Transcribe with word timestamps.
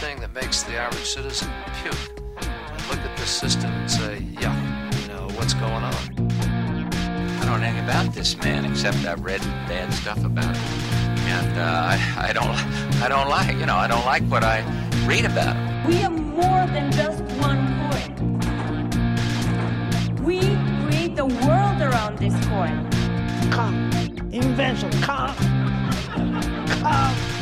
thing 0.00 0.20
that 0.20 0.32
makes 0.32 0.62
the 0.62 0.76
average 0.76 1.04
citizen 1.04 1.50
puke 1.82 1.96
and 2.36 2.46
look 2.88 3.00
at 3.00 3.16
this 3.16 3.30
system 3.30 3.68
and 3.72 3.90
say, 3.90 4.24
yeah, 4.40 4.54
you 5.00 5.08
know, 5.08 5.26
what's 5.34 5.54
going 5.54 5.72
on? 5.72 5.92
I 7.42 7.44
don't 7.44 7.60
know 7.60 7.66
anything 7.66 7.82
about 7.82 8.14
this 8.14 8.36
man 8.38 8.64
except 8.64 8.98
I've 8.98 9.24
read 9.24 9.40
bad 9.66 9.92
stuff 9.92 10.24
about 10.24 10.56
him, 10.56 10.64
and 11.26 11.58
uh, 11.58 11.96
I, 11.96 12.28
I 12.28 12.32
don't, 12.32 12.54
I 13.02 13.08
don't 13.08 13.28
like, 13.28 13.56
you 13.56 13.66
know, 13.66 13.74
I 13.74 13.88
don't 13.88 14.04
like 14.04 14.22
what 14.24 14.44
I 14.44 14.62
read 15.04 15.24
about 15.24 15.56
him. 15.56 15.86
We 15.88 16.04
are 16.04 16.10
more 16.10 16.66
than 16.68 16.92
just 16.92 17.20
one 17.40 17.66
coin. 17.90 18.14
We 20.22 20.38
create 20.86 21.16
the 21.16 21.26
world 21.26 21.80
around 21.82 22.18
this 22.18 22.34
coin. 22.46 22.88
Come. 23.50 23.90
Invention. 24.30 24.92
Come. 25.02 25.34
Come. 26.82 27.37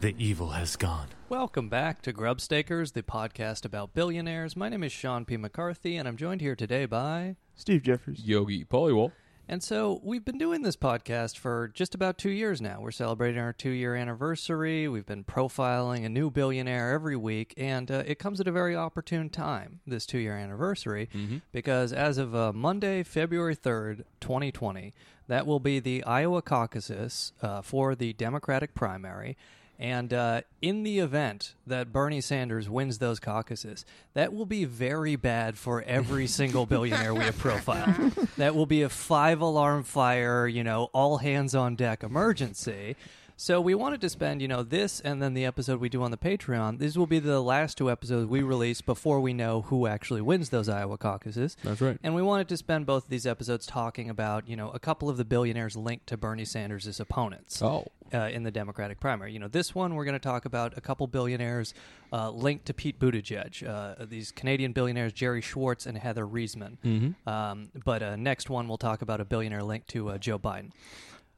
The 0.00 0.14
evil 0.16 0.50
has 0.50 0.76
gone. 0.76 1.08
Welcome 1.28 1.68
back 1.68 2.02
to 2.02 2.12
Grubstakers, 2.12 2.92
the 2.92 3.02
podcast 3.02 3.64
about 3.64 3.94
billionaires. 3.94 4.54
My 4.54 4.68
name 4.68 4.84
is 4.84 4.92
Sean 4.92 5.24
P. 5.24 5.36
McCarthy, 5.36 5.96
and 5.96 6.06
I'm 6.06 6.16
joined 6.16 6.40
here 6.40 6.54
today 6.54 6.86
by. 6.86 7.34
Steve 7.56 7.82
Jeffers. 7.82 8.20
Yogi 8.24 8.64
Polywall. 8.64 9.10
And 9.48 9.60
so 9.60 10.00
we've 10.04 10.24
been 10.24 10.38
doing 10.38 10.62
this 10.62 10.76
podcast 10.76 11.36
for 11.36 11.66
just 11.74 11.96
about 11.96 12.16
two 12.16 12.30
years 12.30 12.60
now. 12.60 12.78
We're 12.80 12.92
celebrating 12.92 13.40
our 13.40 13.52
two 13.52 13.70
year 13.70 13.96
anniversary. 13.96 14.86
We've 14.86 15.04
been 15.04 15.24
profiling 15.24 16.04
a 16.04 16.08
new 16.08 16.30
billionaire 16.30 16.92
every 16.92 17.16
week, 17.16 17.54
and 17.56 17.90
uh, 17.90 18.04
it 18.06 18.20
comes 18.20 18.40
at 18.40 18.46
a 18.46 18.52
very 18.52 18.76
opportune 18.76 19.30
time, 19.30 19.80
this 19.84 20.06
two 20.06 20.18
year 20.18 20.36
anniversary, 20.36 21.08
because 21.50 21.92
as 21.92 22.18
of 22.18 22.36
uh, 22.36 22.52
Monday, 22.52 23.02
February 23.02 23.56
3rd, 23.56 24.04
2020, 24.20 24.94
that 25.26 25.44
will 25.44 25.60
be 25.60 25.80
the 25.80 26.04
Iowa 26.04 26.40
caucuses 26.40 27.32
uh, 27.42 27.62
for 27.62 27.96
the 27.96 28.12
Democratic 28.12 28.76
primary. 28.76 29.36
And 29.78 30.12
uh, 30.12 30.40
in 30.60 30.82
the 30.82 30.98
event 30.98 31.54
that 31.66 31.92
Bernie 31.92 32.20
Sanders 32.20 32.68
wins 32.68 32.98
those 32.98 33.20
caucuses, 33.20 33.84
that 34.14 34.32
will 34.32 34.46
be 34.46 34.64
very 34.64 35.14
bad 35.14 35.56
for 35.56 35.82
every 35.82 36.26
single 36.40 36.66
billionaire 36.66 37.14
we 37.14 37.24
have 37.24 37.38
profiled. 37.38 38.12
That 38.36 38.56
will 38.56 38.66
be 38.66 38.82
a 38.82 38.88
five 38.88 39.40
alarm 39.40 39.84
fire, 39.84 40.48
you 40.48 40.64
know, 40.64 40.90
all 40.92 41.18
hands 41.18 41.54
on 41.54 41.76
deck 41.76 42.02
emergency. 42.02 42.96
So 43.40 43.60
we 43.60 43.72
wanted 43.76 44.00
to 44.00 44.08
spend, 44.08 44.42
you 44.42 44.48
know, 44.48 44.64
this 44.64 44.98
and 44.98 45.22
then 45.22 45.32
the 45.32 45.44
episode 45.44 45.78
we 45.78 45.88
do 45.88 46.02
on 46.02 46.10
the 46.10 46.16
Patreon. 46.16 46.80
These 46.80 46.98
will 46.98 47.06
be 47.06 47.20
the 47.20 47.40
last 47.40 47.78
two 47.78 47.88
episodes 47.88 48.26
we 48.26 48.42
release 48.42 48.80
before 48.80 49.20
we 49.20 49.32
know 49.32 49.62
who 49.62 49.86
actually 49.86 50.20
wins 50.22 50.48
those 50.50 50.68
Iowa 50.68 50.98
caucuses. 50.98 51.56
That's 51.62 51.80
right. 51.80 51.96
And 52.02 52.16
we 52.16 52.20
wanted 52.22 52.48
to 52.48 52.56
spend 52.56 52.84
both 52.84 53.04
of 53.04 53.10
these 53.10 53.26
episodes 53.28 53.64
talking 53.64 54.10
about, 54.10 54.48
you 54.48 54.56
know, 54.56 54.70
a 54.70 54.80
couple 54.80 55.08
of 55.08 55.18
the 55.18 55.24
billionaires 55.24 55.76
linked 55.76 56.08
to 56.08 56.16
Bernie 56.16 56.44
Sanders' 56.44 56.98
opponents 56.98 57.62
Oh. 57.62 57.86
uh, 58.12 58.22
in 58.32 58.42
the 58.42 58.50
Democratic 58.50 58.98
primary. 58.98 59.32
You 59.32 59.38
know, 59.38 59.46
this 59.46 59.72
one 59.72 59.94
we're 59.94 60.04
going 60.04 60.14
to 60.14 60.18
talk 60.18 60.44
about 60.44 60.76
a 60.76 60.80
couple 60.80 61.06
billionaires 61.06 61.74
uh, 62.12 62.30
linked 62.30 62.66
to 62.66 62.74
Pete 62.74 62.98
Buttigieg. 62.98 63.64
Uh, 63.64 64.04
these 64.04 64.32
Canadian 64.32 64.72
billionaires, 64.72 65.12
Gerry 65.12 65.42
Schwartz 65.42 65.86
and 65.86 65.96
Heather 65.96 66.26
Reisman. 66.26 66.76
Mm-hmm. 66.84 67.28
Um, 67.28 67.68
but 67.84 68.02
uh, 68.02 68.16
next 68.16 68.50
one 68.50 68.66
we'll 68.66 68.78
talk 68.78 69.00
about 69.00 69.20
a 69.20 69.24
billionaire 69.24 69.62
linked 69.62 69.86
to 69.90 70.08
uh, 70.08 70.18
Joe 70.18 70.40
Biden. 70.40 70.72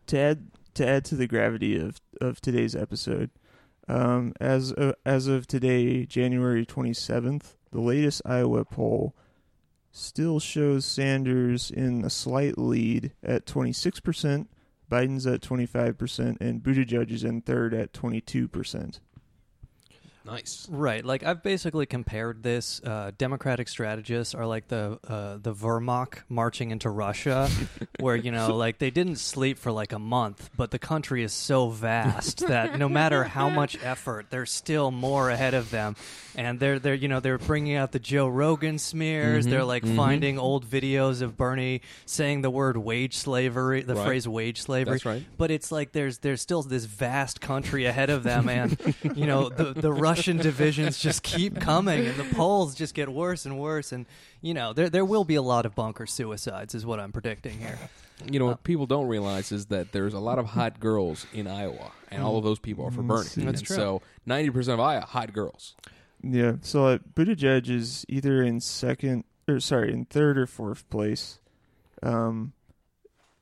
To 0.06 0.18
add 0.18 0.46
to 0.74 0.86
add 0.86 1.04
to 1.06 1.16
the 1.16 1.26
gravity 1.26 1.78
of, 1.78 2.00
of 2.20 2.40
today's 2.40 2.76
episode, 2.76 3.30
um, 3.88 4.32
as 4.40 4.72
of, 4.72 4.94
as 5.04 5.26
of 5.26 5.46
today, 5.46 6.06
January 6.06 6.64
twenty 6.64 6.94
seventh, 6.94 7.56
the 7.72 7.80
latest 7.80 8.22
Iowa 8.24 8.64
poll 8.64 9.14
still 9.92 10.38
shows 10.38 10.84
Sanders 10.84 11.70
in 11.70 12.04
a 12.04 12.10
slight 12.10 12.56
lead 12.56 13.12
at 13.22 13.46
twenty 13.46 13.72
six 13.72 14.00
percent. 14.00 14.50
Biden's 14.90 15.26
at 15.26 15.42
twenty 15.42 15.66
five 15.66 15.98
percent, 15.98 16.38
and 16.40 16.62
Buttigieg 16.62 17.10
is 17.10 17.24
in 17.24 17.42
third 17.42 17.74
at 17.74 17.92
twenty 17.92 18.20
two 18.20 18.48
percent. 18.48 19.00
Nice. 20.24 20.66
Right. 20.70 21.04
Like 21.04 21.22
I've 21.22 21.42
basically 21.42 21.86
compared 21.86 22.42
this. 22.42 22.80
Uh, 22.84 23.10
Democratic 23.16 23.68
strategists 23.68 24.34
are 24.34 24.46
like 24.46 24.68
the 24.68 24.98
uh, 25.08 25.38
the 25.40 25.54
Wehrmacht 25.54 26.18
marching 26.28 26.70
into 26.70 26.90
Russia, 26.90 27.48
where 28.00 28.16
you 28.16 28.30
know, 28.30 28.54
like 28.56 28.78
they 28.78 28.90
didn't 28.90 29.16
sleep 29.16 29.58
for 29.58 29.72
like 29.72 29.92
a 29.92 29.98
month, 29.98 30.50
but 30.56 30.70
the 30.70 30.78
country 30.78 31.22
is 31.22 31.32
so 31.32 31.68
vast 31.70 32.38
that 32.48 32.78
no 32.78 32.88
matter 32.88 33.24
how 33.24 33.48
much 33.48 33.78
effort, 33.82 34.26
there's 34.30 34.50
still 34.50 34.90
more 34.90 35.30
ahead 35.30 35.54
of 35.54 35.70
them, 35.70 35.96
and 36.36 36.60
they're 36.60 36.78
they're 36.78 36.94
you 36.94 37.08
know 37.08 37.20
they're 37.20 37.38
bringing 37.38 37.74
out 37.76 37.92
the 37.92 37.98
Joe 37.98 38.28
Rogan 38.28 38.78
smears. 38.78 39.46
They're 39.46 39.64
like 39.64 39.86
finding 39.86 40.38
old 40.38 40.66
videos 40.66 41.22
of 41.22 41.36
Bernie 41.36 41.80
saying 42.04 42.42
the 42.42 42.50
word 42.50 42.76
wage 42.76 43.16
slavery, 43.16 43.82
the 43.82 43.94
Right. 43.94 44.06
phrase 44.06 44.28
wage 44.28 44.60
slavery. 44.60 44.94
That's 44.94 45.06
right. 45.06 45.24
But 45.38 45.50
it's 45.50 45.72
like 45.72 45.92
there's 45.92 46.18
there's 46.18 46.40
still 46.42 46.62
this 46.62 46.84
vast 46.84 47.40
country 47.40 47.86
ahead 47.86 48.10
of 48.10 48.22
them, 48.22 48.48
and 48.48 48.76
you 49.14 49.26
know 49.26 49.48
the 49.48 49.72
the 49.72 49.90
Russian 50.10 50.36
divisions 50.38 50.98
just 50.98 51.22
keep 51.22 51.60
coming, 51.60 52.06
and 52.06 52.16
the 52.16 52.34
polls 52.34 52.74
just 52.74 52.94
get 52.94 53.08
worse 53.08 53.46
and 53.46 53.58
worse, 53.58 53.92
and 53.92 54.06
you 54.40 54.54
know 54.54 54.72
there 54.72 54.88
there 54.90 55.04
will 55.04 55.24
be 55.24 55.34
a 55.36 55.42
lot 55.42 55.66
of 55.66 55.74
bunker 55.74 56.06
suicides, 56.06 56.74
is 56.74 56.84
what 56.86 57.00
I'm 57.00 57.12
predicting 57.12 57.58
here. 57.58 57.78
You 58.30 58.38
know 58.38 58.46
what 58.46 58.64
people 58.64 58.86
don't 58.86 59.06
realize 59.08 59.50
is 59.50 59.66
that 59.66 59.92
there's 59.92 60.12
a 60.14 60.18
lot 60.20 60.38
of 60.38 60.46
hot 60.46 60.78
girls 60.80 61.26
in 61.32 61.46
Iowa, 61.46 61.90
and 62.10 62.22
all 62.22 62.36
of 62.36 62.44
those 62.44 62.58
people 62.58 62.84
are 62.84 62.90
for 62.90 63.02
Bernie. 63.02 63.24
That's 63.36 63.60
And 63.60 63.64
true. 63.66 63.76
So 63.76 64.02
ninety 64.26 64.50
percent 64.50 64.74
of 64.74 64.80
Iowa, 64.80 65.06
hot 65.06 65.32
girls. 65.32 65.74
Yeah, 66.22 66.56
so 66.60 66.86
uh, 66.86 66.98
Buttigieg 67.14 67.70
is 67.70 68.04
either 68.08 68.42
in 68.42 68.60
second, 68.60 69.24
or 69.48 69.58
sorry, 69.58 69.90
in 69.92 70.04
third 70.04 70.36
or 70.36 70.46
fourth 70.46 70.86
place, 70.90 71.38
um, 72.02 72.52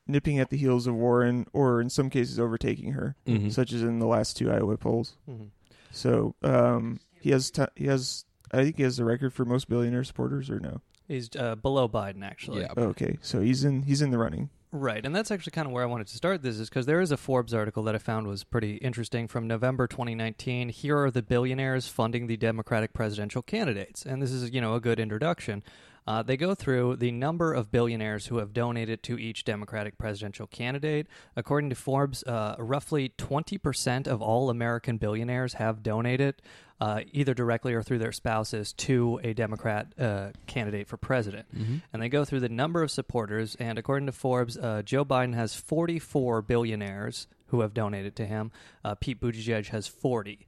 nipping 0.07 0.39
at 0.39 0.51
the 0.51 0.57
heels 0.57 0.87
of 0.87 0.95
Warren, 0.95 1.47
or 1.53 1.81
in 1.81 1.91
some 1.91 2.09
cases 2.09 2.39
overtaking 2.39 2.93
her, 2.93 3.17
Mhm. 3.27 3.51
such 3.53 3.73
as 3.73 3.83
in 3.83 3.99
the 3.99 4.07
last 4.07 4.37
two 4.37 4.49
Iowa 4.51 4.77
polls. 4.77 5.17
Mhm. 5.29 5.49
So 5.91 6.35
um, 6.43 7.01
he 7.21 7.31
has 7.31 7.51
t- 7.51 7.65
he 7.77 7.87
has 7.87 8.25
I 8.53 8.65
think 8.65 8.77
he 8.77 8.83
has 8.83 8.97
the 8.97 9.05
record 9.05 9.33
for 9.33 9.45
most 9.45 9.69
billionaire 9.69 10.05
supporters, 10.05 10.51
or 10.51 10.61
no? 10.61 10.81
He's 11.07 11.31
uh, 11.37 11.55
below 11.55 11.89
Biden, 11.89 12.23
actually. 12.23 12.63
Yeah. 12.63 12.73
Okay, 12.77 13.19
so 13.23 13.41
he's 13.41 13.65
in 13.65 13.83
he's 13.83 14.03
in 14.03 14.11
the 14.11 14.19
running. 14.19 14.51
Right, 14.71 15.05
and 15.05 15.17
that's 15.17 15.31
actually 15.31 15.53
kind 15.53 15.67
of 15.67 15.73
where 15.73 15.83
I 15.83 15.87
wanted 15.87 16.09
to 16.09 16.17
start 16.17 16.43
this 16.43 16.59
is 16.59 16.69
because 16.69 16.85
there 16.85 17.01
is 17.01 17.11
a 17.11 17.17
Forbes 17.17 17.55
article 17.55 17.83
that 17.85 17.95
I 17.95 17.99
found 17.99 18.27
was 18.27 18.45
pretty 18.45 18.77
interesting 18.77 19.27
from 19.27 19.47
November 19.47 19.87
2019. 19.87 20.69
Here 20.69 20.99
are 20.99 21.11
the 21.11 21.23
billionaires 21.23 21.89
funding 21.89 22.27
the 22.27 22.37
Democratic 22.37 22.93
presidential 22.93 23.41
candidates, 23.41 24.05
and 24.05 24.21
this 24.21 24.31
is 24.31 24.51
you 24.51 24.61
know 24.61 24.75
a 24.75 24.81
good 24.81 25.01
introduction. 25.01 25.63
Uh, 26.09 26.23
they 26.23 26.39
go 26.39 26.55
through 26.55 26.97
the 26.97 27.13
number 27.13 27.53
of 27.53 27.71
billionaires 27.71 28.29
who 28.29 28.39
have 28.39 28.55
donated 28.55 29.03
to 29.03 29.19
each 29.19 29.45
Democratic 29.45 29.99
presidential 29.99 30.47
candidate. 30.47 31.07
According 31.37 31.69
to 31.69 31.77
Forbes, 31.77 32.23
uh, 32.23 32.57
roughly 32.59 33.11
20% 33.19 34.07
of 34.07 34.23
all 34.23 34.49
American 34.49 34.97
billionaires 34.97 35.53
have 35.55 35.83
donated, 35.83 36.41
uh, 36.81 37.01
either 37.13 37.35
directly 37.35 37.75
or 37.75 37.83
through 37.83 37.99
their 37.99 38.13
spouses, 38.13 38.73
to 38.73 39.21
a 39.23 39.35
Democrat 39.35 39.93
uh, 39.99 40.29
candidate 40.47 40.89
for 40.89 40.97
president. 40.97 41.47
And 41.93 42.01
they 42.01 42.09
go 42.09 42.25
through 42.25 42.41
the 42.41 42.49
number 42.49 42.83
of 42.83 42.91
supporters. 42.91 43.55
And 43.57 43.79
according 43.79 44.07
to 44.07 44.13
Forbes, 44.13 44.57
uh, 44.57 44.81
Joe 44.87 45.05
Biden 45.05 45.35
has 45.35 45.55
44 45.55 46.41
billionaires 46.41 47.27
who 47.49 47.61
have 47.61 47.75
donated 47.75 48.17
to 48.17 48.25
him. 48.25 48.51
Uh, 48.83 48.95
Pete 48.95 49.21
Buttigieg 49.21 49.67
has 49.69 49.87
40. 49.87 50.47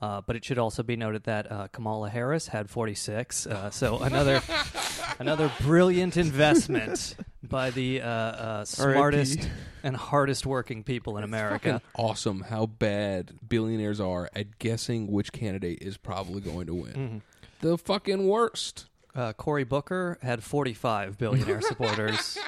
Uh, 0.00 0.22
but 0.22 0.34
it 0.34 0.44
should 0.44 0.58
also 0.58 0.82
be 0.82 0.96
noted 0.96 1.24
that 1.24 1.52
uh, 1.52 1.68
Kamala 1.68 2.08
Harris 2.08 2.48
had 2.48 2.70
46. 2.70 3.46
Uh, 3.46 3.70
so 3.70 3.98
another 3.98 4.40
another 5.18 5.52
brilliant 5.60 6.16
investment 6.16 7.16
by 7.42 7.70
the 7.70 8.00
uh, 8.00 8.08
uh, 8.08 8.64
smartest 8.64 9.50
and 9.82 9.96
hardest 9.96 10.46
working 10.46 10.82
people 10.84 11.18
in 11.18 11.24
America. 11.24 11.82
Awesome 11.94 12.40
how 12.40 12.66
bad 12.66 13.32
billionaires 13.46 14.00
are 14.00 14.30
at 14.34 14.58
guessing 14.58 15.10
which 15.10 15.32
candidate 15.32 15.82
is 15.82 15.96
probably 15.98 16.40
going 16.40 16.66
to 16.66 16.74
win. 16.74 16.92
Mm-hmm. 16.92 17.18
The 17.60 17.76
fucking 17.76 18.26
worst. 18.26 18.86
Uh, 19.14 19.32
Cory 19.32 19.64
Booker 19.64 20.18
had 20.22 20.42
45 20.42 21.18
billionaire 21.18 21.60
supporters. 21.62 22.38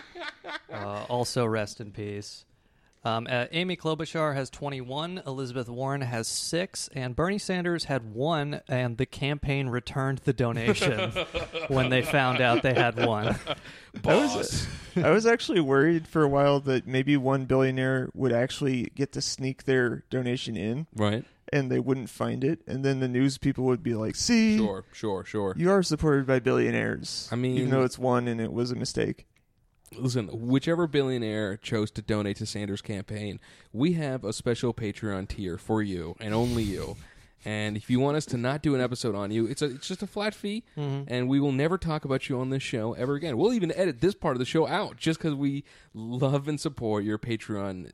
Uh, 0.73 1.05
also, 1.09 1.45
rest 1.45 1.81
in 1.81 1.91
peace. 1.91 2.45
Um, 3.05 3.27
uh, 3.29 3.47
Amy 3.51 3.77
Klobuchar 3.77 4.35
has 4.37 4.49
21, 4.49 5.23
Elizabeth 5.27 5.69
Warren 5.69 6.03
has 6.03 6.29
six, 6.29 6.89
and 6.95 7.17
Bernie 7.17 7.39
Sanders 7.39 7.85
had 7.85 8.15
one, 8.15 8.61
and 8.69 8.97
the 8.97 9.07
campaign 9.07 9.69
returned 9.69 10.19
the 10.19 10.33
donation 10.33 11.11
when 11.69 11.91
they 11.91 12.03
found 12.03 12.41
out 12.41 12.63
they 12.63 12.75
had 12.75 13.05
one. 13.05 13.35
I 14.07 14.15
was 14.15 14.69
I 14.95 15.11
was 15.11 15.27
actually 15.27 15.61
worried 15.61 16.07
for 16.07 16.23
a 16.23 16.29
while 16.29 16.61
that 16.61 16.87
maybe 16.87 17.17
one 17.17 17.45
billionaire 17.47 18.09
would 18.15 18.33
actually 18.33 18.85
get 18.95 19.11
to 19.13 19.21
sneak 19.21 19.65
their 19.65 20.05
donation 20.09 20.57
in, 20.57 20.87
Right? 20.95 21.25
and 21.53 21.71
they 21.73 21.81
wouldn't 21.81 22.09
find 22.09 22.45
it, 22.45 22.61
and 22.69 22.85
then 22.85 23.01
the 23.01 23.09
news 23.09 23.37
people 23.37 23.65
would 23.65 23.83
be 23.83 23.95
like, 23.95 24.15
"See, 24.15 24.57
Sure, 24.59 24.85
sure, 24.93 25.25
sure. 25.25 25.55
you 25.57 25.71
are 25.73 25.83
supported 25.83 26.25
by 26.27 26.39
billionaires." 26.39 27.29
I 27.33 27.35
mean- 27.37 27.59
even 27.59 27.71
though 27.71 27.83
it's 27.83 27.99
one 27.99 28.29
and 28.29 28.41
it 28.41 28.53
was 28.53 28.71
a 28.71 28.77
mistake. 28.77 29.27
Listen, 29.97 30.29
whichever 30.29 30.87
billionaire 30.87 31.57
chose 31.57 31.91
to 31.93 32.03
donate 32.03 32.37
to 32.39 32.47
Sanders' 32.47 32.83
campaign, 32.83 33.41
we 33.73 33.95
have 33.95 34.25
a 34.25 34.33
special 34.33 34.73
Patreon 34.75 35.29
tier 35.29 35.59
for 35.59 35.83
you 35.83 36.17
and 36.21 36.35
only 36.35 36.63
you. 36.63 36.97
And 37.45 37.77
if 37.77 37.91
you 37.91 37.99
want 37.99 38.17
us 38.17 38.27
to 38.27 38.37
not 38.37 38.63
do 38.63 38.75
an 38.75 38.81
episode 38.81 39.15
on 39.15 39.31
you, 39.31 39.47
it's 39.47 39.63
a 39.63 39.67
it's 39.67 39.89
just 39.89 40.03
a 40.03 40.07
flat 40.07 40.35
fee, 40.35 40.63
mm-hmm. 40.77 41.13
and 41.13 41.29
we 41.29 41.41
will 41.41 41.51
never 41.51 41.77
talk 41.77 42.05
about 42.05 42.29
you 42.29 42.39
on 42.39 42.51
this 42.51 42.63
show 42.63 42.93
ever 42.93 43.15
again. 43.15 43.37
We'll 43.37 43.53
even 43.53 43.73
edit 43.73 44.01
this 44.01 44.15
part 44.15 44.37
of 44.37 44.39
the 44.39 44.45
show 44.45 44.67
out 44.69 44.97
just 44.97 45.19
because 45.19 45.35
we 45.35 45.65
love 45.93 46.47
and 46.47 46.61
support 46.61 47.03
your 47.05 47.19
Patreon. 47.19 47.93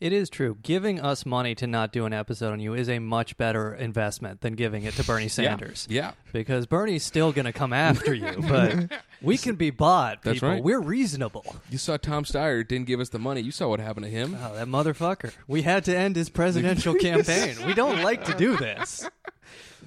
It 0.00 0.12
is 0.12 0.28
true. 0.28 0.58
Giving 0.62 1.00
us 1.00 1.24
money 1.24 1.54
to 1.56 1.66
not 1.66 1.92
do 1.92 2.06
an 2.06 2.12
episode 2.12 2.52
on 2.52 2.60
you 2.60 2.74
is 2.74 2.88
a 2.88 2.98
much 2.98 3.36
better 3.36 3.74
investment 3.74 4.40
than 4.40 4.54
giving 4.54 4.84
it 4.84 4.94
to 4.94 5.04
Bernie 5.04 5.28
Sanders. 5.28 5.86
Yeah. 5.90 6.12
Because 6.32 6.66
Bernie's 6.66 7.04
still 7.04 7.32
going 7.32 7.44
to 7.46 7.52
come 7.52 7.72
after 7.72 8.12
you, 8.14 8.34
but 8.48 8.90
we 9.22 9.38
can 9.38 9.54
be 9.56 9.70
bought. 9.70 10.22
That's 10.22 10.36
people. 10.36 10.48
right. 10.50 10.62
We're 10.62 10.80
reasonable. 10.80 11.56
You 11.70 11.78
saw 11.78 11.96
Tom 11.96 12.24
Steyer 12.24 12.66
didn't 12.66 12.86
give 12.86 13.00
us 13.00 13.08
the 13.08 13.18
money. 13.18 13.40
You 13.40 13.52
saw 13.52 13.68
what 13.68 13.80
happened 13.80 14.04
to 14.04 14.10
him. 14.10 14.36
Oh, 14.40 14.54
that 14.54 14.66
motherfucker. 14.68 15.32
We 15.46 15.62
had 15.62 15.84
to 15.86 15.96
end 15.96 16.16
his 16.16 16.28
presidential 16.28 16.94
campaign. 17.00 17.56
We 17.66 17.74
don't 17.74 18.02
like 18.02 18.24
to 18.26 18.34
do 18.34 18.56
this. 18.56 19.08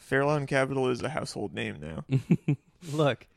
Farallon 0.10 0.48
Capital 0.48 0.90
is 0.90 1.02
a 1.04 1.10
household 1.10 1.54
name 1.54 1.78
now. 1.80 2.56
Look, 2.94 3.28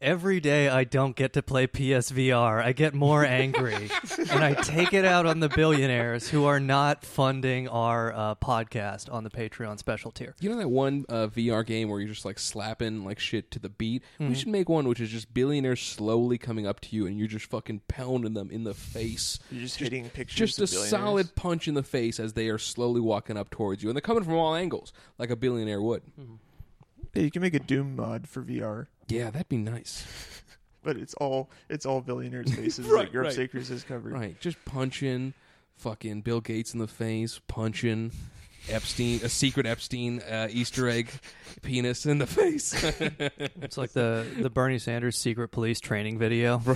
every 0.00 0.40
day 0.40 0.68
I 0.68 0.82
don't 0.84 1.14
get 1.14 1.32
to 1.34 1.42
play 1.42 1.68
PSVR, 1.68 2.62
I 2.62 2.72
get 2.72 2.94
more 2.94 3.24
angry, 3.24 3.90
and 4.18 4.44
I 4.44 4.54
take 4.54 4.92
it 4.92 5.04
out 5.04 5.24
on 5.24 5.38
the 5.38 5.48
billionaires 5.48 6.28
who 6.28 6.46
are 6.46 6.58
not 6.58 7.04
funding 7.04 7.68
our 7.68 8.12
uh, 8.12 8.34
podcast 8.34 9.12
on 9.12 9.22
the 9.22 9.30
Patreon 9.30 9.78
special 9.78 10.10
tier. 10.10 10.34
You 10.40 10.50
know 10.50 10.56
that 10.56 10.68
one 10.68 11.04
uh, 11.08 11.28
VR 11.28 11.64
game 11.64 11.88
where 11.88 12.00
you're 12.00 12.08
just 12.08 12.24
like 12.24 12.40
slapping 12.40 13.04
like 13.04 13.20
shit 13.20 13.50
to 13.52 13.60
the 13.60 13.68
beat? 13.68 14.02
We 14.18 14.34
should 14.34 14.48
make 14.48 14.68
one 14.68 14.88
which 14.88 15.00
is 15.00 15.10
just 15.10 15.32
billionaires 15.32 15.80
slowly 15.80 16.38
coming 16.38 16.66
up 16.66 16.80
to 16.80 16.96
you 16.96 17.06
and 17.06 17.18
you're 17.18 17.28
just 17.28 17.46
fucking 17.46 17.82
pounding 17.88 18.34
them 18.34 18.50
in 18.50 18.64
the 18.64 18.74
face. 18.74 19.38
You're 19.50 19.62
just, 19.62 19.78
hitting 19.78 20.08
pictures. 20.10 20.36
Just 20.36 20.58
a 20.58 20.64
of 20.64 20.70
billionaires. 20.70 20.90
solid 20.90 21.34
punch 21.36 21.68
in 21.68 21.74
the 21.74 21.82
face 21.82 22.18
as 22.18 22.32
they 22.32 22.48
are 22.48 22.58
slowly 22.58 23.00
walking 23.00 23.36
up 23.36 23.50
towards 23.50 23.82
you. 23.82 23.90
And 23.90 23.96
they're 23.96 24.00
coming 24.00 24.24
from 24.24 24.34
all 24.34 24.54
angles, 24.54 24.92
like 25.18 25.30
a 25.30 25.36
billionaire 25.36 25.80
would. 25.80 26.02
Yeah, 27.18 27.24
you 27.24 27.30
can 27.32 27.42
make 27.42 27.54
a 27.54 27.58
Doom 27.58 27.96
mod 27.96 28.28
for 28.28 28.44
VR, 28.44 28.86
Yeah, 29.08 29.30
that'd 29.30 29.48
be 29.48 29.56
nice. 29.56 30.06
but 30.84 30.96
it's 30.96 31.14
all 31.14 31.50
it's 31.68 31.84
all 31.84 32.00
billionaires' 32.00 32.54
faces. 32.54 32.86
Right, 32.86 33.06
like 33.06 33.12
Europe 33.12 33.36
right. 33.36 33.84
Covered. 33.88 34.12
Right, 34.12 34.40
just 34.40 34.64
punching 34.64 35.34
fucking 35.74 36.20
Bill 36.20 36.40
Gates 36.40 36.72
in 36.74 36.78
the 36.78 36.86
face, 36.86 37.40
punching 37.48 38.12
Epstein, 38.70 39.20
a 39.22 39.28
secret 39.28 39.66
Epstein 39.66 40.20
uh, 40.20 40.48
Easter 40.50 40.88
egg 40.88 41.10
penis 41.62 42.06
in 42.06 42.18
the 42.18 42.26
face. 42.26 42.74
It's 43.60 43.76
like 43.76 43.92
the 43.92 44.26
the 44.38 44.50
Bernie 44.50 44.78
Sanders 44.78 45.16
secret 45.18 45.48
police 45.48 45.80
training 45.80 46.18
video. 46.18 46.62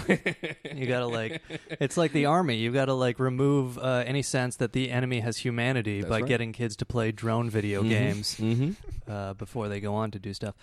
You 0.74 0.86
gotta 0.86 1.06
like, 1.06 1.42
it's 1.68 1.96
like 1.96 2.12
the 2.12 2.26
army. 2.26 2.56
You 2.56 2.72
gotta 2.72 2.94
like 2.94 3.18
remove 3.18 3.78
uh, 3.78 4.04
any 4.06 4.22
sense 4.22 4.56
that 4.56 4.72
the 4.72 4.90
enemy 4.90 5.20
has 5.20 5.36
humanity 5.36 6.00
That's 6.00 6.08
by 6.08 6.20
right. 6.20 6.28
getting 6.28 6.52
kids 6.52 6.76
to 6.76 6.86
play 6.86 7.12
drone 7.12 7.50
video 7.50 7.82
games 7.82 8.36
mm-hmm. 8.36 8.72
uh, 9.10 9.34
before 9.34 9.68
they 9.68 9.80
go 9.80 9.94
on 9.94 10.10
to 10.12 10.18
do 10.18 10.32
stuff. 10.32 10.54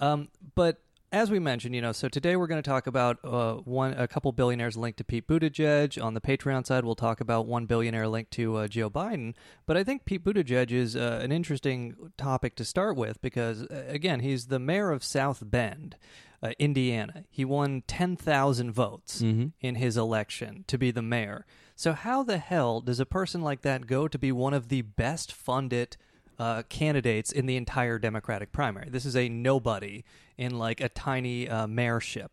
Um, 0.00 0.28
but 0.54 0.80
as 1.12 1.30
we 1.30 1.38
mentioned, 1.38 1.74
you 1.74 1.82
know, 1.82 1.92
so 1.92 2.08
today 2.08 2.36
we're 2.36 2.46
going 2.46 2.62
to 2.62 2.68
talk 2.68 2.86
about 2.86 3.18
uh, 3.22 3.54
one 3.56 3.92
a 3.92 4.08
couple 4.08 4.32
billionaires 4.32 4.78
linked 4.78 4.96
to 4.96 5.04
Pete 5.04 5.28
Buttigieg. 5.28 6.02
On 6.02 6.14
the 6.14 6.22
Patreon 6.22 6.66
side, 6.66 6.86
we'll 6.86 6.94
talk 6.94 7.20
about 7.20 7.46
one 7.46 7.66
billionaire 7.66 8.08
linked 8.08 8.30
to 8.32 8.56
uh, 8.56 8.66
Joe 8.66 8.88
Biden. 8.88 9.34
But 9.66 9.76
I 9.76 9.84
think 9.84 10.06
Pete 10.06 10.24
Buttigieg 10.24 10.72
is 10.72 10.96
uh, 10.96 11.20
an 11.22 11.30
interesting 11.30 11.94
topic 12.16 12.54
to 12.56 12.64
start 12.64 12.96
with 12.96 13.20
because, 13.20 13.62
uh, 13.64 13.84
again, 13.88 14.20
he's 14.20 14.46
the 14.46 14.58
mayor 14.58 14.90
of 14.90 15.04
South 15.04 15.42
Bend. 15.44 15.96
Uh, 16.44 16.50
Indiana. 16.58 17.22
He 17.30 17.44
won 17.44 17.84
10,000 17.86 18.72
votes 18.72 19.20
in 19.60 19.76
his 19.76 19.96
election 19.96 20.64
to 20.66 20.76
be 20.76 20.90
the 20.90 21.00
mayor. 21.00 21.46
So, 21.76 21.92
how 21.92 22.24
the 22.24 22.38
hell 22.38 22.80
does 22.80 22.98
a 22.98 23.06
person 23.06 23.42
like 23.42 23.60
that 23.60 23.86
go 23.86 24.08
to 24.08 24.18
be 24.18 24.32
one 24.32 24.52
of 24.52 24.68
the 24.68 24.82
best 24.82 25.30
funded 25.32 25.96
uh, 26.38 26.62
candidates 26.68 27.32
in 27.32 27.46
the 27.46 27.56
entire 27.56 27.98
Democratic 27.98 28.52
primary. 28.52 28.88
This 28.90 29.04
is 29.04 29.16
a 29.16 29.28
nobody 29.28 30.04
in 30.38 30.58
like 30.58 30.80
a 30.80 30.88
tiny 30.88 31.48
uh, 31.48 31.66
mayorship. 31.66 32.28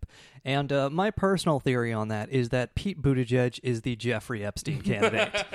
And 0.46 0.72
uh, 0.72 0.90
my 0.90 1.12
personal 1.12 1.60
theory 1.60 1.92
on 1.92 2.08
that 2.08 2.30
is 2.30 2.50
that 2.50 2.76
Pete 2.76 3.02
Buttigieg 3.02 3.60
is 3.62 3.82
the 3.82 3.96
Jeffrey 3.96 4.46
Epstein 4.46 4.82
candidate. 4.84 5.46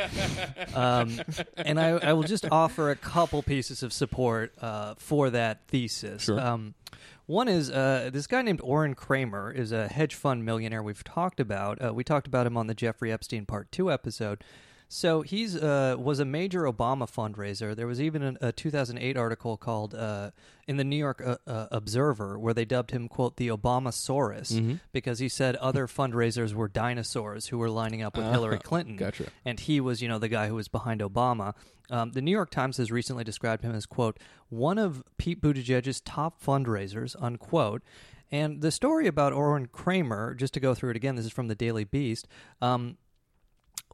um, 0.74 1.20
and 1.56 1.80
I, 1.80 1.90
I 1.90 2.12
will 2.12 2.22
just 2.22 2.46
offer 2.50 2.90
a 2.90 2.96
couple 2.96 3.42
pieces 3.42 3.82
of 3.82 3.92
support 3.92 4.52
uh, 4.60 4.94
for 4.98 5.30
that 5.30 5.66
thesis. 5.68 6.24
Sure. 6.24 6.38
Um, 6.38 6.74
one 7.26 7.48
is 7.48 7.70
uh, 7.70 8.10
this 8.12 8.26
guy 8.26 8.42
named 8.42 8.60
Orin 8.62 8.94
Kramer 8.94 9.50
is 9.50 9.72
a 9.72 9.88
hedge 9.88 10.14
fund 10.14 10.44
millionaire 10.44 10.82
we've 10.82 11.02
talked 11.02 11.40
about. 11.40 11.82
Uh, 11.82 11.94
we 11.94 12.04
talked 12.04 12.26
about 12.26 12.46
him 12.46 12.56
on 12.56 12.66
the 12.66 12.74
Jeffrey 12.74 13.10
Epstein 13.10 13.46
Part 13.46 13.72
Two 13.72 13.90
episode. 13.90 14.44
So 14.94 15.22
he's 15.22 15.56
uh, 15.56 15.96
was 15.98 16.20
a 16.20 16.24
major 16.24 16.62
Obama 16.62 17.10
fundraiser. 17.10 17.74
There 17.74 17.88
was 17.88 18.00
even 18.00 18.22
an, 18.22 18.38
a 18.40 18.52
2008 18.52 19.16
article 19.16 19.56
called 19.56 19.92
uh, 19.92 20.30
in 20.68 20.76
the 20.76 20.84
New 20.84 20.94
York 20.94 21.20
uh, 21.20 21.36
uh, 21.48 21.66
Observer 21.72 22.38
where 22.38 22.54
they 22.54 22.64
dubbed 22.64 22.92
him 22.92 23.08
"quote 23.08 23.36
the 23.36 23.48
Obamasaurus" 23.48 24.78
because 24.92 25.18
he 25.18 25.28
said 25.28 25.56
other 25.56 25.88
fundraisers 25.88 26.54
were 26.54 26.68
dinosaurs 26.68 27.48
who 27.48 27.58
were 27.58 27.68
lining 27.70 28.02
up 28.02 28.16
with 28.16 28.24
Hillary 28.30 28.60
Clinton. 28.60 28.94
gotcha. 28.94 29.24
And 29.44 29.58
he 29.58 29.80
was, 29.80 30.00
you 30.00 30.06
know, 30.06 30.20
the 30.20 30.28
guy 30.28 30.46
who 30.46 30.54
was 30.54 30.68
behind 30.68 31.00
Obama. 31.00 31.54
Um, 31.90 32.12
the 32.12 32.22
New 32.22 32.30
York 32.30 32.50
Times 32.50 32.76
has 32.76 32.92
recently 32.92 33.24
described 33.24 33.64
him 33.64 33.74
as 33.74 33.86
quote 33.86 34.20
one 34.48 34.78
of 34.78 35.02
Pete 35.18 35.40
Buttigieg's 35.40 36.00
top 36.02 36.40
fundraisers 36.40 37.16
unquote. 37.20 37.82
And 38.30 38.62
the 38.62 38.70
story 38.70 39.08
about 39.08 39.32
Orin 39.32 39.66
Kramer, 39.66 40.34
just 40.34 40.54
to 40.54 40.60
go 40.60 40.72
through 40.72 40.90
it 40.90 40.96
again, 40.96 41.16
this 41.16 41.24
is 41.24 41.32
from 41.32 41.48
the 41.48 41.54
Daily 41.54 41.84
Beast. 41.84 42.26
Um, 42.62 42.96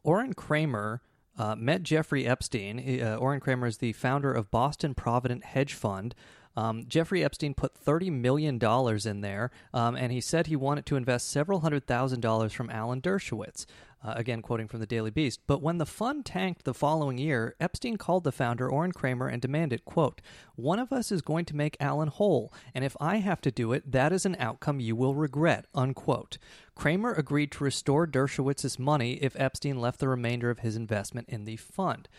Orin 0.03 0.33
Kramer 0.33 1.01
uh, 1.37 1.55
met 1.55 1.83
Jeffrey 1.83 2.25
Epstein. 2.25 3.01
Uh, 3.01 3.15
Orin 3.15 3.39
Kramer 3.39 3.67
is 3.67 3.77
the 3.77 3.93
founder 3.93 4.31
of 4.33 4.51
Boston 4.51 4.93
Provident 4.93 5.43
Hedge 5.43 5.73
Fund. 5.73 6.15
Um, 6.55 6.83
Jeffrey 6.87 7.23
Epstein 7.23 7.53
put 7.53 7.73
$30 7.73 8.11
million 8.11 8.59
in 9.05 9.21
there, 9.21 9.51
um, 9.73 9.95
and 9.95 10.11
he 10.11 10.19
said 10.19 10.47
he 10.47 10.55
wanted 10.57 10.85
to 10.87 10.97
invest 10.97 11.29
several 11.29 11.61
hundred 11.61 11.87
thousand 11.87 12.19
dollars 12.19 12.51
from 12.51 12.69
Alan 12.69 13.01
Dershowitz. 13.01 13.65
Uh, 14.03 14.13
again, 14.15 14.41
quoting 14.41 14.67
from 14.67 14.79
the 14.79 14.87
Daily 14.87 15.11
Beast. 15.11 15.41
But 15.45 15.61
when 15.61 15.77
the 15.77 15.85
fund 15.85 16.25
tanked 16.25 16.63
the 16.63 16.73
following 16.73 17.19
year, 17.19 17.55
Epstein 17.59 17.97
called 17.97 18.23
the 18.23 18.31
founder, 18.31 18.67
Orin 18.67 18.93
Kramer, 18.93 19.27
and 19.27 19.39
demanded, 19.39 19.85
quote, 19.85 20.21
One 20.55 20.79
of 20.79 20.91
us 20.91 21.11
is 21.11 21.21
going 21.21 21.45
to 21.45 21.55
make 21.55 21.77
Alan 21.79 22.07
whole, 22.07 22.51
and 22.73 22.83
if 22.83 22.97
I 22.99 23.17
have 23.17 23.41
to 23.41 23.51
do 23.51 23.73
it, 23.73 23.91
that 23.91 24.11
is 24.11 24.25
an 24.25 24.35
outcome 24.39 24.79
you 24.79 24.95
will 24.95 25.13
regret, 25.13 25.65
unquote. 25.75 26.39
Kramer 26.73 27.13
agreed 27.13 27.51
to 27.51 27.63
restore 27.63 28.07
Dershowitz's 28.07 28.79
money 28.79 29.13
if 29.21 29.39
Epstein 29.39 29.79
left 29.79 29.99
the 29.99 30.09
remainder 30.09 30.49
of 30.49 30.59
his 30.59 30.75
investment 30.75 31.29
in 31.29 31.45
the 31.45 31.57
fund. 31.57 32.09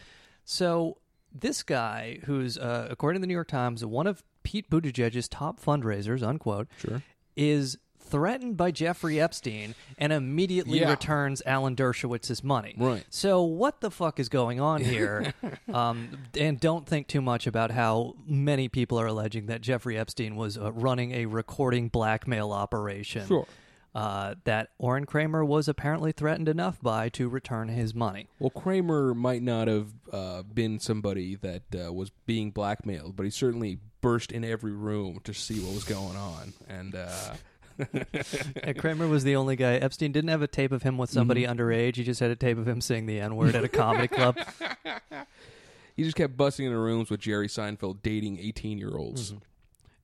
So 0.44 0.98
this 1.32 1.64
guy, 1.64 2.20
who's 2.26 2.56
uh, 2.58 2.86
according 2.90 3.20
to 3.20 3.22
the 3.22 3.26
New 3.26 3.34
York 3.34 3.48
Times, 3.48 3.84
one 3.84 4.06
of 4.06 4.22
Pete 4.44 4.70
Buttigieg's 4.70 5.28
top 5.28 5.60
fundraisers, 5.60 6.22
unquote, 6.22 6.68
Sure. 6.78 7.02
is 7.36 7.76
threatened 8.02 8.56
by 8.56 8.70
Jeffrey 8.70 9.20
Epstein 9.20 9.74
and 9.98 10.12
immediately 10.12 10.80
Yeah. 10.80 10.90
returns 10.90 11.42
Alan 11.46 11.74
Dershowitz's 11.76 12.44
money. 12.44 12.74
Right. 12.76 13.04
So 13.10 13.42
what 13.42 13.80
the 13.80 13.90
fuck 13.90 14.20
is 14.20 14.28
going 14.28 14.60
on 14.60 14.82
here? 14.82 15.32
um, 15.72 16.18
and 16.38 16.60
don't 16.60 16.86
think 16.86 17.06
too 17.08 17.22
much 17.22 17.46
about 17.46 17.70
how 17.70 18.14
many 18.26 18.68
people 18.68 19.00
are 19.00 19.06
alleging 19.06 19.46
that 19.46 19.60
Jeffrey 19.60 19.96
Epstein 19.96 20.36
was 20.36 20.58
uh, 20.58 20.72
running 20.72 21.12
a 21.12 21.26
recording 21.26 21.88
blackmail 21.88 22.52
operation. 22.52 23.26
Sure. 23.26 23.46
Uh, 23.94 24.36
that 24.44 24.70
Orin 24.78 25.04
Kramer 25.04 25.44
was 25.44 25.68
apparently 25.68 26.12
threatened 26.12 26.48
enough 26.48 26.80
by 26.80 27.10
to 27.10 27.28
return 27.28 27.68
his 27.68 27.94
money. 27.94 28.26
Well, 28.38 28.48
Kramer 28.48 29.12
might 29.12 29.42
not 29.42 29.68
have 29.68 29.88
uh, 30.10 30.42
been 30.44 30.78
somebody 30.78 31.34
that 31.36 31.62
uh, 31.74 31.92
was 31.92 32.10
being 32.24 32.52
blackmailed, 32.52 33.16
but 33.16 33.24
he 33.24 33.30
certainly 33.30 33.80
burst 34.00 34.32
in 34.32 34.44
every 34.44 34.72
room 34.72 35.20
to 35.24 35.34
see 35.34 35.60
what 35.60 35.74
was 35.74 35.84
going 35.84 36.16
on. 36.16 36.54
And 36.70 36.94
And 38.62 38.76
Kramer 38.78 39.06
was 39.08 39.24
the 39.24 39.36
only 39.36 39.56
guy. 39.56 39.74
Epstein 39.74 40.12
didn't 40.12 40.30
have 40.30 40.42
a 40.42 40.46
tape 40.46 40.72
of 40.72 40.82
him 40.82 40.98
with 40.98 41.10
somebody 41.10 41.42
Mm-hmm. 41.44 41.58
underage. 41.60 41.96
He 41.96 42.04
just 42.04 42.20
had 42.20 42.30
a 42.30 42.36
tape 42.36 42.58
of 42.58 42.66
him 42.68 42.80
saying 42.80 43.06
the 43.06 43.20
N 43.20 43.36
word 43.36 43.54
at 43.54 43.64
a 43.64 43.68
comedy 43.68 44.08
club. 44.08 44.38
he 45.96 46.04
just 46.04 46.16
kept 46.16 46.36
busting 46.36 46.66
into 46.66 46.78
rooms 46.78 47.10
with 47.10 47.20
Jerry 47.20 47.48
Seinfeld 47.48 48.02
dating 48.02 48.38
18 48.38 48.78
year 48.78 48.96
olds. 48.96 49.34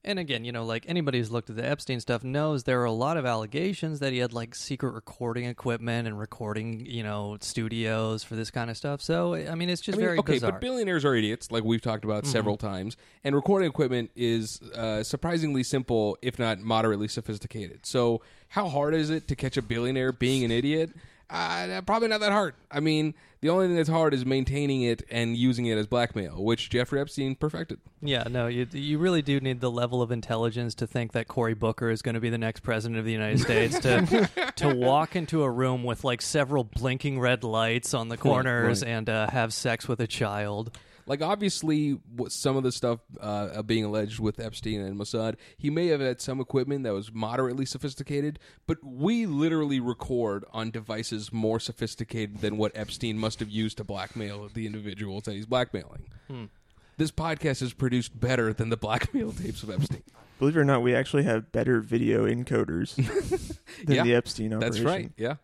And 0.09 0.19
again, 0.19 0.43
you 0.43 0.53
know, 0.53 0.65
like 0.65 0.87
anybody 0.88 1.19
who's 1.19 1.31
looked 1.31 1.50
at 1.50 1.57
the 1.57 1.69
Epstein 1.69 2.00
stuff 2.00 2.25
knows 2.25 2.65
there 2.65 2.81
are 2.81 2.87
a 2.87 2.91
lot 2.91 3.19
of 3.19 3.27
allegations 3.27 4.00
that 4.00 4.11
he 4.11 4.21
had 4.21 4.33
like 4.33 4.55
secret 4.55 4.93
recording 4.93 5.45
equipment 5.45 6.09
and 6.09 6.19
recording, 6.19 6.87
you 6.87 7.03
know, 7.03 7.37
studios 7.43 8.25
for 8.25 8.35
this 8.35 8.50
kind 8.50 8.71
of 8.71 8.79
stuff. 8.79 9.03
So, 9.03 9.35
I 9.35 9.55
mean, 9.55 9.69
it's 9.69 9.83
just 9.83 9.97
I 9.97 9.99
mean, 9.99 10.07
very 10.07 10.19
okay, 10.21 10.33
bizarre. 10.33 10.53
but 10.53 10.62
billionaires 10.62 11.05
are 11.05 11.15
idiots, 11.15 11.53
like 11.53 11.62
we've 11.62 11.83
talked 11.83 12.07
about 12.07 12.25
several 12.25 12.57
times. 12.57 12.97
And 13.23 13.35
recording 13.35 13.69
equipment 13.69 14.11
is 14.17 14.62
uh, 14.75 15.03
surprisingly 15.03 15.62
simple, 15.62 16.17
if 16.23 16.38
not 16.38 16.59
moderately 16.59 17.09
sophisticated. 17.09 17.85
So, 17.85 18.23
how 18.49 18.71
hard 18.71 18.95
is 18.95 19.11
it 19.11 19.29
to 19.29 19.37
catch 19.37 19.59
a 19.59 19.62
billionaire 19.62 20.12
being 20.12 20.43
an 20.43 20.50
idiot? 20.50 20.88
Uh, 21.31 21.83
probably 21.83 22.09
not 22.09 22.21
that 22.21 22.33
hard. 22.33 22.55
I 22.71 22.81
mean, 22.81 23.15
the 23.41 23.51
only 23.51 23.67
thing 23.67 23.77
that's 23.77 23.89
hard 23.89 24.15
is 24.15 24.25
maintaining 24.25 24.83
it 24.83 25.03
and 25.11 25.37
using 25.37 25.67
it 25.67 25.77
as 25.77 25.87
blackmail, 25.87 26.43
which 26.43 26.71
Jeffrey 26.71 27.01
Epstein 27.01 27.35
perfected. 27.35 27.79
yeah, 28.01 28.25
no, 28.31 28.47
you 28.47 28.67
you 28.73 28.99
really 28.99 29.21
do 29.21 29.39
need 29.39 29.61
the 29.61 29.71
level 29.71 30.01
of 30.01 30.11
intelligence 30.11 30.75
to 30.77 30.87
think 30.87 31.13
that 31.13 31.29
Cory 31.29 31.55
Booker 31.55 31.91
is 31.91 32.01
going 32.01 32.15
to 32.15 32.21
be 32.21 32.31
the 32.31 32.39
next 32.39 32.61
president 32.61 32.99
of 32.99 33.05
the 33.05 33.13
United 33.13 33.41
States 33.41 33.79
to 33.81 34.53
to 34.57 34.75
walk 34.75 35.17
into 35.17 35.43
a 35.43 35.51
room 35.51 35.85
with 35.85 36.03
like 36.03 36.23
several 36.23 36.65
blinking 36.65 37.21
red 37.21 37.45
lights 37.45 37.93
on 37.93 38.09
the 38.09 38.17
corners 38.17 38.83
right. 38.83 38.91
and 38.91 39.11
uh, 39.11 39.29
have 39.31 39.53
sex 39.53 39.87
with 39.87 40.01
a 40.01 40.07
child. 40.07 40.77
Like 41.09 41.23
obviously, 41.23 41.93
what 42.15 42.33
some 42.33 42.57
of 42.57 42.62
the 42.62 42.71
stuff 42.71 43.00
uh, 43.19 43.62
being 43.62 43.85
alleged 43.85 44.21
with 44.21 44.38
Epstein 44.38 44.81
and 44.81 44.95
Mossad, 44.97 45.37
he 45.57 45.71
may 45.71 45.87
have 45.88 46.00
had 46.00 46.21
some 46.21 46.38
equipment 46.38 46.85
that 46.85 46.93
was 46.93 47.11
moderately 47.12 47.65
sophisticated, 47.65 48.38
but 48.67 48.77
we 48.85 49.25
literally 49.25 49.81
record 49.81 50.45
on 50.53 50.71
devices 50.71 51.33
more 51.33 51.59
sophisticated 51.59 52.43
than 52.43 52.59
what 52.59 52.73
Epstein 52.75 53.19
must 53.19 53.41
have 53.41 53.49
used 53.49 53.79
to 53.79 53.85
blackmail 53.85 54.50
the 54.53 54.67
individuals 54.67 55.25
that 55.25 55.33
he's 55.33 55.47
blackmailing. 55.47 56.05
This 56.99 57.11
podcast 57.11 57.62
is 57.62 57.73
produced 57.73 58.19
better 58.21 58.53
than 58.53 58.69
the 58.69 58.77
blackmail 58.77 59.33
tapes 59.33 59.62
of 59.62 59.71
Epstein. 59.71 60.03
Believe 60.38 60.57
it 60.57 60.61
or 60.61 60.65
not, 60.65 60.83
we 60.83 60.95
actually 60.95 61.23
have 61.25 61.50
better 61.53 61.81
video 61.81 62.27
encoders 62.27 62.95
than 63.85 63.97
Yeah, 63.97 64.05
the 64.05 64.15
Epstein 64.15 64.53
operation. 64.53 64.85
That's 64.85 64.85
right. 64.85 65.12
Yeah. 65.17 65.37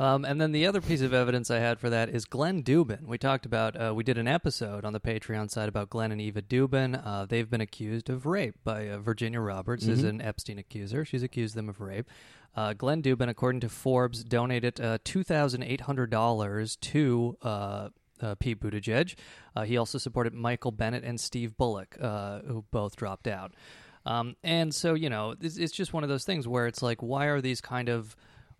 Um, 0.00 0.24
and 0.24 0.40
then 0.40 0.52
the 0.52 0.66
other 0.66 0.80
piece 0.80 1.02
of 1.02 1.12
evidence 1.12 1.50
I 1.50 1.58
had 1.58 1.78
for 1.78 1.90
that 1.90 2.08
is 2.08 2.24
Glenn 2.24 2.62
Dubin. 2.62 3.04
We 3.06 3.18
talked 3.18 3.44
about, 3.44 3.76
uh, 3.76 3.92
we 3.94 4.02
did 4.02 4.16
an 4.16 4.26
episode 4.26 4.86
on 4.86 4.94
the 4.94 4.98
Patreon 4.98 5.50
side 5.50 5.68
about 5.68 5.90
Glenn 5.90 6.10
and 6.10 6.18
Eva 6.18 6.40
Dubin. 6.40 7.06
Uh, 7.06 7.26
they've 7.26 7.50
been 7.50 7.60
accused 7.60 8.08
of 8.08 8.24
rape 8.24 8.54
by 8.64 8.88
uh, 8.88 8.98
Virginia 8.98 9.40
Roberts, 9.40 9.86
is 9.86 10.02
an 10.02 10.22
Epstein 10.22 10.58
accuser. 10.58 11.04
She's 11.04 11.22
accused 11.22 11.54
them 11.54 11.68
of 11.68 11.82
rape. 11.82 12.08
Uh, 12.56 12.72
Glenn 12.72 13.02
Dubin, 13.02 13.28
according 13.28 13.60
to 13.60 13.68
Forbes, 13.68 14.24
donated 14.24 14.80
uh, 14.80 14.96
$2,800 15.04 16.80
to 16.80 17.36
uh, 17.42 17.88
uh, 18.22 18.34
Pete 18.36 18.58
Buttigieg. 18.58 19.16
Uh, 19.54 19.64
he 19.64 19.76
also 19.76 19.98
supported 19.98 20.32
Michael 20.32 20.72
Bennet 20.72 21.04
and 21.04 21.20
Steve 21.20 21.58
Bullock, 21.58 21.98
uh, 22.00 22.40
who 22.40 22.64
both 22.70 22.96
dropped 22.96 23.26
out. 23.26 23.52
Um, 24.06 24.34
and 24.42 24.74
so, 24.74 24.94
you 24.94 25.10
know, 25.10 25.34
it's, 25.42 25.58
it's 25.58 25.74
just 25.74 25.92
one 25.92 26.04
of 26.04 26.08
those 26.08 26.24
things 26.24 26.48
where 26.48 26.66
it's 26.66 26.80
like, 26.80 27.02
why 27.02 27.26
are 27.26 27.42
these 27.42 27.60
kind 27.60 27.90
of 27.90 28.16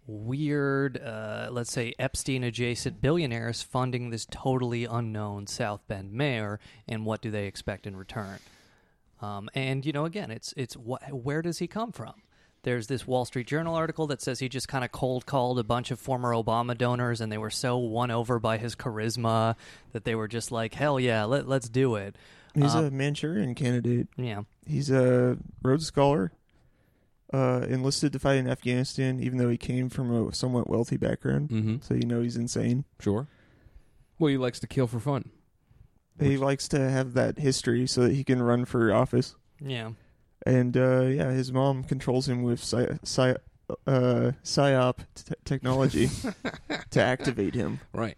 weird, 0.07 0.99
uh, 1.03 1.49
let's 1.51 1.73
say 1.73 1.95
Epstein 1.99 2.45
adjacent 2.45 3.01
billionaires 3.01 3.63
funding 3.63 4.11
this 4.11 4.27
totally 4.31 4.85
unknown 4.85 5.47
South 5.47 5.87
Bend 5.89 6.13
mayor, 6.13 6.59
and 6.89 7.05
what 7.07 7.21
do 7.23 7.31
they 7.31 7.47
expect 7.47 7.87
in 7.87 7.97
return? 7.97 8.39
Um, 9.23 9.49
and 9.55 9.85
you 9.85 9.93
know, 9.93 10.05
again, 10.05 10.31
it's 10.31 10.55
it's 10.57 10.75
wh- 10.75 11.13
where 11.13 11.43
does 11.43 11.59
he 11.59 11.67
come 11.67 11.93
from? 11.93 12.15
There's 12.63 12.89
this 12.89 13.07
Wall 13.07 13.25
Street 13.25 13.47
Journal 13.47 13.75
article 13.75 14.07
that 14.09 14.21
says 14.21 14.39
he 14.39 14.49
just 14.49 14.69
kind 14.69 14.85
of 14.85 14.93
cold 14.93 15.25
called 15.25 15.59
a 15.59 15.65
bunch 15.65 15.91
of 15.91 15.99
former 15.99 16.33
Obama 16.33 16.77
donors, 16.77 17.21
and 17.21 17.31
they 17.33 17.39
were 17.39 17.51
so 17.51 17.79
won 17.79 18.11
over 18.11 18.39
by 18.39 18.59
his 18.59 18.77
charisma 18.77 19.57
that 19.93 20.05
they 20.05 20.15
were 20.15 20.29
just 20.29 20.53
like, 20.53 20.75
"Hell 20.75 20.99
yeah, 21.01 21.25
let, 21.25 21.49
let's 21.49 21.69
do 21.69 21.95
it." 21.97 22.17
He's 22.55 22.75
Um, 22.75 22.87
a 22.87 22.91
Manchurian 22.91 23.55
candidate. 23.55 24.09
Yeah, 24.17 24.43
He's 24.67 24.91
a 24.91 25.39
Rhodes 25.63 25.87
Scholar, 25.87 26.33
uh, 27.33 27.65
enlisted 27.69 28.13
to 28.13 28.19
fight 28.19 28.37
in 28.39 28.49
Afghanistan, 28.49 29.21
even 29.21 29.39
though 29.39 29.49
he 29.49 29.57
came 29.57 29.89
from 29.89 30.11
a 30.29 30.33
somewhat 30.35 30.69
wealthy 30.69 30.97
background. 30.97 31.51
Mm-hmm. 31.51 31.77
So 31.83 31.95
you 31.95 32.05
know 32.07 32.23
he's 32.23 32.37
insane. 32.37 32.85
Sure. 32.99 33.29
Well, 34.19 34.31
he 34.31 34.37
likes 34.37 34.61
to 34.61 34.67
kill 34.67 34.87
for 34.87 35.01
fun. 35.01 35.31
He 36.21 36.37
likes 36.37 36.69
to 36.69 36.91
have 36.91 37.15
that 37.15 37.39
history 37.39 37.87
so 37.87 38.03
that 38.03 38.13
he 38.13 38.25
can 38.25 38.43
run 38.43 38.65
for 38.67 38.93
office. 38.93 39.35
yeah. 39.61 39.93
And 40.47 40.75
uh, 40.77 41.03
yeah, 41.03 41.31
his 41.33 41.53
mom 41.53 41.85
controls 41.85 42.27
him 42.29 42.43
with 42.43 42.63
psy- 42.65 42.97
psy- 43.05 43.37
uh, 43.87 44.33
psyop 44.43 44.99
t- 45.15 45.35
technology 45.45 46.09
to 46.91 47.03
activate 47.03 47.55
him. 47.55 47.81
Right. 47.93 48.17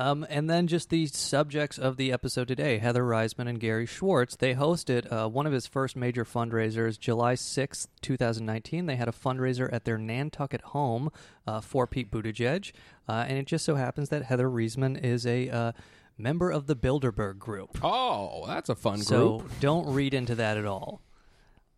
Um, 0.00 0.26
and 0.30 0.48
then 0.48 0.66
just 0.66 0.88
the 0.88 1.06
subjects 1.08 1.76
of 1.76 1.98
the 1.98 2.10
episode 2.10 2.48
today 2.48 2.78
Heather 2.78 3.02
Reisman 3.02 3.46
and 3.48 3.60
Gary 3.60 3.84
Schwartz. 3.84 4.34
They 4.34 4.54
hosted 4.54 5.12
uh, 5.12 5.28
one 5.28 5.46
of 5.46 5.52
his 5.52 5.66
first 5.66 5.94
major 5.94 6.24
fundraisers 6.24 6.98
July 6.98 7.34
6th, 7.34 7.86
2019. 8.00 8.86
They 8.86 8.96
had 8.96 9.08
a 9.08 9.12
fundraiser 9.12 9.70
at 9.70 9.84
their 9.84 9.98
Nantucket 9.98 10.62
home 10.62 11.10
uh, 11.46 11.60
for 11.60 11.86
Pete 11.86 12.10
Buttigieg. 12.10 12.72
Uh, 13.06 13.26
and 13.28 13.36
it 13.36 13.46
just 13.46 13.62
so 13.62 13.74
happens 13.74 14.08
that 14.08 14.22
Heather 14.24 14.48
Reisman 14.48 14.98
is 15.04 15.26
a 15.26 15.50
uh, 15.50 15.72
member 16.16 16.50
of 16.50 16.66
the 16.66 16.74
Bilderberg 16.76 17.38
Group. 17.38 17.78
Oh, 17.82 18.46
that's 18.46 18.70
a 18.70 18.74
fun 18.74 19.02
So 19.02 19.40
group. 19.40 19.52
don't 19.60 19.92
read 19.92 20.14
into 20.14 20.34
that 20.36 20.56
at 20.56 20.64
all. 20.64 21.02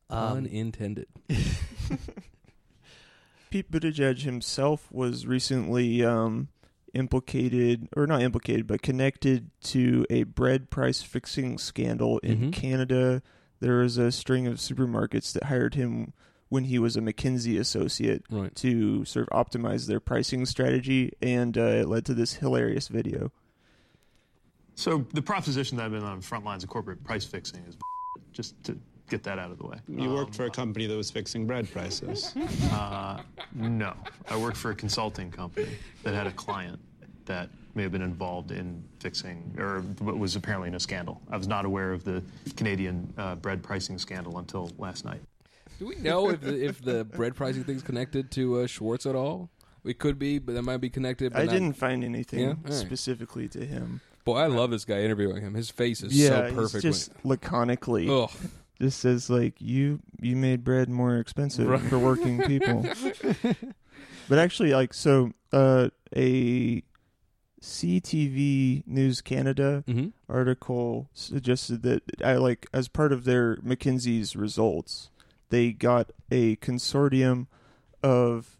Um, 0.09 0.37
Unintended. 0.47 1.09
Pete 3.51 3.69
Buttigieg 3.69 4.23
himself 4.23 4.87
was 4.93 5.27
recently 5.27 6.05
um, 6.05 6.47
implicated, 6.95 7.89
or 7.97 8.07
not 8.07 8.23
implicated, 8.23 8.67
but 8.67 8.83
connected 8.83 9.51
to 9.63 10.07
a 10.11 10.25
bread 10.25 10.71
price 10.71 11.03
fixing 11.03 11.59
scandal 11.59 12.19
in 12.19 12.39
Mhm. 12.39 12.53
Canada. 12.53 13.23
There 13.61 13.79
was 13.79 13.97
a 13.99 14.11
string 14.13 14.47
of 14.47 14.57
supermarkets 14.59 15.33
that 15.33 15.45
hired 15.45 15.75
him 15.75 16.13
when 16.49 16.65
he 16.65 16.79
was 16.79 16.97
a 16.97 17.01
McKinsey 17.01 17.59
associate 17.59 18.25
Right. 18.31 18.55
to 18.57 19.05
sort 19.07 19.29
of 19.31 19.47
optimize 19.47 19.87
their 19.87 20.01
pricing 20.01 20.45
strategy, 20.45 21.13
and 21.23 21.57
uh, 21.57 21.63
it 21.63 21.89
led 21.89 22.05
to 22.07 22.15
this 22.15 22.35
hilarious 22.35 22.89
video. 22.89 23.33
So 24.75 25.07
the 25.15 25.23
proposition 25.23 25.77
that 25.79 25.85
I've 25.87 25.93
been 25.93 26.03
on 26.03 26.21
front 26.21 26.45
lines 26.45 26.63
of 26.65 26.71
corporate 26.71 27.05
price 27.05 27.25
fixing 27.25 27.63
is 27.65 27.77
just 28.33 28.63
to 28.65 28.79
get 29.13 29.23
that 29.25 29.39
out 29.39 29.51
of 29.51 29.59
the 29.59 29.67
way. 29.67 29.77
You 29.87 30.11
worked 30.11 30.35
for 30.35 30.47
a 30.47 30.51
company 30.51 30.87
that 30.87 30.97
was 30.97 31.11
fixing 31.11 31.47
bread 31.47 31.71
prices. 31.71 32.35
Uh, 32.73 33.21
no, 33.55 33.93
I 34.31 34.37
worked 34.37 34.57
for 34.57 34.71
a 34.71 34.75
consulting 34.75 35.31
company 35.31 35.69
that 36.05 36.15
had 36.15 36.27
a 36.27 36.31
client 36.33 36.79
that 37.27 37.51
may 37.75 37.83
have 37.83 37.93
been 37.93 38.01
involved 38.03 38.51
in 38.51 38.83
fixing, 38.99 39.55
or 39.59 39.81
what 40.01 40.19
was 40.19 40.37
apparently 40.37 40.69
in 40.69 40.75
a 40.75 40.81
scandal. 40.81 41.21
I 41.31 41.37
was 41.37 41.47
not 41.47 41.65
aware 41.67 41.93
of 41.93 42.03
the 42.05 42.23
Canadian 42.57 43.13
uh, 43.19 43.35
bread 43.35 43.63
pricing 43.63 43.99
scandal 43.99 44.39
until 44.39 44.71
last 44.79 45.05
night. 45.05 45.21
Do 45.79 45.87
we 45.87 45.97
know 45.97 46.31
if 46.31 46.41
the, 46.41 46.65
if 46.65 46.81
the 46.83 47.05
bread 47.05 47.35
pricing 47.37 47.65
thing's 47.65 47.83
connected 47.83 48.31
to 48.33 48.61
uh, 48.61 48.67
Schwartz 48.67 49.05
at 49.05 49.15
all? 49.15 49.51
It 49.85 49.99
could 49.99 50.19
be, 50.19 50.39
but 50.39 50.55
that 50.55 50.63
might 50.63 50.79
be 50.79 50.91
connected. 50.91 51.33
But 51.35 51.43
I 51.43 51.45
not- 51.45 51.53
didn't 51.53 51.73
find 51.75 52.03
anything 52.05 52.41
Yeah? 52.41 52.49
All 52.49 52.57
right. 52.65 52.73
specifically 52.73 53.49
to 53.49 53.65
him. 53.67 54.01
Boy, 54.25 54.39
I 54.39 54.47
love 54.47 54.71
this 54.71 54.85
guy 54.85 55.01
interviewing 55.01 55.43
him. 55.43 55.55
His 55.55 55.71
face 55.71 56.03
is 56.03 56.15
yeah, 56.17 56.29
so 56.29 56.45
he's 56.47 56.55
perfect. 56.55 56.83
just 56.83 57.23
laconically. 57.25 58.09
ugh. 58.09 58.31
Just 58.83 58.99
says 59.01 59.31
like 59.31 59.61
you 59.61 60.01
you 60.21 60.35
made 60.37 60.65
bread 60.65 60.89
more 60.89 61.17
expensive 61.19 61.69
Right. 61.69 61.81
for 61.89 61.99
working 61.99 62.43
people 62.43 62.85
but 64.29 64.39
actually 64.39 64.73
like 64.73 64.93
so 64.93 65.31
uh 65.53 65.89
a 66.17 66.83
CTV 67.61 68.85
News 68.87 69.21
Canada 69.21 69.85
hmm 69.87 70.09
article 70.29 71.09
suggested 71.13 71.83
that 71.83 72.03
I 72.25 72.35
like 72.37 72.67
as 72.73 72.89
part 72.89 73.13
of 73.13 73.25
their 73.25 73.57
McKinsey's 73.57 74.35
results 74.35 75.11
they 75.51 75.73
got 75.73 76.11
a 76.31 76.57
consortium 76.57 77.47
of 78.03 78.59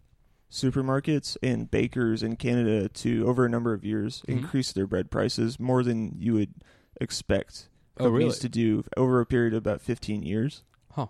supermarkets 0.51 1.35
and 1.41 1.69
bakers 1.71 2.21
in 2.23 2.35
Canada 2.35 2.87
to 2.87 3.27
over 3.27 3.43
a 3.45 3.49
number 3.49 3.73
of 3.73 3.83
years 3.83 4.21
Mhm. 4.27 4.35
increase 4.37 4.71
their 4.71 4.85
bread 4.87 5.09
prices 5.11 5.59
more 5.59 5.83
than 5.83 6.15
you 6.19 6.33
would 6.35 6.53
expect 7.01 7.67
Oh, 7.99 8.05
companies 8.05 8.25
really? 8.27 8.39
to 8.39 8.49
do 8.49 8.83
over 8.97 9.19
a 9.19 9.25
period 9.25 9.53
of 9.53 9.57
about 9.57 9.81
15 9.81 10.23
years. 10.23 10.63
Huh. 10.91 11.07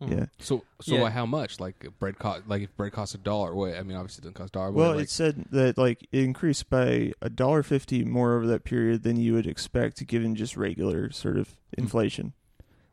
Mhm. 0.00 0.10
Yeah. 0.10 0.26
So, 0.38 0.64
so 0.80 0.94
Yeah. 0.96 1.08
how 1.10 1.24
much? 1.26 1.60
Like 1.60 1.86
bread 1.98 2.18
cost? 2.18 2.46
Like 2.48 2.62
if 2.62 2.76
bread 2.76 2.92
costs 2.92 3.14
a 3.14 3.18
dollar? 3.18 3.54
Wait, 3.54 3.76
I 3.76 3.82
mean, 3.82 3.96
obviously 3.96 4.20
it 4.20 4.24
doesn't 4.24 4.34
cost 4.34 4.50
a 4.50 4.58
dollar. 4.58 4.72
Well, 4.72 4.94
like, 4.96 5.04
it 5.04 5.10
said 5.10 5.46
that 5.50 5.78
like 5.78 6.02
it 6.12 6.24
increased 6.24 6.68
by 6.68 7.12
a 7.22 7.30
dollar 7.30 7.62
fifty 7.62 8.04
more 8.04 8.36
over 8.36 8.46
that 8.48 8.64
period 8.64 9.02
than 9.02 9.16
you 9.16 9.32
would 9.34 9.46
expect 9.46 10.06
given 10.06 10.34
just 10.34 10.56
regular 10.56 11.10
sort 11.10 11.36
of 11.38 11.50
Hmm. 11.76 11.82
inflation. 11.84 12.32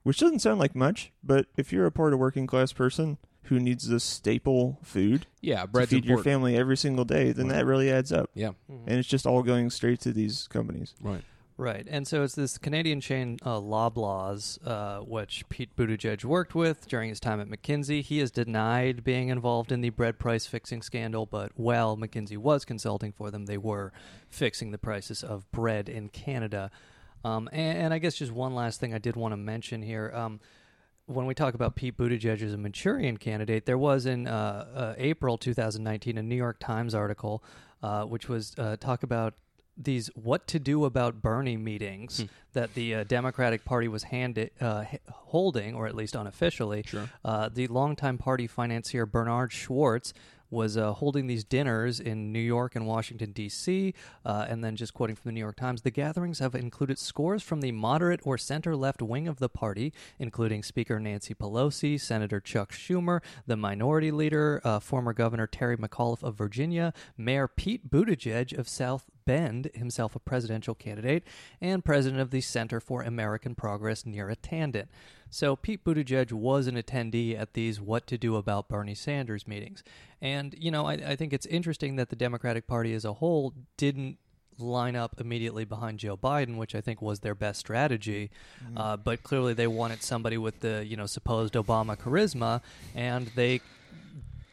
Which 0.03 0.19
doesn't 0.19 0.39
sound 0.39 0.59
like 0.59 0.75
much, 0.75 1.11
but 1.23 1.47
if 1.57 1.73
you're 1.73 1.85
a 1.85 1.91
poor 1.91 2.09
to 2.09 2.15
working 2.17 2.47
class 2.47 2.71
person 2.71 3.17
who 3.43 3.59
needs 3.59 3.89
this 3.89 4.03
staple 4.03 4.77
food 4.83 5.25
yeah, 5.41 5.65
bread 5.65 5.65
to 5.65 5.71
bread's 5.71 5.89
feed 5.91 6.05
your 6.05 6.23
family 6.23 6.55
every 6.55 6.77
single 6.77 7.03
day, 7.03 7.31
then 7.31 7.47
Right. 7.47 7.55
that 7.57 7.65
really 7.65 7.91
adds 7.91 8.11
up. 8.11 8.29
Yeah, 8.33 8.51
Mhm. 8.71 8.83
And 8.87 8.99
it's 8.99 9.07
just 9.07 9.25
all 9.27 9.43
going 9.43 9.69
straight 9.71 9.99
to 10.01 10.13
these 10.13 10.47
companies. 10.47 10.93
right. 11.01 11.23
Right, 11.59 11.85
and 11.91 12.07
so 12.07 12.23
it's 12.23 12.35
this 12.35 12.57
Canadian 12.57 13.01
chain, 13.01 13.37
uh, 13.43 13.59
Loblaws, 13.59 14.65
uh, 14.65 15.01
which 15.01 15.43
Pete 15.49 15.75
Buttigieg 15.75 16.23
worked 16.23 16.55
with 16.55 16.87
during 16.87 17.09
his 17.09 17.19
time 17.19 17.41
at 17.41 17.49
McKinsey. 17.49 18.01
He 18.01 18.19
has 18.19 18.31
denied 18.31 19.03
being 19.03 19.27
involved 19.27 19.73
in 19.73 19.81
the 19.81 19.89
bread 19.89 20.19
price 20.19 20.45
fixing 20.45 20.81
scandal, 20.81 21.25
but 21.25 21.51
while 21.55 21.97
McKinsey 21.97 22.37
was 22.37 22.63
consulting 22.63 23.11
for 23.11 23.29
them, 23.29 23.45
they 23.45 23.57
were 23.57 23.91
fixing 24.29 24.71
the 24.71 24.77
prices 24.77 25.21
of 25.21 25.51
bread 25.51 25.89
in 25.89 26.07
Canada. 26.07 26.71
Um, 27.25 27.49
and, 27.51 27.77
and 27.77 27.93
I 27.93 27.97
guess 27.97 28.15
just 28.15 28.31
one 28.31 28.55
last 28.55 28.79
thing 28.79 28.93
I 28.93 28.97
did 28.97 29.17
want 29.17 29.33
to 29.33 29.37
mention 29.37 29.81
here. 29.81 30.13
Um, 30.15 30.39
when 31.07 31.25
we 31.25 31.33
talk 31.33 31.55
about 31.55 31.75
Pete 31.75 31.97
Buttigieg 31.97 32.41
as 32.41 32.53
a 32.53 32.57
Manchurian 32.57 33.17
candidate, 33.17 33.65
there 33.65 33.77
was 33.77 34.05
in 34.05 34.29
uh, 34.29 34.65
uh, 34.73 34.93
April 34.97 35.37
2019 35.37 36.17
a 36.17 36.23
New 36.23 36.37
York 36.37 36.57
Times 36.61 36.95
article 36.95 37.43
uh, 37.81 38.03
which 38.03 38.27
was 38.27 38.53
uh, 38.57 38.75
talk 38.77 39.03
about 39.03 39.35
these 39.79 40.07
what 40.13 40.45
to 40.47 40.59
do 40.59 40.85
about 40.85 41.21
Bernie 41.21 41.57
meetings 41.57 42.25
that 42.53 42.73
the 42.73 42.95
uh, 42.95 43.03
Democratic 43.05 43.63
Party 43.63 43.87
was 43.87 44.03
handed, 44.03 44.51
uh, 44.59 44.83
holding, 45.09 45.73
or 45.73 45.87
at 45.87 45.95
least 45.95 46.15
unofficially. 46.15 46.83
Sure. 46.85 47.09
Uh, 47.23 47.49
the 47.51 47.67
longtime 47.67 48.17
party 48.17 48.47
financier 48.47 49.05
Bernard 49.05 49.51
Schwartz 49.51 50.13
was 50.51 50.77
uh, 50.77 50.93
holding 50.93 51.27
these 51.27 51.43
dinners 51.43 51.99
in 51.99 52.31
New 52.31 52.39
York 52.39 52.75
and 52.75 52.87
Washington, 52.87 53.31
D.C. 53.31 53.93
Uh, 54.25 54.45
and 54.49 54.63
then, 54.63 54.75
just 54.75 54.93
quoting 54.93 55.15
from 55.15 55.29
the 55.29 55.33
New 55.33 55.39
York 55.39 55.55
Times, 55.55 55.81
the 55.81 55.91
gatherings 55.91 56.39
have 56.39 56.55
included 56.55 56.97
scores 56.97 57.43
from 57.43 57.61
the 57.61 57.71
moderate 57.71 58.19
or 58.23 58.37
center 58.37 58.75
left 58.75 59.01
wing 59.01 59.27
of 59.27 59.39
the 59.39 59.49
party, 59.49 59.93
including 60.17 60.63
Speaker 60.63 60.99
Nancy 60.99 61.33
Pelosi, 61.33 61.99
Senator 61.99 62.39
Chuck 62.39 62.71
Schumer, 62.71 63.21
the 63.45 63.55
minority 63.55 64.11
leader, 64.11 64.61
uh, 64.63 64.79
former 64.79 65.13
Governor 65.13 65.47
Terry 65.47 65.77
McAuliffe 65.77 66.23
of 66.23 66.35
Virginia, 66.35 66.93
Mayor 67.17 67.47
Pete 67.47 67.89
Buttigieg 67.89 68.57
of 68.57 68.67
South 68.67 69.05
Bend, 69.29 69.69
himself 69.75 70.15
a 70.15 70.19
presidential 70.19 70.73
candidate, 70.73 71.23
and 71.61 71.85
president 71.85 72.19
of 72.19 72.31
the 72.31 72.41
Center 72.41 72.79
for 72.79 73.03
American 73.03 73.53
Progress, 73.53 74.01
Neera 74.01 74.35
Tanden. 74.35 74.87
So 75.29 75.55
Pete 75.55 75.83
Buttigieg 75.83 76.31
was 76.31 76.65
an 76.65 76.73
attendee 76.81 77.39
at 77.39 77.53
these 77.53 77.79
What 77.79 78.07
to 78.07 78.17
Do 78.17 78.37
About 78.37 78.67
Bernie 78.67 78.95
Sanders 78.95 79.47
meetings. 79.47 79.83
And, 80.19 80.55
you 80.57 80.71
know, 80.71 80.87
I, 80.87 80.93
I 80.93 81.15
think 81.15 81.31
it's 81.31 81.45
interesting 81.45 81.95
that 81.97 82.09
the 82.09 82.15
Democratic 82.15 82.65
Party 82.65 82.91
as 82.95 83.05
a 83.05 83.13
whole 83.13 83.53
didn't 83.77 84.17
line 84.57 84.95
up 84.95 85.21
immediately 85.21 85.63
behind 85.63 85.99
Joe 85.99 86.17
Biden, 86.17 86.57
which 86.57 86.73
I 86.73 86.81
think 86.81 86.99
was 86.99 87.19
their 87.19 87.35
best 87.35 87.59
strategy. 87.59 88.31
Uh, 88.75 88.97
but 88.97 89.21
clearly, 89.21 89.53
they 89.53 89.67
wanted 89.67 90.01
somebody 90.01 90.39
with 90.39 90.61
the 90.61 90.83
you 90.83 90.97
know 90.97 91.05
supposed 91.05 91.53
Obama 91.53 91.95
charisma, 91.95 92.61
and 92.95 93.27
they 93.35 93.61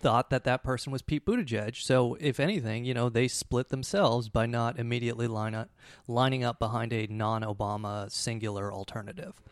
thought 0.06 0.30
that 0.30 0.44
that 0.44 0.62
person 0.62 0.92
was 0.92 1.02
Pete 1.02 1.26
Buttigieg. 1.26 1.74
So, 1.82 2.16
if 2.20 2.38
anything, 2.38 2.84
you 2.84 2.94
know, 2.94 3.08
they 3.08 3.26
split 3.26 3.70
themselves 3.70 4.28
by 4.28 4.46
not 4.46 4.78
immediately 4.78 5.26
line 5.26 5.52
up, 5.52 5.68
lining 6.06 6.44
up 6.44 6.60
behind 6.60 6.92
a 6.92 7.08
non-Obama 7.08 8.08
singular 8.12 8.72
alternative. 8.72 9.42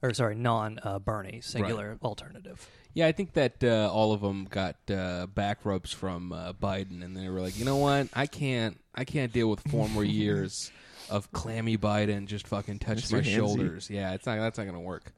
Or 0.00 0.14
sorry, 0.14 0.36
non-Bernie 0.36 1.42
singular 1.42 1.98
alternative. 2.02 2.66
Yeah, 2.94 3.06
I 3.08 3.12
think 3.12 3.34
that 3.34 3.62
uh, 3.62 3.90
all 3.92 4.14
of 4.14 4.22
them 4.22 4.46
got 4.48 4.76
uh, 4.90 5.26
back 5.26 5.66
rubs 5.66 5.92
from 5.92 6.32
uh, 6.32 6.54
Biden, 6.54 7.04
and 7.04 7.14
they 7.14 7.28
were 7.28 7.42
like, 7.42 7.58
you 7.58 7.66
know 7.66 7.76
what, 7.76 8.08
I 8.14 8.26
can't, 8.26 8.80
I 8.94 9.04
can't 9.04 9.34
deal 9.34 9.50
with 9.50 9.60
four 9.70 9.86
more 9.90 10.04
years 10.22 10.72
of 11.10 11.30
clammy 11.30 11.76
Biden 11.76 12.24
just 12.24 12.46
fucking 12.48 12.78
touching 12.78 13.14
my 13.14 13.22
Handsy. 13.22 13.36
shoulders. 13.36 13.90
Yeah, 13.90 14.14
it's 14.14 14.24
not, 14.24 14.38
that's 14.38 14.56
not 14.56 14.64
gonna 14.64 14.80
work. 14.80 15.12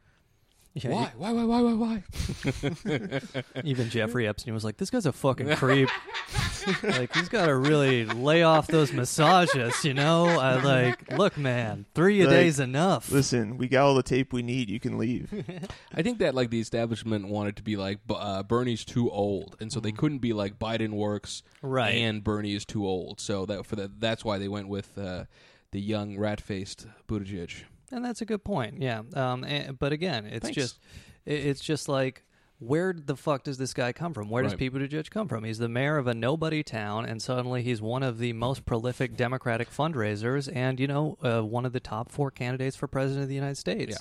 Yeah, 0.77 0.91
Why? 0.91 1.13
Why? 1.17 1.33
Why? 1.33 1.45
Why? 1.45 1.61
Why? 1.63 2.03
Why? 2.43 3.21
Even 3.65 3.91
Jeffrey 3.91 4.27
Epstein 4.27 4.53
was 4.55 4.65
like, 4.65 4.77
"This 4.77 4.91
guy's 4.91 5.07
a 5.07 5.13
fucking 5.13 5.55
creep. 5.55 5.89
like 6.83 7.15
he's 7.15 7.29
got 7.29 7.47
to 7.47 7.55
really 7.57 8.05
lay 8.07 8.43
off 8.43 8.67
those 8.67 8.93
massages, 8.93 9.85
you 9.85 9.95
know? 9.95 10.27
I 10.27 10.61
like, 10.61 11.13
look, 11.17 11.37
man, 11.39 11.87
three 11.95 12.21
a 12.23 12.25
Like, 12.25 12.35
day's 12.35 12.59
enough. 12.59 13.13
Listen, 13.13 13.57
we 13.57 13.69
got 13.69 13.85
all 13.87 13.95
the 13.95 14.03
tape 14.03 14.33
we 14.33 14.43
need. 14.43 14.69
You 14.69 14.81
can 14.81 14.99
leave. 14.99 15.33
I 15.95 16.03
think 16.03 16.19
that 16.19 16.35
like 16.35 16.51
the 16.51 16.59
establishment 16.61 17.29
wanted 17.29 17.55
to 17.57 17.63
be 17.63 17.77
like 17.77 18.05
B- 18.09 18.17
uh, 18.19 18.43
Bernie's 18.43 18.85
too 18.85 19.09
old, 19.11 19.57
and 19.61 19.73
so 19.73 19.79
they 19.79 19.93
couldn't 19.93 20.19
be 20.19 20.33
like 20.33 20.59
Biden 20.59 20.95
works 20.95 21.45
Right. 21.63 21.95
and 21.95 22.25
Bernie 22.25 22.55
is 22.55 22.65
too 22.65 22.85
old. 22.85 23.21
So 23.21 23.47
that 23.47 23.65
for 23.65 23.77
that, 23.77 24.01
that's 24.01 24.25
why 24.25 24.39
they 24.39 24.49
went 24.49 24.67
with 24.69 24.99
uh, 24.99 25.27
the 25.71 25.81
young 25.81 26.19
rat 26.19 26.41
faced 26.41 26.89
Buttigieg. 27.07 27.63
And 27.95 28.05
that's 28.05 28.21
a 28.21 28.25
good 28.25 28.45
point. 28.45 28.81
Yeah. 28.83 29.03
Um. 29.15 29.45
eh, 29.45 29.71
but 29.79 29.93
again, 29.93 30.27
it's 30.27 30.45
Thanks. 30.45 30.55
just, 30.57 30.79
it, 31.25 31.47
it's 31.47 31.61
just 31.61 31.89
like, 31.89 32.23
where 32.59 32.93
the 32.95 33.17
fuck 33.17 33.45
does 33.45 33.59
this 33.59 33.75
guy 33.75 33.93
come 33.93 34.15
from? 34.15 34.29
Where 34.31 34.43
does 34.43 34.53
Right. 34.53 34.59
Pete 34.61 34.73
Buttigieg 34.73 35.11
come 35.11 35.29
from? 35.29 35.45
He's 35.45 35.59
the 35.59 35.69
mayor 35.69 35.97
of 35.99 36.07
a 36.07 36.15
nobody 36.15 36.63
town, 36.63 37.05
and 37.05 37.21
suddenly 37.21 37.63
he's 37.63 37.83
one 37.83 38.03
of 38.03 38.19
the 38.19 38.33
most 38.33 38.65
prolific 38.65 39.17
Democratic 39.17 39.71
fundraisers, 39.71 40.49
and 40.55 40.79
you 40.81 40.87
know, 40.87 41.19
uh, 41.23 41.43
one 41.43 41.67
of 41.67 41.73
the 41.73 41.81
top 41.81 42.11
four 42.11 42.31
candidates 42.31 42.77
for 42.77 42.87
president 42.87 43.25
of 43.25 43.29
the 43.29 43.35
United 43.35 43.57
States. 43.59 43.99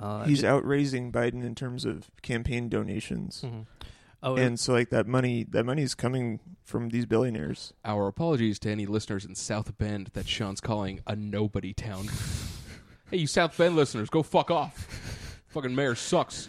Uh, 0.00 0.24
He's 0.24 0.40
ju- 0.40 0.46
outraising 0.46 1.12
Biden 1.12 1.44
in 1.44 1.54
terms 1.54 1.84
of 1.84 2.10
campaign 2.22 2.68
donations. 2.68 3.42
Mhm. 3.44 3.66
Oh, 4.22 4.36
and 4.36 4.58
so 4.60 4.72
like 4.74 4.90
that 4.90 5.06
money 5.06 5.44
that 5.50 5.64
money 5.64 5.82
is 5.82 5.94
coming 5.94 6.40
from 6.64 6.90
these 6.90 7.06
billionaires. 7.06 7.72
Our 7.84 8.06
apologies 8.06 8.58
to 8.60 8.70
any 8.70 8.86
listeners 8.86 9.24
in 9.24 9.34
South 9.34 9.76
Bend 9.78 10.10
that 10.12 10.28
Sean's 10.28 10.60
calling 10.60 11.00
a 11.06 11.16
nobody 11.16 11.72
town. 11.74 12.08
hey, 13.10 13.18
you 13.18 13.26
South 13.26 13.56
Bend 13.56 13.76
listeners, 13.76 14.10
go 14.10 14.22
fuck 14.22 14.50
off. 14.50 15.42
Fucking 15.48 15.74
mayor 15.74 15.94
sucks. 15.94 16.48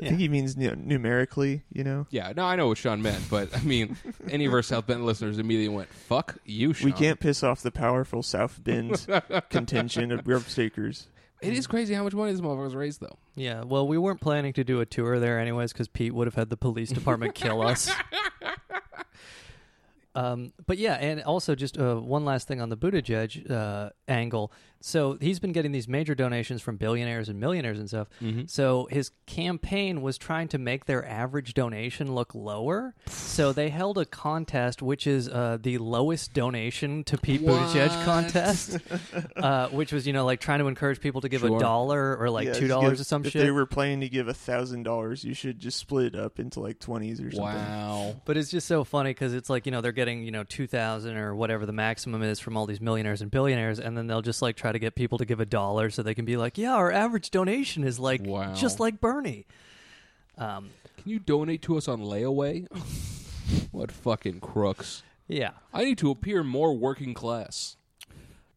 I 0.00 0.08
think 0.08 0.18
he 0.18 0.28
means 0.28 0.56
you 0.56 0.68
know, 0.68 0.74
numerically, 0.76 1.62
you 1.72 1.84
know. 1.84 2.06
Yeah, 2.10 2.32
no, 2.36 2.44
I 2.44 2.56
know 2.56 2.68
what 2.68 2.78
Sean 2.78 3.00
meant, 3.00 3.22
but 3.30 3.56
I 3.56 3.60
mean, 3.60 3.96
any 4.28 4.44
of 4.46 4.52
our 4.52 4.62
South 4.62 4.86
Bend 4.86 5.06
listeners 5.06 5.38
immediately 5.38 5.74
went, 5.74 5.88
"Fuck 5.88 6.38
you, 6.44 6.72
Sean." 6.72 6.86
We 6.86 6.92
can't 6.92 7.20
piss 7.20 7.44
off 7.44 7.62
the 7.62 7.70
powerful 7.70 8.22
South 8.22 8.62
Bend 8.62 9.06
contention 9.50 10.10
of 10.10 10.24
Grubstakers. 10.24 11.06
It 11.40 11.52
is 11.52 11.66
crazy 11.66 11.94
how 11.94 12.02
much 12.02 12.14
money 12.14 12.32
this 12.32 12.40
motherfucker's 12.40 12.74
raised, 12.74 13.00
though. 13.00 13.18
Yeah, 13.36 13.62
well, 13.62 13.86
we 13.86 13.98
weren't 13.98 14.20
planning 14.20 14.54
to 14.54 14.64
do 14.64 14.80
a 14.80 14.86
tour 14.86 15.20
there 15.20 15.38
anyways 15.38 15.72
because 15.72 15.88
Pete 15.88 16.14
would 16.14 16.26
have 16.26 16.34
had 16.34 16.48
the 16.48 16.56
police 16.56 16.90
department 16.90 17.34
kill 17.34 17.62
us. 17.62 17.90
Um, 20.16 20.52
but 20.66 20.78
yeah, 20.78 20.94
and 20.94 21.22
also 21.22 21.54
just 21.54 21.76
uh, 21.76 21.96
one 21.96 22.24
last 22.24 22.46
thing 22.46 22.60
on 22.60 22.68
the 22.68 22.76
Buttigieg 22.76 23.50
uh, 23.50 23.90
angle. 24.06 24.52
So 24.86 25.16
he's 25.18 25.40
been 25.40 25.52
getting 25.52 25.72
these 25.72 25.88
major 25.88 26.14
donations 26.14 26.60
from 26.60 26.76
billionaires 26.76 27.30
and 27.30 27.40
millionaires 27.40 27.78
and 27.78 27.88
stuff. 27.88 28.08
So 28.48 28.86
his 28.90 29.12
campaign 29.24 30.02
was 30.02 30.18
trying 30.18 30.48
to 30.48 30.58
make 30.58 30.84
their 30.84 31.08
average 31.08 31.54
donation 31.54 32.14
look 32.14 32.34
lower. 32.34 32.94
So 33.06 33.52
they 33.54 33.70
held 33.70 33.96
a 33.96 34.04
contest, 34.04 34.82
which 34.82 35.06
is 35.06 35.26
uh, 35.26 35.56
the 35.58 35.78
lowest 35.78 36.34
donation 36.34 37.02
to 37.04 37.16
Pete 37.16 37.40
Buttigieg 37.40 38.04
contest, 38.04 38.76
uh, 39.36 39.68
which 39.68 39.90
was 39.90 40.06
you 40.06 40.12
know 40.12 40.26
like 40.26 40.40
trying 40.40 40.58
to 40.58 40.66
encourage 40.66 41.00
people 41.00 41.22
to 41.22 41.30
give 41.30 41.40
Sure. 41.40 41.56
a 41.56 41.60
dollar 41.60 42.16
or 42.18 42.28
like 42.28 42.48
Yeah, 42.48 42.52
two 42.52 42.68
dollars 42.68 42.92
give- 42.92 43.00
or 43.00 43.04
some 43.04 43.22
shit. 43.22 43.28
if 43.28 43.32
shit. 43.32 43.42
they 43.42 43.50
were 43.50 43.64
planning 43.66 44.00
to 44.00 44.08
give 44.10 44.28
a 44.28 44.34
thousand 44.34 44.82
dollars, 44.82 45.24
you 45.24 45.32
should 45.32 45.58
just 45.60 45.78
split 45.78 46.14
it 46.14 46.14
up 46.14 46.38
into 46.38 46.60
like 46.60 46.78
twenties 46.78 47.20
or 47.20 47.30
something. 47.30 47.42
Wow. 47.56 48.16
But 48.26 48.36
it's 48.36 48.50
just 48.50 48.68
so 48.68 48.84
funny 48.84 49.10
because 49.10 49.32
it's 49.32 49.48
like 49.48 49.64
you 49.64 49.72
know 49.72 49.80
they're 49.80 49.92
getting 49.92 50.24
you 50.24 50.30
know 50.30 50.44
two 50.44 50.66
thousand 50.66 51.16
or 51.16 51.34
whatever 51.34 51.64
the 51.64 51.72
maximum 51.72 52.22
is 52.22 52.38
from 52.38 52.58
all 52.58 52.66
these 52.66 52.82
millionaires 52.82 53.22
and 53.22 53.30
billionaires, 53.30 53.80
and 53.80 53.96
then 53.96 54.06
they'll 54.08 54.20
just 54.20 54.42
like 54.42 54.56
try 54.56 54.72
to 54.74 54.78
get 54.78 54.94
people 54.94 55.16
to 55.18 55.24
give 55.24 55.40
a 55.40 55.46
dollar 55.46 55.88
so 55.90 56.02
they 56.02 56.14
can 56.14 56.24
be 56.24 56.36
like, 56.36 56.58
yeah, 56.58 56.74
our 56.74 56.92
average 56.92 57.30
donation 57.30 57.82
is 57.84 57.98
like 57.98 58.20
Wow. 58.24 58.52
just 58.54 58.78
like 58.78 59.00
Bernie. 59.00 59.46
Um, 60.36 60.70
Can 60.98 61.10
you 61.10 61.18
donate 61.18 61.62
to 61.62 61.76
us 61.78 61.88
on 61.88 62.00
layaway? 62.00 62.66
what 63.72 63.90
fucking 63.92 64.40
crooks. 64.40 65.02
yeah. 65.28 65.50
I 65.72 65.84
need 65.84 65.98
to 65.98 66.10
appear 66.10 66.42
more 66.44 66.76
working 66.76 67.14
class. 67.14 67.76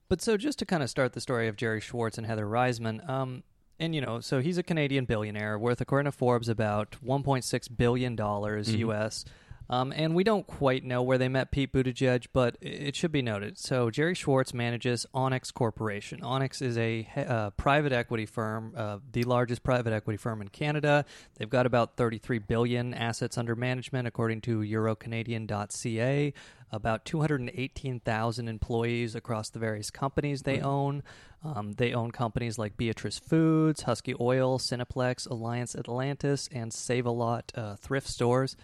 But 0.10 0.22
so 0.22 0.38
just 0.38 0.60
to 0.60 0.66
kind 0.66 0.82
of 0.84 0.90
start 0.90 1.14
the 1.14 1.22
story 1.22 1.48
of 1.48 1.56
Gerry 1.58 1.82
Schwartz 1.82 2.18
and 2.18 2.26
Heather 2.26 2.46
Reisman, 2.46 3.08
um, 3.10 3.44
and 3.80 3.94
you 3.94 4.00
know, 4.02 4.22
so 4.22 4.40
he's 4.42 4.58
a 4.58 4.64
Canadian 4.64 5.04
billionaire 5.06 5.60
worth, 5.60 5.82
according 5.82 6.10
to 6.10 6.18
Forbes, 6.18 6.48
about 6.50 6.96
1.6 7.06 7.78
billion 7.78 8.16
dollars 8.16 8.74
U.S. 8.74 9.26
Um, 9.70 9.92
and 9.96 10.16
we 10.16 10.24
don't 10.24 10.48
quite 10.48 10.84
know 10.84 11.02
where 11.02 11.18
they 11.18 11.28
met 11.28 11.52
Pete 11.52 11.74
Buttigieg, 11.74 12.28
but 12.32 12.58
it 12.62 12.96
should 12.96 13.12
be 13.12 13.22
noted. 13.22 13.58
So 13.58 13.90
Gerry 13.90 14.16
Schwartz 14.16 14.54
manages 14.54 15.06
Onex 15.14 15.54
Corporation. 15.54 16.22
Onex 16.22 16.62
is 16.62 16.78
a 16.78 17.08
uh, 17.16 17.50
private 17.52 17.92
equity 17.92 18.26
firm, 18.26 18.74
uh, 18.78 19.00
the 19.12 19.24
largest 19.24 19.64
private 19.64 19.92
equity 19.92 20.18
firm 20.18 20.42
in 20.42 20.48
Canada. 20.48 21.06
They've 21.38 21.50
got 21.50 21.66
about 21.66 21.98
33 21.98 22.40
billion 22.40 22.94
assets 22.94 23.38
under 23.38 23.56
management, 23.56 24.08
according 24.08 24.42
to 24.42 24.60
EuroCanadian.ca. 24.60 26.34
About 26.70 27.06
218,000 27.06 28.48
employees 28.50 29.16
across 29.16 29.50
the 29.50 29.60
various 29.60 29.90
companies 29.90 30.42
they 30.42 30.60
own. 30.60 31.02
Um, 31.44 31.74
they 31.74 31.94
own 31.94 32.12
companies 32.12 32.58
like 32.58 32.76
Beatrice 32.76 33.20
Foods, 33.20 33.84
Husky 33.84 34.16
Oil, 34.20 34.60
Cineplex, 34.60 35.30
Alliance 35.30 35.76
Atlantis, 35.76 36.50
and 36.52 36.74
Save 36.74 37.06
a 37.06 37.12
Lot 37.12 37.54
uh, 37.56 37.76
thrift 37.76 38.08
stores 38.08 38.58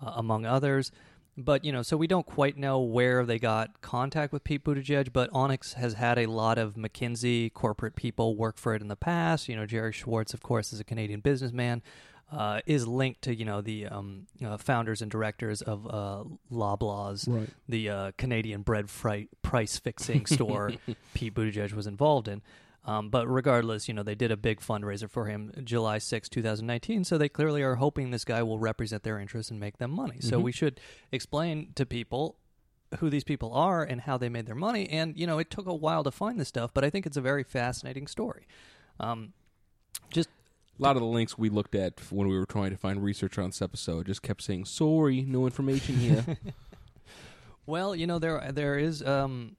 uh, 0.00 0.12
among 0.16 0.46
others. 0.46 0.90
But 1.36 1.64
you 1.64 1.72
know, 1.72 1.82
so 1.82 1.96
we 1.96 2.06
don't 2.06 2.26
quite 2.26 2.56
know 2.56 2.78
where 2.80 3.26
they 3.26 3.40
got 3.40 3.80
contact 3.80 4.32
with 4.32 4.44
Pete 4.44 4.62
Buttigieg. 4.62 5.12
But 5.12 5.30
Onex 5.32 5.74
has 5.74 5.94
had 5.94 6.16
a 6.18 6.26
lot 6.26 6.58
of 6.58 6.74
McKinsey 6.74 7.52
corporate 7.52 7.96
people 7.96 8.36
work 8.36 8.56
for 8.56 8.74
it 8.74 8.82
in 8.82 8.86
the 8.88 8.94
past. 8.96 9.48
You 9.48 9.56
know, 9.56 9.66
Gerry 9.66 9.92
Schwartz, 9.92 10.32
of 10.32 10.42
course, 10.42 10.72
is 10.72 10.78
a 10.78 10.84
Canadian 10.84 11.20
businessman. 11.20 11.82
Uh, 12.32 12.60
is 12.66 12.86
linked 12.86 13.22
to 13.22 13.34
you 13.34 13.44
know 13.44 13.60
the 13.60 13.86
um, 13.86 14.26
uh, 14.44 14.56
founders 14.56 15.02
and 15.02 15.10
directors 15.10 15.60
of 15.60 15.86
uh, 15.86 16.24
Loblaws, 16.50 17.28
Right. 17.28 17.48
the 17.68 17.90
uh, 17.90 18.12
Canadian 18.16 18.62
bread 18.62 18.88
fri- 18.88 19.28
price 19.42 19.78
fixing 19.78 20.26
store 20.26 20.72
Pete 21.14 21.34
Buttigieg 21.34 21.72
was 21.74 21.86
involved 21.86 22.26
in. 22.28 22.42
Um, 22.86 23.08
but 23.08 23.26
regardless, 23.26 23.88
you 23.88 23.94
know, 23.94 24.02
they 24.02 24.14
did 24.14 24.30
a 24.30 24.36
big 24.36 24.60
fundraiser 24.60 25.08
for 25.08 25.24
him 25.26 25.52
July 25.64 25.96
6, 25.98 26.28
2019. 26.28 27.04
So 27.04 27.16
they 27.16 27.30
clearly 27.30 27.62
are 27.62 27.76
hoping 27.76 28.10
this 28.10 28.24
guy 28.26 28.42
will 28.42 28.58
represent 28.58 29.04
their 29.04 29.18
interests 29.18 29.50
and 29.50 29.58
make 29.58 29.78
them 29.78 29.90
money. 29.90 30.18
So 30.20 30.38
we 30.38 30.52
should 30.52 30.80
explain 31.10 31.72
to 31.76 31.86
people 31.86 32.36
who 32.98 33.08
these 33.08 33.24
people 33.24 33.52
are 33.54 33.82
and 33.82 34.02
how 34.02 34.18
they 34.18 34.28
made 34.28 34.46
their 34.46 34.54
money. 34.54 34.86
And, 34.90 35.18
you 35.18 35.26
know, 35.26 35.38
it 35.38 35.50
took 35.50 35.66
a 35.66 35.74
while 35.74 36.04
to 36.04 36.10
find 36.10 36.38
this 36.38 36.48
stuff, 36.48 36.72
but 36.74 36.84
I 36.84 36.90
think 36.90 37.06
it's 37.06 37.16
a 37.16 37.22
very 37.22 37.42
fascinating 37.42 38.06
story. 38.06 38.46
Um, 39.00 39.32
just 40.10 40.28
A 40.78 40.82
lot 40.82 40.94
of 40.96 41.00
the 41.00 41.08
links 41.08 41.38
we 41.38 41.48
looked 41.48 41.74
at 41.74 41.98
when 42.10 42.28
we 42.28 42.36
were 42.38 42.46
trying 42.46 42.70
to 42.70 42.76
find 42.76 43.02
research 43.02 43.38
on 43.38 43.46
this 43.46 43.62
episode 43.62 44.06
just 44.06 44.22
kept 44.22 44.42
saying, 44.42 44.66
sorry, 44.66 45.22
no 45.22 45.46
information 45.46 45.96
here. 45.96 46.24
Well, 47.66 47.96
you 47.96 48.06
know 48.06 48.18
there 48.18 48.52
there 48.52 48.78
is 48.78 49.02
um 49.02 49.56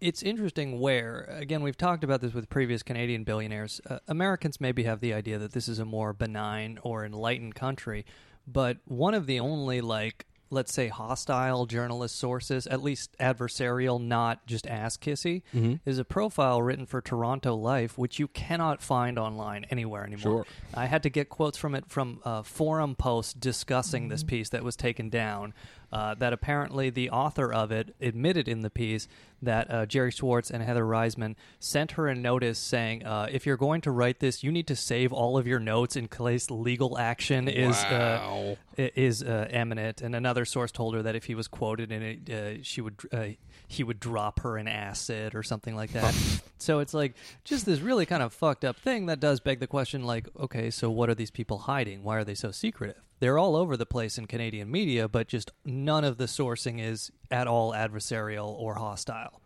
it's 0.00 0.22
interesting 0.22 0.80
where 0.80 1.28
again 1.30 1.62
we've 1.62 1.76
talked 1.76 2.04
about 2.04 2.20
this 2.20 2.34
with 2.34 2.48
previous 2.48 2.82
Canadian 2.82 3.24
billionaires. 3.24 3.80
Uh, 3.88 3.98
Americans 4.08 4.60
maybe 4.60 4.84
have 4.84 5.00
the 5.00 5.14
idea 5.14 5.38
that 5.38 5.52
this 5.52 5.68
is 5.68 5.78
a 5.78 5.84
more 5.84 6.12
benign 6.12 6.78
or 6.82 7.04
enlightened 7.04 7.54
country, 7.54 8.04
but 8.46 8.78
one 8.84 9.14
of 9.14 9.26
the 9.26 9.40
only 9.40 9.80
like 9.80 10.26
let's 10.50 10.72
say 10.72 10.88
hostile 10.88 11.66
journalist 11.66 12.16
sources, 12.16 12.66
at 12.68 12.82
least 12.82 13.16
adversarial, 13.18 14.00
not 14.00 14.46
just 14.46 14.66
ass 14.66 14.96
kissy, 14.96 15.42
is 15.84 15.98
a 15.98 16.04
profile 16.04 16.62
written 16.62 16.86
for 16.86 17.00
Toronto 17.00 17.54
Life, 17.56 17.98
which 17.98 18.18
you 18.18 18.28
cannot 18.28 18.80
find 18.80 19.18
online 19.18 19.64
anywhere 19.70 20.04
anymore. 20.04 20.44
Sure. 20.44 20.46
I 20.72 20.86
had 20.86 21.02
to 21.02 21.10
get 21.10 21.28
quotes 21.28 21.58
from 21.58 21.74
it 21.74 21.86
from 21.88 22.20
a 22.24 22.44
forum 22.44 22.94
post 22.94 23.40
discussing 23.40 24.08
this 24.08 24.22
piece 24.22 24.50
that 24.50 24.62
was 24.62 24.76
taken 24.76 25.10
down. 25.10 25.54
Uh, 25.94 26.12
that 26.14 26.32
apparently 26.32 26.90
the 26.90 27.08
author 27.08 27.52
of 27.52 27.70
it 27.70 27.94
admitted 28.00 28.48
in 28.48 28.62
the 28.62 28.70
piece 28.70 29.06
that 29.40 29.70
uh, 29.70 29.86
Gerry 29.86 30.10
Schwartz 30.10 30.50
and 30.50 30.60
Heather 30.60 30.82
Reisman 30.84 31.36
sent 31.60 31.92
her 31.92 32.08
a 32.08 32.16
notice 32.16 32.58
saying, 32.58 33.06
uh, 33.06 33.28
"If 33.30 33.46
you're 33.46 33.56
going 33.56 33.80
to 33.82 33.92
write 33.92 34.18
this, 34.18 34.42
you 34.42 34.50
need 34.50 34.66
to 34.66 34.74
save 34.74 35.12
all 35.12 35.38
of 35.38 35.46
your 35.46 35.60
notes 35.60 35.94
in 35.94 36.08
case 36.08 36.50
legal 36.50 36.98
action 36.98 37.46
is 37.46 37.76
uh, 37.84 38.18
Wow. 38.20 38.56
is 38.76 39.22
uh, 39.22 39.46
eminent." 39.50 40.02
And 40.02 40.16
another 40.16 40.44
source 40.44 40.72
told 40.72 40.94
her 40.96 41.02
that 41.02 41.14
if 41.14 41.26
he 41.26 41.36
was 41.36 41.46
quoted 41.46 41.92
in 41.92 42.02
it, 42.02 42.28
uh, 42.30 42.62
she 42.62 42.80
would 42.80 42.96
uh, 43.12 43.26
he 43.68 43.82
would 43.82 44.00
drop 44.00 44.40
her 44.40 44.58
in 44.58 44.68
acid 44.68 45.34
or 45.34 45.42
something 45.42 45.74
like 45.74 45.92
that. 45.92 46.14
so 46.58 46.80
it's 46.80 46.94
like 46.94 47.14
just 47.44 47.66
this 47.66 47.80
really 47.80 48.06
kind 48.06 48.22
of 48.22 48.32
fucked 48.32 48.64
up 48.64 48.76
thing 48.76 49.06
that 49.06 49.20
does 49.20 49.40
beg 49.40 49.60
the 49.60 49.66
question, 49.66 50.04
like, 50.04 50.28
okay, 50.38 50.70
so 50.70 50.90
what 50.90 51.08
are 51.08 51.14
these 51.14 51.30
people 51.30 51.58
hiding? 51.58 52.02
Why 52.02 52.16
are 52.16 52.24
they 52.24 52.34
so 52.34 52.50
secretive? 52.50 53.02
They're 53.20 53.38
all 53.38 53.56
over 53.56 53.76
the 53.76 53.86
place 53.86 54.18
in 54.18 54.26
Canadian 54.26 54.70
media, 54.70 55.08
but 55.08 55.28
just 55.28 55.52
none 55.64 56.04
of 56.04 56.18
the 56.18 56.24
sourcing 56.26 56.80
is 56.80 57.10
at 57.30 57.46
all 57.46 57.72
adversarial 57.72 58.48
or 58.48 58.74
hostile. 58.74 59.40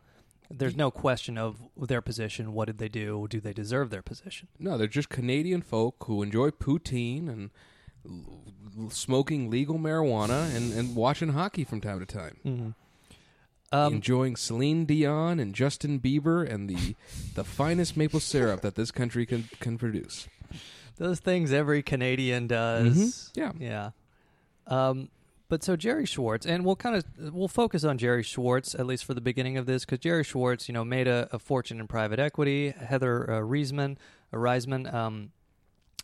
There's 0.51 0.77
no 0.77 0.91
question 0.91 1.37
of 1.37 1.59
their 1.77 2.01
position. 2.01 2.55
What 2.55 2.67
did 2.67 2.79
they 2.79 2.89
do? 2.89 3.27
Do 3.29 3.39
they 3.39 3.53
deserve 3.53 3.91
their 3.91 4.03
position? 4.03 4.49
No, 4.59 4.79
they're 4.79 4.87
just 4.87 5.11
Canadian 5.11 5.61
folk 5.61 6.05
who 6.07 6.23
enjoy 6.23 6.51
poutine 6.51 7.29
and 7.29 7.51
l- 8.07 8.43
l- 8.79 8.91
smoking 8.91 9.51
legal 9.51 9.79
marijuana 9.79 10.55
and, 10.57 10.73
and 10.73 10.97
watching 10.97 11.35
hockey 11.35 11.65
from 11.65 11.83
time 11.83 12.01
to 12.01 12.07
time. 12.07 12.39
Mm-hmm. 12.47 12.71
Um, 13.71 13.95
Enjoying 13.95 14.37
Celine 14.37 14.87
Dion 14.87 15.39
and 15.39 15.55
Justin 15.55 16.01
Bieber 16.01 16.49
and 16.49 16.71
the 16.71 16.95
the 17.35 17.45
finest 17.45 17.97
maple 17.97 18.21
syrup 18.21 18.63
that 18.63 18.75
this 18.75 18.91
country 18.91 19.27
can 19.27 19.49
can 19.61 19.77
produce. 19.77 20.27
Those 20.97 21.21
things 21.21 21.53
every 21.53 21.83
Canadian 21.83 22.47
does. 22.47 23.31
Yeah. 23.35 23.53
Yeah. 23.59 23.91
Um, 24.67 25.11
but 25.49 25.63
so 25.63 25.77
Gerry 25.77 26.05
Schwartz, 26.05 26.45
and 26.45 26.65
we'll 26.65 26.77
kind 26.77 26.97
of 26.97 27.35
we'll 27.35 27.49
focus 27.49 27.83
on 27.85 27.97
Gerry 27.97 28.23
Schwartz 28.23 28.75
at 28.75 28.87
least 28.87 29.05
for 29.05 29.15
the 29.15 29.21
beginning 29.21 29.57
of 29.57 29.65
this, 29.67 29.85
because 29.85 30.01
Gerry 30.01 30.25
Schwartz, 30.25 30.69
you 30.69 30.75
know, 30.75 30.85
made 30.85 31.09
a, 31.09 31.29
a 31.33 31.39
fortune 31.39 31.81
in 31.81 31.87
private 31.87 32.19
equity. 32.19 32.71
Heather 32.71 33.31
uh, 33.31 33.41
Reisman, 33.41 33.97
uh, 34.33 34.37
Reisman, 34.37 34.93
um, 34.93 35.31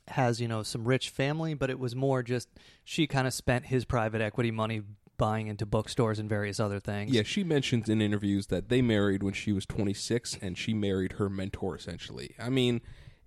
has 0.08 0.40
you 0.40 0.48
know 0.48 0.62
some 0.62 0.84
rich 0.84 1.10
family, 1.10 1.52
but 1.52 1.68
it 1.68 1.78
was 1.78 1.94
more 1.94 2.22
just 2.22 2.48
she 2.84 3.06
kind 3.06 3.26
of 3.26 3.34
spent 3.34 3.66
his 3.66 3.84
private 3.84 4.22
equity 4.22 4.50
money 4.50 4.82
buying 5.16 5.46
into 5.46 5.66
bookstores 5.66 6.18
and 6.18 6.28
various 6.28 6.58
other 6.60 6.80
things. 6.80 7.12
Yeah, 7.12 7.22
she 7.22 7.44
mentions 7.44 7.88
in 7.88 8.00
interviews 8.00 8.48
that 8.48 8.68
they 8.68 8.82
married 8.82 9.22
when 9.22 9.34
she 9.34 9.52
was 9.52 9.66
26 9.66 10.38
and 10.42 10.56
she 10.58 10.74
married 10.74 11.12
her 11.12 11.28
mentor 11.28 11.76
essentially. 11.76 12.34
I 12.38 12.50
mean, 12.50 12.80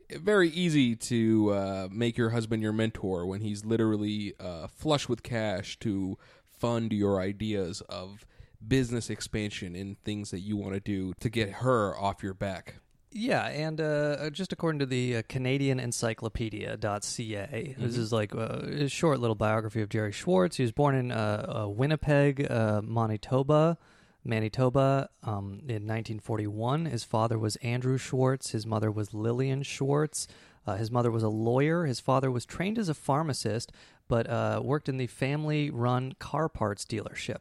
very 0.09 0.49
easy 0.49 0.95
to 0.95 1.51
uh, 1.51 1.87
make 1.91 2.17
your 2.17 2.29
husband 2.29 2.63
your 2.63 2.73
mentor 2.73 3.25
when 3.25 3.41
he's 3.41 3.65
literally 3.65 4.33
uh, 4.39 4.67
flush 4.67 5.09
with 5.09 5.23
cash 5.23 5.77
to 5.79 6.17
fund 6.45 6.93
your 6.93 7.19
ideas 7.19 7.81
of 7.81 8.25
business 8.65 9.09
expansion 9.09 9.75
and 9.75 10.01
things 10.03 10.31
that 10.31 10.39
you 10.39 10.57
want 10.57 10.73
to 10.73 10.79
do 10.79 11.13
to 11.19 11.29
get 11.29 11.49
her 11.49 11.95
off 11.97 12.23
your 12.23 12.33
back. 12.33 12.75
Yeah, 13.11 13.45
and 13.45 13.79
uh, 13.79 14.29
just 14.31 14.51
according 14.51 14.79
to 14.79 14.85
the 14.85 15.17
uh, 15.17 15.21
Canadian 15.29 15.79
Encyclopedia.ca, 15.79 17.75
this 17.77 17.97
is 17.97 18.11
like 18.11 18.35
uh, 18.35 18.59
a 18.63 18.89
short 18.89 19.19
little 19.19 19.35
biography 19.35 19.81
of 19.81 19.89
Gerry 19.89 20.11
Schwartz. 20.11 20.57
He 20.57 20.63
was 20.63 20.73
born 20.73 20.93
in 20.93 21.11
uh, 21.11 21.63
uh, 21.63 21.67
Winnipeg, 21.69 22.45
uh, 22.51 22.81
Manitoba, 22.83 23.77
Manitoba, 24.25 25.09
um, 25.23 25.61
in 25.67 25.87
1941. 25.87 26.85
His 26.85 27.05
father 27.05 27.39
was 27.39 27.55
Andrew 27.57 27.97
Schwartz. 27.97 28.51
His 28.51 28.65
mother 28.65 28.91
was 28.91 29.13
Lillian 29.13 29.63
Schwartz. 29.63 30.27
Uh, 30.65 30.75
his 30.75 30.91
mother 30.91 31.09
was 31.09 31.23
a 31.23 31.29
lawyer. 31.29 31.85
His 31.85 32.01
father 32.01 32.29
was 32.29 32.45
trained 32.45 32.77
as 32.77 32.89
a 32.89 32.93
pharmacist, 32.93 33.71
but 34.07 34.29
uh, 34.29 34.61
worked 34.63 34.87
in 34.89 34.97
the 34.97 35.07
family-run 35.07 36.13
car 36.19 36.49
parts 36.49 36.85
dealership. 36.85 37.39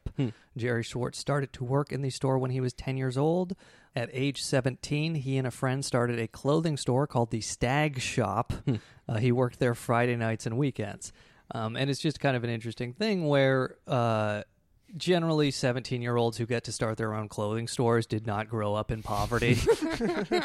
Gerry 0.57 0.83
Schwartz 0.83 1.19
started 1.19 1.53
to 1.55 1.65
work 1.65 1.93
in 1.93 2.03
the 2.03 2.11
store 2.11 2.39
when 2.39 2.51
he 2.51 2.61
was 2.61 2.73
10 2.73 2.97
years 2.97 3.17
old. 3.17 3.55
At 3.95 4.11
age 4.13 4.43
17, 4.43 5.15
he 5.17 5.37
and 5.39 5.47
a 5.47 5.51
friend 5.51 5.85
started 5.85 6.19
a 6.19 6.29
clothing 6.29 6.77
store 6.77 7.07
called 7.07 7.31
the 7.31 7.41
Stag 7.41 8.01
Shop. 8.01 8.53
Uh, 9.09 9.19
he 9.19 9.31
worked 9.31 9.59
there 9.61 9.75
Friday 9.75 10.17
nights 10.17 10.47
and 10.47 10.59
weekends. 10.59 11.13
Um, 11.55 11.77
and 11.77 11.89
it's 11.89 12.01
just 12.01 12.19
kind 12.19 12.37
of 12.37 12.43
an 12.43 12.51
interesting 12.51 12.93
thing 12.93 13.27
where 13.29 13.77
uh, 13.87 14.43
generally 14.97 15.51
17 15.51 16.03
year 16.03 16.17
olds 16.17 16.37
who 16.37 16.47
get 16.47 16.65
to 16.65 16.73
start 16.73 16.97
their 16.97 17.15
own 17.15 17.29
clothing 17.29 17.67
stores 17.69 18.07
did 18.07 18.27
not 18.27 18.49
grow 18.49 18.75
up 18.75 18.91
in 18.91 19.03
poverty. 19.03 19.55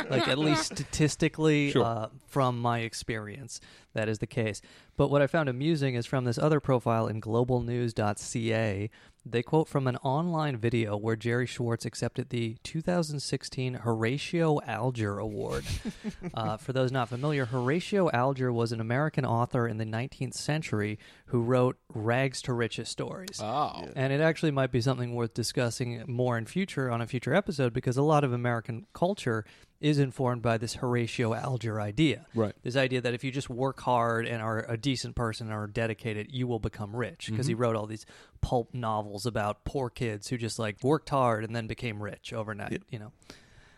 like, 0.09 0.27
at 0.27 0.37
least 0.37 0.65
statistically, 0.65 1.71
Sure. 1.71 1.83
uh, 1.83 2.07
from 2.27 2.59
my 2.59 2.79
experience, 2.79 3.59
that 3.93 4.09
is 4.09 4.19
the 4.19 4.27
case. 4.27 4.61
But 4.97 5.09
what 5.09 5.21
I 5.21 5.27
found 5.27 5.49
amusing 5.49 5.95
is 5.95 6.05
from 6.05 6.25
this 6.25 6.37
other 6.37 6.59
profile 6.59 7.07
in 7.07 7.21
globalnews.ca, 7.21 8.89
they 9.25 9.43
quote 9.43 9.67
from 9.67 9.87
an 9.87 9.97
online 9.97 10.57
video 10.57 10.97
where 10.97 11.15
Gerry 11.15 11.45
Schwartz 11.45 11.85
accepted 11.85 12.29
the 12.29 12.57
2016 12.63 13.75
Horatio 13.75 14.59
Alger 14.65 15.19
Award. 15.19 15.63
uh, 16.33 16.57
for 16.57 16.73
those 16.73 16.91
not 16.91 17.09
familiar, 17.09 17.45
Horatio 17.45 18.09
Alger 18.11 18.51
was 18.51 18.71
an 18.71 18.81
American 18.81 19.25
author 19.25 19.67
in 19.67 19.77
the 19.77 19.85
19th 19.85 20.33
century 20.33 20.97
who 21.27 21.41
wrote 21.41 21.77
rags 21.93 22.41
to 22.43 22.53
riches 22.53 22.89
stories. 22.89 23.39
Oh. 23.39 23.85
And 23.95 24.11
it 24.11 24.21
actually 24.21 24.51
might 24.51 24.71
be 24.71 24.81
something 24.81 25.13
worth 25.13 25.33
discussing 25.33 26.03
more 26.07 26.37
in 26.37 26.45
future 26.45 26.89
on 26.89 27.01
a 27.01 27.07
future 27.07 27.33
episode 27.33 27.73
because 27.73 27.97
a 27.97 28.03
lot 28.03 28.23
of 28.23 28.33
American 28.33 28.87
culture 28.93 29.45
is 29.81 29.97
informed 29.97 30.43
by 30.43 30.57
this 30.57 30.75
Horatio 30.75 31.33
Alger 31.33 31.81
idea. 31.81 32.27
Right. 32.35 32.53
This 32.61 32.75
idea 32.75 33.01
that 33.01 33.13
if 33.15 33.23
you 33.23 33.31
just 33.31 33.49
work 33.49 33.81
hard 33.81 34.27
and 34.27 34.41
are 34.41 34.63
a 34.69 34.77
decent 34.77 35.15
person 35.15 35.47
and 35.47 35.55
are 35.55 35.67
dedicated, 35.67 36.27
you 36.31 36.47
will 36.47 36.59
become 36.59 36.95
rich. 36.95 37.27
Because 37.29 37.47
he 37.47 37.55
wrote 37.55 37.75
all 37.75 37.87
these 37.87 38.05
pulp 38.41 38.73
novels 38.73 39.25
about 39.25 39.65
poor 39.65 39.89
kids 39.89 40.27
who 40.27 40.37
just 40.37 40.59
like 40.59 40.81
worked 40.83 41.09
hard 41.09 41.43
and 41.43 41.55
then 41.55 41.65
became 41.65 42.01
rich 42.01 42.31
overnight, 42.31 42.83
you 42.89 42.99
know. 42.99 43.11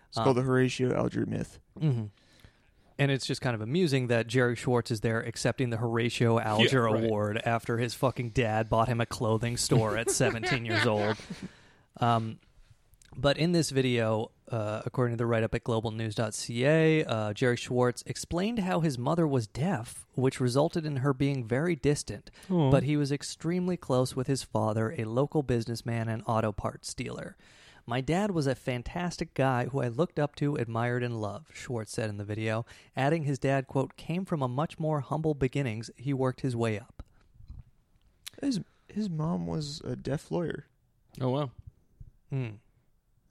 It's 0.09 0.17
called 0.17 0.37
the 0.37 0.41
Horatio 0.41 0.93
Alger 0.93 1.25
myth. 1.25 1.57
Mm-hmm. 1.79 2.05
And 2.99 3.11
it's 3.11 3.25
just 3.25 3.41
kind 3.41 3.55
of 3.55 3.61
amusing 3.61 4.07
that 4.07 4.27
Gerry 4.27 4.55
Schwartz 4.55 4.91
is 4.91 4.99
there 4.99 5.21
accepting 5.21 5.71
the 5.71 5.77
Horatio 5.77 6.37
Alger 6.37 6.83
right. 6.83 7.03
Award 7.03 7.41
after 7.43 7.77
his 7.77 7.95
fucking 7.95 8.29
dad 8.31 8.69
bought 8.69 8.87
him 8.87 9.01
a 9.01 9.05
clothing 9.07 9.57
store 9.57 9.97
at 9.97 10.11
17 10.11 10.65
years 10.65 10.85
old. 10.85 11.15
Um, 11.99 12.39
but 13.15 13.37
in 13.37 13.51
this 13.51 13.69
video, 13.69 14.29
uh, 14.51 14.81
according 14.85 15.13
to 15.13 15.17
the 15.17 15.25
write 15.25 15.43
up 15.43 15.55
at 15.55 15.63
globalnews.ca, 15.63 17.03
uh, 17.05 17.33
Gerry 17.33 17.57
Schwartz 17.57 18.03
explained 18.05 18.59
how 18.59 18.81
his 18.81 18.97
mother 18.97 19.27
was 19.27 19.47
deaf, 19.47 20.05
which 20.15 20.39
resulted 20.39 20.85
in 20.85 20.97
her 20.97 21.13
being 21.13 21.45
very 21.47 21.75
distant. 21.75 22.29
But 22.71 22.83
he 22.83 22.97
was 22.97 23.11
extremely 23.11 23.77
close 23.77 24.15
with 24.15 24.27
his 24.27 24.43
father, 24.43 24.93
a 24.97 25.05
local 25.05 25.43
businessman 25.43 26.09
and 26.09 26.23
auto 26.27 26.51
parts 26.51 26.93
dealer. 26.93 27.35
My 27.85 27.99
dad 27.99 28.31
was 28.31 28.47
a 28.47 28.55
fantastic 28.55 29.33
guy 29.33 29.65
who 29.65 29.81
I 29.81 29.89
looked 29.89 30.17
up 30.17 30.35
to, 30.37 30.55
admired, 30.55 31.03
and 31.03 31.19
loved, 31.19 31.51
Schwartz 31.53 31.91
said 31.91 32.09
in 32.09 32.17
the 32.17 32.23
video, 32.23 32.65
adding 32.95 33.23
his 33.23 33.37
dad, 33.37 33.67
quote, 33.67 33.97
came 33.97 34.23
from 34.23 34.41
a 34.41 34.47
much 34.47 34.79
more 34.79 35.01
humble 35.01 35.33
beginnings. 35.33 35.91
He 35.97 36.13
worked 36.13 36.41
his 36.41 36.55
way 36.55 36.79
up. 36.79 37.03
His 38.41 38.61
his 38.87 39.09
mom 39.09 39.47
was 39.47 39.81
a 39.83 39.95
deaf 39.95 40.31
lawyer. 40.31 40.67
Oh 41.19 41.29
wow. 41.29 41.51
Hmm. 42.29 42.49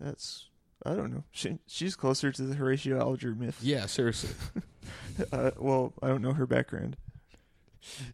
That's 0.00 0.48
I 0.84 0.94
don't 0.94 1.12
know. 1.12 1.24
She, 1.30 1.58
she's 1.66 1.94
closer 1.96 2.32
to 2.32 2.42
the 2.42 2.54
Horatio 2.54 2.98
Alger 2.98 3.34
myth. 3.34 3.58
Yeah, 3.62 3.86
seriously. 3.86 4.30
Uh, 5.30 5.52
well, 5.58 5.92
I 6.02 6.08
don't 6.08 6.22
know 6.22 6.32
her 6.32 6.46
background. 6.46 6.96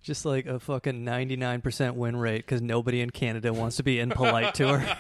Just 0.02 0.24
like 0.26 0.46
a 0.46 0.58
fucking 0.58 1.04
99% 1.04 1.94
win 1.94 2.16
rate 2.16 2.38
because 2.44 2.60
nobody 2.60 3.00
in 3.00 3.10
Canada 3.10 3.52
wants 3.54 3.76
to 3.76 3.82
be 3.82 4.00
impolite 4.00 4.54
to 4.56 4.78
her. 4.78 4.96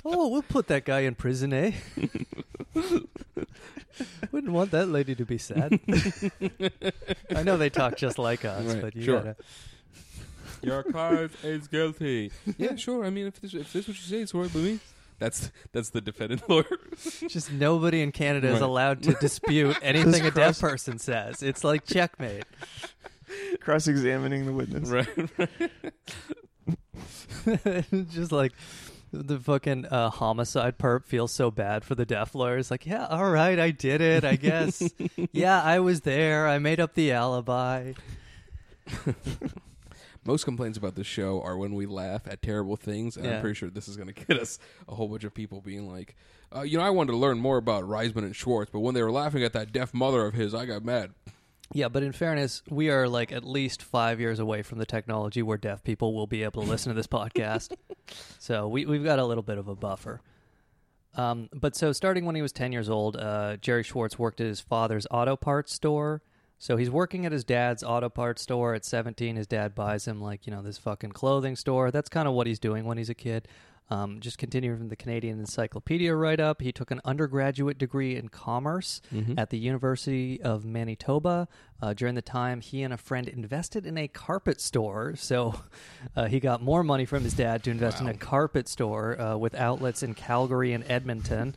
oh, 0.04 0.28
we'll 0.28 0.42
put 0.42 0.68
that 0.68 0.84
guy 0.84 1.00
in 1.00 1.14
prison, 1.14 1.52
eh? 1.52 1.72
Wouldn't 4.32 4.52
want 4.52 4.70
that 4.70 4.88
lady 4.88 5.14
to 5.14 5.24
be 5.24 5.38
sad. 5.38 5.78
I 7.34 7.42
know 7.42 7.56
they 7.56 7.70
talk 7.70 7.96
just 7.96 8.18
like 8.18 8.44
us, 8.44 8.64
Right, 8.64 8.80
but 8.80 8.96
you 8.96 9.02
sure. 9.02 9.18
gotta. 9.18 9.36
Your 10.62 10.82
card 10.84 11.32
is 11.42 11.68
guilty. 11.68 12.32
yeah, 12.56 12.76
sure. 12.76 13.04
I 13.04 13.10
mean, 13.10 13.26
if 13.26 13.40
this, 13.40 13.52
if 13.54 13.72
this 13.72 13.82
is 13.82 13.88
what 13.88 13.96
you 13.96 14.02
say, 14.04 14.22
it's 14.22 14.32
what 14.32 14.52
by 14.52 14.60
me. 14.60 14.80
That's 15.18 15.50
that's 15.72 15.90
the 15.90 16.00
defendant 16.00 16.42
lawyer. 16.48 16.66
Just 17.28 17.52
nobody 17.52 18.02
in 18.02 18.12
Canada 18.12 18.48
is 18.48 18.54
Right. 18.54 18.62
allowed 18.62 19.02
to 19.04 19.12
dispute 19.14 19.76
anything 19.82 20.26
a 20.26 20.30
deaf 20.30 20.60
person 20.60 20.98
says. 20.98 21.42
It's 21.42 21.62
like 21.64 21.84
checkmate. 21.86 22.44
Cross 23.60 23.88
examining 23.88 24.46
the 24.46 24.52
witness. 24.52 24.88
right. 24.90 25.08
just 28.10 28.32
like 28.32 28.52
the 29.12 29.38
fucking 29.38 29.86
uh, 29.86 30.10
homicide 30.10 30.76
perp 30.78 31.04
feels 31.06 31.30
so 31.32 31.50
bad 31.50 31.84
for 31.84 31.94
the 31.94 32.04
deaf 32.04 32.34
lawyer. 32.34 32.58
It's 32.58 32.70
like, 32.70 32.84
yeah, 32.84 33.06
all 33.06 33.30
right, 33.30 33.58
I 33.58 33.70
did 33.70 34.00
it. 34.00 34.24
I 34.24 34.36
guess. 34.36 34.92
yeah, 35.32 35.62
I 35.62 35.78
was 35.80 36.00
there. 36.02 36.48
I 36.48 36.58
made 36.58 36.80
up 36.80 36.94
the 36.94 37.12
alibi. 37.12 37.92
Most 40.24 40.44
complaints 40.44 40.78
about 40.78 40.94
this 40.94 41.06
show 41.06 41.40
are 41.42 41.56
when 41.56 41.74
we 41.74 41.86
laugh 41.86 42.22
at 42.26 42.40
terrible 42.42 42.76
things, 42.76 43.16
and 43.16 43.26
Yeah. 43.26 43.34
I'm 43.36 43.40
pretty 43.40 43.54
sure 43.54 43.68
this 43.70 43.88
is 43.88 43.96
going 43.96 44.08
to 44.12 44.24
get 44.24 44.38
us 44.38 44.58
a 44.88 44.94
whole 44.94 45.08
bunch 45.08 45.24
of 45.24 45.34
people 45.34 45.60
being 45.60 45.86
like, 45.90 46.16
uh, 46.54 46.62
you 46.62 46.78
know, 46.78 46.84
I 46.84 46.90
wanted 46.90 47.12
to 47.12 47.18
learn 47.18 47.38
more 47.38 47.56
about 47.58 47.84
Reisman 47.84 48.18
and 48.24 48.34
Schwartz, 48.34 48.70
but 48.70 48.80
when 48.80 48.94
they 48.94 49.02
were 49.02 49.10
laughing 49.12 49.42
at 49.42 49.52
that 49.52 49.72
deaf 49.72 49.92
mother 49.92 50.24
of 50.24 50.34
his, 50.34 50.54
I 50.54 50.66
got 50.66 50.84
mad. 50.84 51.10
Yeah, 51.72 51.88
but 51.88 52.02
in 52.02 52.12
fairness, 52.12 52.62
we 52.70 52.90
are 52.90 53.08
like 53.08 53.32
at 53.32 53.42
least 53.42 53.82
five 53.82 54.20
years 54.20 54.38
away 54.38 54.62
from 54.62 54.78
the 54.78 54.86
technology 54.86 55.42
where 55.42 55.56
deaf 55.58 55.82
people 55.82 56.14
will 56.14 56.26
be 56.26 56.42
able 56.44 56.62
to 56.62 56.68
listen 56.68 56.90
to 56.90 56.94
this 56.94 57.06
podcast. 57.06 57.74
So 58.38 58.68
we, 58.68 58.84
we've 58.84 59.02
got 59.02 59.18
a 59.18 59.24
little 59.24 59.42
bit 59.42 59.56
of 59.56 59.66
a 59.66 59.74
buffer. 59.74 60.20
Um, 61.16 61.48
but 61.54 61.74
so 61.74 61.92
starting 61.92 62.26
when 62.26 62.34
he 62.34 62.42
was 62.42 62.52
10 62.52 62.70
years 62.70 62.90
old, 62.90 63.16
uh, 63.16 63.56
Gerry 63.56 63.82
Schwartz 63.82 64.18
worked 64.18 64.42
at 64.42 64.46
his 64.46 64.60
father's 64.60 65.06
auto 65.10 65.36
parts 65.36 65.72
store. 65.72 66.20
So 66.64 66.78
he's 66.78 66.88
working 66.88 67.26
at 67.26 67.32
his 67.32 67.44
dad's 67.44 67.82
auto 67.82 68.08
parts 68.08 68.40
store 68.40 68.72
at 68.72 68.86
17. 68.86 69.36
His 69.36 69.46
dad 69.46 69.74
buys 69.74 70.08
him, 70.08 70.22
like, 70.22 70.46
you 70.46 70.50
know, 70.50 70.62
this 70.62 70.78
fucking 70.78 71.12
clothing 71.12 71.56
store. 71.56 71.90
That's 71.90 72.08
kind 72.08 72.26
of 72.26 72.32
what 72.32 72.46
he's 72.46 72.58
doing 72.58 72.86
when 72.86 72.96
he's 72.96 73.10
a 73.10 73.14
kid. 73.14 73.48
Um, 73.90 74.18
just 74.20 74.38
continuing 74.38 74.78
from 74.78 74.88
the 74.88 74.96
Canadian 74.96 75.38
Encyclopedia 75.38 76.14
write 76.14 76.40
up, 76.40 76.62
he 76.62 76.72
took 76.72 76.90
an 76.90 77.02
undergraduate 77.04 77.76
degree 77.76 78.16
in 78.16 78.30
commerce 78.30 79.02
at 79.36 79.50
the 79.50 79.58
University 79.58 80.40
of 80.40 80.64
Manitoba. 80.64 81.48
Uh, 81.82 81.92
during 81.92 82.14
the 82.14 82.22
time, 82.22 82.62
he 82.62 82.82
and 82.82 82.94
a 82.94 82.96
friend 82.96 83.28
invested 83.28 83.84
in 83.84 83.98
a 83.98 84.08
carpet 84.08 84.58
store. 84.58 85.16
So 85.16 85.60
uh, 86.16 86.28
he 86.28 86.40
got 86.40 86.62
more 86.62 86.82
money 86.82 87.04
from 87.04 87.24
his 87.24 87.34
dad 87.34 87.62
to 87.64 87.70
invest 87.70 88.00
in 88.00 88.08
a 88.08 88.14
carpet 88.14 88.68
store 88.68 89.20
uh, 89.20 89.36
with 89.36 89.54
outlets 89.54 90.02
in 90.02 90.14
Calgary 90.14 90.72
and 90.72 90.82
Edmonton. 90.90 91.56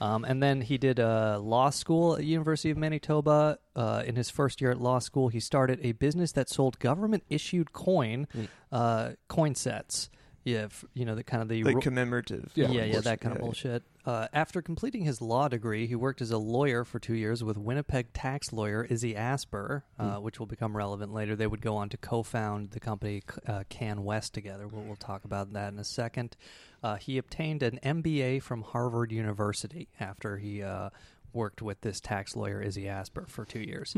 Um, 0.00 0.24
and 0.24 0.42
then 0.42 0.60
he 0.60 0.78
did 0.78 1.00
uh, 1.00 1.38
law 1.40 1.70
school 1.70 2.16
at 2.16 2.24
University 2.24 2.70
of 2.70 2.76
Manitoba. 2.76 3.58
Uh, 3.74 4.02
in 4.06 4.16
his 4.16 4.30
first 4.30 4.60
year 4.60 4.70
at 4.70 4.80
law 4.80 4.98
school, 4.98 5.28
he 5.28 5.40
started 5.40 5.80
a 5.82 5.92
business 5.92 6.32
that 6.32 6.48
sold 6.48 6.78
government-issued 6.78 7.72
coin, 7.72 8.26
uh, 8.70 9.10
coin 9.28 9.54
sets. 9.54 10.10
Yeah, 10.48 10.64
f- 10.64 10.84
you 10.94 11.04
know 11.04 11.14
the 11.14 11.22
kind 11.24 11.42
of 11.42 11.48
the 11.48 11.62
Like 11.64 11.74
ro- 11.76 11.80
commemorative. 11.80 12.52
yeah, 12.54 12.66
of 12.66 12.72
yeah, 12.72 13.00
that 13.00 13.20
kind 13.20 13.32
of 13.34 13.40
Yeah, 13.40 13.44
bullshit. 13.44 13.82
Uh, 14.06 14.28
after 14.32 14.62
completing 14.62 15.04
his 15.04 15.20
law 15.20 15.48
degree, 15.48 15.86
he 15.86 15.94
worked 15.94 16.22
as 16.22 16.30
a 16.30 16.38
lawyer 16.38 16.84
for 16.84 16.98
two 16.98 17.14
years 17.14 17.44
with 17.44 17.58
Winnipeg 17.58 18.12
tax 18.14 18.52
lawyer 18.52 18.84
Izzy 18.84 19.14
Asper, 19.14 19.84
uh, 19.98 20.16
Hmm. 20.16 20.22
which 20.22 20.38
will 20.38 20.46
become 20.46 20.76
relevant 20.76 21.12
later. 21.12 21.36
They 21.36 21.46
would 21.46 21.60
go 21.60 21.76
on 21.76 21.90
to 21.90 21.96
co-found 21.98 22.70
the 22.70 22.80
company 22.80 23.22
uh, 23.46 23.64
Can 23.68 24.04
West 24.04 24.32
together. 24.32 24.66
We'll, 24.66 24.84
we'll 24.84 24.96
talk 24.96 25.24
about 25.24 25.52
that 25.52 25.72
in 25.72 25.78
a 25.78 25.84
second. 25.84 26.36
Uh, 26.82 26.96
he 26.96 27.18
obtained 27.18 27.62
an 27.62 27.78
MBA 27.84 28.42
from 28.42 28.62
Harvard 28.62 29.12
University 29.12 29.88
after 30.00 30.38
he 30.38 30.62
uh, 30.62 30.88
worked 31.34 31.60
with 31.60 31.82
this 31.82 32.00
tax 32.00 32.34
lawyer 32.34 32.62
Izzy 32.62 32.88
Asper 32.88 33.26
for 33.28 33.44
two 33.44 33.60
years. 33.60 33.94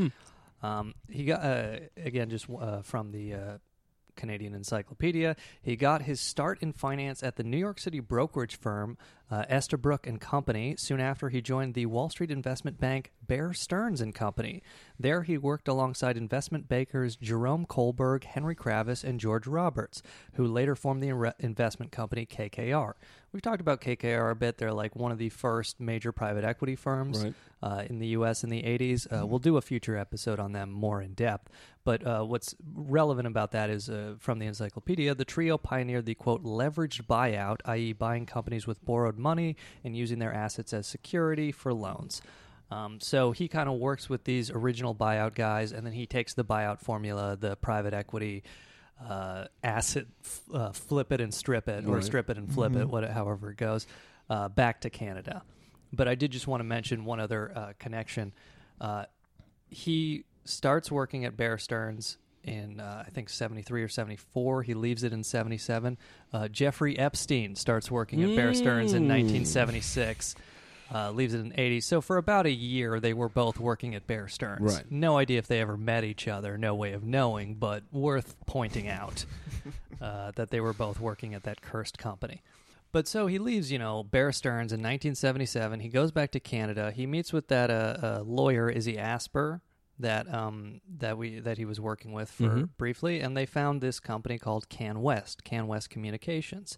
Um, 0.63 0.93
he 1.09 1.23
got 1.25 1.43
uh, 1.43 1.79
again 1.97 2.29
just 2.29 2.47
uh, 2.49 2.81
from 2.81 3.11
the 3.11 3.33
uh, 3.33 3.57
Canadian 4.15 4.53
Encyclopedia. 4.53 5.35
He 5.61 5.75
got 5.75 6.03
his 6.03 6.19
start 6.19 6.61
in 6.61 6.73
finance 6.73 7.23
at 7.23 7.35
the 7.35 7.43
New 7.43 7.57
York 7.57 7.79
City 7.79 7.99
brokerage 7.99 8.57
firm 8.57 8.97
uh, 9.31 9.45
Estabrook 9.47 10.05
and 10.05 10.19
Company. 10.19 10.75
Soon 10.77 10.99
after, 10.99 11.29
he 11.29 11.41
joined 11.41 11.73
the 11.73 11.85
Wall 11.85 12.09
Street 12.09 12.31
investment 12.31 12.79
bank 12.79 13.11
Bear 13.25 13.53
Stearns 13.53 14.01
and 14.01 14.13
Company. 14.13 14.61
There, 14.99 15.23
he 15.23 15.37
worked 15.37 15.67
alongside 15.67 16.17
investment 16.17 16.67
bankers 16.67 17.15
Jerome 17.15 17.65
Kohlberg, 17.65 18.25
Henry 18.25 18.55
Kravis, 18.55 19.03
and 19.03 19.19
George 19.19 19.47
Roberts, 19.47 20.03
who 20.33 20.45
later 20.45 20.75
formed 20.75 21.01
the 21.01 21.07
inre- 21.07 21.33
investment 21.39 21.91
company 21.91 22.25
KKR. 22.25 22.93
We've 23.33 23.41
talked 23.41 23.61
about 23.61 23.79
KKR 23.79 24.29
a 24.31 24.35
bit. 24.35 24.57
They're 24.57 24.73
like 24.73 24.93
one 24.93 25.13
of 25.13 25.17
the 25.17 25.29
first 25.29 25.79
major 25.79 26.11
private 26.11 26.43
equity 26.43 26.75
firms 26.75 27.23
Right. 27.23 27.33
uh, 27.63 27.83
in 27.89 27.99
the 27.99 28.07
U.S. 28.07 28.43
in 28.43 28.49
the 28.49 28.61
80s. 28.61 29.07
Uh, 29.07 29.25
we'll 29.25 29.39
do 29.39 29.55
a 29.55 29.61
future 29.61 29.95
episode 29.95 30.37
on 30.37 30.51
them 30.51 30.69
more 30.69 31.01
in 31.01 31.13
depth. 31.13 31.49
But 31.85 32.05
uh, 32.05 32.23
what's 32.23 32.55
relevant 32.75 33.27
about 33.27 33.51
that 33.53 33.69
is 33.69 33.89
uh, 33.89 34.15
from 34.19 34.39
the 34.39 34.47
encyclopedia, 34.47 35.15
the 35.15 35.23
trio 35.23 35.57
pioneered 35.57 36.05
the 36.05 36.13
quote 36.15 36.43
leveraged 36.43 37.03
buyout, 37.07 37.59
i.e., 37.65 37.93
buying 37.93 38.25
companies 38.25 38.67
with 38.67 38.83
borrowed 38.83 39.17
money 39.17 39.55
and 39.85 39.95
using 39.95 40.19
their 40.19 40.33
assets 40.33 40.73
as 40.73 40.85
security 40.85 41.53
for 41.53 41.73
loans. 41.73 42.21
Um, 42.69 42.99
so 42.99 43.31
he 43.31 43.47
kind 43.47 43.67
of 43.69 43.75
works 43.79 44.09
with 44.09 44.25
these 44.25 44.49
original 44.51 44.93
buyout 44.93 45.35
guys, 45.35 45.71
and 45.71 45.85
then 45.85 45.93
he 45.93 46.05
takes 46.05 46.33
the 46.33 46.43
buyout 46.45 46.79
formula, 46.79 47.37
the 47.39 47.55
private 47.55 47.93
equity. 47.93 48.43
Uh, 49.07 49.45
asset, 49.63 50.05
f- 50.23 50.41
uh, 50.53 50.71
flip 50.71 51.11
it 51.11 51.19
and 51.21 51.33
strip 51.33 51.67
it, 51.67 51.85
or 51.85 51.95
Right. 51.95 52.03
strip 52.03 52.29
it 52.29 52.37
and 52.37 52.51
flip 52.53 52.75
it, 52.75 52.87
what, 52.87 53.03
however 53.09 53.49
it 53.51 53.57
goes, 53.57 53.87
uh, 54.29 54.47
back 54.49 54.81
to 54.81 54.89
Canada. 54.91 55.41
But 55.91 56.07
I 56.07 56.15
did 56.15 56.31
just 56.31 56.47
want 56.47 56.61
to 56.61 56.65
mention 56.65 57.03
one 57.03 57.19
other 57.19 57.51
uh, 57.55 57.73
connection. 57.79 58.31
Uh, 58.79 59.05
he 59.69 60.25
starts 60.45 60.91
working 60.91 61.25
at 61.25 61.35
Bear 61.35 61.57
Stearns 61.57 62.17
in 62.43 62.79
uh, 62.79 63.03
I 63.05 63.09
think 63.09 63.29
73 63.29 63.83
or 63.83 63.87
74. 63.87 64.63
He 64.63 64.73
leaves 64.73 65.03
it 65.03 65.13
in 65.13 65.23
77. 65.23 65.97
Uh, 66.33 66.47
Jeffrey 66.47 66.97
Epstein 66.97 67.55
starts 67.55 67.89
working 67.91 68.23
at 68.23 68.35
Bear 68.35 68.53
Stearns 68.53 68.93
in 68.93 69.07
1976. 69.07 70.35
Uh, 70.93 71.09
leaves 71.11 71.33
it 71.33 71.39
in 71.39 71.53
80. 71.57 71.79
So 71.81 72.01
for 72.01 72.17
about 72.17 72.45
a 72.45 72.51
year, 72.51 72.99
they 72.99 73.13
were 73.13 73.29
both 73.29 73.59
working 73.59 73.95
at 73.95 74.07
Bear 74.07 74.27
Stearns. 74.27 74.75
Right. 74.75 74.91
No 74.91 75.17
idea 75.17 75.39
if 75.39 75.47
they 75.47 75.61
ever 75.61 75.77
met 75.77 76.03
each 76.03 76.27
other. 76.27 76.57
No 76.57 76.75
way 76.75 76.91
of 76.91 77.01
knowing, 77.03 77.55
but 77.55 77.83
worth 77.93 78.35
pointing 78.45 78.89
out 78.89 79.25
uh, 80.01 80.31
that 80.35 80.49
they 80.49 80.59
were 80.59 80.73
both 80.73 80.99
working 80.99 81.33
at 81.33 81.43
that 81.43 81.61
cursed 81.61 81.97
company. 81.97 82.41
But 82.91 83.07
so 83.07 83.27
he 83.27 83.39
leaves, 83.39 83.71
you 83.71 83.79
know, 83.79 84.03
Bear 84.03 84.33
Stearns 84.33 84.73
in 84.73 84.79
1977. 84.81 85.79
He 85.79 85.87
goes 85.87 86.11
back 86.11 86.31
to 86.31 86.41
Canada. 86.41 86.91
He 86.91 87.05
meets 87.07 87.31
with 87.31 87.47
that 87.47 87.69
uh, 87.71 87.97
uh, 88.19 88.23
lawyer, 88.25 88.69
Izzy 88.69 88.97
Asper, 88.97 89.61
that 89.99 90.33
um 90.33 90.81
that 90.97 91.17
we 91.17 91.39
that 91.39 91.57
he 91.57 91.63
was 91.63 91.79
working 91.79 92.11
with 92.11 92.29
for 92.29 92.43
Mhm. 92.49 92.69
briefly, 92.77 93.21
and 93.21 93.37
they 93.37 93.45
found 93.45 93.79
this 93.79 93.99
company 94.01 94.37
called 94.39 94.67
Can 94.67 95.01
West, 95.01 95.43
Can 95.45 95.67
West 95.67 95.89
Communications. 95.89 96.77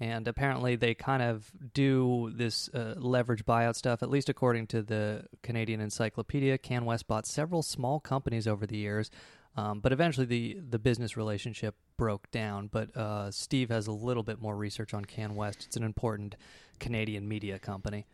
And 0.00 0.26
apparently, 0.26 0.74
they 0.74 0.94
kind 0.94 1.22
of 1.22 1.52
do 1.72 2.32
this 2.34 2.68
uh, 2.74 2.94
leverage 2.96 3.44
buyout 3.44 3.76
stuff, 3.76 4.02
at 4.02 4.10
least 4.10 4.28
according 4.28 4.66
to 4.68 4.82
the 4.82 5.26
Canadian 5.42 5.80
Encyclopedia. 5.80 6.58
canwest 6.58 7.06
bought 7.06 7.26
several 7.26 7.62
small 7.62 8.00
companies 8.00 8.48
over 8.48 8.66
the 8.66 8.76
years, 8.76 9.10
um, 9.56 9.78
but 9.78 9.92
eventually 9.92 10.26
the, 10.26 10.58
the 10.68 10.80
business 10.80 11.16
relationship 11.16 11.76
broke 11.96 12.28
down. 12.32 12.66
But 12.66 12.96
uh, 12.96 13.30
Steve 13.30 13.68
has 13.70 13.86
a 13.86 13.92
little 13.92 14.24
bit 14.24 14.42
more 14.42 14.56
research 14.56 14.94
on 14.94 15.04
canwest 15.04 15.64
It's 15.66 15.76
an 15.76 15.84
important 15.84 16.34
Canadian 16.80 17.28
media 17.28 17.60
company. 17.60 18.06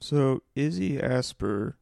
So 0.00 0.42
Izzy 0.54 1.00
Asper, 1.00 1.76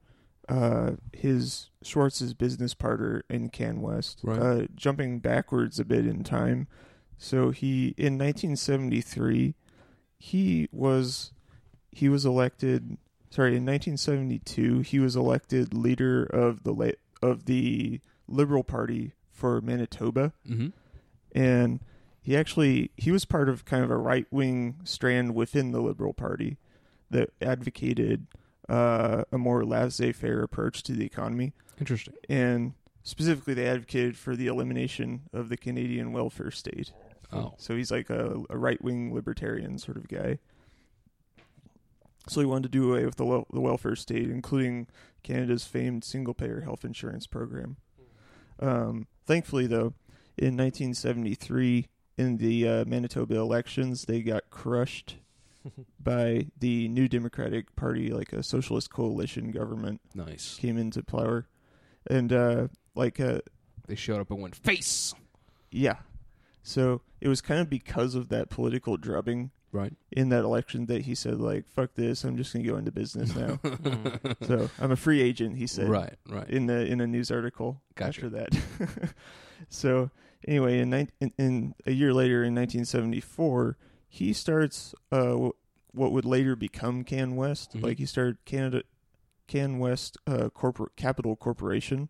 uh, 0.48 0.92
his 1.12 1.70
Schwartz's 1.82 2.34
business 2.34 2.74
partner 2.74 3.24
in 3.28 3.50
CanWest. 3.50 4.16
Right. 4.22 4.38
uh, 4.38 4.66
jumping 4.74 5.20
backwards 5.20 5.78
a 5.78 5.84
bit 5.84 6.06
in 6.06 6.24
time. 6.24 6.68
So 7.18 7.50
he 7.50 7.94
in 7.98 8.16
1973, 8.18 9.54
he 10.18 10.68
was 10.72 11.32
he 11.90 12.08
was 12.08 12.24
elected. 12.24 12.96
Sorry, 13.30 13.56
in 13.56 13.66
1972, 13.66 14.80
he 14.80 14.98
was 14.98 15.14
elected 15.16 15.74
leader 15.74 16.24
of 16.24 16.62
the 16.62 16.72
la- 16.72 16.90
of 17.22 17.44
the 17.44 18.00
Liberal 18.26 18.64
Party 18.64 19.12
for 19.30 19.60
Manitoba 19.60 20.32
Mm-hmm. 20.48 20.68
and 21.32 21.80
he 22.20 22.36
actually 22.36 22.90
he 22.96 23.10
was 23.12 23.24
part 23.24 23.48
of 23.48 23.64
kind 23.64 23.82
of 23.84 23.90
a 23.90 23.96
right 23.96 24.26
wing 24.30 24.76
strand 24.84 25.34
within 25.34 25.70
the 25.72 25.80
Liberal 25.80 26.12
Party 26.12 26.58
that 27.10 27.30
advocated 27.40 28.26
uh, 28.68 29.24
a 29.32 29.38
more 29.38 29.64
laissez 29.64 30.12
faire 30.12 30.42
approach 30.42 30.82
to 30.82 30.92
the 30.92 31.06
economy, 31.06 31.52
Interesting. 31.80 32.14
and 32.28 32.74
specifically 33.02 33.54
they 33.54 33.66
advocated 33.66 34.16
for 34.18 34.36
the 34.36 34.46
elimination 34.46 35.22
of 35.32 35.48
the 35.48 35.56
Canadian 35.56 36.12
welfare 36.12 36.50
state. 36.50 36.92
Oh. 37.32 37.54
So 37.58 37.76
he's 37.76 37.90
like 37.90 38.08
a, 38.10 38.42
a 38.50 38.56
right 38.56 38.82
wing 38.82 39.14
libertarian 39.14 39.78
sort 39.78 39.96
of 39.96 40.08
guy. 40.08 40.38
So 42.28 42.40
he 42.40 42.46
wanted 42.46 42.64
to 42.64 42.68
do 42.78 42.92
away 42.92 43.04
with 43.06 43.16
the, 43.16 43.24
wel- 43.24 43.46
the 43.52 43.60
welfare 43.60 43.96
state, 43.96 44.30
including 44.30 44.86
Canada's 45.22 45.64
famed 45.64 46.04
single 46.04 46.34
payer 46.34 46.60
health 46.60 46.84
insurance 46.84 47.26
program. 47.26 47.76
Um, 48.60 49.06
thankfully, 49.26 49.66
though, 49.66 49.94
in 50.36 50.56
1973, 50.56 51.86
in 52.18 52.36
the 52.36 52.68
uh, 52.68 52.84
Manitoba 52.84 53.36
elections, 53.36 54.04
they 54.04 54.20
got 54.20 54.50
crushed 54.50 55.16
by 56.00 56.46
the 56.58 56.88
New 56.88 57.08
Democratic 57.08 57.74
Party, 57.76 58.10
like 58.10 58.32
a 58.32 58.42
socialist 58.42 58.90
coalition 58.90 59.50
government 59.50 60.00
Nice. 60.14 60.56
came 60.60 60.76
into 60.76 61.02
power. 61.02 61.46
And, 62.10 62.32
uh, 62.32 62.68
like, 62.94 63.20
uh, 63.20 63.40
They 63.86 63.94
showed 63.94 64.20
up 64.20 64.30
and 64.30 64.40
went 64.42 64.56
face. 64.56 65.14
yeah. 65.70 65.96
So 66.62 67.00
it 67.20 67.28
was 67.28 67.40
kind 67.40 67.60
of 67.60 67.68
because 67.70 68.14
of 68.14 68.28
that 68.28 68.50
political 68.50 68.96
drubbing 68.96 69.50
Right. 69.70 69.92
in 70.10 70.30
that 70.30 70.44
election 70.44 70.86
that 70.86 71.02
he 71.02 71.14
said, 71.14 71.40
like, 71.40 71.68
fuck 71.68 71.94
this, 71.94 72.24
I'm 72.24 72.38
just 72.38 72.54
going 72.54 72.64
to 72.64 72.70
go 72.70 72.78
into 72.78 72.90
business 72.90 73.36
now. 73.36 73.60
so 74.42 74.70
I'm 74.80 74.92
a 74.92 74.96
free 74.96 75.20
agent, 75.20 75.56
he 75.58 75.66
said. 75.66 75.90
Right. 75.90 76.14
Right. 76.26 76.48
In 76.48 76.66
the 76.66 76.86
in 76.86 77.02
a 77.02 77.06
news 77.06 77.30
article 77.30 77.82
Gotcha. 77.94 78.08
after 78.26 78.28
that. 78.30 79.12
so 79.68 80.10
anyway, 80.46 80.78
in, 80.78 80.90
nine 80.90 81.10
in 81.20 81.32
in 81.38 81.74
a 81.86 81.92
year 81.92 82.14
later, 82.14 82.42
in 82.44 82.54
1974, 82.54 83.76
he 84.08 84.32
starts 84.32 84.94
uh, 85.12 85.34
wh- 85.34 85.50
what 85.94 86.12
would 86.12 86.24
later 86.24 86.56
become 86.56 87.04
Can 87.04 87.36
West. 87.36 87.74
Mhm. 87.74 87.82
Like 87.82 87.98
he 87.98 88.06
started 88.06 88.38
Canada 88.46 88.84
Can 89.48 89.78
West 89.78 90.16
uh, 90.26 90.48
Corporate 90.48 90.96
Capital 90.96 91.36
Corporation, 91.36 92.08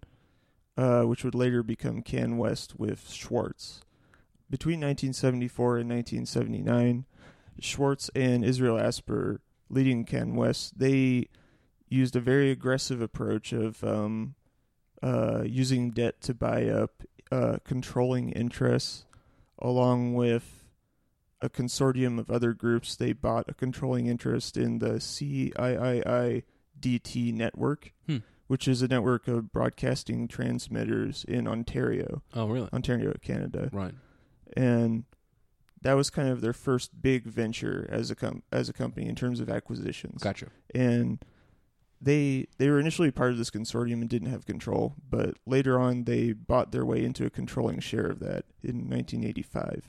uh, 0.76 1.02
which 1.02 1.24
would 1.24 1.34
later 1.34 1.62
become 1.64 2.02
Can 2.02 2.36
West 2.38 2.78
with 2.78 3.10
Schwartz. 3.10 3.82
Between 4.50 4.80
1974 4.80 5.78
and 5.78 5.90
1979, 5.90 7.04
Schwartz 7.60 8.10
and 8.14 8.44
Israel 8.44 8.78
Asper, 8.78 9.40
leading 9.68 10.04
Can 10.04 10.34
West, 10.36 10.78
they 10.78 11.28
used 11.88 12.16
a 12.16 12.20
very 12.20 12.50
aggressive 12.50 13.02
approach 13.02 13.52
of 13.52 13.82
um, 13.84 14.34
uh, 15.02 15.42
using 15.44 15.90
debt 15.90 16.20
to 16.22 16.34
buy 16.34 16.66
up 16.68 17.02
uh, 17.30 17.58
controlling 17.64 18.30
interests, 18.30 19.04
along 19.58 20.14
with 20.14 20.64
a 21.42 21.50
consortium 21.50 22.18
of 22.18 22.30
other 22.30 22.52
groups. 22.54 22.96
They 22.96 23.12
bought 23.12 23.44
a 23.48 23.54
controlling 23.54 24.06
interest 24.06 24.56
in 24.56 24.78
the 24.78 24.94
CIII 25.00 26.42
DT 26.80 27.34
network, 27.34 27.92
Hmm. 28.06 28.18
which 28.46 28.66
is 28.66 28.80
a 28.82 28.88
network 28.88 29.28
of 29.28 29.52
broadcasting 29.52 30.26
transmitters 30.26 31.24
in 31.24 31.46
Ontario, 31.46 32.22
Oh, 32.34 32.48
really? 32.48 32.68
Ontario, 32.72 33.12
Canada 33.20 33.68
Right. 33.72 33.94
And 34.58 35.04
that 35.82 35.92
was 35.94 36.10
kind 36.10 36.28
of 36.28 36.40
their 36.40 36.52
first 36.52 37.00
big 37.00 37.24
venture 37.24 37.86
as 37.90 38.10
a 38.10 38.14
com- 38.16 38.42
as 38.50 38.68
a 38.68 38.72
company 38.72 39.06
in 39.08 39.14
terms 39.14 39.38
of 39.40 39.48
acquisitions. 39.48 40.22
Gotcha. 40.22 40.48
And 40.74 41.18
they 42.00 42.46
they 42.58 42.68
were 42.68 42.78
initially 42.80 43.10
part 43.10 43.30
of 43.32 43.38
this 43.38 43.50
consortium 43.50 44.00
and 44.00 44.08
didn't 44.08 44.30
have 44.30 44.44
control, 44.46 44.94
but 45.08 45.36
later 45.46 45.78
on 45.78 46.04
they 46.04 46.32
bought 46.32 46.72
their 46.72 46.84
way 46.84 47.04
into 47.04 47.24
a 47.26 47.30
controlling 47.30 47.80
share 47.80 48.06
of 48.06 48.18
that 48.20 48.44
in 48.62 48.88
1985. 48.90 49.84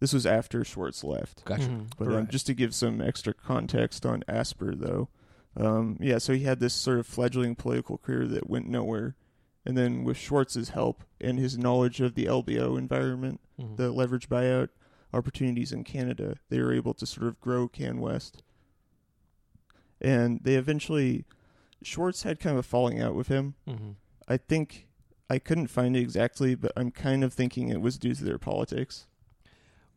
This 0.00 0.12
was 0.12 0.24
after 0.24 0.64
Schwartz 0.64 1.04
left. 1.04 1.44
Gotcha. 1.44 1.64
Mhm. 1.68 1.92
But 1.98 2.08
um, 2.08 2.14
Right. 2.14 2.28
just 2.28 2.46
to 2.46 2.54
give 2.54 2.74
some 2.74 3.00
extra 3.00 3.34
context 3.34 4.06
on 4.06 4.22
Asper, 4.26 4.74
though, 4.74 5.08
um, 5.56 5.96
yeah, 6.00 6.18
so 6.18 6.32
he 6.32 6.44
had 6.44 6.58
this 6.60 6.72
sort 6.74 6.98
of 6.98 7.06
fledgling 7.06 7.54
political 7.54 7.98
career 7.98 8.26
that 8.28 8.48
went 8.48 8.66
nowhere. 8.68 9.14
And 9.64 9.76
then 9.76 10.04
with 10.04 10.16
Schwartz's 10.16 10.70
help 10.70 11.04
and 11.20 11.38
his 11.38 11.58
knowledge 11.58 12.00
of 12.00 12.14
the 12.14 12.24
LBO 12.26 12.76
environment, 12.78 13.40
Mhm. 13.58 13.76
the 13.76 13.90
leverage 13.92 14.28
buyout 14.28 14.70
opportunities 15.12 15.72
in 15.72 15.84
Canada, 15.84 16.36
they 16.48 16.60
were 16.60 16.72
able 16.72 16.94
to 16.94 17.04
sort 17.06 17.26
of 17.26 17.40
grow 17.40 17.68
CanWest. 17.68 18.40
And 20.00 20.40
they 20.42 20.54
eventually, 20.54 21.24
Schwartz 21.82 22.22
had 22.22 22.40
kind 22.40 22.54
of 22.54 22.60
a 22.60 22.68
falling 22.68 23.00
out 23.00 23.14
with 23.14 23.28
him. 23.28 23.54
Mhm. 23.66 23.96
I 24.28 24.36
think 24.38 24.86
I 25.28 25.38
couldn't 25.38 25.66
find 25.68 25.94
it 25.96 26.00
exactly, 26.00 26.54
but 26.54 26.72
I'm 26.76 26.90
kind 26.90 27.22
of 27.22 27.32
thinking 27.32 27.68
it 27.68 27.80
was 27.80 27.98
due 27.98 28.14
to 28.14 28.24
their 28.24 28.38
politics. 28.38 29.06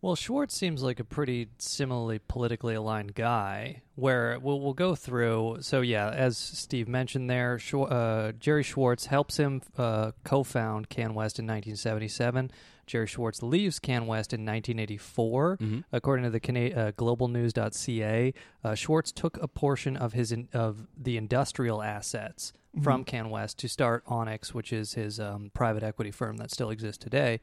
Well, 0.04 0.18
Schwartz 0.18 0.54
seems 0.54 0.84
like 0.84 1.00
a 1.00 1.06
pretty 1.06 1.48
similarly 1.60 2.20
politically 2.20 2.76
aligned 2.76 3.16
guy. 3.16 3.84
Where 3.96 4.38
we'll, 4.38 4.60
we'll 4.60 4.74
go 4.74 4.96
through. 4.96 5.60
So 5.62 5.80
yeah, 5.80 6.10
as 6.10 6.38
Steve 6.38 6.90
mentioned 6.90 7.30
there, 7.30 7.58
uh, 7.74 8.34
Gerry 8.34 8.64
Schwartz 8.64 9.06
helps 9.06 9.38
him 9.38 9.62
uh, 9.78 10.12
co-found 10.26 10.90
CanWest 10.90 11.40
in 11.40 11.48
1977. 11.48 12.52
Gerry 12.86 13.08
Schwartz 13.08 13.42
leaves 13.42 13.80
CanWest 13.80 14.34
in 14.34 14.44
1984. 14.46 15.58
Mhm. 15.62 15.84
According 15.94 16.24
to 16.26 16.32
the 16.32 16.42
Cana- 16.42 16.76
uh, 16.76 16.92
GlobalNews.ca, 16.92 18.34
uh, 18.66 18.76
Schwartz 18.76 19.14
took 19.14 19.42
a 19.42 19.48
portion 19.48 19.96
of 19.96 20.12
his 20.12 20.34
in- 20.34 20.50
of 20.54 20.86
the 20.98 21.16
industrial 21.16 21.82
assets 21.82 22.52
from 22.82 23.06
CanWest 23.06 23.56
to 23.58 23.70
start 23.70 24.04
Onex, 24.08 24.50
which 24.54 24.74
is 24.74 24.96
his 24.96 25.18
um, 25.18 25.50
private 25.54 25.82
equity 25.84 26.12
firm 26.12 26.36
that 26.38 26.52
still 26.52 26.72
exists 26.72 27.02
today. 27.02 27.40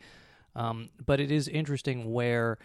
Um, 0.55 0.91
but 1.05 1.21
it 1.21 1.31
is 1.31 1.49
interesting 1.49 2.13
where 2.13 2.59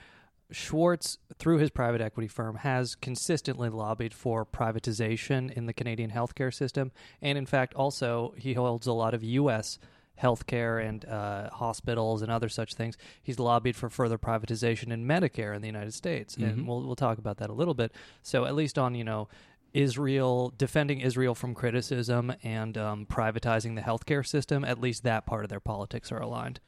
Schwartz, 0.52 1.18
through 1.40 1.58
his 1.58 1.72
private 1.72 2.02
equity 2.02 2.28
firm, 2.28 2.58
has 2.58 2.96
consistently 2.96 3.70
lobbied 3.70 4.14
for 4.14 4.46
privatization 4.46 5.52
in 5.52 5.66
the 5.66 5.74
Canadian 5.74 6.12
healthcare 6.12 6.54
system. 6.54 6.92
And 7.22 7.38
in 7.38 7.46
fact, 7.46 7.74
also, 7.74 8.34
he 8.38 8.54
holds 8.54 8.86
a 8.86 8.94
lot 8.94 9.14
of 9.14 9.24
U.S. 9.24 9.80
healthcare 10.22 10.88
and 10.88 11.04
uh, 11.06 11.50
hospitals 11.50 12.22
and 12.22 12.32
other 12.32 12.50
such 12.50 12.76
things. 12.76 12.96
He's 13.24 13.40
lobbied 13.40 13.76
for 13.76 13.90
further 13.90 14.18
privatization 14.18 14.92
in 14.92 15.06
Medicare 15.06 15.56
in 15.56 15.62
the 15.62 15.68
United 15.68 15.94
States. 15.94 16.36
Mhm. 16.36 16.44
And 16.44 16.68
we'll, 16.68 16.84
we'll 16.84 16.96
talk 16.96 17.18
about 17.18 17.38
that 17.38 17.50
a 17.50 17.54
little 17.54 17.74
bit. 17.74 17.92
So, 18.22 18.46
at 18.46 18.56
least 18.56 18.78
on, 18.78 18.94
you 18.94 19.04
know, 19.04 19.28
Israel, 19.74 20.54
defending 20.58 21.02
Israel 21.02 21.36
from 21.36 21.54
criticism 21.54 22.34
and 22.44 22.78
um, 22.78 23.06
privatizing 23.06 23.76
the 23.76 23.82
healthcare 23.82 24.26
system, 24.26 24.64
at 24.64 24.80
least 24.80 25.04
that 25.04 25.26
part 25.26 25.44
of 25.44 25.50
their 25.50 25.60
politics 25.60 26.12
are 26.12 26.22
aligned. 26.22 26.62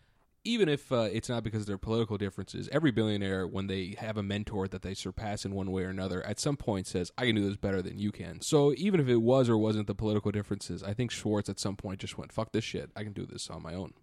Even 0.48 0.70
if 0.70 0.92
uh, 0.92 1.10
it's 1.12 1.30
not 1.30 1.44
because 1.44 1.62
of 1.62 1.68
their 1.68 1.78
political 1.78 2.18
differences, 2.18 2.70
every 2.72 2.92
billionaire, 2.92 3.46
when 3.46 3.68
they 3.68 3.96
have 4.00 4.18
a 4.18 4.24
mentor 4.24 4.68
that 4.68 4.82
they 4.82 4.94
surpass 4.94 5.44
in 5.46 5.54
one 5.54 5.72
way 5.72 5.84
or 5.84 5.90
another, 5.90 6.26
at 6.26 6.40
some 6.40 6.56
point 6.58 6.88
says, 6.88 7.12
I 7.18 7.26
can 7.26 7.36
do 7.36 7.48
this 7.48 7.58
better 7.58 7.82
than 7.82 8.00
you 8.00 8.12
can. 8.12 8.40
So 8.42 8.74
even 8.78 9.00
if 9.00 9.08
it 9.08 9.18
was 9.18 9.50
or 9.50 9.58
wasn't 9.58 9.88
the 9.88 9.96
political 9.96 10.32
differences, 10.32 10.82
I 10.84 10.94
think 10.94 11.12
Schwartz 11.12 11.50
at 11.50 11.60
some 11.60 11.76
point 11.76 12.00
just 12.00 12.18
went, 12.18 12.32
fuck 12.32 12.52
this 12.54 12.64
shit. 12.64 12.90
I 12.96 13.04
can 13.04 13.14
do 13.14 13.26
this 13.26 13.50
on 13.50 13.62
my 13.62 13.74
own. 13.74 13.94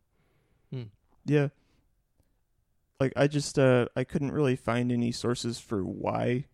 Hmm. 0.73 0.83
Yeah. 1.25 1.49
Like 3.01 3.13
I 3.17 3.27
just 3.27 3.59
uh 3.59 3.87
I 3.97 4.05
couldn't 4.05 4.33
really 4.33 4.57
find 4.57 4.93
any 4.93 5.13
sources 5.13 5.59
for 5.59 5.83
why 5.83 6.45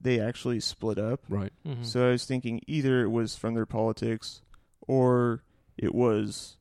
they 0.00 0.18
actually 0.20 0.60
split 0.60 0.98
up. 0.98 1.20
Right. 1.28 1.52
Mhm. 1.66 1.84
So 1.84 2.06
I 2.08 2.10
was 2.12 2.24
thinking 2.24 2.60
either 2.66 3.02
it 3.02 3.10
was 3.10 3.36
from 3.36 3.54
their 3.54 3.66
politics 3.66 4.40
or 4.80 5.42
it 5.76 5.94
was 5.94 6.56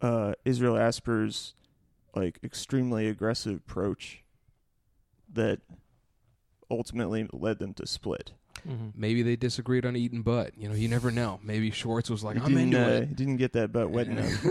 uh 0.00 0.34
Israel 0.44 0.76
Asper's 0.76 1.54
like 2.14 2.38
extremely 2.42 3.06
aggressive 3.08 3.56
approach 3.56 4.22
that 5.32 5.60
ultimately 6.70 7.26
led 7.32 7.58
them 7.58 7.74
to 7.74 7.86
split. 7.86 8.32
Mhm. 8.66 8.92
Maybe 8.96 9.22
they 9.22 9.36
disagreed 9.36 9.86
on 9.86 9.94
eating 9.96 10.22
butt. 10.22 10.52
You 10.58 10.68
know, 10.68 10.74
you 10.74 10.88
never 10.88 11.10
know. 11.10 11.38
Maybe 11.44 11.70
Schwartz 11.70 12.10
was 12.10 12.24
like, 12.24 12.36
He 12.36 12.42
I'm 12.42 12.48
didn't, 12.48 12.74
into 12.74 12.84
uh, 12.84 12.88
it. 13.00 13.08
he 13.08 13.14
didn't 13.14 13.36
get 13.36 13.52
that 13.52 13.72
butt 13.72 13.90
wet 13.90 14.08
enough. 14.08 14.46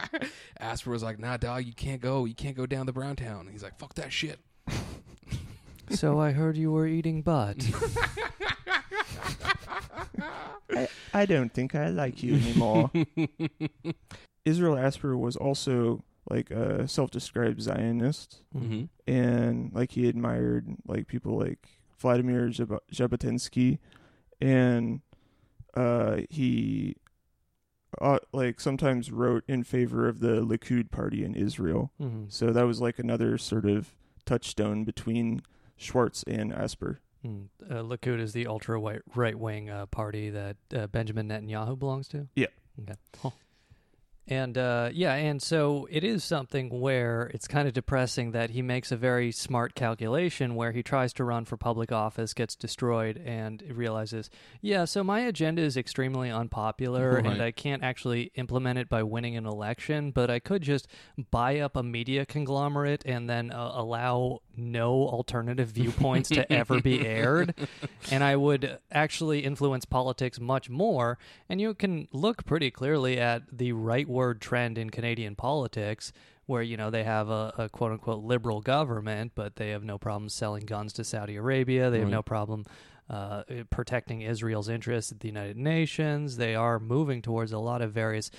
Asper 0.60 0.90
was 0.90 1.02
like, 1.02 1.18
nah, 1.18 1.36
dog, 1.38 1.64
you 1.64 1.72
can't 1.72 2.00
go. 2.00 2.24
You 2.24 2.34
can't 2.34 2.56
go 2.56 2.66
down 2.66 2.86
to 2.86 2.92
Browntown. 2.92 3.48
He's 3.50 3.62
like, 3.64 3.78
fuck 3.78 3.94
that 3.94 4.12
shit. 4.12 4.38
so 5.90 6.20
I 6.20 6.30
heard 6.30 6.56
you 6.56 6.70
were 6.70 6.86
eating 6.86 7.22
butt. 7.22 7.56
I, 10.70 10.88
I 11.12 11.26
don't 11.26 11.52
think 11.52 11.74
I 11.74 11.88
like 11.88 12.22
you 12.22 12.34
anymore. 12.36 12.90
Israel 14.44 14.78
Asper 14.78 15.16
was 15.16 15.36
also 15.36 16.02
like 16.32 16.50
a 16.50 16.88
self-described 16.88 17.60
Zionist, 17.60 18.42
Mm-hmm. 18.56 18.84
and 19.06 19.72
like 19.72 19.92
he 19.92 20.08
admired 20.08 20.64
like 20.86 21.06
people 21.06 21.38
like 21.38 21.68
Vladimir 21.98 22.48
Jabotinsky, 22.48 23.78
and 24.40 25.00
uh, 25.74 26.20
he 26.30 26.96
uh, 28.00 28.18
like 28.32 28.60
sometimes 28.60 29.10
wrote 29.12 29.44
in 29.46 29.62
favor 29.64 30.08
of 30.08 30.20
the 30.20 30.40
Likud 30.40 30.90
party 30.90 31.24
in 31.24 31.34
Israel. 31.34 31.92
Mhm. 32.00 32.32
So 32.32 32.50
that 32.52 32.62
was 32.66 32.80
like 32.80 32.98
another 32.98 33.36
sort 33.38 33.66
of 33.66 33.94
touchstone 34.24 34.84
between 34.84 35.42
Schwartz 35.76 36.22
and 36.24 36.52
Asper. 36.52 37.00
Mm. 37.24 37.48
Uh, 37.70 37.82
Likud 37.82 38.18
is 38.20 38.32
the 38.32 38.46
ultra 38.46 38.78
right 39.14 39.38
wing 39.38 39.70
uh, 39.70 39.86
party 39.86 40.30
that 40.30 40.56
uh, 40.74 40.86
Benjamin 40.88 41.28
Netanyahu 41.28 41.78
belongs 41.78 42.08
to. 42.08 42.28
Yeah. 42.34 42.46
Okay. 42.80 42.94
And 44.28 44.56
uh, 44.56 44.90
yeah, 44.92 45.14
and 45.14 45.42
so 45.42 45.88
it 45.90 46.04
is 46.04 46.22
something 46.22 46.80
where 46.80 47.30
it's 47.34 47.48
kind 47.48 47.66
of 47.66 47.74
depressing 47.74 48.30
that 48.32 48.50
he 48.50 48.62
makes 48.62 48.92
a 48.92 48.96
very 48.96 49.32
smart 49.32 49.74
calculation 49.74 50.54
where 50.54 50.70
he 50.70 50.80
tries 50.82 51.12
to 51.14 51.24
run 51.24 51.44
for 51.44 51.56
public 51.56 51.90
office, 51.90 52.32
gets 52.32 52.54
destroyed, 52.54 53.20
and 53.24 53.62
realizes, 53.68 54.30
yeah, 54.60 54.84
so 54.84 55.02
my 55.02 55.20
agenda 55.20 55.60
is 55.60 55.76
extremely 55.76 56.30
unpopular, 56.30 57.14
Right. 57.16 57.26
and 57.26 57.42
I 57.42 57.50
can't 57.50 57.82
actually 57.82 58.30
implement 58.36 58.78
it 58.78 58.88
by 58.88 59.02
winning 59.02 59.36
an 59.36 59.44
election, 59.44 60.12
but 60.12 60.30
I 60.30 60.38
could 60.38 60.62
just 60.62 60.86
buy 61.32 61.58
up 61.58 61.74
a 61.76 61.82
media 61.82 62.24
conglomerate 62.24 63.02
and 63.04 63.28
then 63.28 63.50
uh, 63.50 63.72
allow 63.74 64.40
no 64.56 64.92
alternative 65.08 65.68
viewpoints 65.70 66.28
to 66.28 66.50
ever 66.52 66.80
be 66.80 67.04
aired, 67.06 67.54
and 68.10 68.22
I 68.22 68.36
would 68.36 68.78
actually 68.92 69.40
influence 69.40 69.84
politics 69.84 70.38
much 70.38 70.70
more. 70.70 71.18
And 71.48 71.60
you 71.60 71.74
can 71.74 72.06
look 72.12 72.44
pretty 72.44 72.70
clearly 72.70 73.18
at 73.18 73.42
the 73.50 73.72
rightward 74.12 74.40
trend 74.40 74.78
in 74.78 74.90
Canadian 74.90 75.34
politics, 75.34 76.12
where 76.46 76.62
you 76.62 76.76
know 76.76 76.90
they 76.90 77.04
have 77.04 77.28
a, 77.28 77.52
a 77.58 77.68
quote 77.68 77.92
unquote 77.92 78.22
liberal 78.24 78.60
government, 78.60 79.32
but 79.34 79.56
they 79.56 79.70
have 79.70 79.84
no 79.84 79.98
problem 79.98 80.28
selling 80.28 80.64
guns 80.66 80.92
to 80.94 81.04
Saudi 81.04 81.36
Arabia. 81.36 81.90
They 81.90 81.98
have 81.98 82.06
Right. 82.08 82.12
no 82.12 82.22
problem. 82.22 82.64
Uh, 83.10 83.42
protecting 83.68 84.22
Israel's 84.22 84.68
interests 84.68 85.12
at 85.12 85.20
the 85.20 85.28
United 85.28 85.56
Nations. 85.56 86.36
They 86.36 86.54
are 86.54 86.78
moving 86.78 87.20
towards 87.20 87.52
a 87.52 87.58
lot 87.58 87.82
of 87.82 87.92
various 87.92 88.30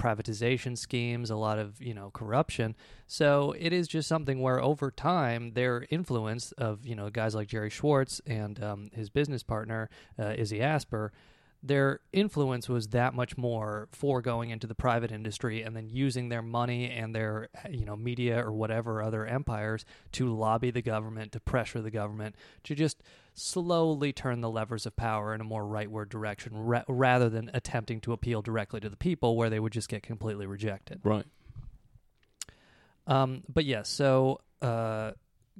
privatization 0.00 0.76
schemes, 0.78 1.30
a 1.30 1.36
lot 1.36 1.58
of 1.58 1.80
you 1.82 1.92
know 1.94 2.10
corruption. 2.10 2.74
So 3.06 3.54
it 3.58 3.72
is 3.72 3.88
just 3.88 4.08
something 4.08 4.40
where 4.40 4.60
over 4.60 4.90
time 4.90 5.52
their 5.52 5.86
influence 5.90 6.52
of 6.52 6.86
you 6.86 6.94
know 6.94 7.10
guys 7.10 7.34
like 7.34 7.48
Gerry 7.48 7.70
Schwartz 7.70 8.20
and 8.26 8.62
um, 8.62 8.90
his 8.94 9.10
business 9.10 9.42
partner 9.42 9.90
uh, 10.18 10.34
Izzy 10.36 10.60
Asper, 10.62 11.12
their 11.62 12.00
influence 12.12 12.68
was 12.68 12.88
that 12.88 13.14
much 13.14 13.36
more 13.36 13.88
for 13.92 14.20
going 14.20 14.50
into 14.50 14.66
the 14.66 14.74
private 14.74 15.12
industry 15.12 15.62
and 15.62 15.76
then 15.76 15.88
using 15.88 16.28
their 16.28 16.42
money 16.42 16.90
and 16.90 17.14
their 17.14 17.48
you 17.70 17.84
know 17.84 17.96
media 17.96 18.44
or 18.44 18.52
whatever 18.52 19.00
other 19.00 19.24
empires 19.24 19.84
to 20.10 20.34
lobby 20.34 20.70
the 20.70 20.82
government 20.82 21.30
to 21.32 21.40
pressure 21.40 21.80
the 21.80 21.90
government 21.90 22.34
to 22.64 22.74
just 22.74 23.02
slowly 23.34 24.12
turn 24.12 24.40
the 24.40 24.50
levers 24.50 24.86
of 24.86 24.96
power 24.96 25.34
in 25.34 25.40
a 25.40 25.44
more 25.44 25.62
rightward 25.62 26.08
direction 26.08 26.52
ra- 26.56 26.84
rather 26.88 27.28
than 27.28 27.50
attempting 27.54 28.00
to 28.00 28.12
appeal 28.12 28.42
directly 28.42 28.80
to 28.80 28.88
the 28.88 28.96
people 28.96 29.36
where 29.36 29.48
they 29.48 29.60
would 29.60 29.72
just 29.72 29.88
get 29.88 30.02
completely 30.02 30.46
rejected. 30.46 31.00
Right. 31.04 31.24
Um, 33.06 33.42
but 33.48 33.64
yes, 33.64 33.88
so 33.88 34.40
uh, 34.60 35.12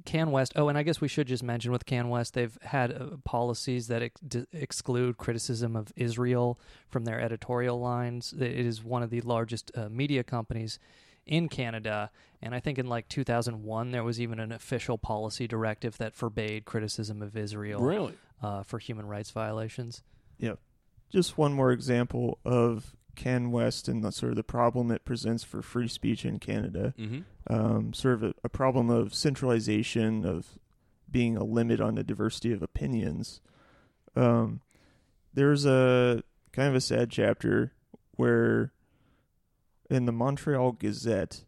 Can 0.05 0.31
West. 0.31 0.53
Oh, 0.55 0.69
and 0.69 0.77
I 0.77 0.83
guess 0.83 0.99
we 1.01 1.07
should 1.07 1.27
just 1.27 1.43
mention 1.43 1.71
with 1.71 1.85
Can 1.85 2.09
West, 2.09 2.33
they've 2.33 2.57
had 2.61 2.91
uh, 2.91 3.17
policies 3.23 3.87
that 3.87 4.01
ex- 4.01 4.19
d- 4.21 4.45
exclude 4.51 5.17
criticism 5.17 5.75
of 5.75 5.91
Israel 5.95 6.59
from 6.89 7.05
their 7.05 7.19
editorial 7.21 7.79
lines. 7.79 8.33
It 8.33 8.41
is 8.41 8.83
one 8.83 9.03
of 9.03 9.09
the 9.09 9.21
largest 9.21 9.71
uh, 9.75 9.89
media 9.89 10.23
companies 10.23 10.79
in 11.25 11.47
Canada, 11.47 12.11
and 12.41 12.53
I 12.53 12.59
think 12.59 12.77
in 12.77 12.87
like 12.87 13.07
2001 13.07 13.91
there 13.91 14.03
was 14.03 14.19
even 14.19 14.39
an 14.39 14.51
official 14.51 14.97
policy 14.97 15.47
directive 15.47 15.97
that 15.99 16.15
forbade 16.15 16.65
criticism 16.65 17.21
of 17.21 17.37
Israel 17.37 17.79
Really? 17.81 18.13
uh, 18.41 18.63
for 18.63 18.77
human 18.79 19.05
rights 19.07 19.31
violations. 19.31 20.03
Yep. 20.39 20.59
Just 21.11 21.37
one 21.37 21.53
more 21.53 21.71
example 21.71 22.39
of 22.43 22.93
Can 23.15 23.51
West 23.51 23.87
and 23.87 24.03
the 24.03 24.11
sort 24.11 24.31
of 24.31 24.35
the 24.35 24.43
problem 24.43 24.91
it 24.91 25.05
presents 25.05 25.43
for 25.45 25.61
free 25.61 25.87
speech 25.87 26.25
in 26.25 26.39
Canada. 26.39 26.93
Mm-hmm. 26.99 27.19
Um, 27.47 27.93
sort 27.93 28.15
of 28.15 28.23
a, 28.23 28.33
a 28.45 28.49
problem 28.49 28.89
of 28.89 29.13
centralization, 29.13 30.25
of 30.25 30.47
being 31.09 31.35
a 31.37 31.43
limit 31.43 31.81
on 31.81 31.95
the 31.95 32.03
diversity 32.03 32.51
of 32.53 32.63
opinions. 32.63 33.41
Um, 34.15 34.61
there's 35.33 35.65
a 35.65 36.23
kind 36.51 36.69
of 36.69 36.75
a 36.75 36.81
sad 36.81 37.09
chapter 37.09 37.73
where 38.15 38.71
in 39.89 40.05
the 40.05 40.11
Montreal 40.11 40.73
Gazette, 40.73 41.43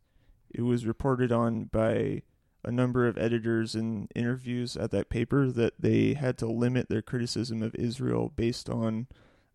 it 0.54 0.62
was 0.62 0.86
reported 0.86 1.32
on 1.32 1.66
by 1.66 2.24
a 2.64 2.72
number 2.72 3.08
of 3.08 3.18
editors 3.18 3.76
in 3.76 4.08
interviews 4.16 4.76
at 4.76 4.92
that 4.92 5.10
paper 5.10 5.48
that 5.52 5.74
they 5.80 6.14
had 6.16 6.38
to 6.40 6.48
limit 6.48 6.90
their 6.90 7.02
criticism 7.02 7.62
of 7.62 7.76
Israel 7.76 8.32
based 8.36 8.70
on 8.70 9.08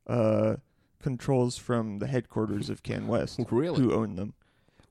uh, 0.07 0.57
controls 1.03 1.57
from 1.57 1.99
the 1.99 2.07
headquarters 2.07 2.70
of 2.70 2.82
Can 2.82 3.09
West, 3.09 3.41
Really? 3.51 3.80
who 3.80 3.93
owned 3.93 4.16
them. 4.16 4.34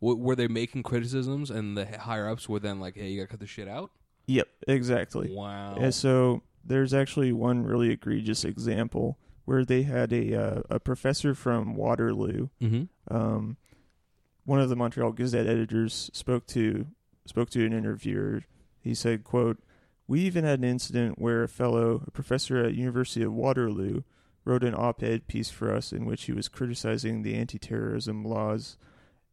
W- 0.01 0.21
were 0.21 0.35
they 0.35 0.47
making 0.47 0.83
criticisms, 0.83 1.49
and 1.49 1.77
the 1.77 1.85
higher 1.85 2.27
ups 2.29 2.47
were 2.47 2.59
then 2.59 2.79
like, 2.79 2.95
"Hey, 2.95 3.09
you 3.09 3.17
gotta 3.17 3.31
cut 3.31 3.39
the 3.39 3.47
shit 3.47 3.67
out." 3.67 3.91
Yep, 4.27 4.47
exactly. 4.67 5.31
Wow. 5.31 5.75
And 5.75 5.93
so 5.93 6.43
there's 6.63 6.93
actually 6.93 7.31
one 7.31 7.63
really 7.63 7.89
egregious 7.89 8.45
example 8.45 9.17
where 9.45 9.65
they 9.65 9.81
had 9.83 10.13
a 10.13 10.35
uh, 10.35 10.61
a 10.69 10.79
professor 10.79 11.33
from 11.33 11.75
Waterloo. 11.75 12.49
Mm-hmm. 12.61 13.15
Um, 13.15 13.57
one 14.45 14.61
of 14.61 14.69
the 14.69 14.75
Montreal 14.75 15.11
Gazette 15.11 15.47
editors 15.47 16.11
spoke 16.13 16.45
to 16.47 16.85
spoke 17.25 17.49
to 17.51 17.65
an 17.65 17.73
interviewer. 17.73 18.43
He 18.81 18.93
said, 18.93 19.23
"quote 19.23 19.57
We 20.07 20.21
even 20.21 20.43
had 20.43 20.59
an 20.59 20.65
incident 20.65 21.19
where 21.19 21.43
a 21.43 21.49
fellow, 21.49 22.03
a 22.05 22.11
professor 22.11 22.63
at 22.63 22.75
University 22.75 23.23
of 23.23 23.33
Waterloo, 23.33 24.03
wrote 24.45 24.63
an 24.63 24.75
op-ed 24.75 25.27
piece 25.27 25.49
for 25.49 25.73
us 25.73 25.91
in 25.91 26.05
which 26.05 26.25
he 26.25 26.31
was 26.31 26.47
criticizing 26.47 27.21
the 27.21 27.35
anti-terrorism 27.35 28.23
laws 28.23 28.77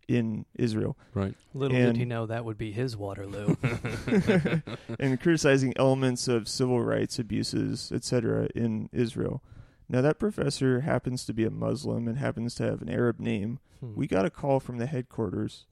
in 0.08 0.46
Israel." 0.54 0.96
Right. 1.14 1.34
Little 1.54 1.76
did 1.76 1.96
he 1.96 2.04
know 2.04 2.26
that 2.26 2.44
would 2.44 2.58
be 2.58 2.72
his 2.72 2.96
Waterloo. 2.96 3.56
and 5.00 5.20
criticizing 5.20 5.72
elements 5.76 6.28
of 6.28 6.48
civil 6.48 6.82
rights 6.82 7.18
abuses, 7.18 7.92
etc., 7.92 8.48
in 8.54 8.88
Israel. 8.92 9.42
Now, 9.88 10.00
that 10.00 10.18
professor 10.18 10.80
happens 10.80 11.24
to 11.26 11.32
be 11.32 11.44
a 11.44 11.50
Muslim 11.50 12.08
and 12.08 12.18
happens 12.18 12.54
to 12.56 12.64
have 12.64 12.82
an 12.82 12.88
Arab 12.88 13.20
name. 13.20 13.60
Hmm. 13.80 13.94
We 13.94 14.06
got 14.06 14.26
a 14.26 14.30
call 14.30 14.58
from 14.58 14.78
the 14.78 14.86
headquarters 14.86 15.66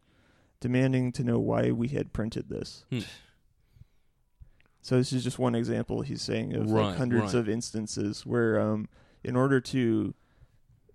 demanding 0.60 1.12
to 1.12 1.24
know 1.24 1.38
why 1.38 1.72
we 1.72 1.88
had 1.88 2.12
printed 2.12 2.48
this. 2.48 2.84
Hmm. 2.90 3.00
So 4.82 4.98
this 4.98 5.12
is 5.12 5.24
just 5.24 5.38
one 5.38 5.54
example 5.54 6.02
he's 6.02 6.22
saying 6.22 6.54
of 6.54 6.70
Right, 6.70 6.88
like 6.88 6.96
hundreds 6.96 7.34
right. 7.34 7.40
of 7.40 7.48
instances 7.48 8.24
where, 8.24 8.60
um, 8.60 8.88
in 9.24 9.34
order 9.34 9.60
to, 9.60 10.14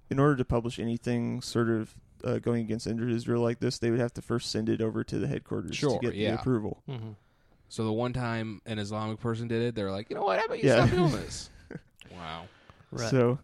in 0.10 0.20
order 0.20 0.36
to 0.36 0.46
publish 0.46 0.80
anything 0.80 1.42
sort 1.42 1.70
of 1.70 1.96
uh, 2.24 2.40
going 2.40 2.62
against 2.64 2.88
Israel 2.88 3.42
like 3.42 3.60
this, 3.60 3.78
they 3.80 3.90
would 3.92 4.00
have 4.00 4.14
to 4.16 4.22
first 4.22 4.52
send 4.52 4.70
it 4.70 4.82
over 4.82 5.04
to 5.04 5.20
the 5.20 5.28
headquarters 5.28 5.76
Sure, 5.76 6.00
to 6.00 6.06
get 6.06 6.16
yeah. 6.16 6.32
the 6.36 6.40
approval. 6.40 6.84
Mhm. 6.88 7.16
So 7.70 7.84
the 7.86 7.94
one 7.94 8.14
time 8.14 8.62
an 8.66 8.80
Islamic 8.80 9.20
person 9.20 9.48
did 9.48 9.62
it, 9.62 9.76
they're 9.76 9.92
like, 9.92 10.10
"You 10.10 10.16
know 10.16 10.24
what? 10.24 10.40
How 10.40 10.46
about 10.46 10.62
you 10.64 10.70
Yeah. 10.70 10.86
stop 10.86 10.96
doing 10.96 11.12
this?" 11.24 11.50
wow. 12.12 12.46
Right. 12.92 13.10
So, 13.12 13.40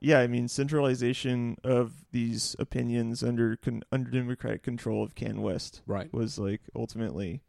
yeah, 0.00 0.20
I 0.20 0.26
mean, 0.26 0.46
centralization 0.48 1.56
of 1.64 2.04
these 2.12 2.54
opinions 2.58 3.22
under 3.22 3.56
con- 3.56 3.82
under 3.90 4.10
democratic 4.10 4.62
control 4.62 5.02
of 5.02 5.14
Can 5.14 5.40
West 5.40 5.80
Right. 5.86 6.12
was 6.12 6.38
like 6.38 6.60
ultimately 6.74 7.40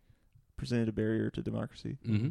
presented 0.55 0.87
a 0.87 0.93
barrier 0.93 1.29
to 1.31 1.41
democracy. 1.41 1.97
Mm-hmm. 2.07 2.29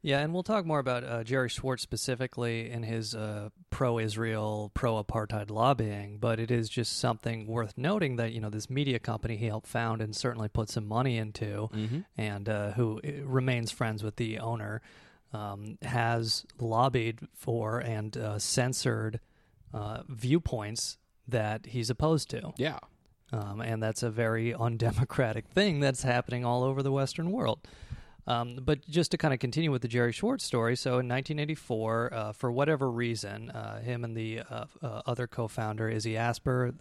Yeah, 0.00 0.20
and 0.20 0.32
we'll 0.32 0.44
talk 0.44 0.64
more 0.64 0.78
about 0.78 1.02
uh, 1.02 1.24
Gerry 1.24 1.48
Schwartz 1.48 1.82
specifically 1.82 2.70
in 2.70 2.84
his 2.84 3.14
uh, 3.16 3.48
pro-Israel, 3.70 4.70
pro-apartheid 4.72 5.50
lobbying. 5.50 6.18
But 6.18 6.38
it 6.38 6.50
is 6.52 6.68
just 6.68 6.98
something 6.98 7.46
worth 7.48 7.76
noting 7.76 8.16
that 8.16 8.32
you 8.32 8.40
know 8.40 8.48
this 8.50 8.70
media 8.70 8.98
company 9.00 9.36
he 9.36 9.46
helped 9.46 9.66
found 9.66 10.00
and 10.00 10.14
certainly 10.14 10.48
put 10.48 10.68
some 10.70 10.86
money 10.86 11.16
into, 11.18 11.68
Mm-hmm. 11.72 12.00
and 12.16 12.48
uh, 12.48 12.70
who 12.72 13.00
uh, 13.04 13.10
remains 13.24 13.70
friends 13.72 14.02
with 14.04 14.16
the 14.16 14.38
owner, 14.38 14.82
um, 15.32 15.78
has 15.82 16.44
lobbied 16.60 17.18
for 17.34 17.78
and 17.80 18.16
uh, 18.16 18.38
censored 18.38 19.20
uh, 19.74 20.02
viewpoints 20.08 20.96
that 21.26 21.66
he's 21.66 21.90
opposed 21.90 22.30
to. 22.30 22.52
Yeah. 22.56 22.78
Um, 23.32 23.60
and 23.60 23.82
that's 23.82 24.02
a 24.02 24.10
very 24.10 24.54
undemocratic 24.54 25.48
thing 25.48 25.80
that's 25.80 26.02
happening 26.02 26.44
all 26.44 26.62
over 26.64 26.82
the 26.82 26.92
Western 26.92 27.30
world. 27.32 27.58
Um, 28.28 28.58
but 28.62 28.86
just 28.86 29.10
to 29.12 29.18
kind 29.18 29.32
of 29.32 29.40
continue 29.40 29.72
with 29.72 29.80
the 29.80 29.88
Gerry 29.88 30.12
Schwartz 30.12 30.44
story, 30.44 30.76
so 30.76 30.90
in 30.90 31.08
1984, 31.08 32.12
uh, 32.12 32.32
for 32.32 32.52
whatever 32.52 32.90
reason, 32.90 33.50
uh, 33.50 33.80
him 33.80 34.04
and 34.04 34.14
the 34.14 34.40
uh, 34.40 34.66
uh, 34.82 35.02
other 35.06 35.26
co-founder 35.26 35.88
Izzy 35.88 36.14
Asper 36.14 36.74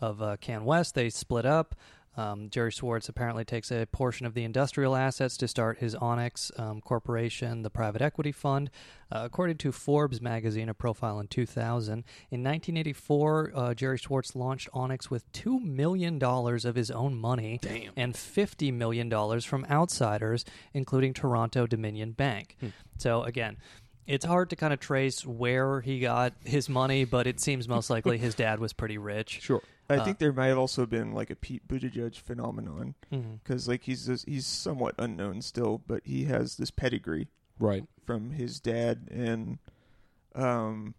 of 0.00 0.22
uh, 0.22 0.36
Can 0.40 0.64
West, 0.64 0.94
they 0.94 1.10
split 1.10 1.44
up. 1.44 1.74
Um, 2.16 2.50
Gerry 2.50 2.70
Schwartz 2.70 3.08
apparently 3.08 3.44
takes 3.44 3.70
a 3.70 3.86
portion 3.86 4.26
of 4.26 4.34
the 4.34 4.44
industrial 4.44 4.94
assets 4.94 5.36
to 5.38 5.48
start 5.48 5.78
his 5.78 5.94
Onex 5.94 6.58
um, 6.60 6.80
Corporation, 6.80 7.62
the 7.62 7.70
private 7.70 8.02
equity 8.02 8.32
fund. 8.32 8.70
Uh, 9.10 9.22
according 9.24 9.56
to 9.58 9.72
Forbes 9.72 10.20
magazine, 10.20 10.68
a 10.68 10.74
profile 10.74 11.20
in 11.20 11.26
2000, 11.28 11.92
in 11.92 12.42
1984, 12.42 13.52
uh, 13.54 13.74
Gerry 13.74 13.98
Schwartz 13.98 14.34
launched 14.34 14.70
Onex 14.72 15.10
with 15.10 15.30
$2 15.32 15.62
million 15.62 16.22
of 16.22 16.74
his 16.74 16.90
own 16.90 17.14
money 17.14 17.58
Damn. 17.62 17.92
and 17.96 18.14
$50 18.14 18.72
million 18.72 19.40
from 19.40 19.66
outsiders, 19.70 20.44
including 20.74 21.14
Toronto 21.14 21.66
Dominion 21.66 22.12
Bank. 22.12 22.56
So, 22.98 23.22
again, 23.22 23.56
it's 24.06 24.24
hard 24.24 24.50
to 24.50 24.56
kind 24.56 24.72
of 24.72 24.80
trace 24.80 25.24
where 25.24 25.80
he 25.80 26.00
got 26.00 26.34
his 26.44 26.68
money, 26.68 27.04
but 27.04 27.26
it 27.26 27.40
seems 27.40 27.68
most 27.68 27.88
likely 27.90 28.18
his 28.18 28.34
dad 28.34 28.58
was 28.58 28.72
pretty 28.72 28.98
rich. 28.98 29.40
Sure. 29.42 29.62
I 29.92 29.96
Uh, 29.98 30.04
think 30.04 30.18
there 30.18 30.32
might 30.32 30.46
have 30.46 30.58
also 30.58 30.86
been 30.86 31.12
like 31.12 31.30
a 31.30 31.36
Pete 31.36 31.66
Buttigieg 31.68 32.16
phenomenon 32.16 32.94
because 33.10 33.68
like 33.68 33.82
he's 33.84 34.06
just, 34.06 34.28
he's 34.28 34.46
somewhat 34.46 34.94
unknown 34.98 35.42
still, 35.42 35.82
but 35.86 36.02
he 36.04 36.24
has 36.24 36.56
this 36.56 36.70
pedigree 36.70 37.28
Right. 37.58 37.84
from 38.04 38.30
his 38.30 38.58
dad 38.60 39.08
and 39.10 39.58
um 40.34 40.94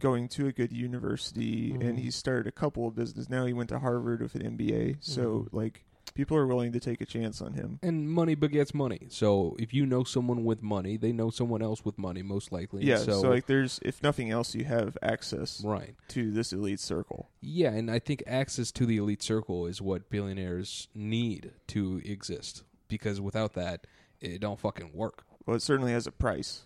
going 0.00 0.28
to 0.28 0.46
a 0.48 0.52
good 0.52 0.72
university 0.72 1.72
Mhm. 1.72 1.80
and 1.88 1.98
he 2.00 2.10
started 2.10 2.46
a 2.48 2.52
couple 2.52 2.86
of 2.88 2.94
business 2.96 3.30
now 3.30 3.46
he 3.46 3.52
went 3.52 3.68
to 3.70 3.78
harvard 3.78 4.20
with 4.20 4.34
an 4.34 4.42
mba 4.58 4.96
so 5.00 5.46
Mhm. 5.50 5.52
like 5.52 5.84
people 6.12 6.36
are 6.36 6.46
willing 6.46 6.72
to 6.72 6.80
take 6.80 7.00
a 7.00 7.06
chance 7.06 7.40
on 7.40 7.54
him 7.54 7.78
And 7.82 8.08
money 8.10 8.34
begets 8.34 8.74
money. 8.74 9.06
So 9.10 9.56
if 9.58 9.72
you 9.72 9.86
know 9.86 10.04
someone 10.04 10.44
with 10.44 10.62
money, 10.62 10.96
they 10.96 11.12
know 11.12 11.30
someone 11.30 11.62
else 11.62 11.84
with 11.84 11.96
money, 11.98 12.22
most 12.22 12.52
likely. 12.52 12.84
yeah 12.84 12.98
So, 12.98 13.22
so, 13.22 13.30
like 13.30 13.46
there's 13.46 13.80
if 13.82 14.02
nothing 14.02 14.30
else 14.30 14.54
you 14.54 14.64
have 14.64 14.98
access 15.02 15.62
right. 15.64 15.94
to 16.08 16.30
this 16.30 16.52
elite 16.52 16.80
circle 16.80 17.30
Yeah, 17.40 17.70
and 17.70 17.90
I 17.90 17.98
think 17.98 18.22
access 18.26 18.70
to 18.72 18.86
the 18.86 18.96
elite 18.98 19.22
circle 19.22 19.66
is 19.66 19.80
what 19.80 20.10
billionaires 20.10 20.88
need 20.94 21.52
to 21.68 22.00
exist. 22.04 22.64
Because 22.88 23.20
without 23.20 23.54
that, 23.54 23.86
it 24.20 24.40
don't 24.40 24.60
fucking 24.60 24.92
work. 24.94 25.24
well 25.46 25.56
it 25.56 25.62
certainly 25.62 25.92
has 25.92 26.06
a 26.06 26.12
price 26.12 26.64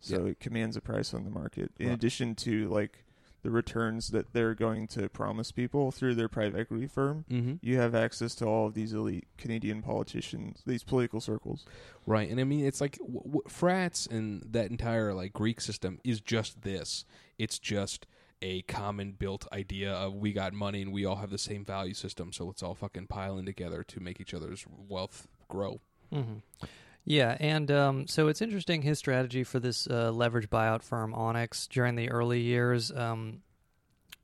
so 0.00 0.24
Yeah. 0.24 0.30
it 0.30 0.40
commands 0.40 0.76
a 0.76 0.80
price 0.80 1.12
on 1.12 1.24
the 1.24 1.30
market 1.30 1.72
in 1.78 1.88
Right. 1.88 1.94
addition 1.94 2.34
to 2.36 2.68
like 2.68 3.04
the 3.42 3.50
returns 3.50 4.08
that 4.08 4.32
they're 4.32 4.54
going 4.54 4.86
to 4.88 5.08
promise 5.08 5.52
people 5.52 5.90
through 5.90 6.14
their 6.14 6.28
private 6.28 6.58
equity 6.58 6.86
firm 6.86 7.24
Mm-hmm. 7.30 7.54
you 7.62 7.76
have 7.78 7.94
access 7.94 8.34
to 8.36 8.44
all 8.46 8.66
of 8.66 8.74
these 8.74 8.92
elite 8.92 9.26
Canadian 9.36 9.80
politicians, 9.82 10.62
these 10.66 10.82
political 10.82 11.20
circles. 11.20 11.64
Right, 12.06 12.28
and 12.30 12.40
I 12.40 12.44
mean 12.44 12.64
it's 12.64 12.80
like 12.80 12.98
w- 12.98 13.22
w- 13.22 13.42
frats 13.48 14.06
and 14.06 14.42
that 14.50 14.70
entire 14.70 15.14
like 15.14 15.32
Greek 15.32 15.60
system 15.60 16.00
is 16.04 16.20
just 16.20 16.62
this. 16.62 17.04
It's 17.38 17.58
just 17.58 18.06
a 18.40 18.62
common 18.62 19.12
built 19.12 19.46
idea 19.52 19.92
of 19.92 20.14
we 20.14 20.32
got 20.32 20.52
money 20.52 20.80
and 20.82 20.92
we 20.92 21.04
all 21.04 21.16
have 21.16 21.30
the 21.30 21.38
same 21.38 21.64
value 21.64 21.94
system, 21.94 22.32
so 22.32 22.44
let's 22.46 22.62
all 22.62 22.74
fucking 22.74 23.06
pile 23.08 23.36
in 23.38 23.44
together 23.46 23.82
to 23.84 24.00
make 24.00 24.20
each 24.20 24.32
other's 24.34 24.64
wealth 24.88 25.26
grow. 25.48 25.80
hmm 26.12 26.34
Yeah, 27.08 27.38
and 27.40 27.70
um, 27.70 28.06
so 28.06 28.28
it's 28.28 28.42
interesting 28.42 28.82
his 28.82 28.98
strategy 28.98 29.42
for 29.42 29.58
this 29.58 29.86
uh, 29.86 30.10
leverage 30.10 30.50
buyout 30.50 30.82
firm 30.82 31.14
Onex 31.14 31.66
during 31.66 31.94
the 31.94 32.10
early 32.10 32.40
years. 32.40 32.92
Um, 32.92 33.40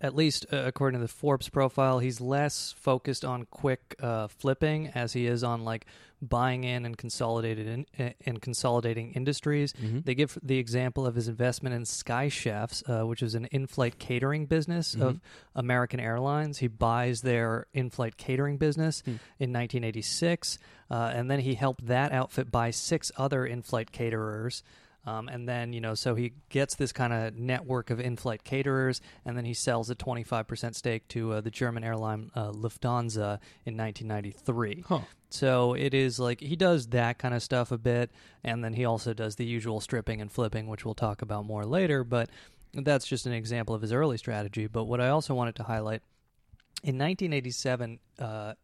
at 0.02 0.14
least 0.14 0.44
uh, 0.52 0.64
according 0.66 1.00
to 1.00 1.06
the 1.06 1.10
Forbes 1.10 1.48
profile, 1.48 1.98
he's 1.98 2.20
less 2.20 2.74
focused 2.76 3.24
on 3.24 3.46
quick 3.46 3.96
uh, 4.02 4.28
flipping 4.28 4.88
as 4.88 5.14
he 5.14 5.26
is 5.26 5.42
on 5.42 5.64
like 5.64 5.86
buying 6.28 6.64
in 6.64 6.84
and 6.84 6.96
consolidated 6.96 7.86
in, 7.96 8.14
and 8.26 8.40
consolidating 8.42 9.12
industries. 9.12 9.72
They 10.04 10.14
give 10.14 10.38
the 10.42 10.58
example 10.58 11.06
of 11.06 11.14
his 11.14 11.28
investment 11.28 11.74
in 11.74 11.84
Sky 11.84 12.28
Chefs, 12.28 12.82
uh, 12.88 13.02
which 13.02 13.22
is 13.22 13.34
an 13.34 13.46
in-flight 13.46 13.98
catering 13.98 14.46
business 14.46 14.94
of 14.94 15.20
American 15.54 16.00
Airlines. 16.00 16.58
He 16.58 16.68
buys 16.68 17.20
their 17.20 17.66
in-flight 17.72 18.16
catering 18.16 18.56
business 18.58 19.02
in 19.38 19.52
1986, 19.52 20.58
uh, 20.90 21.12
and 21.14 21.30
then 21.30 21.40
he 21.40 21.54
helped 21.54 21.86
that 21.86 22.12
outfit 22.12 22.50
buy 22.50 22.70
six 22.70 23.10
other 23.16 23.44
in-flight 23.46 23.92
caterers. 23.92 24.62
Um, 25.06 25.28
and 25.28 25.48
then, 25.48 25.72
you 25.72 25.80
know, 25.80 25.94
so 25.94 26.14
he 26.14 26.32
gets 26.48 26.76
this 26.76 26.92
kind 26.92 27.12
of 27.12 27.36
network 27.36 27.90
of 27.90 28.00
in 28.00 28.16
flight 28.16 28.42
caterers, 28.42 29.00
and 29.24 29.36
then 29.36 29.44
he 29.44 29.54
sells 29.54 29.90
a 29.90 29.94
25% 29.94 30.74
stake 30.74 31.06
to 31.08 31.32
uh, 31.34 31.40
the 31.40 31.50
German 31.50 31.84
airline 31.84 32.30
uh, 32.34 32.50
Lufthansa 32.52 33.38
in 33.66 33.76
1993. 33.76 34.84
Huh. 34.88 35.00
So 35.28 35.74
it 35.74 35.94
is 35.94 36.18
like 36.18 36.40
he 36.40 36.56
does 36.56 36.86
that 36.88 37.18
kind 37.18 37.34
of 37.34 37.42
stuff 37.42 37.72
a 37.72 37.78
bit, 37.78 38.10
and 38.42 38.64
then 38.64 38.72
he 38.72 38.84
also 38.84 39.12
does 39.12 39.36
the 39.36 39.44
usual 39.44 39.80
stripping 39.80 40.20
and 40.20 40.30
flipping, 40.30 40.68
which 40.68 40.84
we'll 40.84 40.94
talk 40.94 41.22
about 41.22 41.44
more 41.44 41.66
later. 41.66 42.04
But 42.04 42.30
that's 42.72 43.06
just 43.06 43.26
an 43.26 43.32
example 43.32 43.74
of 43.74 43.82
his 43.82 43.92
early 43.92 44.16
strategy. 44.16 44.66
But 44.68 44.84
what 44.84 45.00
I 45.00 45.08
also 45.08 45.34
wanted 45.34 45.56
to 45.56 45.64
highlight 45.64 46.02
in 46.82 46.98
1987, 46.98 47.98
uh, 48.18 48.54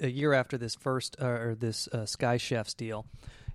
a 0.00 0.08
year 0.08 0.32
after 0.32 0.56
this 0.56 0.74
first 0.74 1.16
uh, 1.20 1.26
or 1.26 1.54
this 1.54 1.88
uh, 1.88 2.06
Sky 2.06 2.36
Chefs 2.36 2.74
deal, 2.74 3.06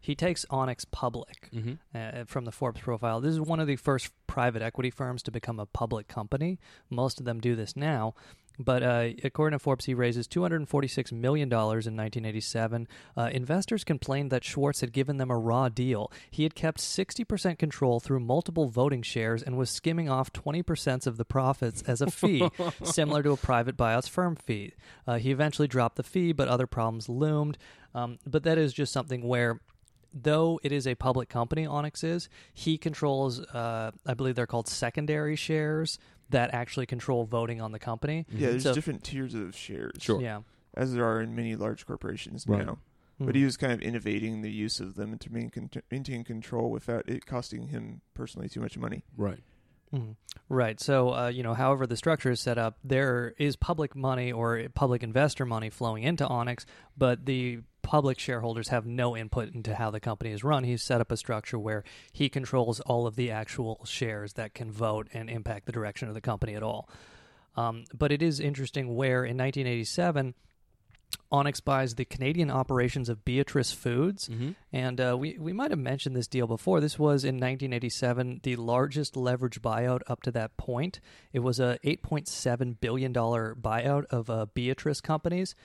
he 0.05 0.13
takes 0.13 0.45
Onex 0.51 0.85
public 0.91 1.49
uh, 1.95 2.25
from 2.25 2.45
the 2.45 2.51
Forbes 2.51 2.79
profile. 2.79 3.19
This 3.19 3.33
is 3.33 3.41
one 3.41 3.59
of 3.59 3.65
the 3.65 3.75
first 3.75 4.11
private 4.27 4.61
equity 4.61 4.91
firms 4.91 5.23
to 5.23 5.31
become 5.31 5.59
a 5.59 5.65
public 5.65 6.07
company. 6.07 6.59
Most 6.91 7.19
of 7.19 7.25
them 7.25 7.39
do 7.39 7.55
this 7.55 7.75
now. 7.75 8.13
But 8.59 8.83
uh, 8.83 9.09
according 9.23 9.57
to 9.57 9.63
Forbes, 9.63 9.85
he 9.85 9.95
raises 9.95 10.27
$246 10.27 11.11
million 11.11 11.51
in 11.51 11.57
1987. 11.57 12.87
Uh, 13.17 13.29
investors 13.33 13.83
complained 13.83 14.31
that 14.31 14.43
Schwartz 14.43 14.81
had 14.81 14.93
given 14.93 15.17
them 15.17 15.31
a 15.31 15.37
raw 15.37 15.69
deal. 15.69 16.11
He 16.29 16.43
had 16.43 16.53
kept 16.53 16.77
60% 16.77 17.57
control 17.57 17.99
through 17.99 18.19
multiple 18.19 18.69
voting 18.69 19.01
shares 19.01 19.41
and 19.41 19.57
was 19.57 19.71
skimming 19.71 20.07
off 20.07 20.31
20% 20.31 21.07
of 21.07 21.17
the 21.17 21.25
profits 21.25 21.81
as 21.81 22.01
a 22.01 22.11
fee, 22.11 22.47
similar 22.83 23.23
to 23.23 23.31
a 23.31 23.37
private 23.37 23.75
buyout's 23.75 24.07
firm 24.07 24.35
fee. 24.35 24.73
Uh, 25.07 25.17
he 25.17 25.31
eventually 25.31 25.67
dropped 25.67 25.95
the 25.95 26.03
fee, 26.03 26.31
but 26.31 26.47
other 26.47 26.67
problems 26.67 27.09
loomed. 27.09 27.57
Um, 27.93 28.19
but 28.25 28.43
that 28.43 28.57
is 28.57 28.71
just 28.73 28.93
something 28.93 29.23
where 29.23 29.59
though 30.15 30.59
it 30.63 30.71
is 30.71 30.87
a 30.87 30.95
public 30.95 31.27
company, 31.29 31.67
Onex 31.67 32.03
is, 32.03 32.29
he 32.53 32.77
controls, 32.77 33.41
uh, 33.41 33.91
I 34.05 34.13
believe 34.13 34.35
they're 34.35 34.47
called 34.47 34.67
secondary 34.67 35.35
shares 35.35 35.99
that 36.29 36.53
actually 36.53 36.85
control 36.85 37.25
voting 37.25 37.61
on 37.61 37.71
the 37.73 37.79
company. 37.79 38.25
Yeah, 38.31 38.51
there's 38.51 38.63
So- 38.63 38.73
different 38.73 39.03
tiers 39.03 39.33
of 39.35 39.55
shares. 39.55 39.97
Sure. 40.01 40.21
Yeah. 40.21 40.41
As 40.73 40.93
there 40.93 41.05
are 41.05 41.21
in 41.21 41.35
many 41.35 41.55
large 41.55 41.85
corporations 41.85 42.45
Right. 42.47 42.65
now. 42.65 42.79
Hmm. 43.17 43.25
But 43.27 43.35
he 43.35 43.45
was 43.45 43.55
kind 43.57 43.71
of 43.71 43.81
innovating 43.81 44.41
the 44.41 44.51
use 44.51 44.79
of 44.79 44.95
them 44.95 45.17
to 45.19 45.31
maintain, 45.31 45.69
maintain 45.91 46.23
control 46.23 46.69
without 46.71 47.07
it 47.07 47.25
costing 47.25 47.67
him 47.67 48.01
personally 48.13 48.49
too 48.49 48.59
much 48.61 48.77
money. 48.77 49.03
Right. 49.15 49.39
Mhm. 49.95 50.15
Right. 50.47 50.79
So, 50.79 51.13
uh, 51.13 51.27
you 51.29 51.41
know, 51.41 51.53
however 51.53 51.87
the 51.87 51.97
structure 51.97 52.29
is 52.29 52.39
set 52.39 52.57
up, 52.57 52.77
there 52.83 53.33
is 53.37 53.55
public 53.55 53.95
money 53.95 54.31
or 54.31 54.67
public 54.75 55.01
investor 55.01 55.45
money 55.45 55.69
flowing 55.69 56.03
into 56.03 56.25
Onex, 56.25 56.65
but 56.95 57.25
the 57.25 57.61
public 57.81 58.19
shareholders 58.19 58.67
have 58.69 58.85
no 58.85 59.15
input 59.15 59.53
into 59.53 59.75
how 59.75 59.91
the 59.91 59.99
company 59.99 60.31
is 60.31 60.43
run. 60.43 60.63
He's 60.63 60.83
set 60.83 61.01
up 61.01 61.11
a 61.11 61.17
structure 61.17 61.57
where 61.57 61.83
he 62.11 62.29
controls 62.29 62.79
all 62.81 63.07
of 63.07 63.15
the 63.15 63.31
actual 63.31 63.81
shares 63.85 64.33
that 64.33 64.53
can 64.53 64.71
vote 64.71 65.07
and 65.13 65.29
impact 65.29 65.65
the 65.65 65.71
direction 65.71 66.07
of 66.07 66.13
the 66.13 66.21
company 66.21 66.55
at 66.55 66.63
all. 66.63 66.89
Um, 67.55 67.85
but 67.93 68.11
it 68.11 68.21
is 68.21 68.39
interesting 68.39 68.95
where 68.95 69.23
in 69.23 69.37
1987, 69.37 70.33
Onex 71.31 71.63
buys 71.63 71.95
the 71.95 72.05
Canadian 72.05 72.49
operations 72.49 73.09
of 73.09 73.25
Beatrice 73.25 73.71
Foods, 73.71 74.29
and 74.71 75.01
uh, 75.01 75.17
we 75.19 75.37
we 75.39 75.51
might 75.53 75.71
have 75.71 75.79
mentioned 75.79 76.15
this 76.15 76.27
deal 76.27 76.47
before. 76.47 76.79
This 76.79 76.97
was 76.99 77.23
in 77.23 77.35
1987 77.35 78.41
the 78.43 78.55
largest 78.55 79.17
leverage 79.17 79.61
buyout 79.61 80.01
up 80.07 80.21
to 80.23 80.31
that 80.31 80.55
point. 80.55 80.99
It 81.33 81.39
was 81.39 81.59
a 81.59 81.77
8.7 81.83 82.79
billion 82.79 83.11
dollar 83.11 83.55
buyout 83.59 84.05
of 84.11 84.29
uh, 84.29 84.45
Beatrice 84.53 85.01
companies, 85.01 85.55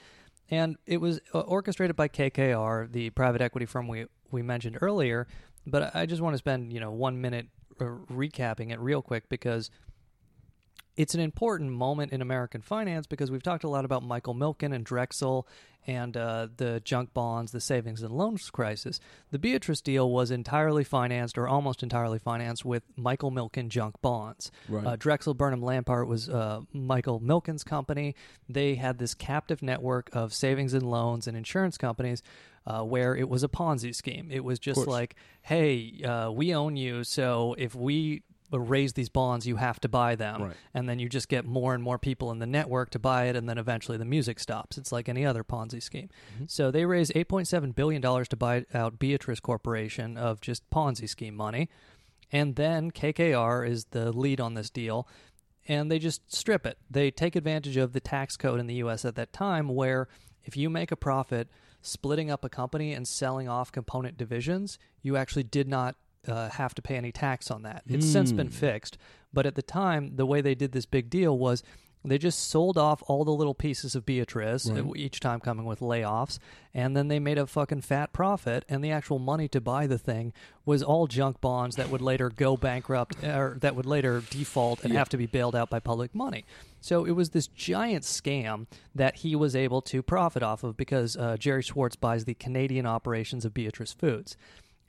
and 0.50 0.76
it 0.86 1.00
was 1.00 1.20
uh, 1.34 1.40
orchestrated 1.40 1.94
by 1.94 2.08
KKR, 2.08 2.90
the 2.90 3.10
private 3.10 3.40
equity 3.40 3.66
firm 3.66 3.86
we 3.86 4.06
we 4.30 4.42
mentioned 4.42 4.78
earlier. 4.80 5.26
But 5.66 5.94
I 5.94 6.06
just 6.06 6.22
want 6.22 6.34
to 6.34 6.38
spend 6.38 6.72
you 6.72 6.80
know 6.80 6.90
one 6.90 7.20
minute 7.20 7.46
uh, 7.80 7.84
recapping 8.10 8.72
it 8.72 8.80
real 8.80 9.02
quick 9.02 9.28
because 9.28 9.70
it's 10.96 11.14
an 11.14 11.20
important 11.20 11.70
moment 11.70 12.12
in 12.12 12.20
American 12.20 12.60
finance 12.60 13.06
because 13.06 13.30
we've 13.30 13.42
talked 13.42 13.64
a 13.64 13.68
lot 13.68 13.84
about 13.84 14.02
Michael 14.02 14.34
Milken 14.34 14.74
and 14.74 14.84
Drexel 14.84 15.46
and 15.86 16.16
uh, 16.16 16.48
the 16.56 16.80
junk 16.84 17.14
bonds, 17.14 17.52
the 17.52 17.60
savings 17.60 18.02
and 18.02 18.12
loans 18.12 18.50
crisis. 18.50 19.00
The 19.30 19.38
Beatrice 19.38 19.80
deal 19.80 20.10
was 20.10 20.30
entirely 20.30 20.84
financed 20.84 21.38
or 21.38 21.48
almost 21.48 21.82
entirely 21.82 22.18
financed 22.18 22.64
with 22.64 22.82
Michael 22.96 23.30
Milken 23.30 23.68
junk 23.68 24.00
bonds. 24.02 24.50
Right. 24.68 24.86
Uh, 24.86 24.96
Drexel 24.96 25.34
Burnham 25.34 25.62
Lambert 25.62 26.06
was 26.06 26.28
uh, 26.28 26.60
Michael 26.72 27.20
Milken's 27.20 27.64
company. 27.64 28.14
They 28.48 28.74
had 28.74 28.98
this 28.98 29.14
captive 29.14 29.62
network 29.62 30.10
of 30.12 30.34
savings 30.34 30.74
and 30.74 30.82
loans 30.82 31.26
and 31.26 31.36
insurance 31.36 31.78
companies. 31.78 32.22
Uh, 32.66 32.82
where 32.82 33.16
it 33.16 33.26
was 33.26 33.42
a 33.42 33.48
Ponzi 33.48 33.94
scheme. 33.94 34.28
It 34.30 34.44
was 34.44 34.58
just 34.58 34.86
like, 34.86 35.16
hey, 35.40 36.02
uh, 36.04 36.30
we 36.30 36.54
own 36.54 36.76
you, 36.76 37.04
so 37.04 37.54
if 37.56 37.74
we 37.74 38.22
raise 38.58 38.94
these 38.94 39.08
bonds, 39.08 39.46
you 39.46 39.56
have 39.56 39.78
to 39.80 39.88
buy 39.88 40.16
them. 40.16 40.42
Right. 40.42 40.56
And 40.74 40.88
then 40.88 40.98
you 40.98 41.08
just 41.08 41.28
get 41.28 41.44
more 41.44 41.74
and 41.74 41.82
more 41.82 41.98
people 41.98 42.30
in 42.32 42.38
the 42.38 42.46
network 42.46 42.90
to 42.90 42.98
buy 42.98 43.26
it, 43.26 43.36
and 43.36 43.48
then 43.48 43.58
eventually 43.58 43.98
the 43.98 44.04
music 44.04 44.40
stops. 44.40 44.78
It's 44.78 44.90
like 44.90 45.08
any 45.08 45.24
other 45.24 45.44
Ponzi 45.44 45.82
scheme. 45.82 46.08
Mm-hmm. 46.34 46.44
So 46.48 46.70
they 46.70 46.84
raised 46.84 47.12
$8.7 47.14 47.74
billion 47.74 48.02
to 48.02 48.36
buy 48.36 48.64
out 48.74 48.98
Beatrice 48.98 49.40
Corporation 49.40 50.16
of 50.16 50.40
just 50.40 50.68
Ponzi 50.70 51.08
scheme 51.08 51.36
money. 51.36 51.68
And 52.32 52.56
then 52.56 52.90
KKR 52.90 53.68
is 53.68 53.86
the 53.86 54.12
lead 54.12 54.40
on 54.40 54.54
this 54.54 54.70
deal. 54.70 55.06
And 55.68 55.90
they 55.90 55.98
just 55.98 56.34
strip 56.34 56.66
it. 56.66 56.78
They 56.90 57.10
take 57.10 57.36
advantage 57.36 57.76
of 57.76 57.92
the 57.92 58.00
tax 58.00 58.36
code 58.36 58.60
in 58.60 58.66
the 58.66 58.74
U.S. 58.76 59.04
at 59.04 59.14
that 59.16 59.32
time, 59.32 59.68
where 59.68 60.08
if 60.44 60.56
you 60.56 60.70
make 60.70 60.90
a 60.90 60.96
profit 60.96 61.48
splitting 61.82 62.30
up 62.30 62.44
a 62.44 62.48
company 62.48 62.92
and 62.92 63.06
selling 63.06 63.48
off 63.48 63.70
component 63.70 64.16
divisions, 64.16 64.78
you 65.02 65.16
actually 65.16 65.42
did 65.44 65.68
not 65.68 65.96
uh, 66.28 66.50
have 66.50 66.74
to 66.74 66.82
pay 66.82 66.96
any 66.96 67.12
tax 67.12 67.50
on 67.50 67.62
that. 67.62 67.82
It's 67.86 68.06
since 68.06 68.32
been 68.32 68.50
fixed, 68.50 68.98
but 69.32 69.46
at 69.46 69.54
the 69.54 69.62
time, 69.62 70.16
the 70.16 70.26
way 70.26 70.40
they 70.40 70.54
did 70.54 70.72
this 70.72 70.86
big 70.86 71.10
deal 71.10 71.36
was 71.38 71.62
they 72.02 72.16
just 72.16 72.48
sold 72.48 72.78
off 72.78 73.02
all 73.06 73.24
the 73.24 73.30
little 73.30 73.52
pieces 73.54 73.94
of 73.94 74.06
Beatrice, 74.06 74.68
uh, 74.70 74.94
each 74.96 75.20
time 75.20 75.38
coming 75.38 75.66
with 75.66 75.80
layoffs, 75.80 76.38
and 76.72 76.96
then 76.96 77.08
they 77.08 77.18
made 77.18 77.36
a 77.36 77.46
fucking 77.46 77.82
fat 77.82 78.12
profit. 78.14 78.64
And 78.70 78.82
the 78.82 78.90
actual 78.90 79.18
money 79.18 79.48
to 79.48 79.60
buy 79.60 79.86
the 79.86 79.98
thing 79.98 80.32
was 80.64 80.82
all 80.82 81.06
junk 81.06 81.42
bonds 81.42 81.76
that 81.76 81.90
would 81.90 82.00
later 82.00 82.30
go 82.30 82.56
bankrupt 82.56 83.22
or 83.22 83.58
that 83.60 83.76
would 83.76 83.84
later 83.84 84.22
default 84.30 84.82
and 84.82 84.94
have 84.94 85.10
to 85.10 85.18
be 85.18 85.26
bailed 85.26 85.54
out 85.54 85.68
by 85.68 85.78
public 85.78 86.14
money. 86.14 86.46
So 86.80 87.04
it 87.04 87.12
was 87.12 87.30
this 87.30 87.48
giant 87.48 88.04
scam 88.04 88.66
that 88.94 89.16
he 89.16 89.36
was 89.36 89.54
able 89.54 89.82
to 89.82 90.02
profit 90.02 90.42
off 90.42 90.64
of 90.64 90.78
because 90.78 91.18
uh, 91.18 91.36
Gerry 91.38 91.62
Schwartz 91.62 91.96
buys 91.96 92.24
the 92.24 92.34
Canadian 92.34 92.86
operations 92.86 93.44
of 93.44 93.52
Beatrice 93.52 93.92
Foods. 93.92 94.38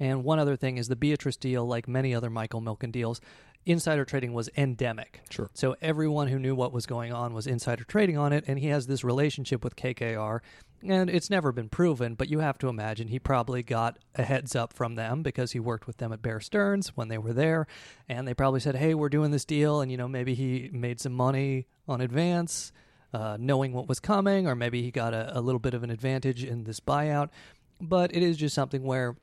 And 0.02 0.24
one 0.24 0.40
other 0.40 0.56
thing 0.56 0.78
is 0.78 0.88
the 0.88 0.96
Beatrice 0.96 1.38
deal, 1.38 1.64
like 1.64 1.88
many 1.88 2.16
other 2.16 2.32
Michael 2.32 2.60
Milken 2.60 2.92
deals, 2.92 3.22
insider 3.68 4.04
trading 4.04 4.34
was 4.34 4.50
endemic. 4.58 5.22
Sure. 5.30 5.52
So 5.54 5.76
everyone 5.80 6.28
who 6.28 6.40
knew 6.40 6.56
what 6.56 6.74
was 6.74 6.88
going 6.88 7.14
on 7.14 7.36
was 7.36 7.46
insider 7.46 7.84
trading 7.84 8.18
on 8.18 8.34
it, 8.34 8.44
and 8.48 8.58
he 8.58 8.70
has 8.70 8.88
this 8.88 9.04
relationship 9.04 9.64
with 9.64 9.76
KKR, 9.76 10.40
and 10.82 11.08
it's 11.08 11.30
never 11.30 11.52
been 11.52 11.70
proven, 11.70 12.16
but 12.16 12.30
you 12.30 12.40
have 12.40 12.58
to 12.58 12.68
imagine 12.68 13.10
he 13.10 13.20
probably 13.20 13.62
got 13.62 14.00
a 14.16 14.24
heads 14.24 14.56
up 14.56 14.74
from 14.74 14.96
them 14.96 15.22
because 15.22 15.52
he 15.52 15.60
worked 15.60 15.86
with 15.86 15.98
them 15.98 16.12
at 16.12 16.24
Bear 16.24 16.40
Stearns 16.40 16.98
when 16.98 17.08
they 17.10 17.20
were 17.20 17.34
there, 17.34 17.68
and 18.10 18.28
they 18.28 18.34
probably 18.34 18.60
said, 18.60 18.78
"Hey, 18.78 18.96
we're 18.96 19.08
doing 19.08 19.30
this 19.30 19.46
deal," 19.46 19.82
and 19.82 19.92
you 19.92 19.98
know 19.98 20.08
maybe 20.08 20.34
he 20.34 20.72
made 20.74 21.00
some 21.00 21.14
money 21.14 21.68
on 21.88 22.02
advance. 22.02 22.72
Uh, 23.14 23.36
knowing 23.38 23.74
what 23.74 23.90
was 23.90 24.00
coming, 24.00 24.48
or 24.48 24.56
maybe 24.56 24.82
he 24.82 24.90
got 24.90 25.14
a, 25.14 25.38
a 25.38 25.42
little 25.42 25.60
bit 25.60 25.74
of 25.74 25.84
an 25.84 25.90
advantage 25.90 26.46
in 26.46 26.64
this 26.64 26.80
buyout. 26.80 27.28
But 27.82 28.16
it 28.16 28.24
is 28.24 28.38
just 28.38 28.56
something 28.56 28.84
where 28.84 29.18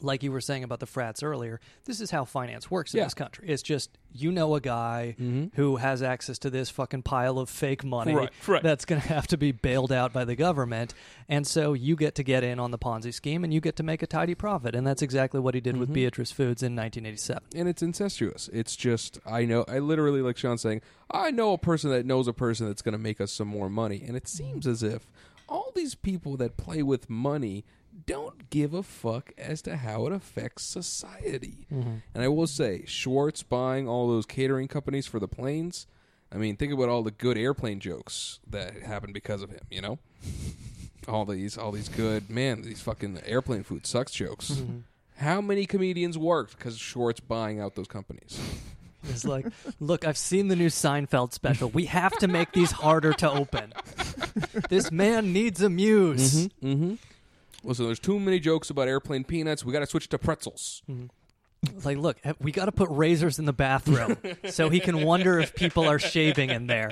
like 0.00 0.22
you 0.22 0.32
were 0.32 0.40
saying 0.40 0.64
about 0.64 0.80
the 0.80 0.86
frats 0.86 1.22
earlier, 1.22 1.60
this 1.84 2.00
is 2.00 2.10
how 2.10 2.24
finance 2.24 2.70
works 2.70 2.94
in 2.94 2.98
Yeah. 2.98 3.04
this 3.04 3.14
country. 3.14 3.48
It's 3.48 3.62
just 3.62 3.96
you 4.12 4.30
know 4.30 4.54
a 4.54 4.60
guy 4.60 5.16
mm-hmm. 5.18 5.46
who 5.56 5.76
has 5.76 6.02
access 6.02 6.38
to 6.38 6.50
this 6.50 6.70
fucking 6.70 7.02
pile 7.02 7.38
of 7.38 7.48
fake 7.50 7.82
money 7.84 8.14
Right, 8.14 8.30
right. 8.46 8.62
that's 8.62 8.84
going 8.84 9.00
to 9.00 9.08
have 9.08 9.26
to 9.28 9.36
be 9.36 9.50
bailed 9.52 9.90
out 9.92 10.12
by 10.12 10.24
the 10.24 10.36
government, 10.36 10.94
and 11.28 11.46
so 11.46 11.72
you 11.72 11.96
get 11.96 12.14
to 12.16 12.22
get 12.22 12.44
in 12.44 12.58
on 12.60 12.70
the 12.70 12.78
Ponzi 12.78 13.12
scheme 13.12 13.44
and 13.44 13.52
you 13.52 13.60
get 13.60 13.76
to 13.76 13.82
make 13.82 14.02
a 14.02 14.06
tidy 14.06 14.34
profit, 14.34 14.74
and 14.74 14.86
that's 14.86 15.02
exactly 15.02 15.40
what 15.40 15.54
he 15.54 15.60
did 15.60 15.76
with 15.76 15.88
mm-hmm. 15.88 15.94
Beatrice 15.94 16.30
Foods 16.32 16.62
in 16.62 16.76
1987. 16.76 17.42
and 17.56 17.68
it's 17.68 17.82
incestuous. 17.82 18.48
It's 18.52 18.76
just 18.76 19.18
I 19.26 19.44
know 19.44 19.64
I 19.68 19.78
literally 19.78 20.22
like 20.22 20.36
Sean 20.36 20.58
saying 20.58 20.82
I 21.10 21.30
know 21.30 21.52
a 21.52 21.58
person 21.58 21.90
that 21.90 22.06
knows 22.06 22.28
a 22.28 22.32
person 22.32 22.66
that's 22.66 22.82
going 22.82 22.92
to 22.92 22.98
make 22.98 23.20
us 23.20 23.32
some 23.32 23.48
more 23.48 23.70
money, 23.70 24.02
and 24.06 24.16
it 24.16 24.28
seems 24.28 24.66
as 24.66 24.82
if 24.82 25.06
all 25.48 25.72
these 25.74 25.94
people 25.94 26.36
that 26.38 26.56
play 26.56 26.82
with 26.82 27.10
money 27.10 27.64
don't 28.06 28.50
give 28.50 28.74
a 28.74 28.82
fuck 28.82 29.32
as 29.38 29.62
to 29.62 29.76
how 29.76 30.06
it 30.06 30.12
affects 30.12 30.64
society. 30.64 31.66
And 31.70 32.02
I 32.14 32.28
will 32.28 32.46
say, 32.46 32.84
Schwartz 32.86 33.42
buying 33.42 33.88
all 33.88 34.08
those 34.08 34.26
catering 34.26 34.68
companies 34.68 35.06
for 35.06 35.18
the 35.20 35.28
planes. 35.28 35.86
I 36.32 36.36
mean, 36.36 36.56
think 36.56 36.72
about 36.72 36.88
all 36.88 37.02
the 37.02 37.10
good 37.10 37.38
airplane 37.38 37.80
jokes 37.80 38.40
that 38.48 38.82
happened 38.82 39.14
because 39.14 39.42
of 39.42 39.50
him. 39.50 39.62
You 39.70 39.80
know. 39.80 39.98
all 41.08 41.24
these 41.24 41.58
all 41.58 41.70
these 41.70 41.88
good 41.88 42.30
man 42.30 42.62
these 42.62 42.80
fucking 42.80 43.20
airplane 43.26 43.62
food 43.62 43.86
sucks 43.86 44.12
jokes. 44.12 44.52
Mm-hmm. 44.52 44.78
How 45.16 45.40
many 45.40 45.66
comedians 45.66 46.18
worked 46.18 46.56
because 46.56 46.76
Schwartz 46.78 47.20
buying 47.20 47.60
out 47.60 47.74
those 47.74 47.88
companies? 47.88 48.40
It's 49.06 49.26
like, 49.26 49.44
look, 49.80 50.06
I've 50.06 50.16
seen 50.16 50.48
the 50.48 50.56
new 50.56 50.68
Seinfeld 50.68 51.34
special. 51.34 51.68
We 51.68 51.84
have 51.84 52.16
to 52.20 52.26
make 52.26 52.52
these 52.52 52.72
harder 52.72 53.12
to 53.12 53.30
open. 53.30 53.74
this 54.70 54.90
man 54.90 55.30
needs 55.30 55.60
a 55.60 55.68
muse. 55.68 56.48
Mm-hmm. 56.62 56.94
Listen, 57.64 57.86
there's 57.86 57.98
too 57.98 58.20
many 58.20 58.38
jokes 58.38 58.70
about 58.70 58.88
airplane 58.88 59.24
peanuts. 59.24 59.64
We 59.64 59.72
got 59.72 59.80
to 59.80 59.86
switch 59.86 60.08
to 60.10 60.18
pretzels. 60.18 60.82
It's 61.62 61.86
like, 61.86 61.96
look, 61.98 62.18
we 62.40 62.52
got 62.52 62.66
to 62.66 62.72
put 62.72 62.88
razors 62.90 63.38
in 63.38 63.46
the 63.46 63.52
bathroom 63.52 64.18
so 64.50 64.68
he 64.68 64.80
can 64.80 65.02
wonder 65.02 65.38
if 65.38 65.54
people 65.54 65.88
are 65.88 65.98
shaving 65.98 66.50
in 66.50 66.66
there. 66.66 66.90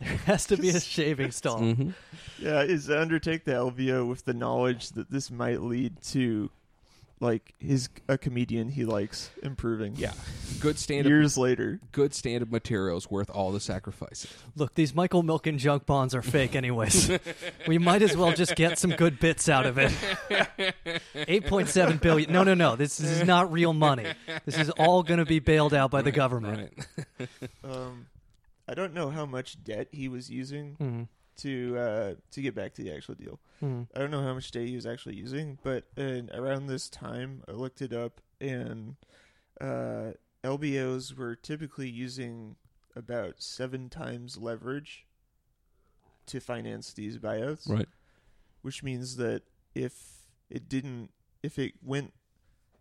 there 0.00 0.16
has 0.26 0.46
to 0.46 0.56
be 0.56 0.70
a 0.70 0.80
shaving 0.80 1.30
stall. 1.30 1.60
Mm-hmm. 1.60 1.90
Yeah, 2.38 2.62
is 2.62 2.90
undertake 2.90 3.44
the 3.44 3.52
LBO 3.52 4.08
with 4.08 4.24
the 4.24 4.34
knowledge 4.34 4.90
that 4.90 5.10
this 5.10 5.30
might 5.30 5.60
lead 5.60 6.02
to, 6.04 6.50
like, 7.20 7.54
his 7.58 7.88
a 8.08 8.16
comedian 8.18 8.68
he 8.70 8.84
likes 8.84 9.30
improving. 9.42 9.94
Yeah, 9.96 10.12
good 10.60 10.78
stand 10.78 11.06
up. 11.06 11.10
Years 11.10 11.36
later, 11.38 11.80
Good 11.92 12.14
stand 12.14 12.42
up 12.42 12.50
materials 12.50 13.10
worth 13.10 13.30
all 13.30 13.52
the 13.52 13.60
sacrifices. 13.60 14.32
Look, 14.56 14.74
these 14.74 14.94
Michael 14.94 15.22
Milken 15.22 15.58
junk 15.58 15.86
bonds 15.86 16.14
are 16.14 16.22
fake, 16.22 16.56
anyways. 16.56 17.10
we 17.66 17.78
might 17.78 18.02
as 18.02 18.16
well 18.16 18.32
just 18.32 18.56
get 18.56 18.78
some 18.78 18.90
good 18.90 19.20
bits 19.20 19.48
out 19.48 19.66
of 19.66 19.78
it. 19.78 19.92
8.7 21.14 22.00
billion. 22.00 22.32
No, 22.32 22.42
no, 22.42 22.54
no. 22.54 22.76
This, 22.76 22.96
this 22.96 23.10
is 23.10 23.24
not 23.24 23.52
real 23.52 23.72
money. 23.72 24.06
This 24.44 24.58
is 24.58 24.70
all 24.70 25.02
going 25.02 25.18
to 25.18 25.26
be 25.26 25.38
bailed 25.38 25.74
out 25.74 25.90
by 25.90 26.02
the 26.02 26.12
government. 26.12 26.72
Right. 27.18 27.28
um, 27.64 28.06
I 28.68 28.74
don't 28.74 28.94
know 28.94 29.10
how 29.10 29.26
much 29.26 29.62
debt 29.62 29.88
he 29.92 30.08
was 30.08 30.30
using 30.30 30.76
Mhm. 30.80 31.08
To 31.38 31.76
uh, 31.78 32.14
to 32.32 32.42
get 32.42 32.54
back 32.54 32.74
to 32.74 32.82
the 32.82 32.92
actual 32.94 33.14
deal. 33.14 33.40
Mhm. 33.62 33.88
I 33.94 33.98
don't 33.98 34.10
know 34.10 34.22
how 34.22 34.34
much 34.34 34.50
debt 34.50 34.66
he 34.66 34.74
was 34.74 34.86
actually 34.86 35.16
using, 35.16 35.58
but 35.62 35.84
uh, 35.98 36.22
around 36.32 36.66
this 36.66 36.88
time, 36.88 37.42
I 37.48 37.52
looked 37.52 37.82
it 37.82 37.92
up, 37.92 38.20
and 38.40 38.96
uh, 39.60 40.12
LBOs 40.42 41.14
were 41.16 41.34
typically 41.36 41.88
using 41.88 42.56
about 42.96 43.42
seven 43.42 43.88
times 43.88 44.36
leverage 44.36 45.06
to 46.26 46.40
finance 46.40 46.92
these 46.92 47.18
buyouts. 47.18 47.68
Right. 47.68 47.88
Which 48.62 48.82
means 48.82 49.16
that 49.16 49.42
if 49.74 50.26
it 50.48 50.68
didn't, 50.68 51.10
if 51.42 51.58
it 51.58 51.74
went 51.82 52.12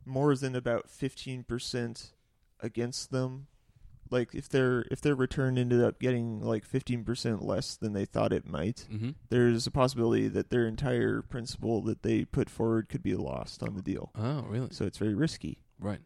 more 0.06 0.36
than 0.36 0.56
about 0.56 0.90
fifteen 0.90 1.44
percent 1.44 2.12
against 2.62 3.12
them, 3.12 3.48
like 4.12 4.34
if 4.34 4.50
their 4.50 4.86
if 4.92 5.02
their 5.02 5.16
return 5.16 5.58
ended 5.58 5.84
up 5.84 6.00
getting 6.00 6.42
like 6.42 6.66
fifteen 6.66 7.04
percent 7.04 7.44
less 7.44 7.76
than 7.76 7.94
they 7.94 8.06
thought 8.06 8.34
it 8.34 8.48
might, 8.48 8.88
Mhm. 8.92 9.16
there's 9.30 9.68
a 9.68 9.72
possibility 9.72 10.28
that 10.28 10.50
their 10.50 10.66
entire 10.68 11.22
principal 11.22 11.82
that 11.84 12.02
they 12.04 12.26
put 12.26 12.50
forward 12.50 12.90
could 12.90 13.04
be 13.04 13.16
lost 13.16 13.62
on 13.64 13.76
the 13.76 13.82
deal. 13.82 14.12
Oh, 14.16 14.42
really? 14.44 14.70
So 14.72 14.86
it's 14.86 14.98
very 14.98 15.14
risky. 15.16 15.60
Right. 15.80 16.02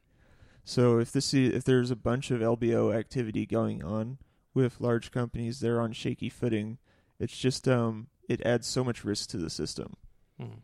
So 0.66 0.98
if 1.00 1.12
this 1.12 1.34
is, 1.34 1.54
if 1.54 1.64
there's 1.64 1.92
a 1.92 1.96
bunch 1.96 2.32
of 2.32 2.42
LBO 2.42 2.94
activity 2.94 3.46
going 3.46 3.84
on 3.84 4.18
with 4.54 4.80
large 4.80 5.12
companies, 5.12 5.60
they're 5.60 5.82
on 5.82 5.92
shaky 5.94 6.30
footing. 6.30 6.78
It's 7.20 7.38
just 7.38 7.68
um 7.68 8.08
it 8.30 8.42
adds 8.46 8.66
so 8.68 8.84
much 8.84 9.04
risk 9.04 9.30
to 9.32 9.38
the 9.38 9.50
system, 9.50 9.96
Mhm. 10.40 10.62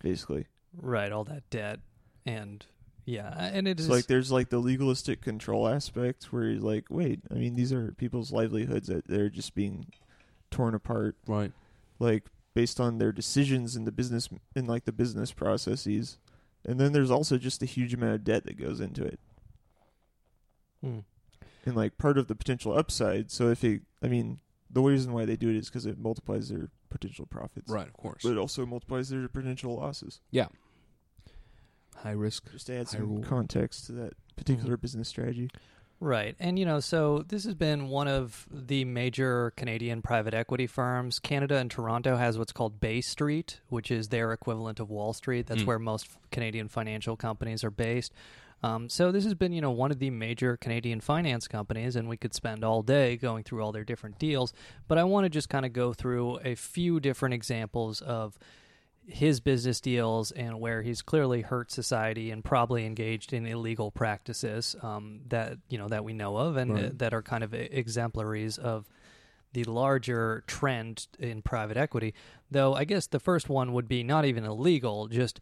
basically. 0.00 0.46
Right, 0.76 1.10
all 1.12 1.24
that 1.24 1.48
debt. 1.50 1.80
And, 2.26 2.64
yeah, 3.04 3.32
and 3.52 3.66
it 3.68 3.78
is. 3.78 3.86
It's 3.86 3.92
like 3.94 4.06
there's 4.06 4.30
like 4.32 4.48
the 4.50 4.58
legalistic 4.58 5.20
control 5.20 5.68
aspect 5.68 6.24
where 6.32 6.44
you're 6.44 6.60
like, 6.60 6.86
wait, 6.90 7.20
I 7.30 7.34
mean 7.34 7.54
these 7.54 7.72
are 7.72 7.92
people's 7.92 8.32
livelihoods 8.32 8.88
that 8.88 9.06
they're 9.08 9.28
just 9.30 9.54
being 9.54 9.86
torn 10.50 10.74
apart, 10.74 11.16
Right. 11.26 11.52
like 11.98 12.24
based 12.54 12.78
on 12.80 12.98
their 12.98 13.10
decisions 13.12 13.74
in 13.76 13.84
the 13.84 13.92
business 13.92 14.28
in 14.54 14.66
like 14.66 14.84
the 14.84 14.92
business 14.92 15.32
processes. 15.32 16.18
And 16.64 16.80
then 16.80 16.92
there's 16.92 17.10
also 17.10 17.36
just 17.36 17.62
a 17.62 17.66
huge 17.66 17.92
amount 17.92 18.14
of 18.14 18.24
debt 18.24 18.44
that 18.46 18.56
goes 18.58 18.80
into 18.80 19.04
it. 19.04 19.18
Hmm. 20.82 21.00
and 21.66 21.74
like 21.76 21.96
part 21.98 22.18
of 22.18 22.28
the 22.28 22.34
potential 22.34 22.76
upside. 22.76 23.30
So 23.30 23.48
if 23.50 23.64
it, 23.64 23.82
I 24.02 24.08
mean, 24.08 24.38
the 24.70 24.82
reason 24.82 25.12
why 25.12 25.24
they 25.24 25.36
do 25.36 25.48
it 25.50 25.56
is 25.56 25.68
because 25.68 25.86
it 25.86 25.98
multiplies 25.98 26.48
their 26.50 26.68
potential 26.90 27.26
profits, 27.26 27.70
Right. 27.70 27.86
Of 27.88 27.94
course. 27.94 28.22
But 28.22 28.32
it 28.32 28.38
also 28.38 28.64
multiplies 28.66 29.08
their 29.08 29.26
potential 29.28 29.76
losses. 29.76 30.20
Yeah. 30.30 30.48
High 31.96 32.12
risk. 32.12 32.50
Just 32.52 32.70
add 32.70 32.88
some 32.88 33.00
rule. 33.08 33.22
context 33.22 33.86
to 33.86 33.92
that 33.92 34.12
particular 34.36 34.76
business 34.76 35.08
strategy. 35.08 35.50
Right. 36.00 36.34
And, 36.38 36.58
you 36.58 36.66
know, 36.66 36.80
so 36.80 37.24
this 37.26 37.44
has 37.44 37.54
been 37.54 37.88
one 37.88 38.08
of 38.08 38.46
the 38.50 38.84
major 38.84 39.52
Canadian 39.56 40.02
private 40.02 40.34
equity 40.34 40.66
firms. 40.66 41.18
Canada 41.18 41.56
and 41.56 41.70
Toronto 41.70 42.16
has 42.16 42.36
what's 42.36 42.52
called 42.52 42.78
Bay 42.80 43.00
Street, 43.00 43.60
which 43.68 43.90
is 43.90 44.08
their 44.08 44.32
equivalent 44.32 44.80
of 44.80 44.90
Wall 44.90 45.12
Street. 45.14 45.46
That's 45.46 45.62
Mm. 45.62 45.66
where 45.66 45.78
most 45.78 46.08
Canadian 46.30 46.68
financial 46.68 47.16
companies 47.16 47.64
are 47.64 47.70
based. 47.70 48.12
Um, 48.62 48.88
so 48.88 49.12
this 49.12 49.24
has 49.24 49.34
been, 49.34 49.52
you 49.52 49.60
know, 49.60 49.70
one 49.70 49.90
of 49.90 49.98
the 49.98 50.10
major 50.10 50.56
Canadian 50.56 51.00
finance 51.00 51.46
companies, 51.48 51.96
and 51.96 52.08
we 52.08 52.16
could 52.16 52.34
spend 52.34 52.64
all 52.64 52.82
day 52.82 53.16
going 53.16 53.44
through 53.44 53.62
all 53.62 53.72
their 53.72 53.84
different 53.84 54.18
deals. 54.18 54.52
But 54.88 54.98
I 54.98 55.04
want 55.04 55.24
to 55.26 55.28
just 55.30 55.48
kind 55.48 55.64
of 55.64 55.72
go 55.72 55.92
through 55.92 56.38
a 56.38 56.54
few 56.54 56.98
different 56.98 57.34
examples 57.34 58.00
of 58.00 58.38
his 59.06 59.40
business 59.40 59.80
deals 59.80 60.30
and 60.30 60.60
where 60.60 60.82
he's 60.82 61.02
clearly 61.02 61.42
hurt 61.42 61.70
society 61.70 62.30
and 62.30 62.42
probably 62.44 62.86
engaged 62.86 63.32
in 63.32 63.46
illegal 63.46 63.90
practices 63.90 64.74
um, 64.82 65.20
that 65.28 65.58
you 65.68 65.78
know 65.78 65.88
that 65.88 66.04
we 66.04 66.12
know 66.12 66.36
of 66.36 66.56
and 66.56 66.78
uh, 66.78 66.90
that 66.94 67.12
are 67.12 67.22
kind 67.22 67.44
of 67.44 67.52
exemplaries 67.52 68.56
of 68.58 68.88
the 69.52 69.64
larger 69.64 70.42
trend 70.46 71.06
in 71.18 71.42
private 71.42 71.76
equity. 71.76 72.14
Though 72.50 72.74
I 72.74 72.84
guess 72.84 73.06
the 73.06 73.20
first 73.20 73.48
one 73.48 73.72
would 73.72 73.88
be 73.88 74.02
not 74.02 74.24
even 74.24 74.44
illegal, 74.44 75.06
just 75.08 75.40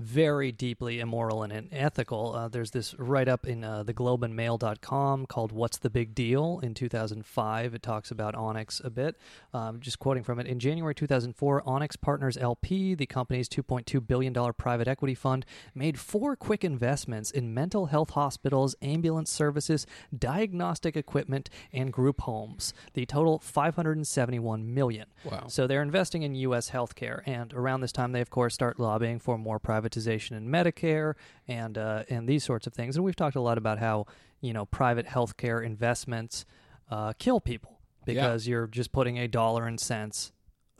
very 0.00 0.50
deeply 0.50 0.98
immoral 1.00 1.42
and 1.42 1.52
unethical. 1.52 2.34
Uh, 2.34 2.48
there's 2.48 2.70
this 2.70 2.98
write 2.98 3.28
up 3.28 3.46
in 3.46 3.62
uh, 3.62 3.84
theglobeandmail.com 3.84 5.26
called 5.26 5.52
What's 5.52 5.78
the 5.78 5.90
Big 5.90 6.14
Deal 6.14 6.58
in 6.62 6.74
2005. 6.74 7.74
It 7.74 7.82
talks 7.82 8.10
about 8.10 8.34
Onex 8.34 8.82
a 8.84 8.90
bit. 8.90 9.16
Um, 9.52 9.80
just 9.80 9.98
quoting 9.98 10.22
from 10.22 10.40
it 10.40 10.46
In 10.46 10.58
January 10.58 10.94
2004, 10.94 11.62
Onex 11.62 12.00
Partners 12.00 12.36
LP, 12.36 12.94
the 12.94 13.06
company's 13.06 13.48
$2.2 13.48 14.06
billion 14.06 14.34
private 14.54 14.88
equity 14.88 15.14
fund, 15.14 15.44
made 15.74 15.98
four 15.98 16.34
quick 16.34 16.64
investments 16.64 17.30
in 17.30 17.52
mental 17.52 17.86
health 17.86 18.10
hospitals, 18.10 18.74
ambulance 18.82 19.30
services, 19.30 19.86
diagnostic 20.16 20.96
equipment, 20.96 21.50
and 21.72 21.92
group 21.92 22.22
homes. 22.22 22.72
The 22.94 23.06
total 23.06 23.38
571 23.38 24.74
million. 24.74 25.06
Wow. 25.24 25.44
So 25.48 25.66
they're 25.66 25.82
investing 25.82 26.22
in 26.22 26.34
U.S. 26.36 26.70
healthcare, 26.70 27.20
and 27.26 27.52
around 27.52 27.80
this 27.82 27.92
time, 27.92 28.12
they 28.12 28.20
of 28.20 28.30
course 28.30 28.54
start 28.54 28.80
lobbying 28.80 29.18
for 29.18 29.36
more 29.36 29.58
privatization 29.90 30.32
in 30.32 30.48
Medicare 30.48 31.14
and 31.48 31.76
uh, 31.76 32.04
and 32.08 32.28
these 32.28 32.44
sorts 32.44 32.66
of 32.66 32.72
things. 32.72 32.96
And 32.96 33.04
we've 33.04 33.16
talked 33.16 33.36
a 33.36 33.40
lot 33.40 33.58
about 33.58 33.78
how 33.78 34.06
you 34.40 34.52
know 34.52 34.66
private 34.66 35.06
healthcare 35.06 35.64
investments 35.64 36.44
uh, 36.90 37.12
kill 37.18 37.40
people 37.40 37.78
because 38.04 38.48
you're 38.48 38.66
just 38.66 38.92
putting 38.92 39.18
a 39.18 39.28
dollar 39.28 39.66
and 39.66 39.78
cents 39.78 40.32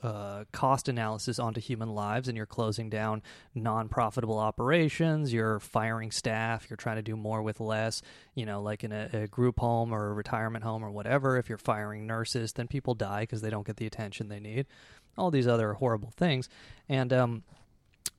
uh, 0.03 0.45
cost 0.53 0.89
analysis 0.89 1.39
onto 1.39 1.61
human 1.61 1.91
lives 1.95 2.27
and 2.27 2.37
you're 2.37 2.47
closing 2.47 2.89
down 2.89 3.23
non-profitable 3.55 4.39
operations 4.39 5.31
you're 5.31 5.61
firing 5.61 6.11
staff 6.11 6.67
you're 6.71 6.77
trying 6.79 6.97
to 6.97 7.03
do 7.03 7.17
more 7.17 7.43
with 7.43 7.61
less 7.61 8.01
you 8.35 8.47
know 8.47 8.63
like 8.63 8.83
in 8.83 8.93
a, 8.93 9.11
a 9.13 9.27
group 9.27 9.61
home 9.61 9.93
or 9.93 10.09
a 10.09 10.13
retirement 10.15 10.65
home 10.65 10.83
or 10.83 10.91
whatever 10.91 11.37
if 11.37 11.51
you're 11.51 11.59
firing 11.59 12.07
nurses 12.07 12.55
then 12.55 12.67
people 12.67 12.95
die 12.95 13.21
because 13.21 13.43
they 13.43 13.51
don't 13.51 13.67
get 13.67 13.77
the 13.77 13.87
attention 13.87 14.29
they 14.29 14.41
need. 14.41 14.67
All 15.19 15.31
these 15.31 15.49
other 15.49 15.75
horrible 15.75 16.13
things. 16.17 16.49
And 16.89 17.13
um, 17.13 17.43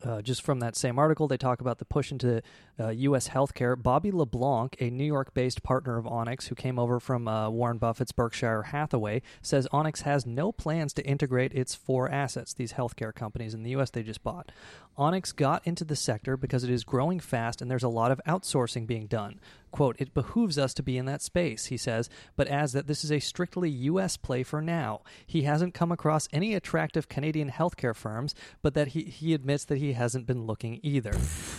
uh, 0.03 0.21
just 0.21 0.41
from 0.41 0.59
that 0.59 0.75
same 0.75 0.97
article, 0.99 1.27
they 1.27 1.37
talk 1.37 1.61
about 1.61 1.77
the 1.77 1.85
push 1.85 2.11
into 2.11 2.41
uh, 2.81 2.89
U.S. 2.89 3.29
healthcare. 3.29 3.81
Bobby 3.81 4.11
LeBlanc, 4.11 4.75
a 4.79 4.89
New 4.89 5.05
York 5.05 5.33
based 5.33 5.63
partner 5.63 5.97
of 5.97 6.05
Onex 6.05 6.47
who 6.47 6.55
came 6.55 6.79
over 6.79 6.99
from 6.99 7.27
uh, 7.27 7.49
Warren 7.49 7.77
Buffett's 7.77 8.11
Berkshire 8.11 8.63
Hathaway, 8.63 9.21
says 9.41 9.67
Onex 9.71 10.01
has 10.01 10.25
no 10.25 10.51
plans 10.51 10.93
to 10.93 11.05
integrate 11.05 11.53
its 11.53 11.75
four 11.75 12.09
assets, 12.09 12.53
these 12.53 12.73
healthcare 12.73 13.13
companies 13.13 13.53
in 13.53 13.63
the 13.63 13.71
U.S. 13.71 13.89
they 13.89 14.03
just 14.03 14.23
bought. 14.23 14.51
Onex 14.97 15.35
got 15.35 15.65
into 15.65 15.85
the 15.85 15.95
sector 15.95 16.35
because 16.35 16.63
it 16.63 16.69
is 16.69 16.83
growing 16.83 17.19
fast 17.19 17.61
and 17.61 17.71
there's 17.71 17.83
a 17.83 17.89
lot 17.89 18.11
of 18.11 18.21
outsourcing 18.27 18.85
being 18.85 19.07
done. 19.07 19.39
Quote, 19.71 19.95
it 19.99 20.13
behooves 20.13 20.57
us 20.57 20.73
to 20.73 20.83
be 20.83 20.97
in 20.97 21.05
that 21.05 21.21
space, 21.21 21.67
he 21.67 21.77
says, 21.77 22.09
but 22.35 22.49
adds 22.49 22.73
that 22.73 22.87
this 22.87 23.05
is 23.05 23.11
a 23.11 23.19
strictly 23.19 23.69
U.S. 23.69 24.17
play 24.17 24.43
for 24.43 24.61
now. 24.61 24.99
He 25.25 25.43
hasn't 25.43 25.73
come 25.73 25.93
across 25.93 26.27
any 26.33 26.53
attractive 26.53 27.07
Canadian 27.07 27.49
healthcare 27.49 27.95
firms, 27.95 28.35
but 28.61 28.73
that 28.73 28.89
he, 28.89 29.03
he 29.03 29.33
admits 29.33 29.63
that 29.65 29.77
he 29.77 29.93
hasn't 29.93 30.27
been 30.27 30.45
looking 30.45 30.81
either. 30.83 31.13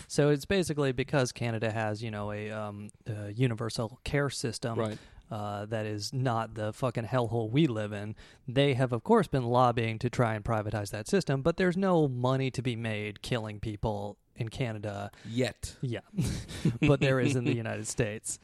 so 0.08 0.28
it's 0.28 0.44
basically 0.44 0.92
because 0.92 1.11
Canada 1.32 1.70
has, 1.70 2.02
you 2.02 2.10
know, 2.10 2.32
a, 2.32 2.50
um, 2.50 2.90
a 3.06 3.32
universal 3.32 3.98
care 4.04 4.30
system. 4.30 4.78
Right. 4.78 4.98
Uh, 5.30 5.64
that 5.64 5.86
is 5.86 6.12
not 6.12 6.54
the 6.56 6.74
fucking 6.74 7.04
hellhole 7.04 7.50
we 7.50 7.66
live 7.66 7.90
in. 7.90 8.14
They 8.46 8.74
have, 8.74 8.92
of 8.92 9.02
course, 9.02 9.28
been 9.28 9.44
lobbying 9.44 9.98
to 10.00 10.10
try 10.10 10.34
and 10.34 10.44
privatize 10.44 10.90
that 10.90 11.08
system, 11.08 11.40
but 11.40 11.56
there's 11.56 11.76
no 11.76 12.06
money 12.06 12.50
to 12.50 12.60
be 12.60 12.76
made 12.76 13.22
killing 13.22 13.58
people 13.58 14.18
in 14.36 14.50
Canada 14.50 15.10
Yet. 15.26 15.76
yeah, 15.80 16.00
but 16.82 17.00
there 17.00 17.18
is 17.18 17.34
in 17.34 17.44
the 17.44 17.54
United 17.54 17.88
States. 17.88 18.38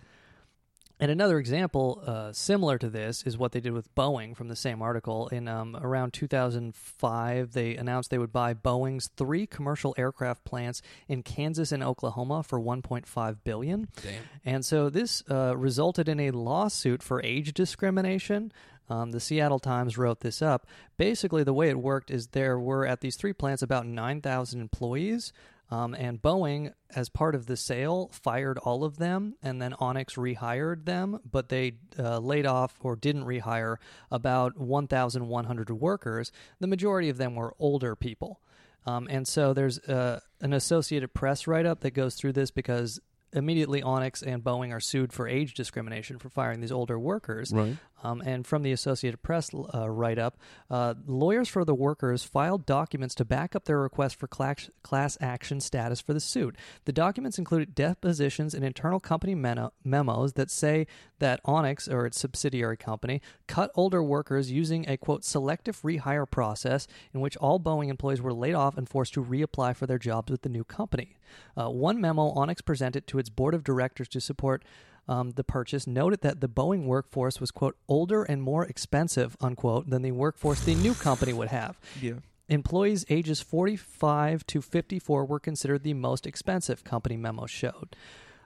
And 1.01 1.11
another 1.11 1.39
example 1.39 2.03
uh, 2.05 2.33
similar 2.33 2.77
to 2.79 2.89
this 2.89 3.23
is 3.23 3.39
what 3.39 3.53
they 3.53 3.61
did 3.61 3.73
with 3.73 3.95
Boeing 3.95 4.37
from 4.37 4.49
the 4.49 4.57
same 4.57 4.83
article. 4.83 5.29
In 5.29 5.47
um, 5.47 5.77
around 5.81 6.13
2005, 6.13 7.53
they 7.53 7.77
announced 7.77 8.11
they 8.11 8.19
would 8.19 8.33
buy 8.33 8.53
Boeing's 8.53 9.09
three 9.17 9.47
commercial 9.47 9.95
aircraft 9.97 10.45
plants 10.45 10.83
in 11.07 11.23
Kansas 11.23 11.71
and 11.71 11.85
Oklahoma 11.85 12.43
for 12.43 12.59
1.5 12.59 13.37
billion. 13.45 13.89
Damn. 14.03 14.23
And 14.45 14.65
so 14.65 14.91
this 14.91 15.23
uh, 15.31 15.57
resulted 15.57 16.09
in 16.09 16.19
a 16.19 16.33
lawsuit 16.33 17.03
for 17.03 17.23
age 17.23 17.55
discrimination. 17.55 18.53
Um, 18.91 19.13
the 19.13 19.21
Seattle 19.21 19.59
Times 19.59 19.99
wrote 19.99 20.21
this 20.21 20.41
up. 20.41 20.67
Basically, 20.97 21.45
the 21.45 21.53
way 21.53 21.69
it 21.69 21.79
worked 21.79 22.11
is 22.11 22.29
there 22.29 22.59
were 22.59 22.87
at 22.87 23.03
these 23.03 23.17
three 23.17 23.35
plants 23.35 23.63
about 23.63 23.87
9,000 23.87 24.61
employees. 24.61 25.33
Um, 25.71 25.95
and 25.95 26.21
Boeing, 26.21 26.73
as 26.95 27.11
part 27.11 27.35
of 27.35 27.47
the 27.47 27.57
sale, 27.57 28.11
fired 28.13 28.57
all 28.59 28.85
of 28.85 28.97
them, 28.97 29.35
and 29.43 29.61
then 29.61 29.73
Onex 29.73 30.17
rehired 30.17 30.87
them, 30.87 31.21
but 31.31 31.51
they 31.51 31.75
uh, 31.99 32.19
laid 32.19 32.47
off 32.47 32.77
or 32.81 32.97
didn't 32.97 33.25
rehire 33.25 33.77
about 34.11 34.57
1,100 34.57 35.71
workers. 35.71 36.33
The 36.59 36.67
majority 36.67 37.11
of 37.11 37.19
them 37.19 37.35
were 37.35 37.55
older 37.59 37.95
people. 37.95 38.41
Um, 38.87 39.09
and 39.11 39.29
so 39.29 39.53
there's 39.53 39.79
uh, 39.81 40.21
an 40.41 40.55
Associated 40.55 41.13
Press 41.13 41.47
write 41.47 41.67
up 41.67 41.81
that 41.81 41.91
goes 41.91 42.15
through 42.15 42.33
this 42.33 42.51
because 42.51 43.01
immediately 43.35 43.83
Onex 43.83 44.23
and 44.23 44.43
Boeing 44.43 44.73
are 44.73 44.81
sued 44.81 45.13
for 45.13 45.29
age 45.29 45.53
discrimination 45.53 46.19
for 46.19 46.31
firing 46.31 46.61
these 46.61 46.73
older 46.73 46.99
workers. 46.99 47.53
Right. 47.53 47.77
Um, 48.03 48.21
and 48.21 48.47
from 48.47 48.63
the 48.63 48.73
Associated 48.73 49.23
Press 49.23 49.51
uh, 49.53 49.89
write 49.89 50.19
up, 50.19 50.37
uh, 50.71 50.95
lawyers 51.07 51.49
for 51.49 51.65
the 51.65 51.75
workers 51.75 52.23
filed 52.23 52.67
documents 52.67 53.15
to 53.17 53.25
back 53.25 53.57
up 53.57 53.65
their 53.65 53.81
request 53.81 54.17
for 54.17 54.27
class, 54.27 54.71
class 54.83 55.19
action 55.21 55.61
status 55.61 56.01
for 56.01 56.15
the 56.15 56.21
suit. 56.21 56.57
The 56.85 56.93
documents 56.93 57.39
included 57.39 57.75
depositions 57.75 58.55
and 58.55 58.65
internal 58.65 59.01
company 59.01 59.35
meno- 59.35 59.73
memos 59.85 60.35
that 60.35 60.51
say 60.51 60.87
that 61.19 61.43
Onex, 61.45 61.93
or 61.93 62.07
its 62.07 62.21
subsidiary 62.21 62.77
company, 62.77 63.21
cut 63.47 63.71
older 63.75 64.03
workers 64.03 64.51
using 64.51 64.89
a 64.89 64.97
quote 64.97 65.25
selective 65.25 65.83
rehire 65.83 66.31
process 66.31 66.87
in 67.13 67.21
which 67.21 67.37
all 67.39 67.59
Boeing 67.59 67.89
employees 67.89 68.23
were 68.23 68.33
laid 68.33 68.55
off 68.55 68.79
and 68.79 68.89
forced 68.89 69.15
to 69.15 69.25
reapply 69.25 69.75
for 69.75 69.87
their 69.87 69.99
jobs 69.99 70.31
with 70.31 70.43
the 70.43 70.49
new 70.49 70.65
company. 70.65 71.17
Uh, 71.57 71.69
one 71.69 72.01
memo 72.01 72.33
Onex 72.35 72.65
presented 72.65 73.07
to 73.07 73.19
its 73.19 73.29
board 73.29 73.55
of 73.55 73.65
directors 73.65 74.09
to 74.09 74.21
support 74.21 74.65
um, 75.09 75.31
the 75.33 75.45
purchase 75.45 75.87
noted 75.87 76.21
that 76.21 76.41
the 76.41 76.49
Boeing 76.49 76.85
workforce 76.85 77.41
was, 77.41 77.51
quote, 77.51 77.77
older 77.89 78.23
and 78.23 78.43
more 78.43 78.65
expensive, 78.65 79.37
unquote, 79.41 79.89
than 79.89 80.03
the 80.03 80.13
workforce 80.13 80.61
the 80.61 80.75
new 80.75 80.95
company 80.95 81.33
would 81.33 81.49
have. 81.49 81.81
Yeah. 82.01 82.15
Employees 82.49 83.05
ages 83.09 83.41
45 83.41 84.47
to 84.47 84.63
54 84.63 85.25
were 85.25 85.41
considered 85.41 85.83
the 85.83 85.95
most 85.95 86.27
expensive, 86.27 86.85
company 86.85 87.17
memo 87.17 87.47
showed. 87.47 87.97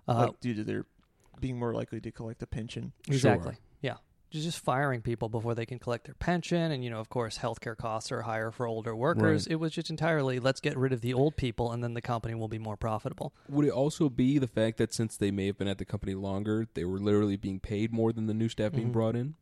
Uh, 0.08 0.26
like 0.28 0.40
due 0.40 0.54
to 0.54 0.64
their 0.64 0.86
being 1.40 1.58
more 1.58 1.74
likely 1.74 2.00
to 2.00 2.10
collect 2.10 2.42
a 2.42 2.46
pension. 2.46 2.92
Exactly. 3.08 3.56
Yeah. 3.80 3.96
Just 4.32 4.60
firing 4.60 5.02
people 5.02 5.28
before 5.28 5.54
they 5.54 5.66
can 5.66 5.78
collect 5.78 6.04
their 6.06 6.14
pension. 6.14 6.72
And, 6.72 6.82
you 6.82 6.90
know, 6.90 6.98
of 6.98 7.08
course, 7.08 7.38
healthcare 7.38 7.76
costs 7.76 8.10
are 8.10 8.22
higher 8.22 8.50
for 8.50 8.66
older 8.66 8.96
workers. 8.96 9.46
Right. 9.46 9.52
It 9.52 9.56
was 9.56 9.72
just 9.72 9.90
entirely 9.90 10.40
let's 10.40 10.60
get 10.60 10.76
rid 10.76 10.92
of 10.92 11.00
the 11.02 11.12
old 11.14 11.36
people 11.36 11.70
and 11.72 11.84
then 11.84 11.94
the 11.94 12.00
company 12.00 12.34
will 12.34 12.48
be 12.48 12.58
more 12.58 12.76
profitable. 12.76 13.32
Would 13.48 13.66
it 13.66 13.72
also 13.72 14.08
be 14.08 14.38
the 14.38 14.46
fact 14.48 14.78
that 14.78 14.94
since 14.94 15.16
they 15.16 15.30
may 15.30 15.46
have 15.46 15.58
been 15.58 15.68
at 15.68 15.78
the 15.78 15.84
company 15.84 16.14
longer, 16.14 16.66
they 16.74 16.84
were 16.84 16.98
literally 16.98 17.36
being 17.36 17.60
paid 17.60 17.92
more 17.92 18.12
than 18.12 18.26
the 18.26 18.34
new 18.34 18.48
staff 18.48 18.72
being 18.72 18.88
Mhm. 18.88 18.92
brought 18.92 19.16
in? 19.16 19.34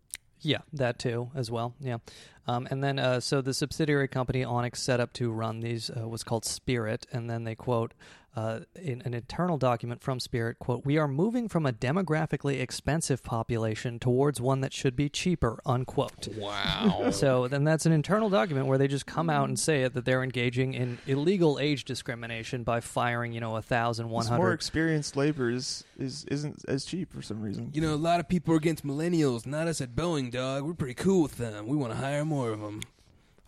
Yeah, 0.43 0.61
that 0.73 0.99
too, 0.99 1.31
as 1.35 1.51
well. 1.51 1.75
Yeah. 1.81 1.99
Um, 2.47 2.67
and 2.71 2.83
then, 2.83 2.99
uh, 2.99 3.21
so 3.21 3.43
the 3.43 3.53
subsidiary 3.55 4.09
company 4.09 4.43
Onex 4.43 4.77
set 4.77 4.99
up 4.99 5.13
to 5.15 5.31
run 5.31 5.61
these 5.61 5.91
uh, 5.91 6.09
was 6.09 6.25
called 6.25 6.45
Spirit. 6.47 7.07
And 7.13 7.29
then 7.29 7.45
they 7.45 7.55
quote 7.55 7.93
uh, 8.37 8.61
in 8.81 9.03
an 9.03 9.13
internal 9.13 9.59
document 9.59 10.03
from 10.03 10.21
Spirit, 10.21 10.59
quote, 10.59 10.85
We 10.85 10.99
are 10.99 11.09
moving 11.09 11.49
from 11.49 11.67
a 11.67 11.73
demographically 11.73 12.61
expensive 12.61 13.25
population 13.25 13.99
towards 13.99 14.41
one 14.41 14.61
that 14.61 14.73
should 14.73 14.95
be 14.95 15.09
cheaper, 15.09 15.61
unquote. 15.67 16.29
Wow. 16.37 17.11
So 17.21 17.49
then 17.49 17.65
that's 17.65 17.87
an 17.87 17.93
internal 17.93 18.31
document 18.31 18.67
where 18.67 18.79
they 18.79 18.87
just 18.89 19.05
come 19.05 19.29
out 19.29 19.49
and 19.49 19.59
say 19.59 19.83
it 19.83 19.95
that 19.95 20.05
they're 20.05 20.23
engaging 20.23 20.75
in 20.75 20.99
illegal 21.07 21.59
age 21.59 21.85
discrimination 21.85 22.63
by 22.63 22.81
firing, 22.81 23.33
you 23.33 23.41
know, 23.41 23.57
a 23.57 23.63
thousand 23.63 24.09
one 24.09 24.27
more 24.27 24.53
experienced 24.53 25.17
labor 25.17 25.51
is, 25.51 25.85
is 25.99 26.25
isn't 26.27 26.65
as 26.69 26.85
cheap 26.85 27.13
for 27.13 27.21
some 27.21 27.43
reason. 27.43 27.71
You 27.75 27.81
know, 27.83 27.95
a 27.95 27.97
lot 27.97 28.21
of 28.21 28.29
people 28.29 28.55
are 28.55 28.57
against 28.57 28.87
millennials. 28.87 29.45
Not 29.45 29.67
us 29.67 29.81
at 29.81 29.95
Boeing, 29.95 30.31
dog. 30.31 30.65
We're 30.65 30.75
pretty 30.75 30.95
cool 30.95 31.23
with 31.23 31.37
them. 31.37 31.67
We 31.67 31.77
want 31.77 31.93
to 31.93 31.99
hire 31.99 32.25
more 32.25 32.51
of 32.51 32.61
them. 32.61 32.81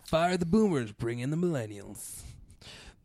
Fire 0.05 0.37
the 0.37 0.45
boomers, 0.45 0.91
bring 0.91 1.19
in 1.19 1.31
the 1.31 1.37
millennials. 1.37 2.21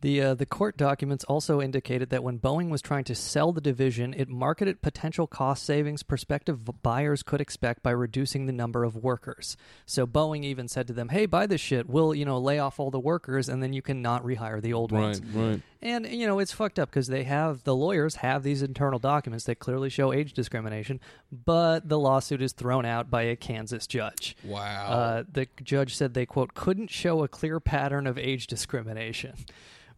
The 0.01 0.21
uh, 0.21 0.33
the 0.33 0.45
court 0.45 0.77
documents 0.77 1.25
also 1.25 1.61
indicated 1.61 2.09
that 2.09 2.23
when 2.23 2.39
Boeing 2.39 2.69
was 2.69 2.81
trying 2.81 3.03
to 3.05 3.15
sell 3.15 3.51
the 3.51 3.59
division, 3.59 4.13
it 4.13 4.29
marketed 4.29 4.81
potential 4.81 5.27
cost 5.27 5.63
savings 5.63 6.03
prospective 6.03 6.81
buyers 6.81 7.21
could 7.21 7.41
expect 7.41 7.83
by 7.83 7.91
reducing 7.91 8.45
the 8.45 8.53
number 8.53 8.85
of 8.85 8.95
workers. 8.95 9.57
So 9.85 10.07
Boeing 10.07 10.43
even 10.45 10.69
said 10.69 10.87
to 10.87 10.93
them, 10.93 11.09
"Hey, 11.09 11.25
buy 11.25 11.47
this 11.47 11.59
shit. 11.59 11.89
We'll 11.89 12.15
you 12.15 12.23
know 12.23 12.39
lay 12.39 12.59
off 12.59 12.79
all 12.79 12.91
the 12.91 12.99
workers, 12.99 13.49
and 13.49 13.61
then 13.61 13.73
you 13.73 13.81
can 13.81 14.01
not 14.01 14.23
rehire 14.23 14.61
the 14.61 14.73
old 14.73 14.93
ones." 14.93 15.21
Right, 15.21 15.49
right. 15.49 15.61
And 15.81 16.07
you 16.07 16.27
know 16.27 16.39
it's 16.39 16.53
fucked 16.53 16.79
up 16.79 16.89
because 16.89 17.07
they 17.07 17.25
have 17.25 17.65
the 17.65 17.75
lawyers 17.75 18.15
have 18.15 18.43
these 18.43 18.61
internal 18.61 18.99
documents 18.99 19.45
that 19.45 19.59
clearly 19.59 19.89
show 19.89 20.13
age 20.13 20.31
discrimination, 20.31 21.01
but 21.29 21.89
the 21.89 21.99
lawsuit 21.99 22.41
is 22.41 22.53
thrown 22.53 22.85
out 22.85 23.09
by 23.09 23.23
a 23.23 23.35
Kansas 23.35 23.85
judge. 23.85 24.37
Wow. 24.45 24.87
Uh, 24.87 25.23
the 25.29 25.47
judge 25.61 25.93
said 25.95 26.13
they 26.13 26.25
quote 26.25 26.53
couldn't 26.53 26.89
show 26.89 27.21
a 27.23 27.27
clear 27.27 27.59
pattern 27.59 28.07
of 28.07 28.17
age 28.17 28.47
discrimination. 28.47 29.33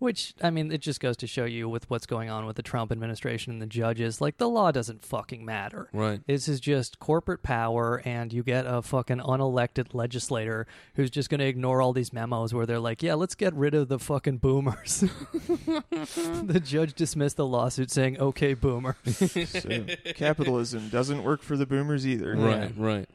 Which 0.02 0.34
I 0.42 0.50
mean, 0.50 0.72
it 0.72 0.82
just 0.82 1.00
goes 1.00 1.16
to 1.18 1.28
show 1.28 1.46
you 1.46 1.70
with 1.70 1.88
what's 1.88 2.08
going 2.08 2.28
on 2.28 2.48
with 2.48 2.56
the 2.56 2.64
Trump 2.64 2.92
administration 2.92 3.54
and 3.54 3.62
the 3.62 3.68
judges. 3.68 4.20
Like 4.20 4.40
the 4.40 4.50
law 4.50 4.72
doesn't 4.72 5.06
fucking 5.06 5.46
matter. 5.46 5.90
Right. 5.94 6.22
This 6.26 6.48
is 6.48 6.60
just 6.60 6.98
corporate 6.98 7.44
power, 7.44 8.02
and 8.04 8.34
you 8.34 8.42
get 8.42 8.66
a 8.68 8.82
fucking 8.82 9.20
unelected 9.20 9.94
legislator 9.94 10.66
who's 10.96 11.12
just 11.12 11.30
going 11.30 11.38
to 11.38 11.46
ignore 11.46 11.84
all 11.84 11.94
these 11.94 12.12
memos 12.12 12.52
where 12.52 12.66
they're 12.66 12.80
like, 12.80 13.04
"Yeah, 13.04 13.14
let's 13.14 13.36
get 13.36 13.54
rid 13.54 13.76
of 13.76 13.90
the 13.90 14.00
fucking 14.00 14.38
boomers." 14.38 15.02
the 15.34 16.62
judge 16.66 16.96
dismissed 16.96 17.38
the 17.38 17.46
lawsuit, 17.46 17.92
saying, 17.92 18.20
"Okay, 18.20 18.56
boomer." 18.56 18.98
So, 19.52 19.86
capitalism 20.16 20.90
doesn't 20.90 21.24
work 21.24 21.44
for 21.44 21.56
the 21.56 21.68
boomers 21.68 22.08
either. 22.08 22.36
Right, 22.36 22.72
right. 22.76 23.10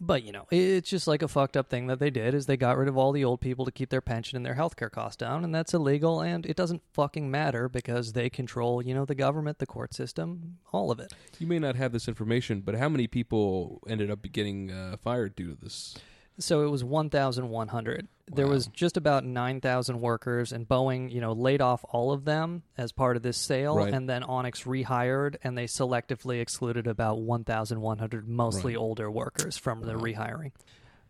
But 0.00 0.22
you 0.24 0.32
know, 0.32 0.46
it's 0.50 0.88
just 0.88 1.06
like 1.06 1.22
a 1.22 1.28
fucked 1.28 1.56
up 1.56 1.68
thing 1.68 1.86
that 1.86 1.98
they 1.98 2.10
did 2.10 2.34
is 2.34 2.46
they 2.46 2.56
got 2.56 2.76
rid 2.76 2.88
of 2.88 2.96
all 2.96 3.12
the 3.12 3.24
old 3.24 3.40
people 3.40 3.64
to 3.64 3.70
keep 3.70 3.90
their 3.90 4.00
pension 4.00 4.36
and 4.36 4.44
their 4.44 4.54
healthcare 4.54 4.90
costs 4.90 5.16
down, 5.16 5.44
and 5.44 5.54
that's 5.54 5.74
illegal. 5.74 6.20
And 6.20 6.44
it 6.46 6.56
doesn't 6.56 6.82
fucking 6.92 7.30
matter 7.30 7.68
because 7.68 8.12
they 8.12 8.28
control, 8.28 8.82
you 8.82 8.94
know, 8.94 9.04
the 9.04 9.14
government, 9.14 9.58
the 9.58 9.66
court 9.66 9.94
system, 9.94 10.58
all 10.72 10.90
of 10.90 11.00
it. 11.00 11.12
You 11.38 11.46
may 11.46 11.58
not 11.58 11.76
have 11.76 11.92
this 11.92 12.08
information, 12.08 12.60
but 12.60 12.76
how 12.76 12.88
many 12.88 13.06
people 13.06 13.82
ended 13.88 14.10
up 14.10 14.20
getting 14.32 14.70
uh, 14.70 14.96
fired 15.02 15.34
due 15.36 15.54
to 15.54 15.60
this? 15.60 15.96
So 16.38 16.62
it 16.66 16.70
was 16.70 16.84
1,100. 16.84 18.08
There 18.30 18.46
was 18.46 18.66
just 18.66 18.96
about 18.96 19.24
9,000 19.24 20.00
workers, 20.00 20.52
and 20.52 20.68
Boeing, 20.68 21.10
you 21.12 21.20
know, 21.20 21.32
laid 21.32 21.62
off 21.62 21.84
all 21.88 22.12
of 22.12 22.24
them 22.24 22.62
as 22.76 22.92
part 22.92 23.16
of 23.16 23.22
this 23.22 23.38
sale, 23.38 23.76
Right. 23.76 23.92
and 23.94 24.08
then 24.08 24.22
Onex 24.22 24.64
rehired, 24.66 25.36
and 25.44 25.56
they 25.56 25.64
selectively 25.66 26.40
excluded 26.40 26.86
about 26.86 27.20
1,100 27.20 28.28
mostly 28.28 28.74
Right. 28.74 28.80
older 28.80 29.10
workers 29.10 29.56
from 29.56 29.80
the 29.82 29.94
rehiring. 29.94 30.52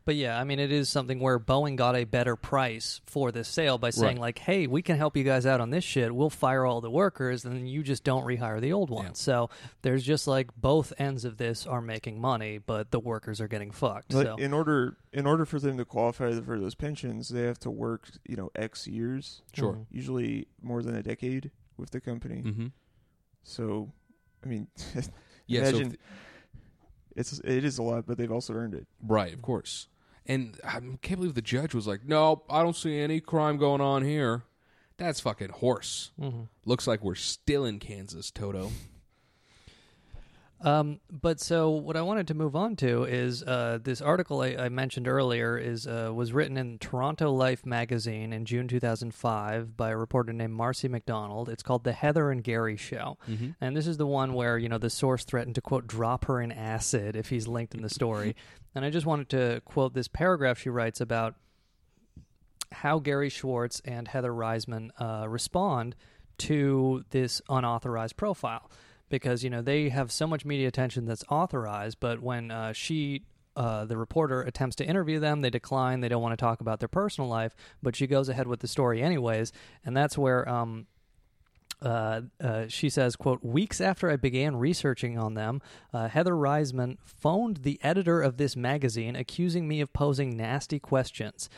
But 0.07 0.15
yeah, 0.17 0.41
I 0.41 0.45
mean, 0.45 0.59
it 0.61 0.71
is 0.73 0.89
something 0.89 1.19
where 1.21 1.39
Boeing 1.39 1.75
got 1.77 1.97
a 1.97 2.05
better 2.05 2.37
price 2.37 3.01
for 3.07 3.33
this 3.33 3.49
sale 3.49 3.77
by 3.77 3.91
saying, 3.91 4.17
Right. 4.17 4.21
like, 4.21 4.39
hey, 4.39 4.67
we 4.69 4.81
can 4.81 4.97
help 4.97 5.17
you 5.17 5.25
guys 5.25 5.45
out 5.47 5.61
on 5.61 5.71
this 5.71 5.83
shit. 5.85 6.15
We'll 6.15 6.31
fire 6.31 6.65
all 6.65 6.81
the 6.81 6.91
workers, 6.91 7.45
and 7.45 7.55
then 7.57 7.67
you 7.67 7.83
just 7.83 8.05
don't 8.05 8.25
rehire 8.25 8.61
the 8.61 8.73
old 8.73 8.89
ones. 8.89 9.19
So 9.19 9.51
there's 9.83 10.05
just 10.05 10.27
like 10.29 10.55
both 10.57 10.93
ends 10.97 11.25
of 11.25 11.37
this 11.39 11.67
are 11.67 11.83
making 11.83 12.21
money, 12.21 12.59
but 12.59 12.93
the 12.93 13.01
workers 13.01 13.41
are 13.41 13.49
getting 13.49 13.73
fucked. 13.73 14.15
Like, 14.15 14.27
so. 14.27 14.37
in 14.37 14.53
order 14.53 14.97
in 15.13 15.27
order 15.27 15.45
for 15.45 15.59
them 15.59 15.77
to 15.79 15.85
qualify 15.85 16.33
for 16.41 16.59
those 16.61 16.77
pensions, 16.77 17.29
they 17.31 17.43
have 17.43 17.59
to 17.59 17.71
work, 17.71 18.09
you 18.29 18.37
know, 18.37 18.51
X 18.55 18.87
years, 18.87 19.43
Sure. 19.55 19.73
Mhm. 19.73 19.87
usually 19.91 20.47
more 20.63 20.83
than 20.83 20.95
a 20.95 21.03
decade 21.03 21.51
with 21.77 21.91
the 21.91 22.01
company. 22.01 22.43
Mm-hmm. 22.43 22.67
So, 23.43 23.93
I 24.45 24.47
mean, 24.47 24.69
Yeah, 25.49 25.65
so 25.65 25.71
imagine 25.71 25.97
it's 27.17 27.41
it 27.41 27.65
is 27.65 27.79
a 27.79 27.83
lot, 27.83 28.07
but 28.07 28.19
they've 28.19 28.31
also 28.31 28.55
earned 28.55 28.75
it. 28.75 28.87
right, 29.03 29.33
of 29.35 29.43
course. 29.43 29.89
And 30.29 30.59
I 30.65 30.81
can't 31.03 31.21
believe 31.21 31.35
the 31.35 31.43
judge 31.43 31.75
was 31.75 31.87
like, 31.87 32.05
"No, 32.05 32.43
I 32.51 32.63
don't 32.63 32.77
see 32.77 32.99
any 32.99 33.21
crime 33.21 33.57
going 33.59 33.81
on 33.81 34.05
here." 34.05 34.45
That's 34.99 35.21
fucking 35.21 35.51
horse. 35.51 36.11
Mhm. 36.21 36.49
Looks 36.65 36.87
like 36.87 37.05
we're 37.05 37.15
still 37.15 37.65
in 37.65 37.79
Kansas, 37.79 38.31
Toto. 38.31 38.73
Um, 40.63 41.01
but 41.11 41.39
so 41.39 41.69
what 41.71 41.97
I 41.99 42.03
wanted 42.03 42.29
to 42.29 42.35
move 42.35 42.57
on 42.57 42.77
to 42.77 43.05
is 43.05 43.43
uh, 43.43 43.79
this 43.83 44.01
article 44.01 44.41
I, 44.41 44.57
I 44.59 44.69
mentioned 44.71 45.07
earlier 45.07 45.59
is 45.59 45.87
uh, 45.87 46.11
was 46.15 46.33
written 46.33 46.57
in 46.57 46.79
Toronto 46.79 47.31
Life 47.31 47.67
magazine 47.67 48.33
in 48.33 48.47
June 48.47 48.67
2005 48.67 49.77
by 49.77 49.91
a 49.91 49.97
reporter 49.97 50.33
named 50.33 50.59
Marci 50.59 50.89
McDonald. 50.89 51.51
It's 51.51 51.63
called 51.63 51.85
"The 51.85 51.93
Heather 51.93 52.31
and 52.31 52.43
Gary 52.43 52.77
Show," 52.79 53.19
Mhm. 53.29 53.55
and 53.61 53.77
this 53.77 53.87
is 53.87 53.99
the 53.99 54.07
one 54.07 54.33
where 54.33 54.57
you 54.57 54.71
know 54.71 54.79
the 54.79 54.89
source 54.89 55.25
threatened 55.25 55.57
to 55.57 55.61
quote 55.61 55.87
drop 55.87 56.25
her 56.25 56.41
in 56.41 56.51
acid 56.51 57.17
if 57.17 57.29
he's 57.29 57.47
linked 57.47 57.75
in 57.75 57.83
the 57.83 57.91
story. 57.91 58.35
and 58.75 58.83
I 58.85 58.89
just 58.91 59.05
wanted 59.07 59.29
to 59.31 59.61
quote 59.67 59.93
this 59.93 60.09
paragraph 60.09 60.59
she 60.59 60.71
writes 60.71 61.03
about 61.03 61.35
how 62.73 62.99
Gary 62.99 63.29
Schwartz 63.29 63.81
and 63.85 64.09
Heather 64.09 64.33
Reisman 64.33 64.91
uh, 64.99 65.29
respond 65.29 65.95
to 66.39 67.05
this 67.11 67.41
unauthorized 67.49 68.17
profile. 68.17 68.71
Because 69.09 69.45
you 69.45 69.51
know 69.51 69.63
they 69.63 69.89
have 69.89 70.11
so 70.13 70.27
much 70.27 70.45
media 70.45 70.69
attention 70.69 71.07
that's 71.07 71.25
authorized, 71.29 71.99
but 72.01 72.21
when 72.21 72.51
uh, 72.51 72.73
she. 72.73 73.23
Uh, 73.59 73.87
the 73.87 73.97
reporter 73.97 74.43
attempts 74.43 74.77
to 74.77 74.85
interview 74.85 75.19
them. 75.19 75.41
They 75.41 75.49
decline. 75.49 76.03
They 76.03 76.11
don't 76.11 76.21
want 76.21 76.35
to 76.35 76.37
talk 76.37 76.61
about 76.61 76.79
their 76.79 76.91
personal 76.91 77.31
life, 77.31 77.57
but 77.83 77.97
she 77.97 78.07
goes 78.07 78.29
ahead 78.29 78.47
with 78.47 78.61
the 78.61 78.69
story 78.69 79.01
anyways, 79.01 79.51
and 79.83 79.97
that's 79.97 80.19
where 80.19 80.47
um, 80.47 80.87
uh, 81.83 82.23
uh, 82.41 82.65
she 82.69 82.89
says, 82.89 83.17
quote, 83.17 83.45
weeks 83.45 83.81
after 83.81 84.11
I 84.11 84.17
began 84.17 84.57
researching 84.57 85.19
on 85.19 85.35
them, 85.35 85.61
uh, 85.93 86.09
Heather 86.09 86.33
Reisman 86.33 86.97
phoned 87.05 87.59
the 87.59 87.79
editor 87.83 88.21
of 88.23 88.39
this 88.39 88.57
magazine 88.57 89.15
accusing 89.15 89.69
me 89.69 89.81
of 89.81 89.93
posing 89.93 90.37
nasty 90.37 90.79
questions. 90.79 91.51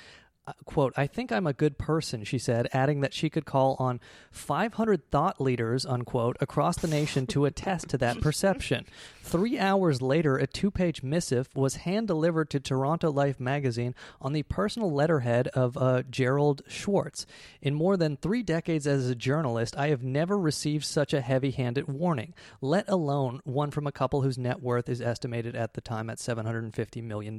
Uh, 0.49 0.53
quote, 0.65 0.95
I 0.97 1.07
think 1.07 1.31
I'm 1.31 1.47
a 1.47 1.53
good 1.53 1.77
person, 1.77 2.25
she 2.25 2.39
said, 2.39 2.69
adding 2.73 3.03
that 3.03 3.13
she 3.13 3.29
could 3.29 3.45
call 3.45 3.77
on 3.79 4.01
500 4.31 5.11
thought 5.11 5.39
leaders, 5.43 5.85
unquote, 5.85 6.39
across 6.41 6.79
the 6.79 6.89
nation 6.89 7.27
to 7.27 7.45
attest 7.45 7.91
to 7.91 7.99
that 7.99 8.23
perception. 8.23 8.87
Three 9.29 9.59
hours 9.59 10.01
later, 10.01 10.39
a 10.39 10.47
two 10.47 10.71
page 10.71 11.03
missive 11.03 11.51
was 11.55 11.77
hand 11.77 12.07
delivered 12.07 12.49
to 12.49 12.61
Toronto 12.61 13.11
Life 13.11 13.39
magazine 13.39 13.95
on 14.23 14.33
the 14.33 14.43
personal 14.45 14.91
letterhead 14.91 15.49
of 15.49 15.77
uh, 15.77 16.03
Gerald 16.09 16.63
Schwartz. 16.67 17.27
In 17.61 17.75
more 17.75 17.99
than 17.99 18.17
three 18.17 18.43
decades 18.43 18.87
as 18.87 19.07
a 19.11 19.15
journalist, 19.15 19.77
I 19.77 19.89
have 19.89 20.03
never 20.03 20.39
received 20.39 20.87
such 20.87 21.13
a 21.13 21.21
heavy 21.21 21.51
handed 21.51 21.89
warning, 21.89 22.33
let 22.63 22.89
alone 22.89 23.43
one 23.45 23.71
from 23.71 23.87
a 23.87 23.93
couple 23.93 24.23
whose 24.23 24.39
net 24.39 24.63
worth 24.63 24.89
is 24.89 25.03
estimated 25.03 25.55
at 25.55 25.75
the 25.75 25.83
time 25.83 26.09
at 26.09 26.17
$750 26.17 27.03
million. 27.03 27.39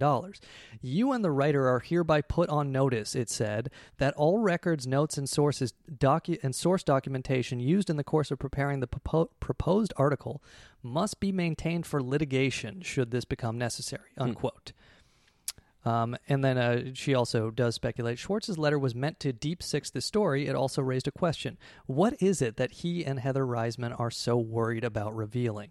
You 0.83 1.11
and 1.11 1.23
the 1.23 1.31
writer 1.31 1.67
are 1.67 1.79
hereby 1.79 2.21
put 2.21 2.49
on 2.49 2.71
notice, 2.71 2.98
it 3.15 3.29
said, 3.29 3.69
that 3.97 4.13
all 4.15 4.39
records, 4.39 4.87
notes, 4.87 5.17
and 5.17 5.27
sources 5.27 5.73
docu- 5.91 6.41
and 6.43 6.55
source 6.55 6.83
documentation 6.83 7.59
used 7.59 7.89
in 7.89 7.97
the 7.97 8.03
course 8.03 8.31
of 8.31 8.39
preparing 8.39 8.79
the 8.79 8.87
propo- 8.87 9.29
proposed 9.39 9.93
article 9.97 10.41
must 10.83 11.19
be 11.19 11.31
maintained 11.31 11.85
for 11.85 12.01
litigation 12.01 12.81
should 12.81 13.11
this 13.11 13.25
become 13.25 13.57
necessary. 13.57 14.09
Unquote. 14.17 14.73
Um, 15.85 16.17
and 16.27 16.43
then 16.43 16.57
uh, 16.57 16.83
she 16.93 17.13
also 17.13 17.51
does 17.51 17.75
speculate 17.75 18.19
Schwartz's 18.19 18.57
letter 18.57 18.77
was 18.77 18.93
meant 18.93 19.19
to 19.21 19.31
deep 19.31 19.63
six 19.63 19.89
the 19.89 20.01
story. 20.01 20.47
It 20.47 20.55
also 20.55 20.81
raised 20.81 21.07
a 21.07 21.11
question: 21.11 21.57
What 21.85 22.21
is 22.21 22.41
it 22.41 22.57
that 22.57 22.71
he 22.71 23.05
and 23.05 23.19
Heather 23.19 23.45
Reisman 23.45 23.97
are 23.97 24.11
so 24.11 24.37
worried 24.37 24.83
about 24.83 25.15
revealing? 25.15 25.69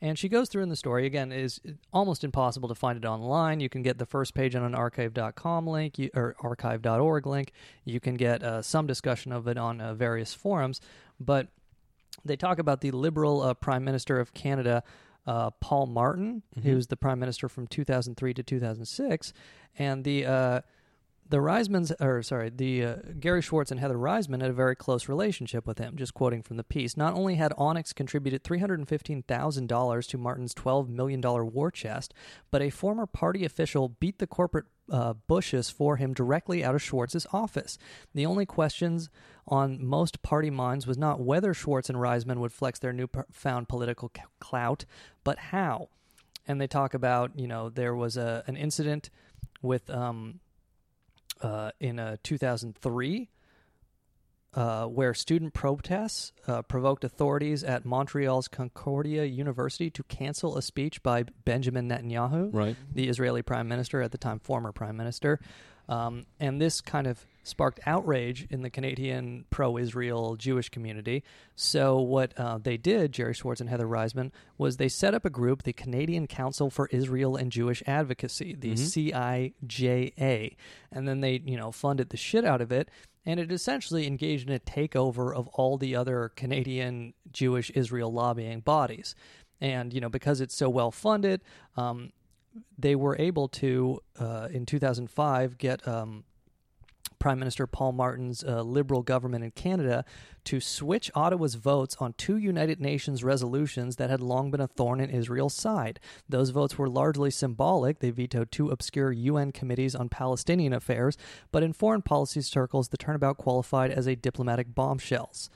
And 0.00 0.18
she 0.18 0.28
goes 0.28 0.48
through 0.48 0.62
in 0.62 0.68
the 0.68 0.76
story 0.76 1.06
again. 1.06 1.32
It 1.32 1.40
is 1.40 1.60
almost 1.92 2.22
impossible 2.22 2.68
to 2.68 2.74
find 2.74 2.98
it 2.98 3.06
online. 3.06 3.60
You 3.60 3.68
can 3.68 3.82
get 3.82 3.96
the 3.98 4.04
first 4.06 4.34
page 4.34 4.54
on 4.54 4.62
an 4.62 4.74
archive.com 4.74 5.66
link 5.66 5.98
you, 5.98 6.10
or 6.14 6.36
archive.org 6.40 7.26
link. 7.26 7.52
You 7.84 7.98
can 7.98 8.14
get 8.14 8.42
uh, 8.42 8.60
some 8.60 8.86
discussion 8.86 9.32
of 9.32 9.48
it 9.48 9.56
on 9.56 9.80
uh, 9.80 9.94
various 9.94 10.34
forums, 10.34 10.80
but 11.18 11.48
they 12.24 12.36
talk 12.36 12.58
about 12.58 12.82
the 12.82 12.90
Liberal 12.90 13.40
uh, 13.42 13.54
Prime 13.54 13.84
Minister 13.84 14.20
of 14.20 14.34
Canada, 14.34 14.82
uh, 15.26 15.50
Paul 15.50 15.86
Martin, 15.86 16.42
Mm-hmm. 16.56 16.68
who 16.68 16.76
was 16.76 16.88
the 16.88 16.96
Prime 16.96 17.18
Minister 17.18 17.48
from 17.48 17.66
2003 17.66 18.34
to 18.34 18.42
2006, 18.42 19.32
and 19.78 20.04
the 20.04 20.26
uh, 20.26 20.60
the 21.28 21.38
Reismans, 21.38 21.92
or 22.00 22.22
sorry, 22.22 22.50
the 22.50 22.84
uh, 22.84 22.96
Gary 23.18 23.42
Schwartz 23.42 23.70
and 23.70 23.80
Heather 23.80 23.96
Reisman 23.96 24.40
had 24.40 24.50
a 24.50 24.54
very 24.54 24.76
close 24.76 25.08
relationship 25.08 25.66
with 25.66 25.78
him. 25.78 25.96
Just 25.96 26.14
quoting 26.14 26.42
from 26.42 26.56
the 26.56 26.64
piece, 26.64 26.96
not 26.96 27.14
only 27.14 27.34
had 27.34 27.52
Onex 27.52 27.94
contributed 27.94 28.44
three 28.44 28.58
hundred 28.58 28.78
and 28.78 28.88
fifteen 28.88 29.22
thousand 29.22 29.68
dollars 29.68 30.06
to 30.08 30.18
Martin's 30.18 30.54
twelve 30.54 30.88
million 30.88 31.20
dollar 31.20 31.44
war 31.44 31.70
chest, 31.70 32.14
but 32.50 32.62
a 32.62 32.70
former 32.70 33.06
party 33.06 33.44
official 33.44 33.88
beat 33.88 34.18
the 34.18 34.26
corporate 34.26 34.66
uh, 34.90 35.14
bushes 35.26 35.68
for 35.68 35.96
him 35.96 36.14
directly 36.14 36.64
out 36.64 36.74
of 36.74 36.82
Schwartz's 36.82 37.26
office. 37.32 37.76
The 38.14 38.26
only 38.26 38.46
questions 38.46 39.10
on 39.48 39.84
most 39.84 40.22
party 40.22 40.50
minds 40.50 40.86
was 40.86 40.98
not 40.98 41.20
whether 41.20 41.52
Schwartz 41.54 41.88
and 41.88 41.98
Reisman 41.98 42.38
would 42.38 42.52
flex 42.52 42.78
their 42.78 42.92
newfound 42.92 43.68
political 43.68 44.12
clout, 44.40 44.84
but 45.24 45.38
how. 45.38 45.88
And 46.46 46.60
they 46.60 46.68
talk 46.68 46.94
about, 46.94 47.36
you 47.36 47.48
know, 47.48 47.68
there 47.68 47.96
was 47.96 48.16
a 48.16 48.44
an 48.46 48.56
incident 48.56 49.10
with 49.62 49.90
um, 49.90 50.38
uh, 51.42 51.70
in 51.80 51.98
uh, 51.98 52.16
2003 52.22 53.28
uh, 54.54 54.86
where 54.86 55.12
student 55.12 55.52
protests 55.52 56.32
uh, 56.48 56.62
provoked 56.62 57.04
authorities 57.04 57.62
at 57.62 57.84
Montreal's 57.84 58.48
Concordia 58.48 59.24
University 59.24 59.90
to 59.90 60.02
cancel 60.04 60.56
a 60.56 60.62
speech 60.62 61.02
by 61.02 61.24
Benjamin 61.44 61.88
Netanyahu, 61.90 62.48
Right. 62.54 62.76
the 62.90 63.08
Israeli 63.08 63.42
prime 63.42 63.68
minister 63.68 64.00
at 64.00 64.12
the 64.12 64.18
time, 64.18 64.38
former 64.38 64.72
prime 64.72 64.96
minister. 64.96 65.40
Um, 65.88 66.26
and 66.40 66.60
this 66.60 66.80
kind 66.80 67.06
of 67.06 67.26
sparked 67.46 67.78
outrage 67.86 68.46
in 68.50 68.62
the 68.62 68.70
Canadian 68.70 69.44
pro 69.50 69.78
Israel 69.78 70.34
Jewish 70.36 70.68
community. 70.68 71.22
So, 71.54 72.00
what 72.00 72.36
uh, 72.36 72.58
they 72.58 72.76
did, 72.76 73.12
Gerry 73.12 73.34
Schwartz 73.34 73.60
and 73.60 73.70
Heather 73.70 73.86
Reisman, 73.86 74.32
was 74.58 74.76
they 74.76 74.88
set 74.88 75.14
up 75.14 75.24
a 75.24 75.30
group, 75.30 75.62
the 75.62 75.72
Canadian 75.72 76.26
Council 76.26 76.70
for 76.70 76.88
Israel 76.88 77.36
and 77.36 77.52
Jewish 77.52 77.82
Advocacy, 77.86 78.56
the 78.58 78.72
CIJA. 78.72 80.56
And 80.90 81.06
then 81.06 81.20
they, 81.20 81.40
you 81.44 81.56
know, 81.56 81.70
funded 81.70 82.10
the 82.10 82.16
shit 82.16 82.44
out 82.44 82.60
of 82.60 82.72
it. 82.72 82.90
And 83.24 83.40
it 83.40 83.50
essentially 83.50 84.06
engaged 84.06 84.48
in 84.48 84.54
a 84.54 84.60
takeover 84.60 85.34
of 85.34 85.48
all 85.48 85.78
the 85.78 85.96
other 85.96 86.30
Canadian 86.36 87.14
Jewish 87.32 87.70
Israel 87.70 88.12
lobbying 88.12 88.60
bodies. 88.60 89.14
And, 89.60 89.92
you 89.92 90.00
know, 90.00 90.08
because 90.08 90.40
it's 90.40 90.54
so 90.54 90.68
well 90.68 90.90
funded, 90.90 91.42
um, 91.76 92.12
they 92.78 92.94
were 92.94 93.16
able 93.18 93.48
to, 93.48 94.00
uh, 94.18 94.48
in 94.50 94.66
2005, 94.66 95.58
get 95.58 95.86
um, 95.86 96.24
Prime 97.18 97.38
Minister 97.38 97.66
Paul 97.66 97.92
Martin's 97.92 98.44
uh, 98.44 98.62
Liberal 98.62 99.02
government 99.02 99.44
in 99.44 99.50
Canada 99.50 100.04
to 100.44 100.60
switch 100.60 101.10
Ottawa's 101.14 101.54
votes 101.54 101.96
on 101.98 102.12
two 102.14 102.36
United 102.36 102.80
Nations 102.80 103.24
resolutions 103.24 103.96
that 103.96 104.10
had 104.10 104.20
long 104.20 104.50
been 104.50 104.60
a 104.60 104.66
thorn 104.66 105.00
in 105.00 105.10
Israel's 105.10 105.54
side. 105.54 105.98
Those 106.28 106.50
votes 106.50 106.78
were 106.78 106.88
largely 106.88 107.30
symbolic. 107.30 107.98
They 107.98 108.10
vetoed 108.10 108.52
two 108.52 108.70
obscure 108.70 109.12
UN 109.12 109.50
committees 109.52 109.94
on 109.94 110.08
Palestinian 110.08 110.72
affairs, 110.72 111.16
but 111.50 111.62
in 111.62 111.72
foreign 111.72 112.02
policy 112.02 112.42
circles, 112.42 112.88
the 112.88 112.96
turnabout 112.96 113.38
qualified 113.38 113.90
as 113.90 114.06
a 114.06 114.16
diplomatic 114.16 114.74
bombshells. 114.74 115.50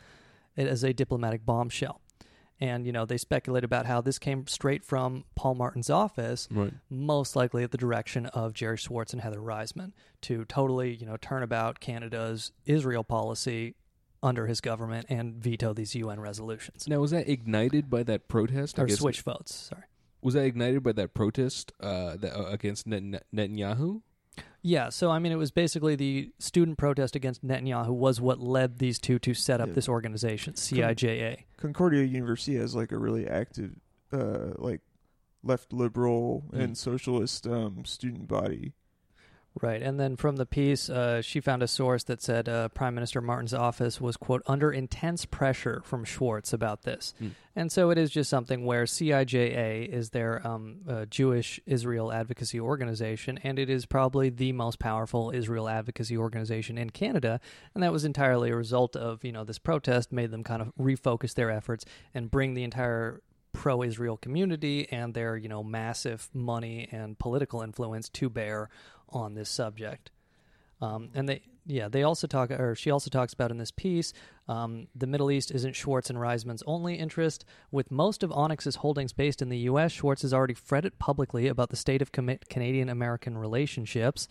As 0.57 0.83
a 0.83 0.93
diplomatic 0.93 1.47
bombshell. 1.47 2.01
And, 2.61 2.85
you 2.85 2.93
know, 2.93 3.07
they 3.07 3.17
speculate 3.17 3.65
about 3.65 3.87
how 3.87 4.01
this 4.03 4.19
came 4.19 4.47
straight 4.47 4.85
from 4.85 5.25
Paul 5.35 5.55
Martin's 5.55 5.89
office, 5.89 6.47
Right. 6.51 6.75
most 6.91 7.35
likely 7.35 7.63
at 7.65 7.71
the 7.71 7.79
direction 7.79 8.27
of 8.27 8.53
Gerry 8.53 8.77
Schwartz 8.77 9.13
and 9.15 9.23
Heather 9.23 9.39
Reisman, 9.41 9.93
to 10.23 10.45
totally, 10.45 10.95
you 10.95 11.07
know, 11.07 11.17
turn 11.17 11.43
about 11.43 11.81
Canada's 11.81 12.53
Israel 12.67 13.03
policy 13.03 13.77
under 14.23 14.47
his 14.47 14.61
government 14.61 15.07
and 15.09 15.35
veto 15.37 15.73
these 15.73 15.95
UN 15.95 16.21
resolutions. 16.21 16.87
Now, 16.87 17.01
was 17.01 17.13
that 17.13 17.27
ignited 17.31 17.89
by 17.89 18.03
that 18.03 18.29
protest? 18.29 18.79
Or 18.79 18.87
switch 18.89 19.23
votes, 19.23 19.55
sorry. 19.55 19.85
Was 20.21 20.35
that 20.35 20.45
ignited 20.45 20.83
by 20.83 20.93
that 20.93 21.15
protest 21.15 21.73
uh, 21.81 22.17
that, 22.17 22.39
uh, 22.39 22.45
against 22.49 22.87
Net- 22.87 23.25
Netanyahu? 23.35 24.03
Yeah, 24.63 24.91
so 24.91 25.11
I 25.11 25.19
mean, 25.19 25.33
it 25.33 25.37
was 25.37 25.51
basically 25.51 25.97
the 25.97 26.33
student 26.39 26.77
protest 26.79 27.17
against 27.17 27.45
Netanyahu 27.47 27.89
was 27.91 28.21
what 28.21 28.41
led 28.41 28.79
these 28.79 28.99
two 28.99 29.19
to 29.21 29.33
set 29.35 29.61
up 29.61 29.69
Yeah. 29.69 29.75
this 29.75 29.89
organization, 29.89 30.55
CIJA. 30.55 31.45
Concordia 31.57 32.03
University 32.05 32.57
has 32.57 32.75
like 32.75 32.93
a 32.93 32.99
really 32.99 33.27
active, 33.27 33.77
uh, 34.13 34.53
like 34.59 34.81
left 35.43 35.73
liberal 35.73 36.45
Mm. 36.53 36.59
and 36.61 36.79
socialist 36.79 37.47
um, 37.47 37.85
student 37.87 38.29
body. 38.29 38.73
Right, 39.61 39.83
and 39.83 39.99
then 39.99 40.15
from 40.15 40.37
the 40.37 40.47
piece, 40.47 40.89
uh, 40.89 41.23
she 41.23 41.41
found 41.41 41.61
a 41.63 41.67
source 41.67 42.05
that 42.05 42.23
said 42.23 42.49
uh, 42.49 42.69
Prime 42.69 42.95
Minister 42.95 43.21
Martin's 43.21 43.53
office 43.53 44.01
was, 44.01 44.17
quote, 44.17 44.43
under 44.47 44.71
intense 44.71 45.25
pressure 45.25 45.83
from 45.85 46.05
Schwartz 46.05 46.53
about 46.53 46.83
this. 46.83 47.15
Hmm. 47.19 47.29
And 47.57 47.73
so 47.73 47.91
it 47.91 47.99
is 47.99 48.13
just 48.13 48.31
something 48.31 48.65
where 48.65 48.85
CIJA 48.85 49.89
is 49.89 50.11
their 50.11 50.47
um, 50.47 50.77
uh, 50.89 51.05
Jewish 51.07 51.59
Israel 51.67 52.13
advocacy 52.13 52.61
organization, 52.61 53.41
and 53.43 53.59
it 53.59 53.69
is 53.69 53.87
probably 53.87 54.31
the 54.31 54.53
most 54.53 54.79
powerful 54.79 55.33
Israel 55.35 55.69
advocacy 55.69 56.17
organization 56.17 56.79
in 56.79 56.91
Canada. 56.91 57.41
And 57.75 57.83
that 57.83 57.93
was 57.93 58.05
entirely 58.05 58.51
a 58.51 58.57
result 58.57 58.95
of, 58.95 59.25
you 59.25 59.33
know, 59.33 59.43
this 59.43 59.59
protest 59.59 60.13
made 60.13 60.31
them 60.31 60.45
kind 60.45 60.63
of 60.63 60.73
refocus 60.81 61.35
their 61.35 61.51
efforts 61.51 61.85
and 62.15 62.31
bring 62.31 62.55
the 62.55 62.63
entire 62.63 63.21
pro-Israel 63.53 64.17
community 64.17 64.89
and 64.93 65.13
their, 65.13 65.37
you 65.37 65.49
know, 65.49 65.63
massive 65.63 66.29
money 66.33 66.89
and 66.93 67.19
political 67.19 67.63
influence 67.63 68.09
to 68.09 68.31
bear 68.31 68.71
on 69.13 69.35
this 69.35 69.49
subject. 69.49 70.11
Um, 70.81 71.11
and 71.15 71.29
they, 71.29 71.43
yeah, 71.67 71.89
they 71.89 72.03
also 72.03 72.27
talk, 72.27 72.51
or 72.51 72.75
she 72.75 72.91
also 72.91 73.11
talks 73.11 73.33
about 73.33 73.51
in 73.51 73.59
this 73.59 73.71
piece, 73.71 74.13
um, 74.49 74.89
the 74.95 75.07
Middle 75.07 75.31
East 75.31 75.51
isn't 75.51 75.77
Schwartz 75.77 76.11
and 76.11 76.19
Reisman's 76.19 76.63
only 76.67 76.95
interest. 76.95 77.45
With 77.71 77.91
most 77.91 78.23
of 78.23 78.33
Onex's 78.33 78.77
holdings 78.77 79.13
based 79.13 79.43
in 79.43 79.49
the 79.49 79.59
U.S., 79.59 79.93
Schwartz 79.93 80.23
has 80.23 80.35
already 80.35 80.55
fretted 80.55 80.99
publicly 80.99 81.47
about 81.49 81.71
the 81.71 81.77
state 81.77 82.03
of 82.03 82.13
Canadian 82.13 82.89
American 82.89 83.37
relationships. 83.37 84.27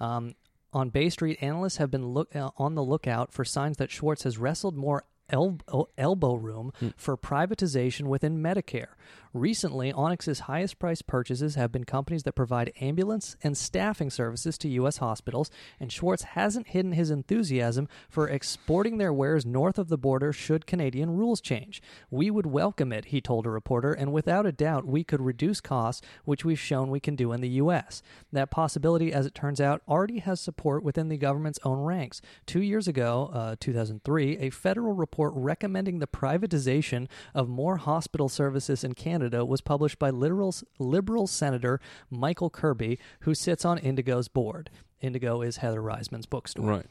Um, 0.00 0.34
on 0.72 0.90
Bay 0.90 1.08
Street, 1.08 1.38
analysts 1.40 1.76
have 1.76 1.90
been 1.90 2.08
look, 2.08 2.34
uh, 2.34 2.50
on 2.58 2.74
the 2.74 2.82
lookout 2.82 3.32
for 3.32 3.44
signs 3.44 3.76
that 3.76 3.92
Schwartz 3.92 4.24
has 4.24 4.38
wrestled 4.38 4.76
more 4.76 5.04
el- 5.30 5.58
el- 5.72 5.88
elbow 5.98 6.34
room 6.34 6.72
for 6.96 7.16
privatization 7.16 8.06
within 8.06 8.38
Medicare. 8.38 8.94
Recently, 9.32 9.92
Onex's 9.92 10.40
highest 10.40 10.78
priced 10.78 11.08
purchases 11.08 11.56
have 11.56 11.72
been 11.72 11.82
companies 11.82 12.22
that 12.22 12.36
provide 12.36 12.72
ambulance 12.80 13.36
and 13.42 13.56
staffing 13.58 14.08
services 14.08 14.56
to 14.58 14.68
U.S. 14.68 14.98
hospitals, 14.98 15.50
and 15.80 15.90
Schwartz 15.90 16.22
hasn't 16.22 16.68
hidden 16.68 16.92
his 16.92 17.10
enthusiasm 17.10 17.88
for 18.08 18.28
exporting 18.28 18.98
their 18.98 19.12
wares 19.12 19.44
north 19.44 19.76
of 19.76 19.88
the 19.88 19.98
border 19.98 20.32
should 20.32 20.66
Canadian 20.66 21.16
rules 21.16 21.40
change. 21.40 21.82
We 22.12 22.30
would 22.30 22.46
welcome 22.46 22.92
it, 22.92 23.06
he 23.06 23.20
told 23.20 23.44
a 23.44 23.50
reporter, 23.50 23.92
and 23.92 24.12
without 24.12 24.46
a 24.46 24.52
doubt, 24.52 24.86
we 24.86 25.02
could 25.02 25.20
reduce 25.20 25.60
costs, 25.60 26.00
which 26.24 26.44
we've 26.44 26.60
shown 26.60 26.88
we 26.90 27.00
can 27.00 27.16
do 27.16 27.32
in 27.32 27.40
the 27.40 27.48
U.S. 27.48 28.02
That 28.32 28.52
possibility, 28.52 29.12
as 29.12 29.26
it 29.26 29.34
turns 29.34 29.60
out, 29.60 29.82
already 29.88 30.20
has 30.20 30.40
support 30.40 30.84
within 30.84 31.08
the 31.08 31.16
government's 31.16 31.58
own 31.64 31.80
ranks. 31.80 32.20
Two 32.46 32.62
years 32.62 32.86
ago, 32.86 33.30
uh, 33.34 33.56
2003, 33.58 34.38
a 34.38 34.50
federal 34.50 34.92
report 34.92 35.13
recommending 35.18 35.98
the 35.98 36.06
privatization 36.06 37.08
of 37.34 37.48
more 37.48 37.76
hospital 37.76 38.28
services 38.28 38.84
in 38.84 38.94
Canada 38.94 39.44
was 39.44 39.60
published 39.60 39.98
by 39.98 40.10
liberal, 40.10 40.54
liberal 40.78 41.26
Senator 41.26 41.80
Michael 42.10 42.50
Kirby, 42.50 42.98
who 43.20 43.34
sits 43.34 43.64
on 43.64 43.78
Indigo's 43.78 44.28
board. 44.28 44.70
Indigo 45.00 45.42
is 45.42 45.58
Heather 45.58 45.82
Reisman's 45.82 46.26
bookstore. 46.26 46.66
Right. 46.66 46.86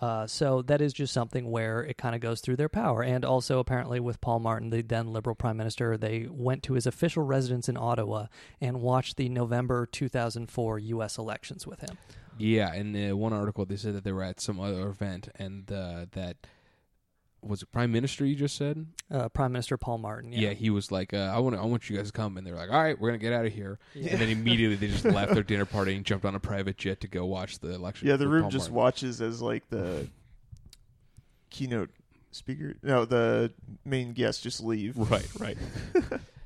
Uh, 0.00 0.26
so 0.26 0.62
that 0.62 0.80
is 0.80 0.94
just 0.94 1.12
something 1.12 1.50
where 1.50 1.82
it 1.82 1.98
kind 1.98 2.14
of 2.14 2.22
goes 2.22 2.40
through 2.40 2.56
their 2.56 2.70
power. 2.70 3.02
And 3.02 3.24
also, 3.24 3.58
apparently, 3.58 4.00
with 4.00 4.20
Paul 4.20 4.38
Martin, 4.38 4.70
the 4.70 4.80
then 4.80 5.12
Liberal 5.12 5.36
Prime 5.36 5.58
Minister, 5.58 5.98
they 5.98 6.26
went 6.30 6.62
to 6.64 6.72
his 6.72 6.86
official 6.86 7.22
residence 7.22 7.68
in 7.68 7.76
Ottawa 7.76 8.26
and 8.60 8.80
watched 8.80 9.18
the 9.18 9.28
November 9.28 9.84
2004 9.86 10.78
U.S. 10.78 11.18
elections 11.18 11.66
with 11.66 11.80
him. 11.80 11.98
Yeah, 12.38 12.74
in 12.74 13.10
uh, 13.10 13.14
one 13.14 13.34
article 13.34 13.66
they 13.66 13.76
said 13.76 13.94
that 13.94 14.04
they 14.04 14.12
were 14.12 14.22
at 14.22 14.40
some 14.40 14.58
other 14.58 14.88
event 14.88 15.28
and 15.36 15.70
uh, 15.70 16.06
that 16.12 16.38
was 17.42 17.62
it 17.62 17.72
Prime 17.72 17.90
Minister 17.92 18.24
you 18.24 18.34
just 18.36 18.56
said? 18.56 18.86
Uh, 19.10 19.28
Prime 19.28 19.52
Minister 19.52 19.76
Paul 19.76 19.98
Martin. 19.98 20.32
Yeah, 20.32 20.48
Yeah. 20.48 20.52
he 20.54 20.70
was 20.70 20.90
like, 20.92 21.12
uh, 21.14 21.32
"I 21.34 21.38
want, 21.38 21.56
I 21.56 21.62
want 21.64 21.88
you 21.90 21.96
guys 21.96 22.06
to 22.08 22.12
come," 22.12 22.36
and 22.36 22.46
they're 22.46 22.54
like, 22.56 22.70
"All 22.70 22.82
right, 22.82 22.98
we're 23.00 23.08
gonna 23.08 23.18
get 23.18 23.32
out 23.32 23.46
of 23.46 23.52
here." 23.52 23.78
And 23.94 24.20
then 24.20 24.28
immediately 24.28 24.76
they 24.76 24.88
just 24.88 25.04
left 25.04 25.34
their 25.34 25.42
dinner 25.42 25.64
party 25.64 25.94
and 25.96 26.04
jumped 26.04 26.24
on 26.24 26.34
a 26.34 26.40
private 26.40 26.76
jet 26.76 27.00
to 27.00 27.08
go 27.08 27.24
watch 27.26 27.58
the 27.60 27.74
election. 27.74 28.08
Yeah, 28.08 28.16
the 28.16 28.24
with 28.24 28.32
room 28.32 28.42
Paul 28.42 28.50
just 28.50 28.64
Martin. 28.70 28.74
watches 28.76 29.20
as 29.20 29.40
like 29.42 29.68
the 29.70 30.06
keynote 31.50 31.90
speaker. 32.30 32.74
No, 32.82 33.04
the 33.04 33.52
main 33.84 34.12
guest 34.12 34.42
just 34.42 34.62
leave. 34.62 34.96
Right, 35.10 35.26
right. 35.38 35.58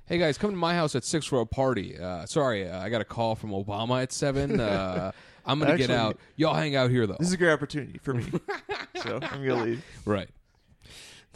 hey 0.06 0.18
guys, 0.18 0.38
come 0.38 0.50
to 0.50 0.56
my 0.56 0.74
house 0.74 0.94
at 0.94 1.04
six 1.04 1.26
for 1.26 1.40
a 1.40 1.46
party. 1.46 1.98
Uh, 1.98 2.24
sorry, 2.26 2.68
uh, 2.68 2.80
I 2.80 2.88
got 2.88 3.00
a 3.00 3.04
call 3.04 3.34
from 3.34 3.50
Obama 3.50 4.02
at 4.02 4.12
seven. 4.12 4.60
Uh, 4.60 5.12
I'm 5.46 5.58
gonna 5.58 5.76
get 5.76 5.90
Actually- 5.90 5.96
out. 5.98 6.18
Y'all 6.36 6.54
hang 6.54 6.74
out 6.76 6.90
here 6.90 7.06
though. 7.06 7.16
This 7.18 7.28
is 7.28 7.34
a 7.34 7.36
great 7.36 7.52
opportunity 7.52 7.98
for 7.98 8.14
me, 8.14 8.24
so 9.02 9.18
I'm 9.22 9.46
gonna 9.46 9.62
leave. 9.64 9.84
right. 10.06 10.28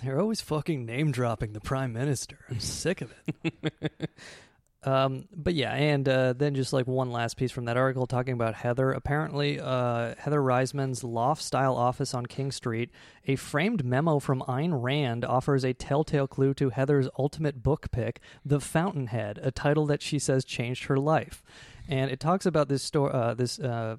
They're 0.03 0.20
always 0.20 0.40
fucking 0.40 0.86
name 0.86 1.11
dropping 1.11 1.53
the 1.53 1.61
prime 1.61 1.92
minister. 1.92 2.38
I'm 2.49 2.61
sick 2.61 3.01
of 3.01 3.12
it. 3.42 4.11
um, 4.84 5.26
but 5.34 5.55
yeah, 5.55 5.74
and 5.74 6.09
uh, 6.09 6.34
then 6.34 6.55
just 6.55 6.72
like 6.72 6.86
one 6.86 7.11
last 7.11 7.36
piece 7.36 7.51
from 7.51 7.64
that 7.64 7.76
article 7.76 8.07
talking 8.07 8.34
about 8.34 8.55
Heather. 8.55 8.92
Apparently, 8.92 9.59
uh, 9.59 10.14
Heather 10.16 10.40
Reisman's 10.40 11.03
loft 11.03 11.42
style 11.42 11.74
office 11.74 12.14
on 12.14 12.26
King 12.26 12.53
Street, 12.53 12.90
a 13.26 13.34
framed 13.34 13.84
memo 13.84 14.20
from 14.20 14.42
Ayn 14.42 14.70
Rand 14.80 15.24
offers 15.24 15.64
a 15.64 15.74
telltale 15.74 16.28
clue 16.28 16.55
to 16.55 16.70
Heather's 16.70 17.09
ultimate 17.18 17.62
book 17.62 17.90
pick, 17.90 18.20
The 18.44 18.61
Fountainhead, 18.61 19.40
a 19.42 19.51
title 19.51 19.86
that 19.86 20.01
she 20.01 20.20
says 20.20 20.44
changed 20.44 20.84
her 20.84 20.99
life. 20.99 21.42
And 21.88 22.11
it 22.11 22.20
talks 22.20 22.46
about 22.46 22.68
this 22.68 22.82
story, 22.84 23.12
uh, 23.12 23.34
this 23.34 23.59
uh, 23.59 23.96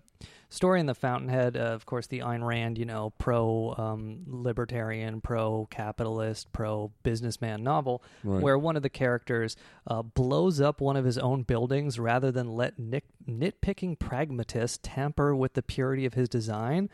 story 0.49 0.79
in 0.79 0.85
the 0.87 0.95
Fountainhead. 0.95 1.55
Uh, 1.55 1.59
of 1.59 1.85
course, 1.85 2.07
the 2.07 2.19
Ayn 2.19 2.45
Rand, 2.45 2.77
you 2.77 2.85
know, 2.85 3.11
pro 3.17 3.75
um, 3.77 4.23
libertarian, 4.27 5.21
pro 5.21 5.67
capitalist, 5.69 6.51
pro 6.51 6.91
businessman 7.03 7.63
novel, 7.63 8.01
Right. 8.23 8.41
where 8.41 8.57
one 8.57 8.75
of 8.75 8.81
the 8.83 8.89
characters 8.89 9.55
uh, 9.87 10.01
blows 10.01 10.59
up 10.59 10.81
one 10.81 10.97
of 10.97 11.05
his 11.05 11.17
own 11.17 11.43
buildings 11.43 11.99
rather 11.99 12.31
than 12.31 12.49
let 12.55 12.77
nick- 12.79 13.05
nitpicking 13.29 13.99
pragmatists 13.99 14.79
tamper 14.81 15.35
with 15.35 15.53
the 15.53 15.61
purity 15.61 16.05
of 16.05 16.15
his 16.15 16.27
design. 16.27 16.89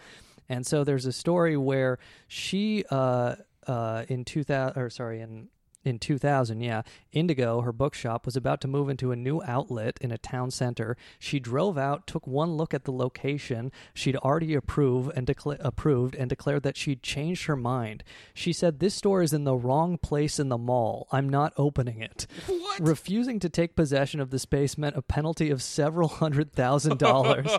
And 0.49 0.65
so 0.67 0.83
there's 0.83 1.05
a 1.07 1.11
story 1.13 1.57
where 1.57 1.97
she, 2.27 2.83
uh, 2.91 3.35
uh, 3.67 4.05
in 4.09 4.25
2000, 4.25 4.77
or 4.79 4.89
sorry, 4.91 5.21
in 5.21 5.47
in 5.85 5.99
2000, 5.99 6.61
yeah, 6.61 6.81
Indigo, 7.11 7.61
her 7.61 7.71
bookshop, 7.71 8.25
was 8.25 8.35
about 8.35 8.59
to 8.61 8.67
move 8.67 8.89
into 8.89 9.11
a 9.11 9.15
new 9.15 9.41
outlet 9.43 9.97
in 10.01 10.11
a 10.11 10.17
town 10.17 10.51
center. 10.51 10.97
She 11.19 11.39
drove 11.39 11.77
out, 11.77 12.07
took 12.07 12.25
one 12.25 12.57
look 12.57 12.73
at 12.73 12.85
the 12.85 12.91
location 12.91 13.71
she'd 13.93 14.15
already 14.17 14.55
approved 14.55 15.11
and, 15.15 15.27
decla- 15.27 15.57
approved 15.59 16.15
and 16.15 16.29
declared 16.29 16.63
that 16.63 16.75
she'd 16.75 17.03
changed 17.03 17.45
her 17.45 17.55
mind. 17.55 18.03
She 18.33 18.51
said, 18.51 18.79
This 18.79 18.95
store 18.95 19.21
is 19.21 19.33
in 19.33 19.43
the 19.43 19.55
wrong 19.55 19.97
place 19.97 20.39
in 20.39 20.49
the 20.49 20.57
mall. 20.57 21.07
I'm 21.11 21.29
not 21.29 21.53
opening 21.57 22.01
it. 22.01 22.25
What? 22.47 22.81
Refusing 22.81 23.39
to 23.39 23.49
take 23.49 23.75
possession 23.75 24.19
of 24.19 24.31
the 24.31 24.39
space 24.39 24.77
meant 24.77 24.97
a 24.97 25.01
penalty 25.01 25.49
of 25.51 25.61
several 25.61 26.07
hundred 26.07 26.51
thousand 26.51 26.97
dollars. 26.99 27.49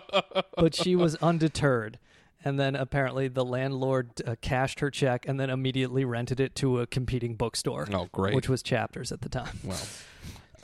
but 0.56 0.74
she 0.74 0.96
was 0.96 1.14
undeterred. 1.16 1.98
And 2.44 2.58
then 2.58 2.76
apparently 2.76 3.28
the 3.28 3.44
landlord 3.44 4.10
uh, 4.26 4.36
cashed 4.40 4.80
her 4.80 4.90
check 4.90 5.26
and 5.28 5.40
then 5.40 5.50
immediately 5.50 6.04
rented 6.04 6.38
it 6.40 6.54
to 6.56 6.80
a 6.80 6.86
competing 6.86 7.34
bookstore. 7.34 7.88
Oh, 7.92 8.08
great. 8.12 8.34
Which 8.34 8.48
was 8.48 8.62
Chapters 8.62 9.10
at 9.10 9.22
the 9.22 9.28
time. 9.28 9.58
Well, 9.64 9.80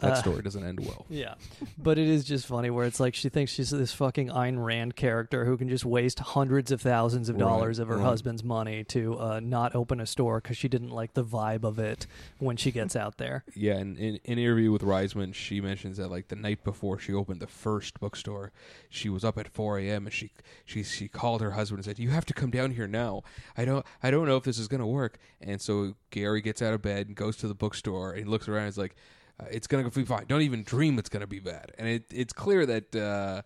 that 0.04 0.12
Uh, 0.12 0.20
story 0.22 0.42
doesn't 0.42 0.64
end 0.64 0.80
well. 0.80 1.06
Yeah. 1.10 1.34
But 1.78 1.98
it 1.98 2.08
is 2.08 2.24
just 2.24 2.46
funny 2.46 2.70
where 2.70 2.86
it's 2.86 3.00
like 3.00 3.14
she 3.14 3.28
thinks 3.28 3.52
she's 3.52 3.70
this 3.70 3.92
fucking 3.92 4.28
Ayn 4.28 4.64
Rand 4.64 4.96
character 4.96 5.44
who 5.44 5.56
can 5.56 5.68
just 5.68 5.84
waste 5.84 6.18
hundreds 6.18 6.70
of 6.72 6.80
thousands 6.80 7.28
of 7.28 7.38
dollars 7.38 7.78
of 7.78 7.88
her 7.88 7.96
right. 7.96 8.04
husband's 8.04 8.42
money 8.44 8.84
to 8.84 9.18
uh, 9.18 9.40
not 9.40 9.74
open 9.74 10.00
a 10.00 10.06
store 10.06 10.40
because 10.40 10.56
she 10.56 10.68
didn't 10.68 10.90
like 10.90 11.14
the 11.14 11.24
vibe 11.24 11.64
of 11.64 11.78
it 11.78 12.06
when 12.38 12.56
she 12.56 12.70
gets 12.70 12.96
out 12.96 13.18
there. 13.18 13.44
Yeah, 13.56 13.74
and 13.76 13.96
in, 13.98 14.16
in 14.24 14.38
an 14.38 14.38
interview 14.38 14.72
with 14.72 14.82
Reisman, 14.82 15.34
she 15.34 15.60
mentions 15.60 15.96
that 15.96 16.08
like 16.10 16.28
the 16.28 16.36
night 16.36 16.64
before 16.64 16.98
she 16.98 17.12
opened 17.14 17.40
the 17.40 17.46
first 17.46 17.98
bookstore, 18.00 18.52
she 18.90 19.08
was 19.08 19.24
up 19.24 19.38
at 19.38 19.48
4 19.48 19.78
a.m. 19.78 20.06
and 20.06 20.12
she 20.12 20.32
she 20.64 20.82
she 20.82 21.08
called 21.08 21.40
her 21.40 21.52
husband 21.52 21.78
and 21.78 21.84
said, 21.84 21.98
"You 21.98 22.10
have 22.10 22.26
to 22.26 22.34
come 22.34 22.50
down 22.50 22.72
here 22.72 22.86
now. 22.88 23.22
I 23.56 23.64
don't 23.64 23.84
I 24.02 24.10
don't 24.10 24.26
know 24.26 24.36
if 24.36 24.44
this 24.44 24.58
is 24.58 24.68
gonna 24.68 24.86
work." 24.86 25.18
And 25.40 25.60
so 25.60 25.94
Gerry 26.10 26.40
gets 26.42 26.60
out 26.62 26.74
of 26.74 26.82
bed 26.82 27.06
and 27.06 27.16
goes 27.16 27.36
to 27.38 27.48
the 27.48 27.54
bookstore 27.54 28.10
and 28.10 28.18
he 28.18 28.24
looks 28.24 28.48
around. 28.48 28.64
and 28.64 28.68
is 28.68 28.78
like, 28.78 28.96
uh, 29.40 29.46
"It's 29.50 29.66
gonna 29.66 29.88
be 29.90 30.04
fine. 30.04 30.26
Don't 30.26 30.42
even 30.42 30.62
dream 30.62 30.98
it's 30.98 31.08
gonna 31.08 31.26
be 31.26 31.40
bad." 31.40 31.72
And 31.78 31.88
it 31.88 32.04
it's 32.10 32.32
clear 32.32 32.66
that 32.66 32.94
uh, 32.94 33.42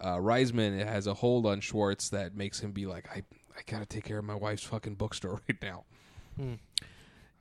uh, 0.00 0.16
Reisman 0.16 0.84
has 0.84 1.06
a 1.06 1.14
hold 1.14 1.46
on 1.46 1.60
Schwartz 1.60 2.10
that 2.10 2.34
makes 2.34 2.60
him 2.60 2.72
be 2.72 2.86
like, 2.86 3.08
"I 3.10 3.22
I 3.56 3.62
gotta 3.66 3.86
take 3.86 4.04
care 4.04 4.18
of 4.18 4.24
my 4.24 4.34
wife's 4.34 4.64
fucking 4.64 4.94
bookstore 4.96 5.40
right 5.48 5.62
now." 5.62 5.84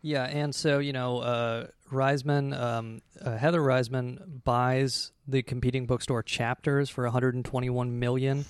Yeah, 0.03 0.23
and 0.23 0.53
so 0.53 0.79
you 0.79 0.93
know, 0.93 1.19
uh, 1.19 1.67
Reisman, 1.91 2.59
um, 2.59 3.01
uh, 3.21 3.37
Heather 3.37 3.61
Reisman 3.61 4.43
buys 4.43 5.11
the 5.27 5.43
competing 5.43 5.85
bookstore 5.85 6.23
Chapters 6.23 6.89
for 6.89 7.03
121 7.03 7.99
million, 7.99 8.45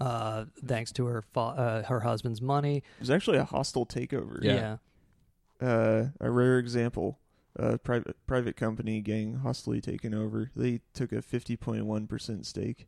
uh, 0.00 0.44
thanks 0.64 0.92
to 0.92 1.06
her 1.06 1.22
fa- 1.22 1.40
uh, 1.40 1.82
her 1.84 2.00
husband's 2.00 2.40
money. 2.40 2.78
It 2.78 3.00
was 3.00 3.10
actually 3.10 3.38
a 3.38 3.44
hostile 3.44 3.84
takeover. 3.84 4.42
Yeah. 4.42 4.76
Uh, 5.60 6.06
a 6.20 6.30
rare 6.30 6.58
example. 6.58 7.18
A 7.56 7.76
private 7.78 8.16
private 8.26 8.56
company 8.56 9.00
getting 9.00 9.40
hostily 9.40 9.82
taken 9.82 10.14
over. 10.14 10.50
They 10.56 10.80
took 10.94 11.12
a 11.12 11.20
fifty 11.20 11.56
point 11.56 11.84
one 11.86 12.06
percent 12.06 12.46
stake. 12.46 12.86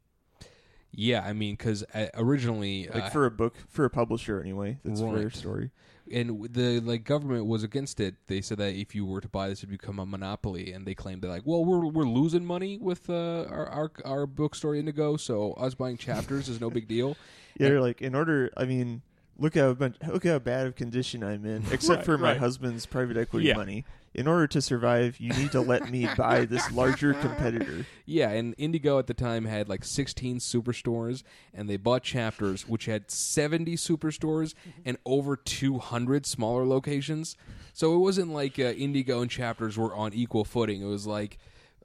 Yeah, 0.96 1.22
I 1.26 1.32
mean, 1.32 1.54
because 1.54 1.82
uh, 1.92 2.06
originally, 2.14 2.88
Like 2.92 3.04
uh, 3.04 3.10
for 3.10 3.26
a 3.26 3.30
book 3.30 3.56
for 3.68 3.84
a 3.84 3.90
publisher 3.90 4.40
anyway. 4.40 4.78
That's 4.84 5.00
Right. 5.00 5.34
story. 5.34 5.70
and 6.10 6.48
the 6.52 6.80
like 6.80 7.02
government 7.04 7.46
was 7.46 7.62
against 7.64 7.98
it. 7.98 8.14
They 8.28 8.40
said 8.40 8.58
that 8.58 8.74
if 8.74 8.94
you 8.94 9.04
were 9.04 9.20
to 9.20 9.28
buy 9.28 9.48
this, 9.48 9.58
it'd 9.60 9.70
become 9.70 9.98
a 9.98 10.06
monopoly, 10.06 10.72
and 10.72 10.86
they 10.86 10.94
claimed 10.94 11.22
that 11.22 11.28
like, 11.28 11.42
well, 11.44 11.64
we're 11.64 11.86
we're 11.86 12.04
losing 12.06 12.44
money 12.44 12.78
with 12.78 13.10
uh, 13.10 13.44
our, 13.50 13.68
our 13.68 13.90
our 14.04 14.26
bookstore 14.26 14.76
Indigo, 14.76 15.16
so 15.16 15.52
us 15.54 15.74
buying 15.74 15.96
chapters 15.96 16.48
is 16.48 16.60
no 16.60 16.70
big 16.70 16.88
deal. 16.88 17.16
Yeah, 17.56 17.68
they're 17.68 17.80
like 17.80 18.02
in 18.02 18.14
order. 18.16 18.50
I 18.56 18.64
mean, 18.64 19.02
look 19.38 19.54
how 19.56 19.74
much, 19.78 19.96
look 20.06 20.24
how 20.26 20.38
bad 20.38 20.66
of 20.66 20.76
condition 20.76 21.22
I'm 21.24 21.44
in. 21.44 21.64
Except 21.72 21.98
Right, 21.98 22.04
for 22.04 22.18
my 22.18 22.30
right. 22.32 22.38
husband's 22.38 22.86
private 22.86 23.16
equity 23.16 23.46
Yeah. 23.48 23.56
money. 23.56 23.84
In 24.14 24.28
order 24.28 24.46
to 24.46 24.60
survive, 24.62 25.18
you 25.18 25.30
need 25.32 25.50
to 25.52 25.60
let 25.60 25.90
me 25.90 26.08
buy 26.16 26.44
this 26.44 26.70
larger 26.70 27.14
competitor. 27.14 27.84
Yeah, 28.06 28.30
and 28.30 28.54
Indigo 28.58 29.00
at 29.00 29.08
the 29.08 29.14
time 29.14 29.44
had 29.44 29.68
like 29.68 29.82
16 29.84 30.38
superstores, 30.38 31.24
and 31.52 31.68
they 31.68 31.76
bought 31.76 32.04
chapters, 32.04 32.68
which 32.68 32.84
had 32.84 33.10
70 33.10 33.74
superstores 33.74 34.54
and 34.84 34.98
over 35.04 35.34
200 35.36 36.26
smaller 36.26 36.64
locations. 36.64 37.36
So 37.72 37.92
it 37.94 37.98
wasn't 37.98 38.32
like 38.32 38.56
uh, 38.60 38.64
Indigo 38.66 39.20
and 39.20 39.28
chapters 39.30 39.76
were 39.76 39.92
on 39.94 40.14
equal 40.14 40.44
footing. 40.44 40.80
It 40.82 40.86
was 40.86 41.06
like. 41.06 41.38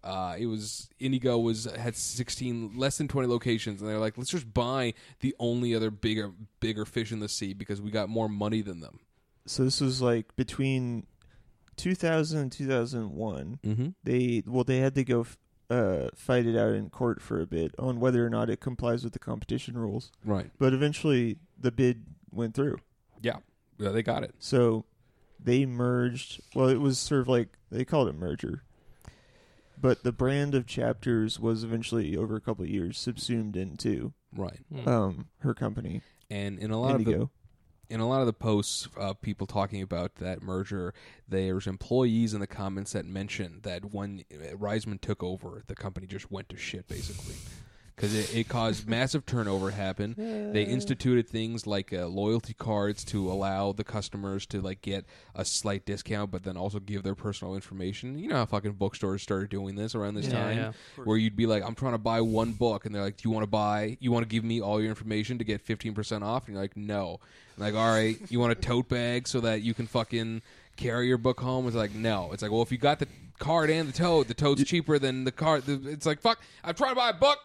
Uh, 0.03 0.35
it 0.39 0.45
was 0.45 0.89
Indigo 0.99 1.37
was 1.37 1.65
had 1.65 1.95
16 1.95 2.77
less 2.77 2.97
than 2.97 3.07
20 3.09 3.27
locations 3.27 3.81
and 3.81 3.89
they're 3.89 3.99
like 3.99 4.17
let's 4.17 4.29
just 4.29 4.53
buy 4.53 4.93
the 5.19 5.35
only 5.39 5.75
other 5.75 5.91
bigger 5.91 6.31
bigger 6.61 6.85
fish 6.85 7.11
in 7.11 7.19
the 7.19 7.27
sea 7.27 7.53
because 7.53 7.81
we 7.81 7.91
got 7.91 8.07
more 8.09 8.29
money 8.29 8.61
than 8.61 8.79
them. 8.79 8.99
So 9.45 9.63
this 9.63 9.81
was 9.81 10.01
like 10.01 10.35
between 10.35 11.05
2000 11.77 12.39
and 12.39 12.51
2001. 12.51 13.59
Mhm. 13.65 13.93
They 14.03 14.43
well, 14.45 14.63
they 14.63 14.77
had 14.77 14.95
to 14.95 15.03
go 15.03 15.21
f- 15.21 15.37
uh, 15.69 16.09
fight 16.15 16.45
it 16.45 16.57
out 16.57 16.73
in 16.73 16.89
court 16.89 17.21
for 17.21 17.39
a 17.41 17.45
bit 17.45 17.73
on 17.77 17.99
whether 17.99 18.25
or 18.25 18.29
not 18.29 18.49
it 18.49 18.59
complies 18.59 19.03
with 19.03 19.13
the 19.13 19.19
competition 19.19 19.77
rules. 19.77 20.11
Right. 20.25 20.49
But 20.57 20.73
eventually, 20.73 21.37
the 21.59 21.71
bid 21.71 22.05
went 22.31 22.53
through. 22.55 22.77
Yeah. 23.21 23.37
Yeah, 23.77 23.89
they 23.89 24.01
got 24.03 24.23
it. 24.23 24.35
So 24.39 24.85
they 25.39 25.65
merged. 25.65 26.41
Well, 26.55 26.67
it 26.69 26.79
was 26.81 26.99
sort 26.99 27.21
of 27.21 27.27
like 27.27 27.49
they 27.71 27.85
called 27.85 28.07
it 28.09 28.15
merger, 28.15 28.63
but 29.79 30.03
the 30.03 30.11
brand 30.11 30.55
of 30.55 30.65
chapters 30.65 31.39
was 31.39 31.63
eventually 31.63 32.15
over 32.17 32.35
a 32.35 32.41
couple 32.41 32.63
of 32.63 32.69
years 32.69 32.97
subsumed 32.97 33.55
into 33.55 34.13
Right. 34.35 34.59
Hmm. 34.71 34.87
um, 34.87 35.27
her 35.39 35.53
company. 35.53 36.01
And 36.29 36.59
in 36.59 36.69
a 36.71 36.79
lot 36.79 36.95
of 36.95 37.05
the 37.05 37.11
Indigo. 37.11 37.31
in 37.89 37.99
a 37.99 38.07
lot 38.07 38.21
of 38.21 38.27
the 38.27 38.33
posts, 38.33 38.87
uh, 38.99 39.13
people 39.13 39.47
talking 39.47 39.81
about 39.81 40.15
that 40.15 40.43
merger, 40.43 40.93
there's 41.27 41.65
employees 41.65 42.33
in 42.35 42.39
the 42.39 42.45
comments 42.47 42.91
that 42.91 43.05
mention 43.05 43.61
that 43.63 43.91
when 43.93 44.23
uh, 44.31 44.55
Reisman 44.55 45.01
took 45.01 45.23
over, 45.23 45.63
the 45.65 45.75
company 45.75 46.05
just 46.05 46.29
went 46.31 46.49
to 46.49 46.57
shit 46.57 46.87
basically. 46.87 47.35
Because 47.99 48.15
it, 48.15 48.33
it 48.33 48.47
caused 48.47 48.87
massive 48.87 49.25
turnover 49.25 49.71
happen. 49.71 50.13
They 50.53 50.63
instituted 50.63 51.27
things 51.27 51.67
like 51.67 51.91
uh, 51.91 52.05
loyalty 52.07 52.53
cards 52.53 53.03
to 53.05 53.29
allow 53.29 53.73
the 53.73 53.83
customers 53.83 54.45
to 54.47 54.61
like 54.61 54.81
get 54.81 55.05
a 55.35 55.43
slight 55.43 55.85
discount, 55.85 56.31
but 56.31 56.43
then 56.43 56.55
also 56.55 56.79
give 56.79 57.03
their 57.03 57.15
personal 57.15 57.55
information. 57.55 58.17
You 58.17 58.29
know 58.29 58.35
how 58.37 58.45
fucking 58.45 58.73
bookstores 58.73 59.21
started 59.21 59.49
doing 59.49 59.75
this 59.75 59.95
around 59.95 60.13
this 60.13 60.27
Yeah, 60.27 60.31
time, 60.31 60.57
yeah. 60.57 60.71
where 61.03 61.17
you'd 61.17 61.35
be 61.35 61.45
like, 61.45 61.61
"I'm 61.61 61.75
trying 61.75 61.91
to 61.91 61.97
buy 61.97 62.21
one 62.21 62.53
book," 62.53 62.85
and 62.85 62.95
they're 62.95 63.01
like, 63.01 63.17
"Do 63.17 63.27
you 63.27 63.33
want 63.33 63.43
to 63.43 63.49
buy? 63.49 63.97
You 63.99 64.13
want 64.13 64.23
to 64.23 64.29
give 64.29 64.45
me 64.45 64.61
all 64.61 64.79
your 64.79 64.89
information 64.89 65.37
to 65.39 65.43
get 65.43 65.59
15 65.59 65.93
percent 65.93 66.23
off?" 66.23 66.45
And 66.47 66.53
you're 66.53 66.63
like, 66.63 66.77
"No." 66.77 67.19
And 67.57 67.65
like, 67.65 67.75
all 67.75 67.91
right, 67.93 68.17
you 68.29 68.39
want 68.39 68.53
a 68.53 68.55
tote 68.55 68.87
bag 68.87 69.27
so 69.27 69.41
that 69.41 69.61
you 69.61 69.73
can 69.73 69.87
fucking 69.87 70.41
carry 70.77 71.07
your 71.09 71.17
book 71.17 71.41
home? 71.41 71.67
It's 71.67 71.75
like, 71.75 71.93
no. 71.93 72.31
It's 72.31 72.41
like, 72.41 72.51
well, 72.51 72.61
if 72.61 72.71
you 72.71 72.77
got 72.77 72.99
the 72.99 73.07
card 73.39 73.69
and 73.69 73.89
the 73.89 73.93
tote, 73.93 74.29
the 74.29 74.33
tote's 74.33 74.63
cheaper 74.63 74.97
than 74.99 75.25
the 75.25 75.33
card. 75.33 75.65
The, 75.65 75.81
it's 75.89 76.05
like, 76.05 76.21
fuck. 76.21 76.39
I'm 76.63 76.73
trying 76.75 76.91
to 76.91 76.95
buy 76.95 77.09
a 77.09 77.13
book. 77.13 77.37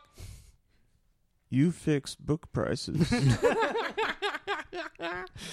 You 1.54 1.72
fix 1.72 2.14
book 2.16 2.52
prices. 2.52 3.08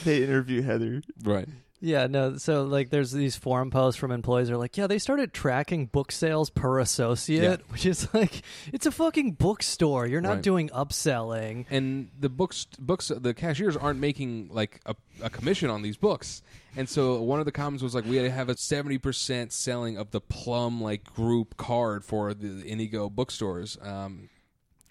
they 0.03 0.23
interview 0.23 0.61
Heather. 0.61 1.01
Right. 1.23 1.47
Yeah, 1.83 2.05
no. 2.05 2.37
So 2.37 2.63
like, 2.63 2.91
there's 2.91 3.11
these 3.11 3.35
forum 3.35 3.71
posts 3.71 3.99
from 3.99 4.11
employees. 4.11 4.49
that 4.49 4.53
Are 4.53 4.57
like, 4.57 4.77
yeah, 4.77 4.85
they 4.85 4.99
started 4.99 5.33
tracking 5.33 5.87
book 5.87 6.11
sales 6.11 6.51
per 6.51 6.77
associate, 6.79 7.41
Yeah. 7.43 7.55
which 7.69 7.87
is 7.87 8.07
like, 8.13 8.43
it's 8.71 8.85
a 8.85 8.91
fucking 8.91 9.31
bookstore. 9.33 10.05
You're 10.05 10.21
not 10.21 10.33
Right. 10.35 10.41
doing 10.43 10.69
upselling. 10.69 11.65
and 11.71 12.09
the 12.19 12.29
books 12.29 12.67
books 12.79 13.11
the 13.15 13.33
cashiers 13.33 13.75
aren't 13.75 13.99
making 13.99 14.49
like 14.51 14.79
a, 14.85 14.95
a 15.23 15.29
commission 15.31 15.69
on 15.71 15.81
these 15.81 15.97
books 15.97 16.43
and 16.75 16.87
so 16.87 17.19
one 17.21 17.39
of 17.39 17.45
the 17.45 17.51
comments 17.51 17.83
was 17.83 17.93
like 17.95 18.05
we 18.05 18.15
had 18.15 18.23
to 18.23 18.31
have 18.31 18.47
a 18.49 18.55
70% 18.55 19.51
selling 19.51 19.97
of 19.97 20.11
the 20.11 20.21
plum 20.21 20.81
like 20.81 21.03
group 21.03 21.57
card 21.57 22.03
for 22.05 22.33
the 22.33 22.63
indigo 22.65 23.09
bookstores 23.09 23.77
um 23.81 24.29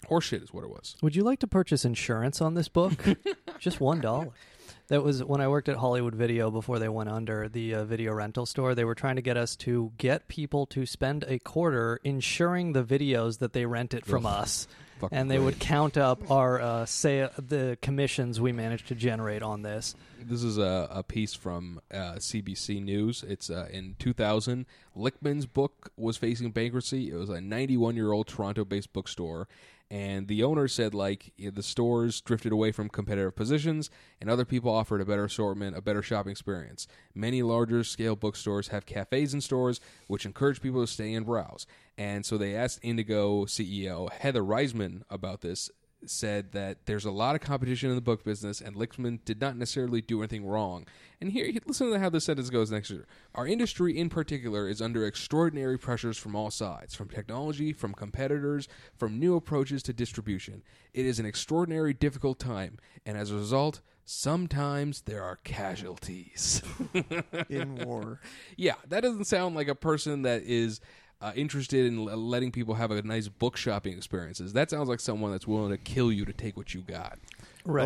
horseshit 0.09 0.42
is 0.42 0.53
what 0.53 0.64
it 0.64 0.70
was 0.70 0.96
Would 1.03 1.14
you 1.16 1.22
like 1.22 1.38
to 1.40 1.46
purchase 1.46 1.84
insurance 1.84 2.40
on 2.40 2.55
this 2.55 2.68
book? 2.68 3.05
Just 3.59 3.80
one 3.80 4.01
dollar. 4.01 4.28
That 4.88 5.05
was 5.05 5.22
when 5.22 5.40
I 5.40 5.46
worked 5.46 5.68
at 5.68 5.76
Hollywood 5.76 6.16
Video 6.16 6.51
before 6.51 6.80
they 6.80 6.88
went 6.88 7.09
under 7.11 7.48
the 7.48 7.74
uh, 7.76 7.84
video 7.84 8.12
rental 8.12 8.44
store. 8.44 8.74
They 8.74 8.84
were 8.84 8.96
trying 8.96 9.16
to 9.16 9.22
get 9.22 9.36
us 9.36 9.55
to 9.57 9.92
get 9.98 10.26
people 10.26 10.66
to 10.66 10.84
spend 10.84 11.24
a 11.28 11.38
quarter 11.38 12.01
insuring 12.03 12.72
the 12.72 12.82
videos 12.82 13.38
that 13.38 13.53
they 13.53 13.66
rented 13.66 14.05
from 14.05 14.26
Ugh, 14.26 14.42
us, 14.42 14.66
fucking 14.98 15.16
and 15.16 15.30
they 15.30 15.36
great. 15.36 15.44
would 15.44 15.59
count 15.61 15.96
up 15.96 16.28
our 16.28 16.61
uh, 16.61 16.86
say 16.86 17.28
the 17.38 17.78
commissions 17.80 18.40
we 18.40 18.51
managed 18.51 18.88
to 18.88 18.96
generate 18.96 19.42
on 19.42 19.62
this. 19.62 19.94
this 20.20 20.42
is 20.42 20.59
a, 20.59 20.88
a 20.90 21.05
piece 21.05 21.34
from 21.34 21.80
uh, 21.94 22.14
CBC 22.14 22.82
News. 22.82 23.22
It's 23.22 23.48
uh, 23.48 23.68
in 23.70 23.94
2000. 24.01 24.66
Lichtman's 24.96 25.46
book 25.46 25.92
was 25.96 26.16
facing 26.16 26.51
bankruptcy. 26.51 27.11
It 27.12 27.14
was 27.14 27.30
a 27.30 27.40
91 27.40 27.94
year 27.94 28.11
old 28.11 28.26
Toronto 28.26 28.64
based 28.64 28.92
bookstore. 28.92 29.46
And 29.91 30.28
the 30.28 30.45
owner 30.45 30.68
said, 30.68 30.95
like, 30.95 31.32
the 31.36 31.64
stores 31.64 32.20
drifted 32.20 32.53
away 32.53 32.70
from 32.70 32.88
competitive 32.88 33.34
positions, 33.34 33.91
and 34.20 34.30
other 34.30 34.45
people 34.45 34.70
offered 34.70 35.01
a 35.01 35.05
better 35.05 35.24
assortment, 35.24 35.76
a 35.76 35.82
better 35.82 36.01
shopping 36.01 36.30
experience. 36.30 36.86
Many 37.12 37.43
larger 37.43 37.82
scale 37.82 38.14
bookstores 38.14 38.68
have 38.68 38.86
cafes 38.86 39.34
in 39.34 39.41
stores, 39.41 39.80
which 40.07 40.24
encourage 40.24 40.62
people 40.62 40.80
to 40.80 40.86
stay 40.86 41.12
and 41.12 41.26
browse. 41.26 41.66
And 41.99 42.24
so 42.24 42.38
they 42.38 42.55
asked 42.55 42.78
Indigo 42.82 43.47
CEO 43.47 44.12
Heather 44.12 44.43
Reisman 44.43 45.03
about 45.11 45.41
this 45.41 45.70
said 46.07 46.53
that 46.53 46.86
there's 46.86 47.05
a 47.05 47.11
lot 47.11 47.34
of 47.34 47.40
competition 47.40 47.90
in 47.90 47.96
the 47.96 48.03
book 48.03 48.24
business, 48.24 48.61
and 48.61 48.74
Lichtman 48.74 49.24
did 49.24 49.40
not 49.40 49.57
necessarily 49.57 50.01
do 50.01 50.20
anything 50.20 50.46
wrong. 50.46 50.86
And 51.20 51.32
here, 51.32 51.51
listen 51.66 51.90
to 51.90 51.98
how 51.98 52.11
this 52.11 52.24
sentence 52.24 52.51
goes 52.51 52.70
next 52.70 52.90
year. 52.90 53.07
Our 53.34 53.46
industry, 53.46 53.96
in 53.96 54.09
particular, 54.09 54.68
is 54.68 54.80
under 54.80 55.07
extraordinary 55.07 55.78
pressures 55.78 56.16
from 56.16 56.34
all 56.34 56.51
sides 56.51 56.94
from 56.94 57.09
technology, 57.09 57.72
from 57.72 57.92
competitors, 57.92 58.68
from 58.96 59.18
new 59.18 59.36
approaches 59.36 59.82
to 59.84 59.92
distribution. 59.92 60.62
It 60.94 61.07
is 61.07 61.18
an 61.18 61.26
extraordinary, 61.26 61.92
difficult 61.92 62.38
time, 62.38 62.78
and 63.05 63.16
as 63.18 63.30
a 63.30 63.36
result, 63.36 63.80
sometimes 64.05 65.03
there 65.03 65.22
are 65.22 65.36
casualties. 65.36 66.62
in 67.48 67.76
war. 67.76 68.20
Yeah, 68.57 68.74
that 68.88 69.01
doesn't 69.01 69.24
sound 69.24 69.55
like 69.55 69.68
a 69.68 69.74
person 69.74 70.22
that 70.22 70.42
is 70.42 70.80
uh, 71.21 71.33
interested 71.35 71.87
in 71.87 71.99
l- 72.09 72.16
letting 72.16 72.51
people 72.53 72.75
have 72.75 72.91
a 72.91 73.03
nice 73.03 73.29
book 73.29 73.57
shopping 73.57 73.97
experiences. 73.97 74.53
That 74.53 74.71
sounds 74.71 74.89
like 74.89 75.01
someone 75.01 75.33
that's 75.33 75.47
willing 75.47 75.71
to 75.71 75.79
kill 75.79 76.11
you 76.12 76.25
to 76.25 76.33
take 76.33 76.57
what 76.57 76.75
you 76.75 76.81
got. 76.83 77.18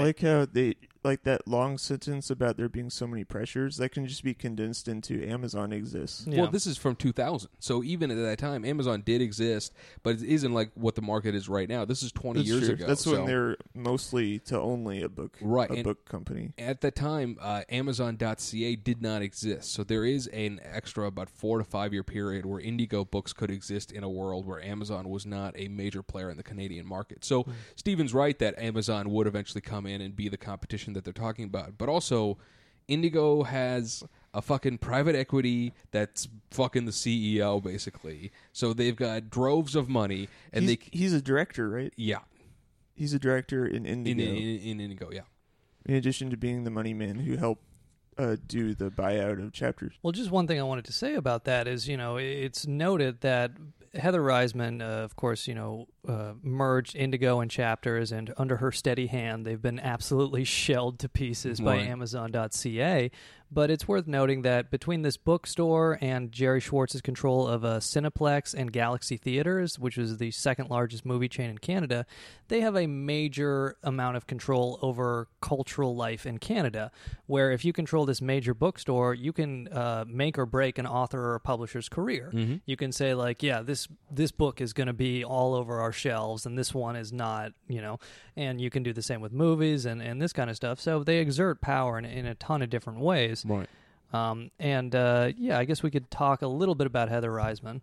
I 0.02 0.04
like 0.06 0.20
how 0.20 0.46
they 0.50 0.76
like 1.04 1.22
that 1.24 1.46
long 1.46 1.76
sentence 1.78 2.30
about 2.30 2.56
there 2.56 2.68
being 2.68 2.90
so 2.90 3.06
many 3.06 3.24
pressures 3.24 3.76
that 3.76 3.90
can 3.90 4.06
just 4.06 4.24
be 4.24 4.32
condensed 4.34 4.88
into 4.88 5.22
Amazon 5.28 5.72
exists. 5.72 6.26
Yeah. 6.26 6.42
Well, 6.42 6.50
this 6.50 6.66
is 6.66 6.78
from 6.78 6.96
2000, 6.96 7.50
so 7.58 7.82
even 7.84 8.10
at 8.10 8.16
that 8.16 8.38
time, 8.38 8.64
Amazon 8.64 9.02
did 9.04 9.20
exist, 9.20 9.72
but 10.02 10.16
it 10.16 10.22
isn't 10.22 10.52
like 10.54 10.70
what 10.74 10.94
the 10.94 11.02
market 11.02 11.34
is 11.34 11.48
right 11.48 11.68
now. 11.68 11.84
This 11.84 12.02
is 12.02 12.10
20 12.12 12.40
That's 12.40 12.48
years 12.48 12.64
true. 12.64 12.74
ago. 12.74 12.86
That's 12.86 13.02
so. 13.04 13.12
when 13.12 13.26
they're 13.26 13.56
mostly 13.74 14.38
to 14.40 14.58
only 14.58 15.02
a 15.02 15.08
book, 15.08 15.36
Right, 15.42 15.70
A 15.70 15.74
and- 15.74 15.84
book 15.84 16.04
company. 16.06 16.52
at 16.58 16.80
the 16.80 16.90
time, 16.90 17.36
uh, 17.40 17.62
Amazon.ca 17.68 18.76
did 18.76 19.02
not 19.02 19.20
exist. 19.22 19.72
So 19.72 19.84
there 19.84 20.04
is 20.04 20.26
an 20.28 20.60
extra 20.64 21.06
about 21.06 21.28
four 21.28 21.58
to 21.58 21.64
five 21.64 21.92
year 21.92 22.02
period 22.02 22.46
where 22.46 22.60
Indigo 22.60 23.04
books 23.04 23.32
could 23.32 23.50
exist 23.50 23.92
in 23.92 24.02
a 24.02 24.08
world 24.08 24.46
where 24.46 24.62
Amazon 24.62 25.08
was 25.10 25.26
not 25.26 25.54
a 25.58 25.68
major 25.68 26.02
player 26.02 26.30
in 26.30 26.36
the 26.36 26.42
Canadian 26.42 26.86
market. 26.86 27.24
So 27.24 27.46
Steven's 27.76 28.14
right 28.14 28.38
that 28.38 28.58
Amazon 28.58 29.10
would 29.10 29.26
eventually 29.26 29.60
come 29.60 29.84
in 29.86 30.00
and 30.00 30.16
be 30.16 30.28
the 30.28 30.36
competition 30.38 30.93
that 30.94 31.04
they're 31.04 31.12
talking 31.12 31.44
about. 31.44 31.76
But 31.78 31.88
also, 31.88 32.38
Indigo 32.88 33.42
has 33.44 34.04
a 34.32 34.42
fucking 34.42 34.78
private 34.78 35.14
equity 35.14 35.72
that's 35.90 36.28
fucking 36.50 36.86
the 36.86 36.92
CEO 36.92 37.62
basically. 37.62 38.32
So 38.52 38.72
they've 38.72 38.96
got 38.96 39.30
droves 39.30 39.76
of 39.76 39.88
money, 39.88 40.28
and 40.52 40.68
he's, 40.68 40.78
they 40.78 40.98
he's 40.98 41.12
a 41.12 41.22
director, 41.22 41.68
right? 41.68 41.92
yeah 41.96 42.18
He's 42.94 43.12
a 43.12 43.18
director 43.18 43.66
in 43.66 43.86
in, 43.86 44.06
Indigo. 44.06 44.30
in, 44.32 44.60
in 44.60 44.80
Indigo 44.80 45.10
yeah. 45.12 45.22
in 45.86 45.94
addition 45.94 46.30
to 46.30 46.36
being 46.36 46.64
the 46.64 46.70
money 46.70 46.94
man 46.94 47.20
who 47.20 47.36
helped 47.36 47.62
uh, 48.18 48.36
do 48.46 48.74
the 48.74 48.90
buyout 48.90 49.42
of 49.42 49.52
chapters. 49.52 49.94
Well, 50.02 50.12
just 50.12 50.30
one 50.30 50.46
thing 50.46 50.60
I 50.60 50.62
wanted 50.62 50.84
to 50.86 50.92
say 50.92 51.14
about 51.14 51.44
that 51.44 51.66
is, 51.66 51.88
you 51.88 51.96
know, 51.96 52.16
it's 52.16 52.66
noted 52.66 53.20
that 53.22 53.52
Heather 53.94 54.20
Reisman, 54.20 54.80
uh, 54.80 55.04
of 55.04 55.16
course, 55.16 55.48
you 55.48 55.54
know, 55.54 55.88
uh, 56.06 56.32
merged 56.42 56.94
Indigo 56.96 57.40
and 57.40 57.50
Chapters, 57.50 58.12
and 58.12 58.32
under 58.36 58.56
her 58.56 58.70
steady 58.72 59.06
hand, 59.06 59.44
they've 59.46 59.60
been 59.62 59.80
absolutely 59.80 60.44
shelled 60.62 60.98
to 61.00 61.08
pieces 61.08 61.60
by 61.60 61.76
Right. 61.78 61.88
Amazon.ca. 61.88 63.10
But 63.52 63.70
it's 63.70 63.86
worth 63.86 64.08
noting 64.08 64.42
that 64.42 64.70
between 64.72 65.02
this 65.02 65.16
bookstore 65.16 65.96
and 66.00 66.32
Gerry 66.32 66.60
Schwartz's 66.60 67.00
control 67.00 67.46
of 67.46 67.64
uh, 67.64 67.78
Cineplex 67.78 68.52
and 68.52 68.72
Galaxy 68.72 69.16
Theaters, 69.16 69.78
which 69.78 69.96
is 69.96 70.18
the 70.18 70.32
second 70.32 70.70
largest 70.70 71.04
movie 71.06 71.28
chain 71.28 71.50
in 71.50 71.58
Canada, 71.58 72.04
they 72.48 72.62
have 72.62 72.74
a 72.74 72.88
major 72.88 73.76
amount 73.84 74.16
of 74.16 74.26
control 74.26 74.78
over 74.82 75.28
cultural 75.40 75.94
life 75.94 76.26
in 76.26 76.38
Canada. 76.38 76.90
Where 77.26 77.52
if 77.52 77.64
you 77.64 77.72
control 77.72 78.06
this 78.06 78.20
major 78.20 78.54
bookstore, 78.54 79.14
you 79.14 79.32
can 79.32 79.68
uh, 79.68 80.04
make 80.08 80.36
or 80.36 80.46
break 80.46 80.78
an 80.78 80.86
author 80.86 81.20
or 81.20 81.34
a 81.36 81.40
publisher's 81.40 81.88
career. 81.88 82.32
You 82.66 82.76
can 82.76 82.90
say 82.90 83.14
like, 83.14 83.40
yeah, 83.42 83.62
this 83.62 83.86
this 84.10 84.32
book 84.32 84.60
is 84.60 84.72
going 84.72 84.88
to 84.88 84.92
be 84.92 85.22
all 85.24 85.54
over 85.54 85.80
our 85.80 85.92
shelves, 85.94 86.46
and 86.46 86.58
this 86.58 86.74
one 86.74 86.96
is 86.96 87.12
not, 87.12 87.52
you 87.68 87.80
know. 87.80 87.98
And 88.36 88.60
you 88.60 88.70
can 88.70 88.82
do 88.82 88.92
the 88.92 89.02
same 89.02 89.20
with 89.20 89.32
movies 89.32 89.86
and 89.86 90.02
and 90.02 90.20
this 90.20 90.32
kind 90.32 90.50
of 90.50 90.56
stuff. 90.56 90.80
So 90.80 91.04
they 91.04 91.18
exert 91.18 91.60
power 91.60 91.98
in, 91.98 92.04
in 92.04 92.26
a 92.26 92.34
ton 92.34 92.62
of 92.62 92.70
different 92.70 93.00
ways. 93.00 93.44
Right. 93.46 93.68
Um, 94.12 94.50
and 94.60 94.94
uh, 94.94 95.32
yeah, 95.36 95.58
I 95.58 95.64
guess 95.64 95.82
we 95.82 95.90
could 95.90 96.10
talk 96.10 96.42
a 96.42 96.46
little 96.46 96.74
bit 96.74 96.86
about 96.86 97.08
Heather 97.08 97.30
Reisman. 97.30 97.80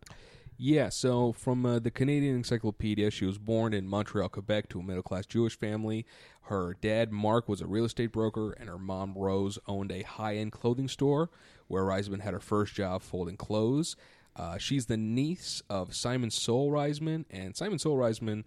Yeah, 0.64 0.89
so 0.89 1.32
from 1.32 1.66
uh, 1.66 1.80
the 1.80 1.89
Canadian 1.89 2.36
Encyclopedia, 2.36 3.09
she 3.09 3.26
was 3.26 3.39
born 3.39 3.74
in 3.74 3.88
Montreal, 3.88 4.30
Quebec, 4.30 4.70
to 4.70 4.79
a 4.79 4.83
middle 4.83 5.01
class 5.01 5.25
Jewish 5.25 5.58
family. 5.58 6.05
Her 6.43 6.78
dad, 6.79 7.12
Mark, 7.12 7.50
was 7.50 7.62
a 7.62 7.66
real 7.66 7.86
estate 7.86 8.12
broker, 8.12 8.51
and 8.51 8.70
her 8.70 8.78
mom, 8.78 9.16
Rose, 9.17 9.58
owned 9.67 9.92
a 9.92 10.04
high 10.04 10.36
end 10.36 10.51
clothing 10.51 10.88
store 10.88 11.32
where 11.67 11.83
Reisman 11.83 12.21
had 12.21 12.33
her 12.33 12.39
first 12.39 12.75
job 12.75 13.01
folding 13.01 13.38
clothes. 13.38 13.96
Uh, 14.36 14.58
she's 14.58 14.86
the 14.86 14.97
niece 14.97 15.62
of 15.70 15.93
Simon 15.95 16.32
Sol 16.32 16.71
Reisman, 16.71 17.25
and 17.29 17.55
Simon 17.55 17.79
Sol 17.79 17.97
Reisman 17.97 18.43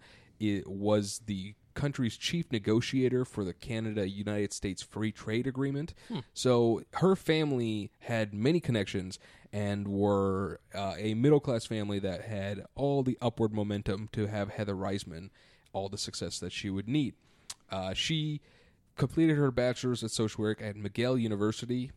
was 0.65 1.21
the 1.25 1.55
country's 1.75 2.15
chief 2.17 2.51
negotiator 2.51 3.25
for 3.25 3.43
the 3.43 3.53
Canada 3.53 4.07
United 4.09 4.53
States 4.53 4.81
Free 4.81 5.11
Trade 5.11 5.45
Agreement. 5.45 5.93
So 6.33 6.81
her 6.93 7.15
family 7.15 7.91
had 7.99 8.33
many 8.33 8.59
connections 8.59 9.19
and 9.51 9.87
were 9.87 10.59
uh, 10.73 10.95
a 10.97 11.13
middle 11.13 11.39
class 11.39 11.65
family 11.65 11.99
that 11.99 12.21
had 12.21 12.65
all 12.75 13.03
the 13.03 13.17
upward 13.21 13.53
momentum 13.53 14.09
to 14.13 14.27
have 14.27 14.49
Heather 14.49 14.75
Reisman 14.75 15.29
all 15.73 15.89
the 15.89 15.97
success 15.97 16.39
that 16.39 16.51
she 16.53 16.69
would 16.69 16.87
need. 16.87 17.13
Uh, 17.69 17.93
she 17.93 18.41
completed 18.95 19.37
her 19.37 19.51
bachelor's 19.51 20.03
at 20.03 20.11
social 20.11 20.41
work 20.41 20.61
at 20.61 20.75
McGill 20.75 21.21
University. 21.21 21.91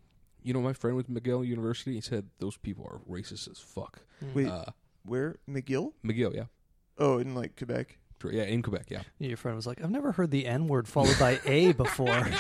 You 0.48 0.54
know, 0.54 0.62
my 0.62 0.72
friend 0.72 0.96
with 0.96 1.10
McGill 1.10 1.46
University, 1.46 1.92
he 1.96 2.00
said 2.00 2.28
those 2.38 2.56
people 2.56 2.86
are 2.86 3.00
racist 3.06 3.50
as 3.50 3.58
fuck. 3.58 3.98
Wait, 4.32 4.48
Uh, 4.48 4.64
where 5.04 5.36
McGill? 5.46 5.92
McGill, 6.02 6.34
yeah. 6.34 6.44
Oh, 6.96 7.18
in 7.18 7.34
like 7.34 7.54
Quebec. 7.54 7.98
Yeah, 8.24 8.44
in 8.44 8.62
Quebec, 8.62 8.86
yeah. 8.88 9.02
Your 9.18 9.36
friend 9.36 9.56
was 9.56 9.66
like, 9.66 9.84
I've 9.84 9.90
never 9.90 10.12
heard 10.12 10.30
the 10.30 10.46
N 10.46 10.66
word 10.66 10.88
followed 10.88 11.18
by 11.18 11.38
A 11.44 11.72
before. 11.84 12.26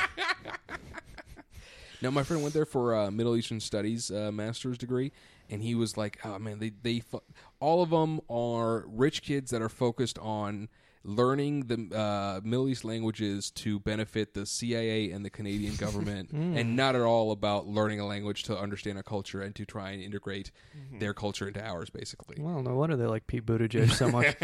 Now, 2.00 2.10
my 2.10 2.22
friend 2.22 2.42
went 2.42 2.54
there 2.54 2.64
for 2.64 2.94
a 2.94 3.10
Middle 3.10 3.34
Eastern 3.36 3.58
Studies 3.60 4.10
uh, 4.10 4.30
master's 4.32 4.78
degree, 4.78 5.10
and 5.50 5.60
he 5.62 5.74
was 5.74 5.96
like, 5.96 6.18
"Oh 6.24 6.38
man, 6.38 6.60
they 6.60 6.70
they 6.70 7.00
fu- 7.00 7.22
all 7.60 7.82
of 7.82 7.90
them 7.90 8.20
are 8.30 8.84
rich 8.86 9.20
kids 9.22 9.50
that 9.50 9.60
are 9.60 9.68
focused 9.68 10.16
on 10.20 10.68
learning 11.04 11.66
the 11.66 11.96
uh, 11.96 12.40
Middle 12.42 12.68
East 12.68 12.84
languages 12.84 13.50
to 13.52 13.78
benefit 13.80 14.34
the 14.34 14.44
CIA 14.46 15.10
and 15.10 15.24
the 15.24 15.30
Canadian 15.30 15.74
government, 15.76 16.30
and 16.30 16.76
not 16.76 16.94
at 16.94 17.02
all 17.02 17.30
about 17.32 17.66
learning 17.66 18.00
a 18.00 18.06
language 18.06 18.44
to 18.44 18.58
understand 18.58 18.98
a 18.98 19.02
culture 19.02 19.40
and 19.40 19.54
to 19.56 19.64
try 19.64 19.90
and 19.90 20.02
integrate 20.02 20.50
their 20.98 21.14
culture 21.14 21.48
into 21.48 21.64
ours, 21.64 21.90
basically." 21.90 22.36
well, 22.40 22.62
no 22.62 22.74
wonder 22.74 22.96
they 22.96 23.06
like 23.06 23.26
Pete 23.26 23.46
Buttigieg 23.46 23.90
so 23.92 24.08
much. 24.10 24.36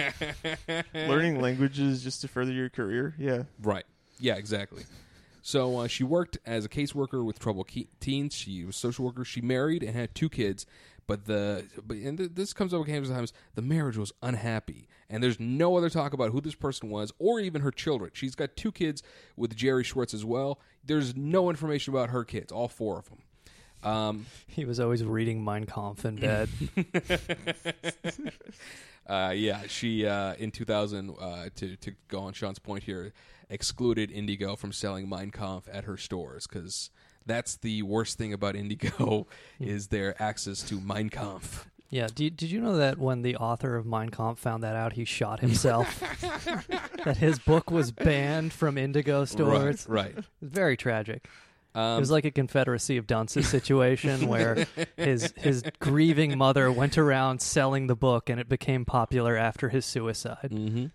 Learning 0.95 1.41
languages 1.41 2.03
just 2.03 2.21
to 2.23 2.29
further 2.29 2.53
your 2.53 2.69
career. 2.71 3.15
Yeah. 3.19 3.45
Right. 3.61 3.85
Yeah, 4.19 4.37
exactly. 4.37 4.85
So 5.43 5.81
uh, 5.81 5.89
she 5.89 6.05
worked 6.05 6.39
as 6.47 6.65
a 6.65 6.69
caseworker 6.69 7.25
with 7.25 7.39
troubled 7.39 7.69
ke- 7.69 7.89
teens. 8.01 8.35
She 8.35 8.65
was 8.65 8.77
a 8.77 8.79
social 8.79 9.05
worker. 9.05 9.25
She 9.25 9.41
married 9.43 9.83
and 9.83 9.95
had 9.95 10.15
two 10.15 10.29
kids. 10.31 10.65
But 11.07 11.27
the 11.27 11.67
but 11.87 11.99
and 11.99 12.17
th- 12.17 12.31
this 12.35 12.55
comes 12.55 12.73
up 12.73 12.81
a 12.81 12.85
couple 12.91 13.11
times. 13.11 13.33
The 13.55 13.61
marriage 13.63 13.99
was 13.99 14.11
unhappy, 14.23 14.89
and 15.09 15.23
there's 15.23 15.39
no 15.41 15.77
other 15.77 15.91
talk 15.91 16.13
about 16.13 16.33
who 16.33 16.41
this 16.41 16.55
person 16.55 16.91
was 16.91 17.13
or 17.19 17.41
even 17.41 17.63
her 17.63 17.71
children. 17.71 18.11
She's 18.15 18.35
got 18.35 18.57
two 18.57 18.73
kids 18.73 19.03
with 19.37 19.55
Gerry 19.57 19.85
Schwartz 19.85 20.15
as 20.15 20.25
well. 20.25 20.61
There's 20.85 21.17
no 21.17 21.51
information 21.51 21.93
about 21.93 22.11
her 22.11 22.25
kids, 22.25 22.53
all 22.53 22.69
four 22.69 22.99
of 22.99 23.09
them. 23.09 23.19
Um, 23.85 24.27
he 24.47 24.65
was 24.65 24.81
always 24.81 25.05
reading 25.05 25.45
Mein 25.45 25.67
Kampf 25.67 26.05
in 26.05 26.17
bed. 26.17 26.49
uh, 29.07 29.33
yeah, 29.37 29.63
she 29.69 30.07
uh, 30.07 30.35
in 30.35 30.51
2000 30.51 31.11
uh, 31.21 31.49
to 31.57 31.77
to 31.77 31.93
go 32.09 32.21
on 32.21 32.33
Sean's 32.33 32.59
point 32.59 32.85
here, 32.85 33.13
excluded 33.51 34.11
Indigo 34.11 34.57
from 34.57 34.73
selling 34.73 35.09
Mein 35.09 35.31
Kampf 35.31 35.69
at 35.71 35.85
her 35.85 35.99
stores 35.99 36.47
because 36.47 36.91
that's 37.27 37.57
the 37.57 37.83
worst 37.83 38.19
thing 38.19 38.33
about 38.33 38.57
Indigo 38.57 39.27
is 39.61 39.89
their 39.89 40.21
access 40.21 40.63
to 40.63 40.81
Mein 40.81 41.11
Kampf. 41.11 41.67
Yeah, 41.95 42.09
did, 42.13 42.37
did 42.37 42.51
you 42.51 42.61
know 42.61 42.79
that 42.79 42.99
when 42.99 43.23
the 43.23 43.37
author 43.37 43.77
of 43.77 43.87
Mein 43.87 44.09
Kampf 44.09 44.41
found 44.41 44.65
that 44.65 44.75
out, 44.75 44.95
he 44.95 45.05
shot 45.05 45.39
himself? 45.39 46.01
that 47.05 47.19
his 47.19 47.39
book 47.39 47.71
was 47.71 47.93
banned 47.93 48.53
from 48.53 48.77
Indigo 48.77 49.25
stores? 49.25 49.87
right. 49.89 50.13
It's 50.19 50.29
very 50.43 50.77
tragic. 50.77 51.29
Um, 51.73 51.99
it 51.99 52.01
was 52.01 52.11
like 52.11 52.25
a 52.25 52.33
Confederacy 52.33 52.97
of 52.97 53.07
Dunces 53.07 53.47
situation 53.47 54.27
where 54.29 54.67
his 54.97 55.33
his 55.37 55.63
grieving 55.79 56.37
mother 56.37 56.73
went 56.73 56.99
around 56.99 57.41
selling 57.41 57.87
the 57.87 57.95
book, 57.95 58.29
and 58.29 58.41
it 58.41 58.49
became 58.49 58.85
popular 58.85 59.37
after 59.37 59.69
his 59.69 59.87
suicide. 59.87 60.51
hmm 60.51 60.87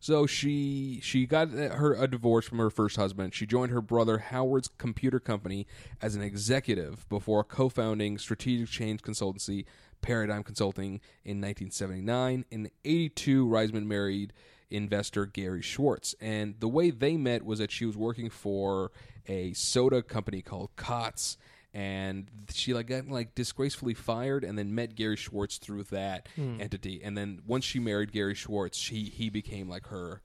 So 0.00 0.26
she 0.26 0.98
she 1.04 1.26
got 1.26 1.50
her 1.50 1.94
a 1.94 2.08
divorce 2.08 2.46
from 2.48 2.58
her 2.58 2.70
first 2.70 2.96
husband. 2.96 3.32
She 3.32 3.46
joined 3.46 3.70
her 3.70 3.80
brother 3.80 4.18
Howard's 4.18 4.70
computer 4.76 5.20
company 5.20 5.68
as 6.02 6.16
an 6.16 6.22
executive 6.22 7.08
before 7.08 7.44
co-founding 7.44 8.18
strategic 8.18 8.68
change 8.70 9.02
consultancy 9.02 9.66
Paradigm 10.06 10.44
Consulting 10.44 11.00
in 11.24 11.40
1979. 11.40 12.44
In 12.52 12.70
82, 12.84 13.44
Reisman 13.46 13.86
married 13.86 14.32
investor 14.70 15.26
Gerry 15.26 15.62
Schwartz, 15.62 16.14
and 16.20 16.54
the 16.60 16.68
way 16.68 16.90
they 16.90 17.16
met 17.16 17.44
was 17.44 17.58
that 17.58 17.72
she 17.72 17.84
was 17.84 17.96
working 17.96 18.30
for 18.30 18.92
a 19.26 19.52
soda 19.54 20.02
company 20.02 20.42
called 20.42 20.70
Cots 20.76 21.36
and 21.74 22.30
she 22.52 22.72
like 22.72 22.86
got 22.86 23.08
like 23.08 23.34
disgracefully 23.34 23.92
fired 23.92 24.44
and 24.44 24.56
then 24.56 24.74
met 24.74 24.94
Gerry 24.94 25.16
Schwartz 25.16 25.58
through 25.58 25.82
that 25.84 26.28
hmm. 26.34 26.58
entity. 26.60 27.02
And 27.04 27.18
then 27.18 27.42
once 27.46 27.64
she 27.64 27.80
married 27.80 28.12
Gerry 28.12 28.34
Schwartz 28.34 28.78
she 28.78 29.04
he 29.04 29.28
became 29.28 29.68
like 29.68 29.88
her 29.88 30.22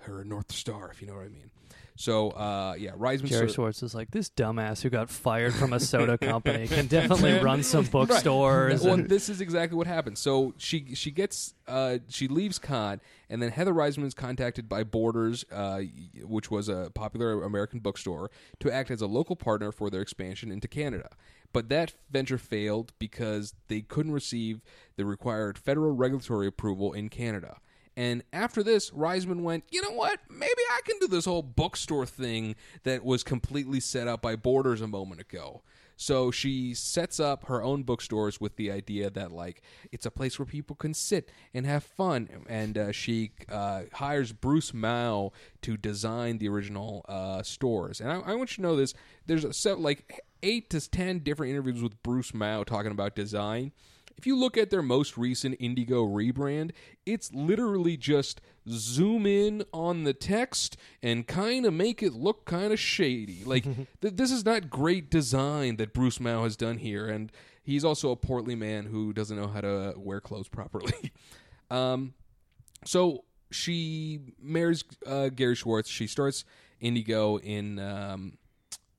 her 0.00 0.24
north 0.24 0.52
star 0.52 0.90
if 0.92 1.00
you 1.00 1.08
know 1.08 1.14
what 1.14 1.24
I 1.24 1.28
mean 1.28 1.50
so 1.96 2.30
uh 2.30 2.74
yeah 2.78 2.90
Reisman 2.92 3.26
Gerry 3.26 3.40
sort- 3.48 3.52
Schwartz 3.52 3.82
is 3.82 3.94
like 3.94 4.10
this 4.10 4.30
dumbass 4.30 4.82
who 4.82 4.90
got 4.90 5.10
fired 5.10 5.54
from 5.54 5.72
a 5.72 5.80
soda 5.90 6.16
company 6.18 6.66
can 6.66 6.86
definitely 6.86 7.38
run 7.40 7.62
some 7.62 7.84
bookstores. 7.84 8.82
Well, 8.82 8.94
and- 8.94 9.08
this 9.08 9.28
is 9.28 9.40
exactly 9.40 9.76
what 9.76 9.86
happened. 9.86 10.18
So 10.18 10.54
she 10.56 10.94
she 10.94 11.10
gets 11.10 11.54
uh, 11.68 11.98
she 12.08 12.28
leaves 12.28 12.58
Con, 12.58 13.00
and 13.30 13.40
then 13.42 13.50
Heather 13.50 13.72
Reisman 13.72 14.04
is 14.06 14.14
contacted 14.14 14.68
by 14.68 14.82
Borders, 14.84 15.44
uh, 15.52 15.82
which 16.24 16.50
was 16.50 16.68
a 16.68 16.90
popular 16.94 17.42
American 17.42 17.78
bookstore, 17.78 18.30
to 18.60 18.72
act 18.72 18.90
as 18.90 19.00
a 19.00 19.06
local 19.06 19.36
partner 19.36 19.70
for 19.70 19.88
their 19.90 20.00
expansion 20.02 20.50
into 20.50 20.66
Canada. 20.68 21.08
But 21.52 21.68
that 21.68 21.94
venture 22.10 22.38
failed 22.38 22.92
because 22.98 23.54
they 23.68 23.82
couldn't 23.82 24.12
receive 24.12 24.62
the 24.96 25.04
required 25.04 25.58
federal 25.58 25.92
regulatory 25.92 26.46
approval 26.46 26.92
in 26.94 27.08
Canada. 27.10 27.58
And 27.96 28.22
after 28.32 28.62
this, 28.62 28.90
Reisman 28.90 29.42
went, 29.42 29.64
you 29.70 29.82
know 29.82 29.92
what? 29.92 30.20
Maybe 30.30 30.62
I 30.70 30.80
can 30.84 30.98
do 30.98 31.06
this 31.06 31.26
whole 31.26 31.42
bookstore 31.42 32.06
thing 32.06 32.56
that 32.84 33.04
was 33.04 33.22
completely 33.22 33.80
set 33.80 34.08
up 34.08 34.22
by 34.22 34.36
Borders 34.36 34.80
a 34.80 34.88
moment 34.88 35.20
ago. 35.20 35.62
So 35.96 36.30
she 36.30 36.74
sets 36.74 37.20
up 37.20 37.46
her 37.46 37.62
own 37.62 37.84
bookstores 37.84 38.40
with 38.40 38.56
the 38.56 38.72
idea 38.72 39.08
that 39.10 39.30
like 39.30 39.62
it's 39.92 40.06
a 40.06 40.10
place 40.10 40.36
where 40.38 40.46
people 40.46 40.74
can 40.74 40.94
sit 40.94 41.30
and 41.54 41.64
have 41.64 41.84
fun, 41.84 42.28
and 42.48 42.76
uh, 42.76 42.92
she 42.92 43.30
uh, 43.48 43.82
hires 43.92 44.32
Bruce 44.32 44.74
Mau 44.74 45.30
to 45.60 45.76
design 45.76 46.38
the 46.38 46.48
original 46.48 47.04
uh, 47.08 47.44
stores. 47.44 48.00
And 48.00 48.10
I, 48.10 48.18
I 48.20 48.34
want 48.34 48.50
you 48.50 48.56
to 48.56 48.62
know 48.62 48.74
this: 48.74 48.94
there's 49.26 49.44
a 49.44 49.52
set 49.52 49.78
like 49.78 50.20
eight 50.42 50.70
to 50.70 50.90
ten 50.90 51.20
different 51.20 51.52
interviews 51.52 51.82
with 51.82 52.02
Bruce 52.02 52.34
Mau 52.34 52.64
talking 52.64 52.90
about 52.90 53.14
design. 53.14 53.70
If 54.16 54.26
you 54.26 54.36
look 54.36 54.56
at 54.56 54.70
their 54.70 54.82
most 54.82 55.16
recent 55.16 55.56
Indigo 55.58 56.04
rebrand, 56.06 56.72
it's 57.04 57.32
literally 57.32 57.96
just 57.96 58.40
zoom 58.68 59.26
in 59.26 59.64
on 59.72 60.04
the 60.04 60.12
text 60.12 60.76
and 61.02 61.26
kind 61.26 61.66
of 61.66 61.74
make 61.74 62.02
it 62.02 62.12
look 62.12 62.44
kind 62.44 62.72
of 62.72 62.78
shady. 62.78 63.42
Like 63.44 63.64
th- 64.00 64.14
this 64.14 64.30
is 64.30 64.44
not 64.44 64.70
great 64.70 65.10
design 65.10 65.76
that 65.76 65.92
Bruce 65.92 66.20
Mau 66.20 66.44
has 66.44 66.56
done 66.56 66.78
here, 66.78 67.08
and 67.08 67.32
he's 67.62 67.84
also 67.84 68.10
a 68.10 68.16
portly 68.16 68.54
man 68.54 68.86
who 68.86 69.12
doesn't 69.12 69.36
know 69.36 69.48
how 69.48 69.60
to 69.60 69.94
wear 69.96 70.20
clothes 70.20 70.48
properly. 70.48 71.12
um, 71.70 72.14
so 72.84 73.24
she 73.50 74.20
marries 74.40 74.84
uh, 75.06 75.28
Gerry 75.28 75.54
Schwartz. 75.54 75.88
She 75.88 76.06
starts 76.06 76.44
Indigo 76.80 77.38
in 77.38 77.78
um, 77.78 78.38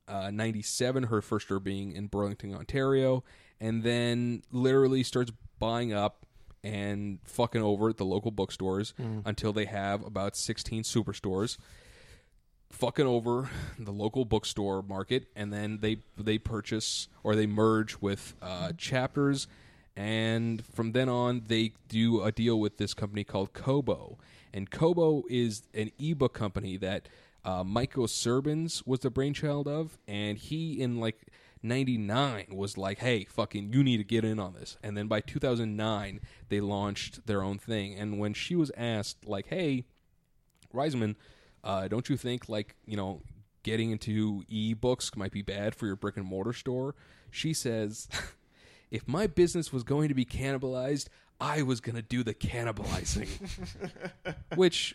uh, 0.08 0.30
97, 0.30 1.04
her 1.04 1.20
first 1.22 1.46
store 1.46 1.60
being 1.60 1.92
in 1.92 2.06
Burlington, 2.06 2.54
Ontario, 2.54 3.24
and 3.60 3.82
then 3.82 4.42
literally 4.52 5.02
starts 5.02 5.32
buying 5.58 5.92
up 5.92 6.26
and 6.62 7.18
fucking 7.24 7.62
over 7.62 7.92
the 7.92 8.04
local 8.04 8.30
bookstores 8.30 8.94
until 9.24 9.52
they 9.52 9.66
have 9.66 10.04
about 10.04 10.36
16 10.36 10.82
superstores 10.82 11.58
fucking 12.70 13.06
over 13.06 13.48
the 13.78 13.92
local 13.92 14.24
bookstore 14.24 14.82
market 14.82 15.26
and 15.36 15.52
then 15.52 15.78
they 15.80 15.98
they 16.18 16.38
purchase 16.38 17.06
or 17.22 17.36
they 17.36 17.46
merge 17.46 17.98
with 18.00 18.34
uh, 18.42 18.72
chapters 18.76 19.46
and 19.96 20.64
from 20.66 20.92
then 20.92 21.08
on 21.08 21.42
they 21.46 21.72
do 21.88 22.22
a 22.22 22.32
deal 22.32 22.58
with 22.58 22.78
this 22.78 22.94
company 22.94 23.22
called 23.24 23.52
Kobo. 23.52 24.18
And 24.52 24.70
Kobo 24.70 25.22
is 25.30 25.62
an 25.72 25.92
ebook 26.00 26.32
company 26.34 26.76
that 26.78 27.08
uh, 27.44 27.62
Michael 27.62 28.06
Serbinis 28.06 28.84
was 28.86 29.00
the 29.00 29.10
brainchild 29.10 29.68
of 29.68 29.98
and 30.08 30.38
he 30.38 30.80
in 30.80 30.98
like 30.98 31.28
99 31.64 32.46
was 32.52 32.76
like 32.78 32.98
hey 32.98 33.24
fucking 33.24 33.72
you 33.72 33.82
need 33.82 33.96
to 33.96 34.04
get 34.04 34.24
in 34.24 34.38
on 34.38 34.52
this 34.52 34.76
and 34.82 34.96
then 34.96 35.08
by 35.08 35.20
2009 35.20 36.20
they 36.48 36.60
launched 36.60 37.26
their 37.26 37.42
own 37.42 37.58
thing 37.58 37.94
and 37.94 38.18
when 38.18 38.34
she 38.34 38.54
was 38.54 38.70
asked 38.76 39.26
like 39.26 39.46
hey 39.46 39.84
Reisman, 40.74 41.14
uh, 41.62 41.88
don't 41.88 42.08
you 42.08 42.16
think 42.16 42.48
like 42.48 42.74
you 42.84 42.96
know 42.96 43.22
getting 43.62 43.90
into 43.90 44.42
e-books 44.48 45.16
might 45.16 45.32
be 45.32 45.42
bad 45.42 45.74
for 45.74 45.86
your 45.86 45.96
brick 45.96 46.16
and 46.16 46.26
mortar 46.26 46.52
store? 46.52 46.94
She 47.30 47.54
says, 47.54 48.08
if 48.90 49.06
my 49.08 49.26
business 49.26 49.72
was 49.72 49.82
going 49.82 50.08
to 50.08 50.14
be 50.14 50.24
cannibalized, 50.24 51.08
I 51.40 51.62
was 51.62 51.80
going 51.80 51.96
to 51.96 52.02
do 52.02 52.22
the 52.22 52.34
cannibalizing. 52.34 53.28
Which, 54.54 54.94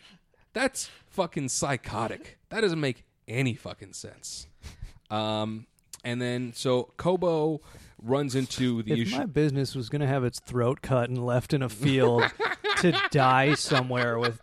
that's 0.52 0.88
fucking 1.08 1.48
psychotic. 1.48 2.38
That 2.50 2.60
doesn't 2.60 2.80
make 2.80 3.04
any 3.26 3.54
fucking 3.54 3.94
sense. 3.94 4.46
Um, 5.10 5.66
and 6.04 6.20
then 6.20 6.52
so 6.54 6.92
Kobo 6.96 7.60
runs 8.02 8.34
into 8.34 8.82
the 8.82 8.92
if 8.92 8.98
issue. 9.00 9.18
my 9.18 9.26
business 9.26 9.74
was 9.74 9.88
going 9.88 10.00
to 10.00 10.06
have 10.06 10.24
its 10.24 10.40
throat 10.40 10.80
cut 10.82 11.08
and 11.10 11.24
left 11.24 11.52
in 11.52 11.62
a 11.62 11.68
field 11.68 12.24
to 12.78 12.98
die 13.10 13.54
somewhere 13.54 14.18
with 14.18 14.40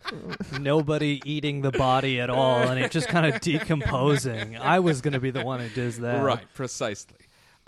nobody 0.60 1.20
eating 1.24 1.62
the 1.62 1.72
body 1.72 2.20
at 2.20 2.30
all 2.30 2.60
and 2.60 2.78
it 2.78 2.90
just 2.92 3.08
kind 3.08 3.26
of 3.26 3.40
decomposing, 3.40 4.56
I 4.56 4.78
was 4.78 5.00
going 5.00 5.14
to 5.14 5.20
be 5.20 5.30
the 5.30 5.44
one 5.44 5.60
who 5.60 5.68
does 5.70 5.98
that. 5.98 6.22
Right, 6.22 6.44
precisely. 6.54 7.16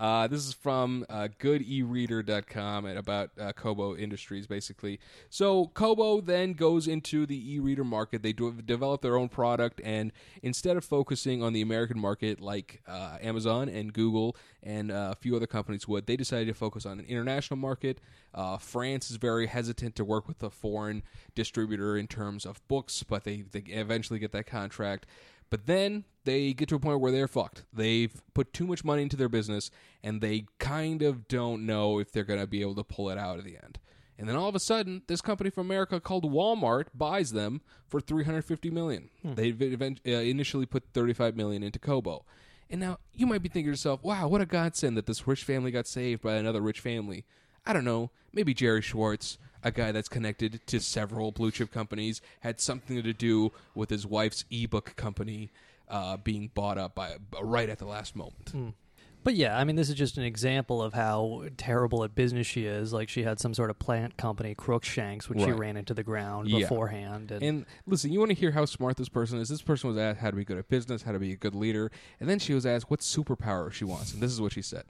Uh, 0.00 0.26
this 0.26 0.46
is 0.46 0.54
from 0.54 1.04
uh, 1.10 1.28
goodereader.com 1.38 2.86
about 2.86 3.30
uh, 3.38 3.52
Kobo 3.52 3.94
Industries, 3.94 4.46
basically. 4.46 4.98
So 5.28 5.66
Kobo 5.74 6.22
then 6.22 6.54
goes 6.54 6.88
into 6.88 7.26
the 7.26 7.54
e-reader 7.54 7.84
market. 7.84 8.22
They 8.22 8.32
do, 8.32 8.50
develop 8.62 9.02
their 9.02 9.18
own 9.18 9.28
product, 9.28 9.78
and 9.84 10.10
instead 10.42 10.78
of 10.78 10.86
focusing 10.86 11.42
on 11.42 11.52
the 11.52 11.60
American 11.60 12.00
market 12.00 12.40
like 12.40 12.80
uh, 12.88 13.18
Amazon 13.20 13.68
and 13.68 13.92
Google 13.92 14.36
and 14.62 14.90
uh, 14.90 15.10
a 15.12 15.16
few 15.16 15.36
other 15.36 15.46
companies 15.46 15.86
would, 15.86 16.06
they 16.06 16.16
decided 16.16 16.48
to 16.48 16.54
focus 16.54 16.86
on 16.86 16.98
an 16.98 17.04
international 17.04 17.58
market. 17.58 18.00
Uh, 18.34 18.56
France 18.56 19.10
is 19.10 19.18
very 19.18 19.48
hesitant 19.48 19.96
to 19.96 20.04
work 20.04 20.26
with 20.26 20.42
a 20.42 20.48
foreign 20.48 21.02
distributor 21.34 21.98
in 21.98 22.06
terms 22.06 22.46
of 22.46 22.66
books, 22.68 23.02
but 23.02 23.24
they, 23.24 23.42
they 23.42 23.60
eventually 23.68 24.18
get 24.18 24.32
that 24.32 24.46
contract. 24.46 25.04
But 25.50 25.66
then 25.66 26.04
they 26.24 26.52
get 26.52 26.68
to 26.68 26.76
a 26.76 26.80
point 26.80 27.00
where 27.00 27.12
they're 27.12 27.28
fucked. 27.28 27.64
They've 27.72 28.12
put 28.34 28.52
too 28.52 28.66
much 28.66 28.84
money 28.84 29.02
into 29.02 29.16
their 29.16 29.28
business, 29.28 29.70
and 30.02 30.20
they 30.20 30.46
kind 30.58 31.02
of 31.02 31.28
don't 31.28 31.66
know 31.66 31.98
if 31.98 32.12
they're 32.12 32.24
going 32.24 32.40
to 32.40 32.46
be 32.46 32.60
able 32.60 32.76
to 32.76 32.84
pull 32.84 33.10
it 33.10 33.18
out 33.18 33.38
at 33.38 33.44
the 33.44 33.56
end. 33.56 33.78
And 34.16 34.28
then 34.28 34.36
all 34.36 34.48
of 34.48 34.54
a 34.54 34.60
sudden, 34.60 35.02
this 35.06 35.22
company 35.22 35.48
from 35.48 35.66
America 35.66 35.98
called 35.98 36.30
Walmart 36.30 36.86
buys 36.94 37.32
them 37.32 37.62
for 37.88 38.00
350 38.00 38.70
million. 38.70 39.08
They 39.24 39.48
event- 39.48 40.02
uh, 40.06 40.10
initially 40.10 40.66
put 40.66 40.84
35 40.92 41.36
million 41.36 41.62
into 41.62 41.78
Kobo. 41.78 42.26
And 42.68 42.80
now 42.80 42.98
you 43.14 43.26
might 43.26 43.42
be 43.42 43.48
thinking 43.48 43.64
to 43.64 43.70
yourself, 43.70 44.04
"Wow, 44.04 44.28
what 44.28 44.42
a 44.42 44.46
godsend 44.46 44.96
that 44.96 45.06
this 45.06 45.26
rich 45.26 45.42
family 45.42 45.70
got 45.70 45.86
saved 45.88 46.22
by 46.22 46.34
another 46.34 46.60
rich 46.60 46.80
family." 46.80 47.24
I 47.66 47.72
don't 47.72 47.84
know, 47.84 48.10
maybe 48.32 48.54
Gerry 48.54 48.82
Schwartz, 48.82 49.38
a 49.62 49.70
guy 49.70 49.92
that's 49.92 50.08
connected 50.08 50.60
to 50.66 50.80
several 50.80 51.32
blue 51.32 51.50
chip 51.50 51.70
companies, 51.72 52.20
had 52.40 52.60
something 52.60 53.02
to 53.02 53.12
do 53.12 53.52
with 53.74 53.90
his 53.90 54.06
wife's 54.06 54.44
ebook 54.50 54.94
company 54.96 55.50
uh, 55.88 56.16
being 56.16 56.50
bought 56.54 56.78
up 56.78 56.94
by 56.94 57.16
right 57.42 57.68
at 57.68 57.78
the 57.78 57.84
last 57.86 58.14
moment. 58.16 58.74
But 59.22 59.34
yeah, 59.34 59.58
I 59.58 59.64
mean, 59.64 59.76
this 59.76 59.90
is 59.90 59.96
just 59.96 60.16
an 60.16 60.24
example 60.24 60.80
of 60.80 60.94
how 60.94 61.44
terrible 61.58 62.04
at 62.04 62.14
business 62.14 62.46
she 62.46 62.64
is. 62.64 62.90
Like 62.94 63.10
she 63.10 63.22
had 63.22 63.38
some 63.38 63.52
sort 63.52 63.68
of 63.68 63.78
plant 63.78 64.16
company, 64.16 64.54
Crookshanks, 64.54 65.28
which 65.28 65.40
she 65.40 65.52
ran 65.52 65.76
into 65.76 65.92
the 65.92 66.02
ground 66.02 66.48
Yeah. 66.48 66.60
beforehand. 66.60 67.30
And, 67.30 67.42
And 67.42 67.66
listen, 67.86 68.10
you 68.12 68.18
want 68.18 68.30
to 68.30 68.34
hear 68.34 68.52
how 68.52 68.64
smart 68.64 68.96
this 68.96 69.10
person 69.10 69.38
is? 69.38 69.50
This 69.50 69.60
person 69.60 69.88
was 69.90 69.98
asked 69.98 70.20
how 70.20 70.30
to 70.30 70.36
be 70.36 70.44
good 70.46 70.56
at 70.56 70.70
business, 70.70 71.02
how 71.02 71.12
to 71.12 71.18
be 71.18 71.32
a 71.32 71.36
good 71.36 71.54
leader, 71.54 71.90
and 72.18 72.30
then 72.30 72.38
she 72.38 72.54
was 72.54 72.64
asked 72.64 72.90
what 72.90 73.00
superpower 73.00 73.70
she 73.70 73.84
wants, 73.84 74.14
and 74.14 74.22
this 74.22 74.32
is 74.32 74.40
what 74.40 74.52
she 74.54 74.62
said. 74.62 74.84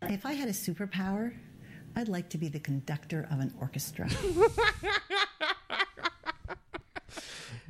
If 0.00 0.24
I 0.24 0.32
had 0.32 0.48
a 0.48 0.52
superpower, 0.52 1.34
I'd 1.94 2.08
like 2.08 2.30
to 2.30 2.38
be 2.38 2.48
the 2.48 2.60
conductor 2.60 3.28
of 3.30 3.40
an 3.40 3.52
orchestra. 3.60 4.08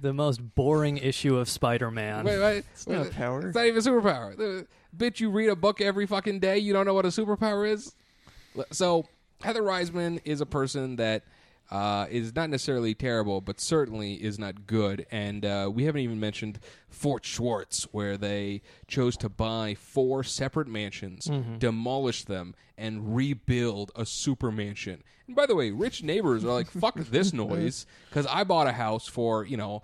the 0.00 0.12
most 0.12 0.54
boring 0.54 0.98
issue 0.98 1.36
of 1.36 1.48
Spider-Man. 1.48 2.24
Wait, 2.24 2.38
wait, 2.38 2.64
It's 2.72 2.86
not 2.86 3.06
a 3.06 3.10
power. 3.10 3.48
It's 3.48 3.54
not 3.54 3.66
even 3.66 3.78
a 3.78 3.82
superpower. 3.82 4.36
The, 4.36 4.66
bitch, 4.96 5.20
you 5.20 5.30
read 5.30 5.48
a 5.48 5.56
book 5.56 5.80
every 5.80 6.06
fucking 6.06 6.40
day. 6.40 6.58
You 6.58 6.72
don't 6.72 6.86
know 6.86 6.94
what 6.94 7.06
a 7.06 7.08
superpower 7.08 7.68
is. 7.68 7.94
So 8.70 9.06
Heather 9.42 9.62
Reisman 9.62 10.20
is 10.24 10.40
a 10.40 10.46
person 10.46 10.96
that 10.96 11.24
uh, 11.70 12.06
is 12.10 12.34
not 12.34 12.50
necessarily 12.50 12.94
terrible, 12.94 13.40
but 13.40 13.60
certainly 13.60 14.14
is 14.14 14.38
not 14.38 14.66
good. 14.66 15.06
And 15.10 15.44
uh, 15.44 15.70
we 15.72 15.84
haven't 15.84 16.02
even 16.02 16.20
mentioned 16.20 16.58
Fort 16.90 17.24
Schwartz, 17.24 17.84
where 17.92 18.16
they 18.16 18.60
chose 18.88 19.16
to 19.18 19.28
buy 19.28 19.74
four 19.74 20.22
separate 20.22 20.68
mansions, 20.68 21.30
demolish 21.58 22.24
them, 22.24 22.54
and 22.76 23.14
rebuild 23.16 23.90
a 23.96 24.04
super 24.04 24.50
mansion. 24.52 25.02
And 25.26 25.34
by 25.36 25.46
the 25.46 25.54
way, 25.54 25.70
rich 25.70 26.02
neighbors 26.02 26.44
are 26.44 26.52
like, 26.52 26.70
"Fuck 26.80 26.96
this 26.96 27.32
noise," 27.32 27.86
because 28.10 28.26
I 28.26 28.44
bought 28.44 28.66
a 28.66 28.72
house 28.72 29.06
for 29.06 29.44
you 29.46 29.56
know 29.56 29.82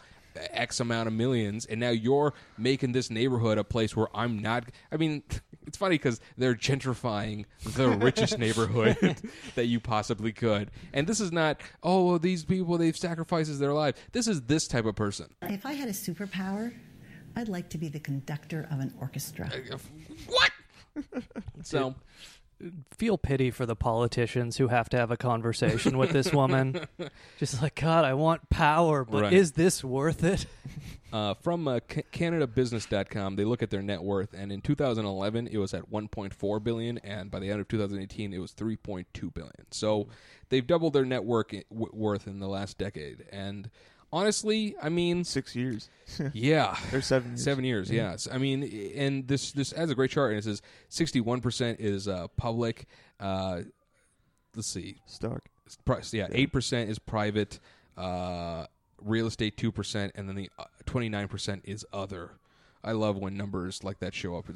X 0.50 0.80
amount 0.80 1.06
of 1.06 1.14
millions, 1.14 1.64
and 1.64 1.80
now 1.80 1.90
you're 1.90 2.34
making 2.56 2.92
this 2.92 3.10
neighborhood 3.10 3.56
a 3.58 3.64
place 3.64 3.96
where 3.96 4.08
I'm 4.14 4.38
not. 4.40 4.64
I 4.92 4.96
mean, 4.96 5.22
it's 5.68 5.76
funny 5.76 5.94
because 5.96 6.20
they're 6.36 6.54
gentrifying 6.54 7.44
the 7.62 7.88
richest 7.90 8.38
neighborhood 8.44 8.96
that 9.54 9.66
you 9.66 9.78
possibly 9.78 10.32
could. 10.32 10.70
And 10.92 11.06
this 11.06 11.20
is 11.20 11.30
not, 11.30 11.60
oh, 11.82 12.04
well, 12.06 12.18
these 12.18 12.44
people, 12.44 12.78
they've 12.78 12.96
sacrificed 12.96 13.58
their 13.60 13.74
lives. 13.74 14.00
This 14.12 14.26
is 14.26 14.42
this 14.42 14.66
type 14.66 14.86
of 14.86 14.96
person. 14.96 15.34
if 15.42 15.64
I 15.66 15.74
had 15.74 15.88
a 15.88 15.92
superpower, 15.92 16.72
I'd 17.36 17.48
like 17.48 17.68
to 17.70 17.78
be 17.78 17.88
the 17.88 18.00
conductor 18.00 18.66
of 18.70 18.80
an 18.80 18.94
orchestra. 19.00 19.50
Uh, 19.52 19.74
uh, 19.74 19.78
what? 20.26 21.24
so, 21.62 21.94
Feel 22.96 23.18
pity 23.18 23.52
for 23.52 23.66
the 23.66 23.76
politicians 23.76 24.56
who 24.56 24.66
have 24.66 24.88
to 24.88 24.96
have 24.96 25.12
a 25.12 25.16
conversation 25.16 25.96
with 25.96 26.10
this 26.10 26.32
woman. 26.32 26.88
Just 27.38 27.62
like, 27.62 27.76
God, 27.76 28.04
I 28.04 28.14
want 28.14 28.50
power, 28.50 29.04
but 29.04 29.22
Right. 29.22 29.32
is 29.32 29.52
this 29.52 29.84
worth 29.84 30.24
it? 30.24 30.44
Uh, 31.12 31.34
from 31.34 31.66
uh, 31.68 31.80
Ca- 31.88 32.02
CanadaBusiness.com, 32.12 33.36
they 33.36 33.44
look 33.44 33.62
at 33.62 33.70
their 33.70 33.82
net 33.82 34.02
worth, 34.02 34.34
and 34.34 34.50
in 34.52 34.60
2011 34.60 35.46
it 35.48 35.58
was 35.58 35.74
at 35.74 35.90
1.4 35.90 36.62
billion, 36.64 36.98
and 36.98 37.30
by 37.30 37.38
the 37.38 37.50
end 37.50 37.60
of 37.60 37.68
2018 37.68 38.32
it 38.32 38.38
was 38.38 38.52
3.2 38.52 39.32
billion. 39.34 39.52
So 39.70 40.08
they've 40.48 40.66
doubled 40.66 40.92
their 40.92 41.04
net 41.04 41.24
work, 41.24 41.54
w- 41.70 41.90
worth 41.92 42.26
in 42.26 42.40
the 42.40 42.48
last 42.48 42.78
decade. 42.78 43.24
And 43.32 43.70
honestly, 44.12 44.74
I 44.82 44.88
mean, 44.88 45.24
Six 45.24 45.54
years. 45.56 45.88
yeah, 46.32 46.76
or 46.92 47.00
seven 47.00 47.30
years. 47.30 47.44
Seven 47.44 47.64
years, 47.64 47.90
yes. 47.90 48.28
I 48.30 48.38
mean, 48.38 48.62
and 48.96 49.26
this 49.28 49.52
this 49.52 49.72
has 49.72 49.90
a 49.90 49.94
great 49.94 50.10
chart, 50.10 50.30
and 50.30 50.38
it 50.38 50.44
says 50.44 50.62
sixty 50.88 51.20
one 51.20 51.40
percent 51.40 51.80
is 51.80 52.08
uh, 52.08 52.28
public. 52.36 52.86
Uh, 53.20 53.62
let's 54.54 54.68
see, 54.68 54.96
Stock. 55.06 55.42
price. 55.84 56.12
Yeah, 56.12 56.28
eight 56.32 56.52
percent 56.52 56.90
is 56.90 56.98
private. 56.98 57.58
Uh, 57.96 58.66
real 59.02 59.26
estate 59.26 59.56
two 59.56 59.72
percent, 59.72 60.12
and 60.14 60.28
then 60.28 60.36
the 60.36 60.50
twenty 60.86 61.08
nine 61.08 61.28
percent 61.28 61.62
is 61.64 61.86
other. 61.92 62.32
I 62.84 62.92
love 62.92 63.16
when 63.16 63.36
numbers 63.36 63.82
like 63.82 63.98
that 64.00 64.14
show 64.14 64.36
up. 64.36 64.46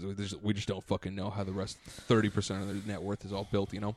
We 0.42 0.54
just, 0.54 0.68
don't 0.68 0.84
fucking 0.84 1.14
know 1.14 1.28
how 1.30 1.44
the 1.44 1.52
rest 1.52 1.78
thirty 1.84 2.30
percent 2.30 2.62
of 2.62 2.68
their 2.68 2.94
net 2.94 3.02
worth 3.02 3.24
is 3.24 3.32
all 3.32 3.48
built. 3.50 3.72
You 3.72 3.80
know. 3.80 3.96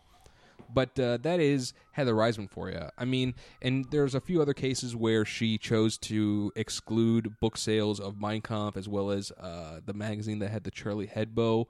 But 0.73 0.97
uh, 0.99 1.17
that 1.17 1.39
is 1.39 1.73
Heather 1.91 2.13
Reisman 2.13 2.49
for 2.49 2.69
you. 2.69 2.89
I 2.97 3.05
mean, 3.05 3.35
and 3.61 3.85
there's 3.91 4.15
a 4.15 4.21
few 4.21 4.41
other 4.41 4.53
cases 4.53 4.95
where 4.95 5.23
she 5.25 5.57
chose 5.57 5.97
to 5.99 6.51
exclude 6.55 7.39
book 7.39 7.57
sales 7.57 7.99
of 7.99 8.19
Mein 8.19 8.41
Kampf 8.41 8.77
as 8.77 8.87
well 8.87 9.11
as 9.11 9.31
uh, 9.31 9.81
the 9.85 9.93
magazine 9.93 10.39
that 10.39 10.49
had 10.49 10.63
the 10.63 10.71
Charlie 10.71 11.07
Hebdo 11.07 11.65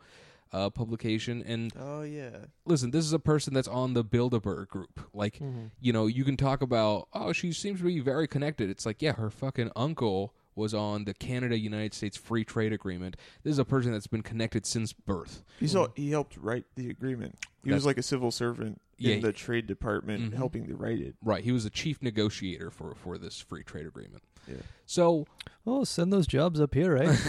uh, 0.56 0.70
publication. 0.70 1.44
And 1.46 1.74
Oh 1.80 2.02
yeah. 2.02 2.30
listen, 2.66 2.92
this 2.92 3.04
is 3.06 3.14
a 3.14 3.20
person 3.20 3.54
that's 3.54 3.68
on 3.68 3.94
the 3.94 4.04
Bilderberg 4.04 4.68
group. 4.70 5.00
Like, 5.14 5.40
you 5.82 5.92
know, 5.94 6.08
you 6.08 6.24
can 6.24 6.38
talk 6.38 6.62
about, 6.62 7.08
oh, 7.14 7.34
she 7.34 7.52
seems 7.52 7.80
to 7.80 7.86
be 7.86 8.00
very 8.00 8.28
connected. 8.28 8.70
It's 8.70 8.86
like, 8.86 9.02
yeah, 9.02 9.14
her 9.14 9.30
fucking 9.30 9.72
uncle 9.76 10.34
was 10.56 10.74
on 10.74 11.04
the 11.04 11.14
Canada 11.14 11.60
United 11.60 11.94
States 11.94 12.16
Free 12.16 12.46
Trade 12.46 12.72
Agreement. 12.72 13.18
This 13.44 13.52
is 13.52 13.60
a 13.60 13.66
person 13.66 13.92
that's 13.92 14.08
been 14.08 14.22
connected 14.24 14.66
since 14.66 14.94
birth. 14.94 15.44
He's 15.60 15.76
all, 15.76 15.90
he 15.96 16.12
helped 16.12 16.38
write 16.38 16.64
the 16.76 16.90
agreement. 16.90 17.36
He 17.64 17.70
That's- 17.72 17.80
was 17.82 17.86
like 17.86 17.98
a 17.98 18.04
civil 18.04 18.32
servant 18.32 18.80
Yeah, 18.98 19.16
in 19.16 19.18
he- 19.18 19.22
the 19.24 19.34
Trade 19.34 19.68
Department, 19.68 20.32
Mhm. 20.32 20.36
helping 20.38 20.68
to 20.68 20.76
write 20.78 21.02
it. 21.02 21.16
Right, 21.22 21.44
he 21.44 21.52
was 21.52 21.66
the 21.66 21.70
chief 21.70 22.02
negotiator 22.02 22.72
for 22.72 22.96
for 22.96 23.18
this 23.18 23.42
free 23.42 23.64
trade 23.64 23.86
agreement. 23.88 24.24
Yeah. 24.48 24.56
So, 24.86 25.26
Oh, 25.68 25.84
send 25.84 26.14
those 26.14 26.28
jobs 26.28 26.62
up 26.62 26.74
here, 26.76 26.94
right? 26.96 27.20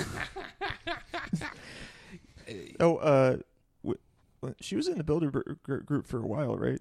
Oh, 2.81 2.97
uh, 2.97 3.36
w- 3.82 3.98
she 4.60 4.77
was 4.77 4.89
in 4.89 4.98
the 4.98 5.05
Bilderberg 5.05 5.85
group 5.86 6.06
for 6.06 6.18
a 6.18 6.27
while, 6.27 6.56
right? 6.56 6.81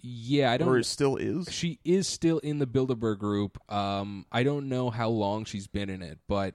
yeah, 0.00 0.52
I 0.52 0.56
don't. 0.56 0.68
Or 0.68 0.82
still 0.82 1.16
is. 1.16 1.50
she 1.50 1.78
is 1.84 2.06
still 2.08 2.38
in 2.38 2.58
the 2.58 2.66
Bilderberg 2.66 3.18
group. 3.18 3.58
Um, 3.72 4.26
I 4.32 4.42
don't 4.42 4.68
know 4.68 4.90
how 4.90 5.08
long 5.08 5.44
she's 5.44 5.66
been 5.66 5.90
in 5.90 6.02
it, 6.02 6.18
but 6.28 6.54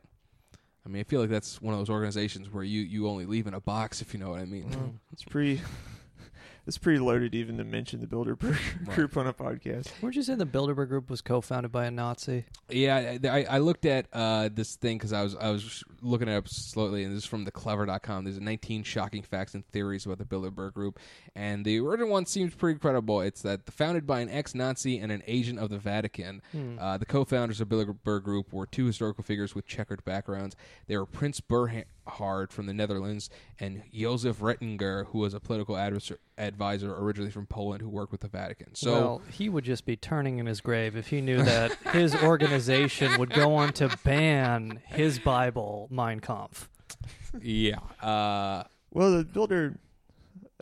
I 0.85 0.89
mean, 0.89 0.99
I 0.99 1.03
feel 1.03 1.21
like 1.21 1.29
that's 1.29 1.61
one 1.61 1.73
of 1.73 1.79
those 1.79 1.89
organizations 1.89 2.49
where 2.51 2.63
you 2.63 2.81
you 2.81 3.07
only 3.07 3.25
leave 3.25 3.47
in 3.47 3.53
a 3.53 3.61
box, 3.61 4.01
if 4.01 4.13
you 4.13 4.19
know 4.19 4.31
what 4.31 4.39
I 4.41 4.45
mean. 4.45 4.99
It's 5.11 5.23
pretty. 5.23 5.61
It's 6.67 6.79
pretty 6.79 6.99
loaded 6.99 7.35
even 7.35 7.57
to 7.57 7.63
mention 7.63 8.01
the 8.01 8.07
Bilderberg 8.07 8.57
group 8.95 9.17
on 9.17 9.27
a 9.27 9.33
podcast. 9.33 9.89
Weren't 10.01 10.15
you 10.15 10.23
saying 10.23 10.39
the 10.39 10.47
Bilderberg 10.47 10.87
Group 10.89 11.11
was 11.11 11.21
co-founded 11.21 11.71
by 11.71 11.85
a 11.85 11.91
Nazi? 11.91 12.45
Yeah, 12.69 13.17
I, 13.23 13.45
I 13.47 13.57
looked 13.59 13.85
at 13.85 14.07
uh, 14.11 14.49
this 14.51 14.75
thing 14.75 14.97
because 14.97 15.13
I 15.13 15.21
was 15.21 15.35
I 15.35 15.51
was 15.51 15.83
looking 16.01 16.27
it 16.27 16.35
up 16.35 16.47
slowly, 16.47 17.03
and 17.03 17.15
this 17.15 17.23
is 17.23 17.29
from 17.29 17.45
theclever.com. 17.45 18.23
There's 18.23 18.39
19 18.39 18.81
shocking 18.83 19.21
facts 19.21 19.53
and 19.53 19.63
theories 19.67 20.07
about 20.07 20.17
the 20.17 20.25
Bilderberg 20.25 20.73
Group, 20.73 20.99
and 21.35 21.63
the 21.63 21.79
original 21.79 22.09
one 22.09 22.25
seems 22.25 22.55
pretty 22.55 22.79
credible. 22.79 23.21
It's 23.21 23.43
that 23.43 23.71
founded 23.71 24.07
by 24.07 24.21
an 24.21 24.29
ex-Nazi 24.29 24.97
and 24.97 25.11
an 25.11 25.21
agent 25.27 25.59
of 25.59 25.69
the 25.69 25.77
Vatican. 25.77 26.41
Uh, 26.79 26.97
the 26.97 27.05
co-founders 27.05 27.61
of 27.61 27.69
Bilderberg 27.69 28.23
Group 28.23 28.51
were 28.51 28.65
two 28.65 28.85
historical 28.87 29.23
figures 29.23 29.53
with 29.53 29.67
checkered 29.67 30.03
backgrounds. 30.03 30.55
They 30.87 30.97
were 30.97 31.05
Prince 31.05 31.41
Bernhard 31.41 32.51
from 32.51 32.65
the 32.65 32.73
Netherlands 32.73 33.29
and 33.59 33.83
Josef 33.93 34.39
Retinger, 34.39 35.07
who 35.07 35.19
was 35.19 35.33
a 35.33 35.39
political 35.39 35.77
advisor, 35.77 36.19
advisor 36.55 36.95
originally 36.95 37.31
from 37.31 37.45
Poland, 37.47 37.81
who 37.81 37.89
worked 37.89 38.13
with 38.13 38.21
the 38.21 38.29
Vatican. 38.29 38.73
So. 38.75 38.91
well, 38.93 39.21
he 39.29 39.49
would 39.49 39.65
just 39.65 39.85
be 39.85 39.97
turning 39.97 40.39
in 40.39 40.45
his 40.45 40.61
grave 40.61 40.95
if 40.95 41.07
he 41.07 41.19
knew 41.19 41.43
that 41.43 41.73
his 41.91 42.15
organization 42.23 43.19
would 43.19 43.31
go 43.33 43.55
on 43.55 43.73
to 43.73 43.95
ban 44.05 44.79
his 44.85 45.19
Bible, 45.19 45.87
Mein 45.91 46.21
Kampf. 46.21 46.69
yeah. 47.41 47.79
Uh, 48.01 48.63
Well, 48.91 49.17
the 49.17 49.25
Builder, 49.25 49.77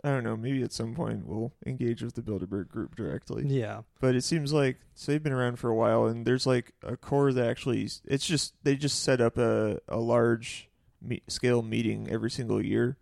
I 0.02 0.08
don't 0.10 0.24
know. 0.24 0.36
Maybe 0.36 0.62
at 0.64 0.72
some 0.72 0.94
point 0.94 1.26
we'll 1.26 1.52
engage 1.64 2.02
with 2.02 2.14
the 2.14 2.22
Bilderberg 2.22 2.68
group 2.68 2.96
directly. 2.96 3.46
Yeah. 3.46 3.82
But 4.00 4.16
it 4.16 4.24
seems 4.24 4.52
like 4.52 4.78
so 4.96 5.12
they've 5.12 5.22
been 5.22 5.32
around 5.32 5.60
for 5.60 5.70
a 5.70 5.74
while, 5.74 6.06
and 6.06 6.26
there's 6.26 6.46
like 6.46 6.72
a 6.82 6.96
core 6.96 7.32
that 7.32 7.46
actually 7.48 7.88
it's 8.04 8.26
just 8.26 8.54
they 8.64 8.74
just 8.76 9.02
set 9.04 9.20
up 9.20 9.38
a 9.38 9.78
a 9.88 9.98
large 9.98 10.68
me- 11.00 11.22
scale 11.28 11.62
meeting 11.62 12.08
every 12.10 12.30
single 12.30 12.60
year 12.62 12.96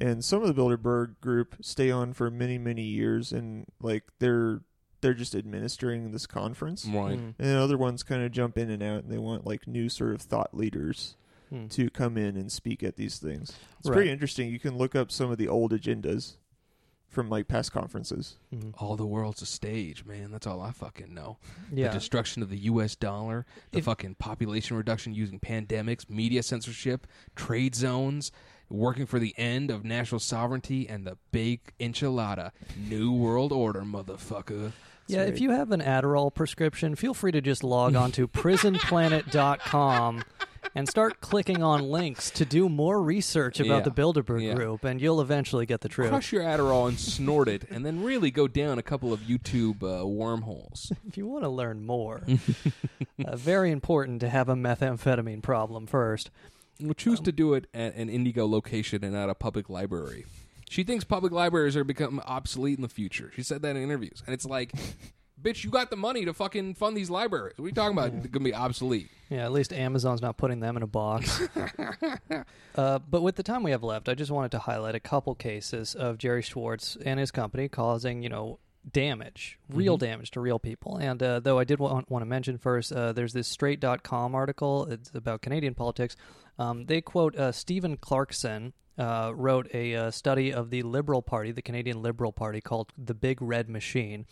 and 0.00 0.24
some 0.24 0.42
of 0.42 0.48
the 0.54 0.60
Bilderberg 0.60 1.20
group 1.20 1.56
stay 1.60 1.90
on 1.90 2.12
for 2.12 2.30
many 2.30 2.58
many 2.58 2.82
years, 2.84 3.32
and 3.32 3.66
like 3.80 4.04
they're 4.18 4.60
they're 5.02 5.14
just 5.14 5.34
administering 5.34 6.10
this 6.12 6.26
conference, 6.26 6.86
Right. 6.86 7.18
Mm. 7.18 7.34
and 7.38 7.56
other 7.58 7.76
ones 7.76 8.02
kind 8.02 8.22
of 8.22 8.32
jump 8.32 8.56
in 8.58 8.70
and 8.70 8.82
out, 8.82 9.04
and 9.04 9.12
they 9.12 9.18
want 9.18 9.46
like 9.46 9.66
new 9.68 9.88
sort 9.88 10.14
of 10.14 10.22
thought 10.22 10.54
leaders 10.56 11.16
Hmm. 11.50 11.68
to 11.68 11.90
come 11.90 12.16
in 12.16 12.36
and 12.36 12.50
speak 12.50 12.82
at 12.82 12.96
these 12.96 13.18
things. 13.18 13.52
It's 13.78 13.88
Right. 13.88 13.94
pretty 13.96 14.10
interesting. 14.10 14.50
You 14.50 14.58
can 14.58 14.76
look 14.76 14.96
up 14.96 15.12
some 15.12 15.30
of 15.30 15.38
the 15.38 15.46
old 15.46 15.70
agendas 15.72 16.36
from 17.08 17.28
like 17.30 17.46
past 17.46 17.70
conferences. 17.72 18.36
Mhm. 18.52 18.74
All 18.78 18.96
the 18.96 19.06
world's 19.06 19.42
a 19.42 19.46
stage, 19.46 20.04
man. 20.04 20.32
That's 20.32 20.46
all 20.46 20.60
I 20.60 20.72
fucking 20.72 21.14
know. 21.14 21.38
Yeah. 21.72 21.88
The 21.88 21.94
destruction 21.94 22.42
of 22.42 22.50
the 22.50 22.58
U.S. 22.58 22.96
dollar, 22.96 23.46
the 23.70 23.78
If- 23.78 23.84
fucking 23.84 24.16
population 24.16 24.76
reduction 24.76 25.14
using 25.14 25.38
pandemics, 25.38 26.10
media 26.10 26.42
censorship, 26.42 27.06
trade 27.36 27.74
zones, 27.76 28.32
working 28.68 29.06
for 29.06 29.18
the 29.18 29.34
end 29.36 29.70
of 29.70 29.84
national 29.84 30.18
sovereignty, 30.20 30.88
and 30.88 31.06
the 31.06 31.16
big 31.32 31.60
enchilada. 31.80 32.50
New 32.88 33.12
World 33.12 33.52
Order, 33.52 33.82
motherfucker. 33.82 34.72
Yeah, 35.08 35.22
if 35.22 35.40
you 35.40 35.50
have 35.50 35.70
an 35.70 35.80
Adderall 35.80 36.34
prescription, 36.34 36.96
feel 36.96 37.14
free 37.14 37.30
to 37.32 37.40
just 37.40 37.62
log 37.62 37.94
on 37.94 38.10
to 38.12 38.26
prisonplanet.com 38.28 40.24
and 40.74 40.88
start 40.88 41.20
clicking 41.20 41.62
on 41.62 41.80
links 41.88 42.28
to 42.32 42.44
do 42.44 42.68
more 42.68 43.00
research 43.00 43.60
about 43.60 43.78
Yeah. 43.78 43.80
the 43.82 43.90
Bilderberg 43.92 44.42
Yeah. 44.42 44.54
Group, 44.54 44.84
and 44.84 45.00
you'll 45.00 45.20
eventually 45.20 45.64
get 45.64 45.80
the 45.80 45.88
truth. 45.88 46.08
Crush 46.10 46.32
your 46.32 46.42
Adderall 46.42 46.88
and 46.88 46.98
snort 46.98 47.48
it, 47.48 47.64
and 47.70 47.86
then 47.86 48.02
really 48.02 48.30
go 48.32 48.48
down 48.48 48.78
a 48.78 48.82
couple 48.82 49.12
of 49.12 49.20
YouTube 49.20 49.82
uh, 49.82 50.04
wormholes. 50.06 50.92
If 51.06 51.16
you 51.16 51.26
want 51.28 51.44
to 51.44 51.48
learn 51.48 51.86
more, 51.86 52.22
uh, 53.24 53.36
very 53.36 53.70
important 53.70 54.20
to 54.20 54.28
have 54.28 54.48
a 54.48 54.54
methamphetamine 54.56 55.40
problem 55.42 55.86
first. 55.86 56.30
We'll 56.80 56.94
choose 56.94 57.20
to 57.20 57.32
do 57.32 57.54
it 57.54 57.66
at 57.72 57.94
an 57.94 58.08
Indigo 58.08 58.46
location 58.46 59.02
and 59.02 59.14
not 59.14 59.30
a 59.30 59.34
public 59.34 59.70
library. 59.70 60.26
She 60.68 60.82
thinks 60.82 61.04
public 61.04 61.32
libraries 61.32 61.76
are 61.76 61.84
become 61.84 62.20
obsolete 62.26 62.78
in 62.78 62.82
the 62.82 62.88
future. 62.88 63.30
She 63.34 63.42
said 63.42 63.62
that 63.62 63.76
in 63.76 63.82
interviews, 63.82 64.22
and 64.26 64.34
it's 64.34 64.44
like, 64.44 64.72
bitch, 65.42 65.64
you 65.64 65.70
got 65.70 65.90
the 65.90 65.96
money 65.96 66.24
to 66.24 66.34
fucking 66.34 66.74
fund 66.74 66.96
these 66.96 67.08
libraries. 67.08 67.54
What 67.56 67.66
are 67.66 67.68
you 67.68 67.74
talking 67.74 67.96
about? 67.96 68.10
They're 68.12 68.30
gonna 68.30 68.44
be 68.44 68.54
obsolete. 68.54 69.08
Yeah, 69.30 69.44
at 69.44 69.52
least 69.52 69.72
Amazon's 69.72 70.22
not 70.22 70.36
putting 70.36 70.60
them 70.60 70.76
in 70.76 70.82
a 70.82 70.86
box. 70.86 71.40
uh, 72.74 72.98
but 72.98 73.22
with 73.22 73.36
the 73.36 73.42
time 73.42 73.62
we 73.62 73.70
have 73.70 73.82
left, 73.82 74.08
I 74.08 74.14
just 74.14 74.30
wanted 74.30 74.50
to 74.52 74.58
highlight 74.58 74.94
a 74.94 75.00
couple 75.00 75.34
cases 75.34 75.94
of 75.94 76.18
Gerry 76.18 76.42
Schwartz 76.42 76.96
and 77.04 77.18
his 77.18 77.30
company 77.30 77.68
causing, 77.68 78.22
you 78.22 78.28
know, 78.28 78.58
damage, 78.92 79.58
real 79.68 79.96
damage 79.96 80.30
to 80.32 80.40
real 80.40 80.58
people. 80.58 80.96
And 80.96 81.20
uh, 81.22 81.40
though 81.40 81.58
I 81.58 81.64
did 81.64 81.80
want, 81.80 82.08
want 82.10 82.22
to 82.22 82.26
mention 82.26 82.58
first, 82.58 82.92
uh, 82.92 83.12
there's 83.12 83.32
this 83.32 83.48
straight.com 83.48 84.34
article. 84.34 84.86
It's 84.86 85.10
about 85.12 85.42
Canadian 85.42 85.74
politics. 85.74 86.16
Um, 86.58 86.86
they 86.86 87.00
quote 87.00 87.36
uh, 87.36 87.52
Stephen 87.52 87.96
Clarkson. 87.96 88.72
Uh, 88.98 89.30
wrote 89.36 89.68
a 89.74 89.94
uh, 89.94 90.10
study 90.10 90.50
of 90.50 90.70
the 90.70 90.82
Liberal 90.82 91.20
Party, 91.20 91.52
the 91.52 91.60
Canadian 91.60 92.00
Liberal 92.00 92.32
Party, 92.32 92.62
called 92.62 92.94
The 92.96 93.12
Big 93.12 93.42
Red 93.42 93.68
Machine. 93.68 94.24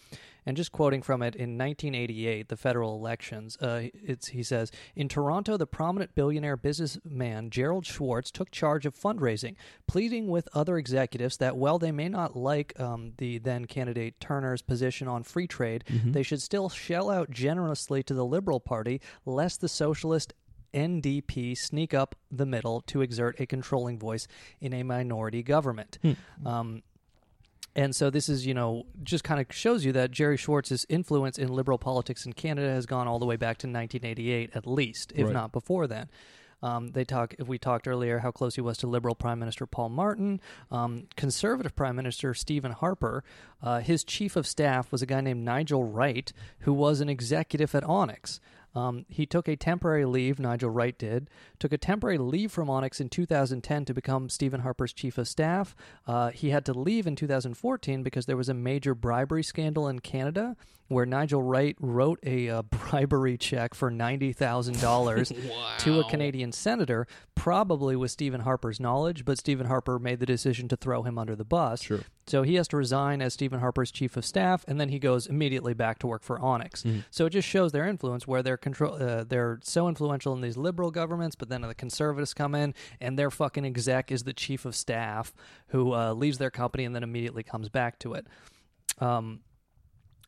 And 0.46 0.56
just 0.56 0.72
quoting 0.72 1.02
from 1.02 1.22
it, 1.22 1.34
in 1.34 1.56
1988, 1.59 2.48
the 2.48 2.56
federal 2.56 2.94
elections, 2.94 3.56
uh, 3.59 3.88
it's, 3.92 4.28
he 4.28 4.42
says 4.42 4.70
In 4.94 5.09
Toronto, 5.09 5.56
the 5.56 5.66
prominent 5.66 6.14
billionaire 6.14 6.56
businessman 6.56 7.51
Gerald 7.51 7.86
Schwartz 7.86 8.30
took 8.30 8.51
charge 8.51 8.86
of 8.86 8.94
fundraising, 8.94 9.56
pleading 9.86 10.28
with 10.28 10.48
other 10.52 10.76
executives 10.76 11.38
that 11.38 11.56
while 11.56 11.78
they 11.78 11.92
may 11.92 12.09
not 12.09 12.36
like 12.36 12.78
um, 12.78 13.12
the 13.18 13.38
then 13.38 13.64
candidate 13.64 14.20
Turner's 14.20 14.62
position 14.62 15.09
on 15.09 15.22
free 15.22 15.46
trade, 15.46 15.84
they 16.12 16.22
should 16.22 16.42
still 16.42 16.68
shell 16.68 17.10
out 17.10 17.30
generously 17.30 18.02
to 18.02 18.14
the 18.14 18.24
Liberal 18.24 18.60
Party, 18.60 19.01
lest 19.24 19.60
the 19.60 19.68
socialist 19.68 20.34
NDP 20.74 21.56
sneak 21.56 21.94
up 21.94 22.14
the 22.30 22.44
middle 22.46 22.80
to 22.82 23.01
exert 23.01 23.38
a 23.40 23.46
controlling 23.46 23.98
voice 23.98 24.26
in 24.60 24.72
a 24.74 24.82
minority 24.82 25.42
government. 25.42 25.98
Um, 26.44 26.82
and 27.76 27.94
so 27.96 28.09
this 28.09 28.28
is, 28.28 28.46
you 28.46 28.55
know, 28.55 28.86
just 29.02 29.24
kind 29.24 29.40
of 29.40 29.46
shows 29.55 29.84
you 29.84 29.92
that 29.92 30.10
Gerry 30.12 30.36
Schwartz's 30.36 30.86
influence 30.88 31.38
in 31.38 31.48
liberal 31.48 31.78
politics 31.78 32.24
in 32.24 32.32
Canada 32.32 32.68
has 32.70 32.86
gone 32.86 33.09
all 33.09 33.18
the 33.18 33.26
way 33.26 33.36
back 33.36 33.59
to 33.59 33.66
1988, 33.66 34.51
at 34.55 34.66
least, 34.66 35.12
if 35.16 35.24
Right. 35.26 35.32
not 35.32 35.51
before 35.52 35.86
then. 35.86 36.09
Um, 36.62 36.92
they 36.92 37.05
talk. 37.05 37.34
If 37.38 37.46
we 37.46 37.59
talked 37.59 37.86
earlier, 37.86 38.20
how 38.20 38.30
close 38.30 38.55
he 38.55 38.62
was 38.62 38.78
to 38.78 38.86
Liberal 38.86 39.14
Prime 39.14 39.38
Minister 39.38 39.66
Paul 39.66 39.90
Martin, 39.90 40.40
um, 40.70 41.09
Conservative 41.14 41.76
Prime 41.76 41.94
Minister 41.96 42.32
Stephen 42.32 42.72
Harper. 42.72 43.22
Uh, 43.62 43.80
his 43.80 44.02
chief 44.02 44.34
of 44.36 44.46
staff 44.46 44.90
was 44.90 45.02
a 45.02 45.06
guy 45.06 45.20
named 45.20 45.44
Nigel 45.44 45.84
Wright, 45.84 46.32
who 46.60 46.72
was 46.72 47.01
an 47.01 47.09
executive 47.10 47.74
at 47.74 47.82
Onex. 47.82 48.38
Um, 48.74 49.06
he 49.09 49.26
took 49.26 49.48
a 49.48 49.56
temporary 49.56 50.05
leave, 50.05 50.38
Nigel 50.38 50.70
Wright 50.70 50.96
did, 50.98 51.30
took 51.59 51.72
a 51.72 51.78
temporary 51.78 52.18
leave 52.18 52.51
from 52.51 52.68
Onex 52.68 53.01
in 53.01 53.09
2010 53.09 53.84
to 53.84 53.94
become 53.94 54.28
Stephen 54.28 54.60
Harper's 54.60 54.92
chief 54.92 55.18
of 55.18 55.28
staff. 55.28 55.76
Uh, 56.06 56.30
he 56.30 56.51
had 56.51 56.64
to 56.66 56.72
leave 56.72 57.06
in 57.06 57.16
2014 57.16 58.02
because 58.02 58.26
there 58.26 58.36
was 58.36 58.48
a 58.48 58.55
major 58.55 58.94
bribery 58.94 59.42
scandal 59.42 59.88
in 59.88 60.01
Canada 60.01 60.56
where 60.88 61.06
Nigel 61.06 61.42
Wright 61.42 61.76
wrote 61.80 62.18
a 62.24 62.48
uh, 62.48 62.62
bribery 62.62 63.38
check 63.38 63.74
for 63.74 63.90
$90,000 63.90 65.78
to 65.78 66.01
a 66.01 66.05
Canadian 66.05 66.52
senator, 66.52 67.06
probably 67.34 67.96
with 67.96 68.10
Stephen 68.10 68.42
Harper's 68.42 68.78
knowledge, 68.80 69.24
but 69.24 69.38
Stephen 69.38 69.66
Harper 69.66 69.98
made 69.98 70.20
the 70.20 70.26
decision 70.26 70.68
to 70.68 70.76
throw 70.76 71.02
him 71.02 71.18
under 71.18 71.34
the 71.34 71.44
bus. 71.44 71.82
Sure. 71.82 72.01
So 72.26 72.42
he 72.42 72.55
has 72.55 72.68
to 72.68 72.76
resign 72.76 73.20
as 73.20 73.34
Stephen 73.34 73.60
Harper's 73.60 73.90
chief 73.90 74.16
of 74.16 74.24
staff, 74.24 74.64
and 74.66 74.80
then 74.80 74.88
he 74.88 74.98
goes 74.98 75.26
immediately 75.26 75.74
back 75.74 75.98
to 76.01 76.06
work 76.06 76.22
for 76.22 76.38
Onex. 76.38 77.02
So 77.10 77.26
it 77.26 77.30
just 77.30 77.48
shows 77.48 77.72
their 77.72 77.86
influence, 77.86 78.26
where 78.26 78.42
they're 78.42 78.56
control, 78.65 78.95
uh, 78.95 79.23
they're 79.23 79.61
so 79.62 79.86
influential 79.89 80.32
in 80.35 80.41
these 80.41 80.57
liberal 80.57 80.91
governments, 80.91 81.36
but 81.36 81.49
then 81.49 81.61
the 81.61 81.74
conservatives 81.74 82.35
come 82.35 82.57
in, 82.57 82.74
and 83.01 83.16
their 83.16 83.31
fucking 83.31 83.65
exec 83.65 84.11
is 84.11 84.24
the 84.24 84.32
chief 84.32 84.65
of 84.65 84.74
staff 84.74 85.32
who 85.69 85.95
uh, 85.95 86.12
leaves 86.12 86.39
their 86.39 86.51
company 86.51 86.85
and 86.85 86.95
then 86.95 87.05
immediately 87.05 87.45
comes 87.45 87.69
back 87.69 88.01
to 88.01 88.15
it. 88.15 88.27
Um, 88.99 89.41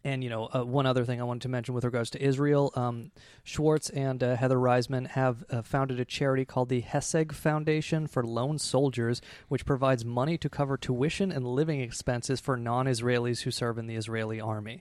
and 0.05 0.23
you 0.23 0.31
know, 0.31 0.49
uh, 0.55 0.65
one 0.65 0.87
other 0.87 1.05
thing 1.05 1.21
I 1.21 1.25
wanted 1.25 1.43
to 1.43 1.49
mention 1.49 1.75
with 1.75 1.85
regards 1.85 2.11
to 2.11 2.23
Israel, 2.23 2.73
um, 2.77 3.11
Schwartz 3.43 3.91
and 3.91 4.23
uh, 4.23 4.37
Heather 4.37 4.57
Reisman 4.57 5.09
have 5.09 5.45
uh, 5.51 5.63
founded 5.63 5.99
a 5.99 6.05
charity 6.05 6.45
called 6.45 6.69
the 6.69 6.83
Heseg 6.83 7.33
Foundation 7.33 8.07
for 8.07 8.23
Lone 8.23 8.59
Soldiers, 8.59 9.21
which 9.49 9.67
provides 9.67 10.05
money 10.05 10.39
to 10.39 10.49
cover 10.49 10.77
tuition 10.77 11.33
and 11.33 11.45
living 11.45 11.81
expenses 11.81 12.39
for 12.39 12.57
non-Israelis 12.57 13.43
who 13.43 13.51
serve 13.51 13.79
in 13.79 13.89
the 13.89 13.97
Israeli 13.97 14.41
army. 14.41 14.81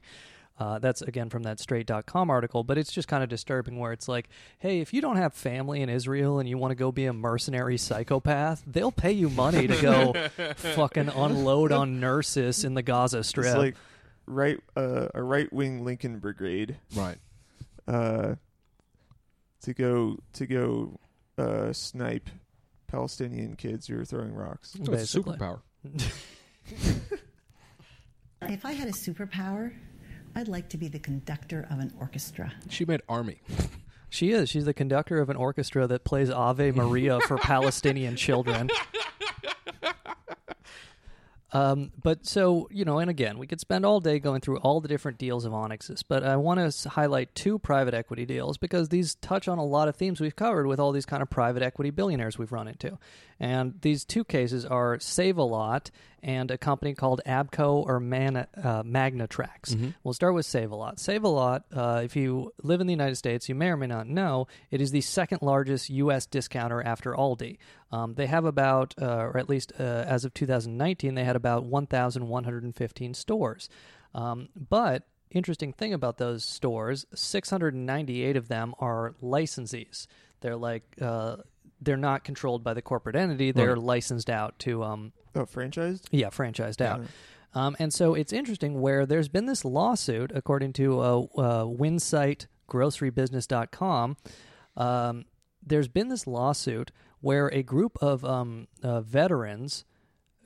Uh, 0.57 0.79
that's 0.79 1.01
again 1.01 1.29
from 1.29 1.43
that 1.43 1.59
straight.com 1.59 2.29
article, 2.29 2.63
but 2.63 2.77
it's 2.77 2.91
just 2.91 3.09
kind 3.09 3.21
of 3.21 3.27
disturbing 3.29 3.77
where 3.77 3.91
it's 3.91 4.07
like, 4.07 4.29
hey, 4.59 4.79
if 4.79 4.93
you 4.93 5.01
don't 5.01 5.17
have 5.17 5.33
family 5.33 5.81
in 5.81 5.89
Israel 5.89 6.39
and 6.39 6.47
you 6.47 6.57
want 6.57 6.71
to 6.71 6.75
go 6.75 6.93
be 6.93 7.05
a 7.05 7.11
mercenary 7.13 7.77
psychopath, 7.77 8.63
they'll 8.65 8.91
pay 8.91 9.11
you 9.11 9.29
money 9.29 9.67
to 9.67 9.81
go 9.81 10.13
fucking 10.55 11.09
unload 11.09 11.73
on 11.73 11.99
nurses 11.99 12.63
in 12.63 12.73
the 12.73 12.81
Gaza 12.81 13.21
Strip. 13.23 13.47
It's 13.47 13.55
like 13.57 13.75
right 14.27 14.57
uh, 14.77 15.09
a 15.13 15.21
right 15.21 15.51
wing 15.51 15.83
Lincoln 15.83 16.19
Brigade 16.19 16.77
Right. 16.95 17.17
uh, 17.85 18.35
to 19.63 19.73
go 19.73 20.17
to 20.33 20.45
go 20.47 20.99
uh, 21.37 21.73
snipe 21.73 22.29
Palestinian 22.87 23.57
kids 23.57 23.87
who 23.87 23.99
are 23.99 24.05
throwing 24.05 24.33
rocks. 24.33 24.73
It's 24.79 25.15
a 25.15 25.19
superpower. 25.19 25.59
If 28.41 28.63
I 28.65 28.73
had 28.73 28.87
a 28.87 28.91
superpower, 28.91 29.73
I'd 30.35 30.47
like 30.49 30.69
to 30.69 30.77
be 30.77 30.87
the 30.87 30.99
conductor 30.99 31.65
of 31.69 31.79
an 31.79 31.93
orchestra. 31.99 32.51
She 32.69 32.85
meant 32.85 33.01
army. 33.07 33.41
She 34.07 34.31
is. 34.31 34.47
She's 34.49 34.63
the 34.63 34.73
conductor 34.73 35.19
of 35.19 35.29
an 35.29 35.35
orchestra 35.35 35.87
that 35.87 36.05
plays 36.05 36.29
Ave 36.29 36.71
Maria 36.71 37.19
for 37.19 37.37
Palestinian 37.41 38.15
children. 38.15 38.69
Um, 41.55 41.91
but 42.03 42.25
so, 42.25 42.67
you 42.69 42.83
know, 42.83 42.99
and 42.99 43.09
again, 43.09 43.37
we 43.37 43.47
could 43.47 43.61
spend 43.61 43.85
all 43.85 44.01
day 44.01 44.19
going 44.19 44.41
through 44.41 44.57
all 44.57 44.81
the 44.81 44.89
different 44.89 45.17
deals 45.17 45.45
of 45.45 45.53
Onex's, 45.53 46.03
but 46.03 46.21
I 46.21 46.35
want 46.35 46.59
to 46.59 46.89
highlight 46.89 47.33
two 47.33 47.59
private 47.59 47.93
equity 47.93 48.25
deals 48.25 48.57
because 48.57 48.89
these 48.89 49.15
touch 49.15 49.47
on 49.47 49.57
a 49.57 49.63
lot 49.63 49.87
of 49.87 49.95
themes 49.95 50.19
we've 50.19 50.35
covered 50.35 50.67
with 50.67 50.81
all 50.81 50.91
these 50.91 51.05
kind 51.05 51.23
of 51.23 51.29
private 51.29 51.63
equity 51.63 51.91
billionaires 51.91 52.37
we've 52.37 52.51
run 52.51 52.67
into. 52.67 52.97
And 53.39 53.75
these 53.81 54.03
two 54.03 54.25
cases 54.25 54.65
are 54.65 54.99
Save 54.99 55.37
a 55.37 55.43
Lot 55.43 55.91
and 56.25 56.49
a 56.49 56.57
company 56.57 56.95
called 56.95 57.21
Abco 57.25 57.85
or 57.85 57.99
Man, 57.99 58.35
uh, 58.35 58.47
Magnatrax. 58.83 59.93
We'll 60.03 60.15
start 60.15 60.33
with 60.33 60.47
Save 60.47 60.71
a 60.71 60.75
Lot. 60.75 60.99
Save 60.99 61.23
a 61.23 61.27
Lot, 61.27 61.65
uh, 61.71 62.01
if 62.03 62.15
you 62.15 62.51
live 62.63 62.81
in 62.81 62.87
the 62.87 62.93
United 62.93 63.15
States, 63.15 63.47
you 63.47 63.53
may 63.53 63.67
or 63.67 63.77
may 63.77 63.85
not 63.85 64.07
know, 64.07 64.47
it 64.71 64.81
is 64.81 64.89
the 64.89 65.01
second 65.01 65.43
largest 65.43 65.87
U.S. 65.91 66.25
discounter 66.25 66.81
after 66.81 67.13
Aldi. 67.13 67.59
Um, 67.91 68.15
they 68.15 68.25
have 68.25 68.43
about, 68.43 68.95
uh, 68.99 69.05
or 69.05 69.37
at 69.37 69.47
least 69.47 69.71
uh, 69.79 69.83
as 69.83 70.25
of 70.25 70.33
2019, 70.33 71.13
they 71.13 71.23
had 71.23 71.35
about 71.35 71.63
1,115 71.63 73.13
stores. 73.13 73.69
Um, 74.15 74.49
but 74.55 75.03
interesting 75.29 75.73
thing 75.73 75.93
about 75.93 76.17
those 76.17 76.43
stores, 76.43 77.05
698 77.13 78.35
of 78.35 78.47
them 78.47 78.73
are 78.79 79.13
licensees. 79.21 80.07
They're 80.41 80.55
like 80.55 80.83
uh, 80.99 81.37
they're 81.81 81.97
not 81.97 82.23
controlled 82.23 82.63
by 82.63 82.73
the 82.73 82.81
corporate 82.81 83.15
entity. 83.15 83.51
They're 83.51 83.75
licensed 83.75 84.29
out 84.29 84.57
to 84.59 84.83
um, 84.83 85.11
Oh, 85.35 85.45
franchised? 85.45 86.05
yeah, 86.11 86.29
franchised 86.29 86.81
out. 86.81 87.01
Um, 87.53 87.75
and 87.79 87.93
so 87.93 88.15
it's 88.15 88.33
interesting 88.33 88.81
where 88.81 89.05
there's 89.05 89.29
been 89.29 89.45
this 89.45 89.63
lawsuit, 89.63 90.31
according 90.35 90.73
to 90.73 90.99
uh, 90.99 91.19
uh, 91.37 91.63
WinsightGroceryBusiness.com. 91.65 94.17
Um, 94.75 95.25
there's 95.65 95.87
been 95.87 96.09
this 96.09 96.27
lawsuit 96.27 96.91
where 97.21 97.47
a 97.47 97.63
group 97.63 97.97
of 98.01 98.25
um, 98.25 98.67
uh, 98.83 98.99
veterans 99.01 99.85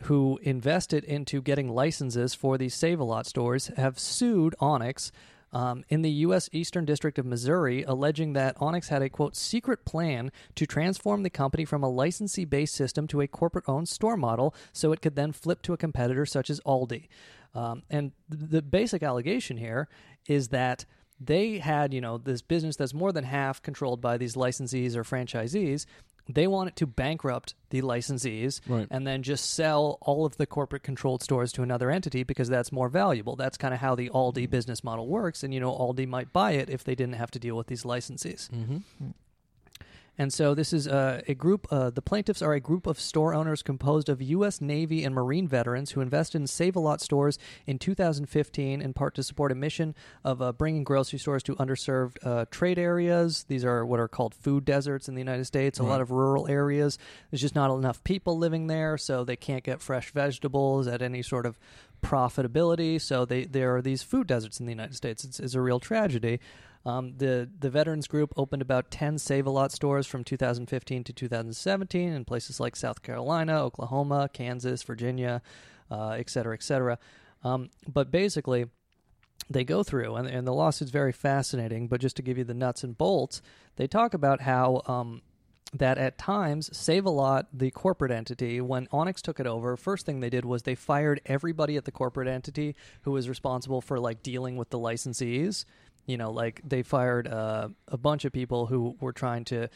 who 0.04 0.40
invested 0.44 1.04
into 1.04 1.42
getting 1.42 1.68
licenses 1.68 2.34
for 2.34 2.58
these 2.58 2.74
Save 2.74 3.00
a 3.00 3.04
Lot 3.04 3.26
stores, 3.26 3.68
have 3.76 4.00
sued 4.00 4.56
Onex. 4.62 5.12
Um, 5.52 5.84
in 5.90 6.02
the 6.04 6.12
U.S. 6.12 6.50
Eastern 6.52 6.86
District 6.86 7.18
of 7.18 7.26
Missouri, 7.26 7.84
alleging 7.84 8.34
that 8.34 8.58
Onex 8.60 8.90
had 8.90 9.02
a 9.02 9.10
quote 9.10 9.36
secret 9.36 9.84
plan 9.86 10.32
to 10.56 10.66
transform 10.66 11.24
the 11.24 11.30
company 11.30 11.66
from 11.66 11.84
a 11.84 11.90
licensee 11.90 12.46
based 12.46 12.76
system 12.76 13.08
to 13.08 13.22
a 13.22 13.28
corporate 13.28 13.66
owned 13.68 13.90
store 13.90 14.18
model 14.18 14.54
so 14.72 14.92
it 14.92 15.02
could 15.02 15.16
then 15.16 15.32
flip 15.32 15.62
to 15.64 15.74
a 15.74 15.78
competitor 15.78 16.26
such 16.26 16.50
as 16.50 16.60
Aldi. 16.62 17.08
Um, 17.56 17.84
and 17.90 18.12
th- 18.32 18.52
the 18.52 18.62
basic 18.62 19.02
allegation 19.02 19.58
here 19.58 19.88
is 20.28 20.50
that 20.50 20.86
they 21.20 21.58
had, 21.58 21.94
you 21.94 22.02
know, 22.02 22.18
this 22.18 22.42
business 22.42 22.76
that's 22.76 22.94
more 22.94 23.12
than 23.12 23.26
half 23.26 23.62
controlled 23.62 24.02
by 24.02 24.18
these 24.18 24.36
licensees 24.36 24.96
or 24.96 25.04
franchisees. 25.04 25.86
They 26.30 26.46
wanted 26.48 26.76
to 26.78 26.88
bankrupt 26.88 27.56
the 27.72 27.82
licensees 27.82 28.62
Right. 28.68 28.88
and 28.92 29.06
then 29.06 29.24
just 29.24 29.52
sell 29.52 29.98
all 30.02 30.26
of 30.26 30.38
the 30.38 30.46
corporate 30.46 30.84
controlled 30.84 31.24
stores 31.24 31.52
to 31.54 31.64
another 31.64 31.90
entity 31.90 32.24
because 32.24 32.50
that's 32.50 32.72
more 32.72 32.88
valuable. 32.88 33.36
That's 33.36 33.58
kind 33.58 33.74
of 33.74 33.80
how 33.80 33.96
the 33.96 34.10
Aldi 34.10 34.34
mm-hmm. 34.44 34.52
business 34.52 34.84
model 34.84 35.08
works. 35.08 35.44
And, 35.44 35.54
you 35.54 35.60
know, 35.60 35.72
Aldi 35.72 36.08
might 36.08 36.32
buy 36.32 36.52
it 36.52 36.70
if 36.70 36.84
they 36.84 36.96
didn't 36.96 37.16
have 37.16 37.32
to 37.32 37.40
deal 37.40 37.58
with 37.58 37.68
these 37.68 37.84
licensees. 37.84 38.50
Mm-hmm. 38.52 38.78
Mm. 39.04 39.14
And 40.20 40.34
so 40.34 40.54
this 40.54 40.74
is 40.74 40.86
uh, 40.86 41.22
a 41.30 41.34
group. 41.34 41.66
Uh, 41.72 41.92
the 41.92 42.02
plaintiffs 42.02 42.42
are 42.42 42.52
a 42.52 42.60
group 42.60 42.86
of 42.86 43.00
store 43.00 43.34
owners 43.34 43.64
composed 43.64 44.10
of 44.10 44.22
U.S. 44.22 44.60
Navy 44.60 45.06
and 45.06 45.16
Marine 45.16 45.48
veterans 45.48 45.92
who 45.92 46.02
invested 46.02 46.42
in 46.42 46.48
Save 46.48 46.76
a 46.76 46.80
Lot 46.82 47.00
stores 47.00 47.40
in 47.66 47.80
2015, 47.80 48.82
in 48.82 48.94
part 48.94 49.16
to 49.16 49.24
support 49.24 49.50
a 49.50 49.56
mission 49.56 49.96
of 50.26 50.42
uh, 50.42 50.52
bringing 50.52 50.84
grocery 50.84 51.20
stores 51.20 51.42
to 51.44 51.56
underserved 51.56 52.18
uh, 52.22 52.44
trade 52.52 52.78
areas. 52.78 53.46
These 53.48 53.64
are 53.64 53.86
what 53.86 54.02
are 54.02 54.10
called 54.10 54.36
food 54.36 54.66
deserts 54.66 55.08
in 55.08 55.16
the 55.16 55.22
United 55.22 55.46
States. 55.46 55.80
A 55.80 55.84
lot 55.84 56.02
of 56.02 56.12
rural 56.12 56.50
areas. 56.50 56.98
There's 57.32 57.42
just 57.42 57.56
not 57.56 57.74
enough 57.74 58.04
people 58.04 58.38
living 58.38 58.68
there, 58.68 58.98
so 58.98 59.24
they 59.24 59.38
can't 59.38 59.64
get 59.64 59.82
fresh 59.82 60.12
vegetables 60.12 60.86
at 60.88 61.02
any 61.02 61.22
sort 61.22 61.46
of 61.46 61.58
profitability. 62.02 63.00
So 63.00 63.24
they 63.24 63.46
there 63.46 63.78
are 63.78 63.82
these 63.82 64.04
food 64.04 64.28
deserts 64.28 64.60
in 64.60 64.66
the 64.66 64.74
United 64.74 64.96
States. 64.96 65.24
It's, 65.24 65.40
it's 65.40 65.56
a 65.56 65.62
real 65.62 65.80
tragedy. 65.80 66.42
Um, 66.86 67.14
the 67.18 67.50
the 67.60 67.70
veterans 67.70 68.08
group 68.08 68.34
opened 68.38 68.62
about 68.62 68.90
ten 68.90 69.18
Save 69.18 69.46
a 69.48 69.50
Lot 69.50 69.72
stores 69.72 70.08
from 70.08 70.24
2015 70.24 71.04
to 71.04 71.14
2017 71.14 72.14
in 72.14 72.26
places 72.26 72.60
like 72.60 72.76
South 72.76 73.02
Carolina, 73.02 73.62
Oklahoma, 73.62 74.30
Kansas, 74.32 74.84
Virginia, 74.84 75.42
uh, 75.92 76.12
et 76.12 76.30
cetera, 76.30 76.54
et 76.54 76.64
cetera. 76.64 76.98
Um, 77.44 77.70
but 77.88 78.12
basically, 78.12 78.66
they 79.50 79.64
go 79.64 79.84
through, 79.84 80.16
and, 80.16 80.28
and 80.28 80.48
the 80.48 80.54
lawsuit's 80.54 80.92
very 80.92 81.12
fascinating. 81.12 81.88
But 81.88 82.02
just 82.02 82.16
to 82.18 82.22
give 82.22 82.38
you 82.38 82.44
the 82.44 82.54
nuts 82.54 82.84
and 82.84 82.98
bolts, 82.98 83.42
they 83.76 83.88
talk 83.88 84.14
about 84.14 84.42
how 84.42 84.82
um, 84.86 85.22
that 85.74 85.98
at 85.98 86.18
times 86.18 86.76
Save 86.76 87.06
a 87.06 87.10
Lot, 87.10 87.48
the 87.54 87.72
corporate 87.72 88.12
entity, 88.12 88.62
when 88.62 88.88
Onex 88.88 89.22
took 89.22 89.40
it 89.40 89.48
over, 89.48 89.76
first 89.78 90.06
thing 90.06 90.20
they 90.20 90.30
did 90.30 90.46
was 90.46 90.64
they 90.64 90.76
fired 90.76 91.22
everybody 91.26 91.78
at 91.78 91.86
the 91.86 91.92
corporate 91.92 92.28
entity 92.28 92.76
who 93.02 93.12
was 93.12 93.30
responsible 93.30 93.82
for 93.82 94.00
like 94.00 94.24
dealing 94.24 94.58
with 94.58 94.70
the 94.70 94.80
licensees. 94.80 95.66
You 96.10 96.18
know, 96.18 96.32
like 96.32 96.62
they 96.68 96.84
fired 96.84 97.28
uh, 97.28 97.70
a 97.88 97.98
bunch 97.98 98.26
of 98.26 98.34
people 98.34 98.66
who 98.66 98.96
were 99.00 99.14
trying 99.14 99.46
to. 99.46 99.70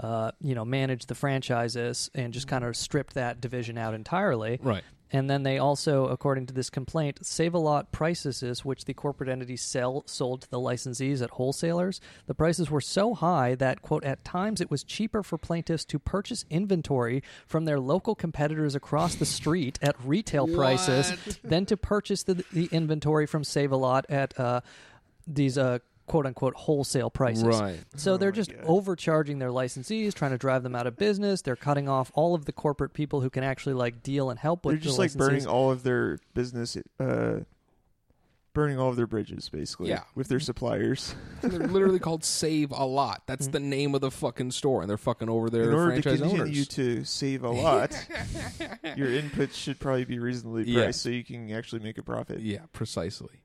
Uh, 0.00 0.30
you 0.40 0.54
know, 0.54 0.64
manage 0.64 1.04
the 1.04 1.14
franchises 1.14 2.10
and 2.14 2.32
just 2.32 2.48
kind 2.48 2.64
of 2.64 2.74
stripped 2.74 3.12
that 3.12 3.42
division 3.42 3.76
out 3.76 3.92
entirely. 3.92 4.58
Right. 4.62 4.82
And 5.12 5.28
then 5.28 5.42
they 5.42 5.58
also, 5.58 6.06
according 6.06 6.46
to 6.46 6.54
this 6.54 6.70
complaint, 6.70 7.24
Save 7.24 7.52
a 7.52 7.58
Lot 7.58 7.92
prices, 7.92 8.64
which 8.64 8.86
the 8.86 8.94
corporate 8.94 9.28
entity 9.28 9.58
sell 9.58 10.02
sold 10.06 10.40
to 10.42 10.50
the 10.50 10.58
licensees 10.58 11.20
at 11.20 11.30
wholesalers. 11.30 12.00
The 12.26 12.34
prices 12.34 12.70
were 12.70 12.80
so 12.80 13.12
high 13.12 13.54
that, 13.56 13.82
quote, 13.82 14.02
at 14.04 14.24
times 14.24 14.62
it 14.62 14.70
was 14.70 14.82
cheaper 14.82 15.22
for 15.22 15.36
plaintiffs 15.36 15.84
to 15.84 15.98
purchase 15.98 16.46
inventory 16.48 17.22
from 17.46 17.66
their 17.66 17.78
local 17.78 18.14
competitors 18.14 18.74
across 18.74 19.14
the 19.14 19.26
street 19.26 19.78
at 19.82 19.94
retail 20.02 20.48
prices 20.48 21.12
than 21.44 21.66
to 21.66 21.76
purchase 21.76 22.22
the, 22.22 22.42
the 22.50 22.70
inventory 22.72 23.26
from 23.26 23.44
Save 23.44 23.72
a 23.72 23.76
Lot 23.76 24.06
at 24.08 24.40
uh, 24.40 24.62
these 25.26 25.56
uh, 25.58 25.78
quote 26.06 26.26
unquote 26.26 26.54
wholesale 26.54 27.10
prices. 27.10 27.44
Right. 27.44 27.78
So 27.96 28.14
Oh 28.14 28.16
they're 28.16 28.32
just 28.32 28.50
God. 28.50 28.64
overcharging 28.66 29.38
their 29.38 29.50
licensees, 29.50 30.12
trying 30.14 30.32
to 30.32 30.38
drive 30.38 30.62
them 30.62 30.74
out 30.74 30.86
of 30.86 30.96
business. 30.96 31.42
They're 31.42 31.56
cutting 31.56 31.88
off 31.88 32.10
all 32.14 32.34
of 32.34 32.44
the 32.44 32.52
corporate 32.52 32.92
people 32.92 33.20
who 33.20 33.30
can 33.30 33.44
actually 33.44 33.74
like 33.74 34.02
deal 34.02 34.28
and 34.30 34.38
help 34.38 34.64
with 34.64 34.74
They're 34.74 34.80
just 34.82 34.96
the 34.96 35.02
like 35.02 35.14
burning 35.14 35.46
all 35.46 35.70
of 35.70 35.82
their 35.84 36.18
business, 36.34 36.76
uh, 37.00 37.40
burning 38.54 38.78
all 38.78 38.90
of 38.90 38.96
their 38.96 39.06
bridges, 39.06 39.48
basically. 39.48 39.88
Yeah. 39.88 40.02
with 40.14 40.28
their 40.28 40.40
suppliers. 40.40 41.14
And 41.40 41.52
they're 41.52 41.68
literally 41.68 41.98
called 42.00 42.22
Save 42.24 42.70
a 42.72 42.84
Lot. 42.84 43.22
That's 43.26 43.46
the 43.46 43.60
name 43.60 43.94
of 43.94 44.02
the 44.02 44.10
fucking 44.10 44.50
store, 44.50 44.82
and 44.82 44.90
they're 44.90 44.98
fucking 44.98 45.30
over 45.30 45.48
their 45.48 45.62
In 45.70 45.72
order 45.72 45.96
to 45.96 46.02
franchise 46.02 46.20
continue 46.20 46.42
owners. 46.42 46.68
to 46.68 47.04
save 47.04 47.44
a 47.44 47.50
lot, 47.62 47.92
your 48.96 49.08
inputs 49.22 49.54
should 49.54 49.78
probably 49.80 50.04
be 50.04 50.18
reasonably 50.18 50.64
priced 50.64 50.76
Yes. 50.76 51.00
so 51.00 51.08
you 51.08 51.24
can 51.24 51.50
actually 51.52 51.80
make 51.82 51.96
a 51.96 52.02
profit. 52.02 52.40
yeah, 52.40 52.58
precisely. 52.74 53.41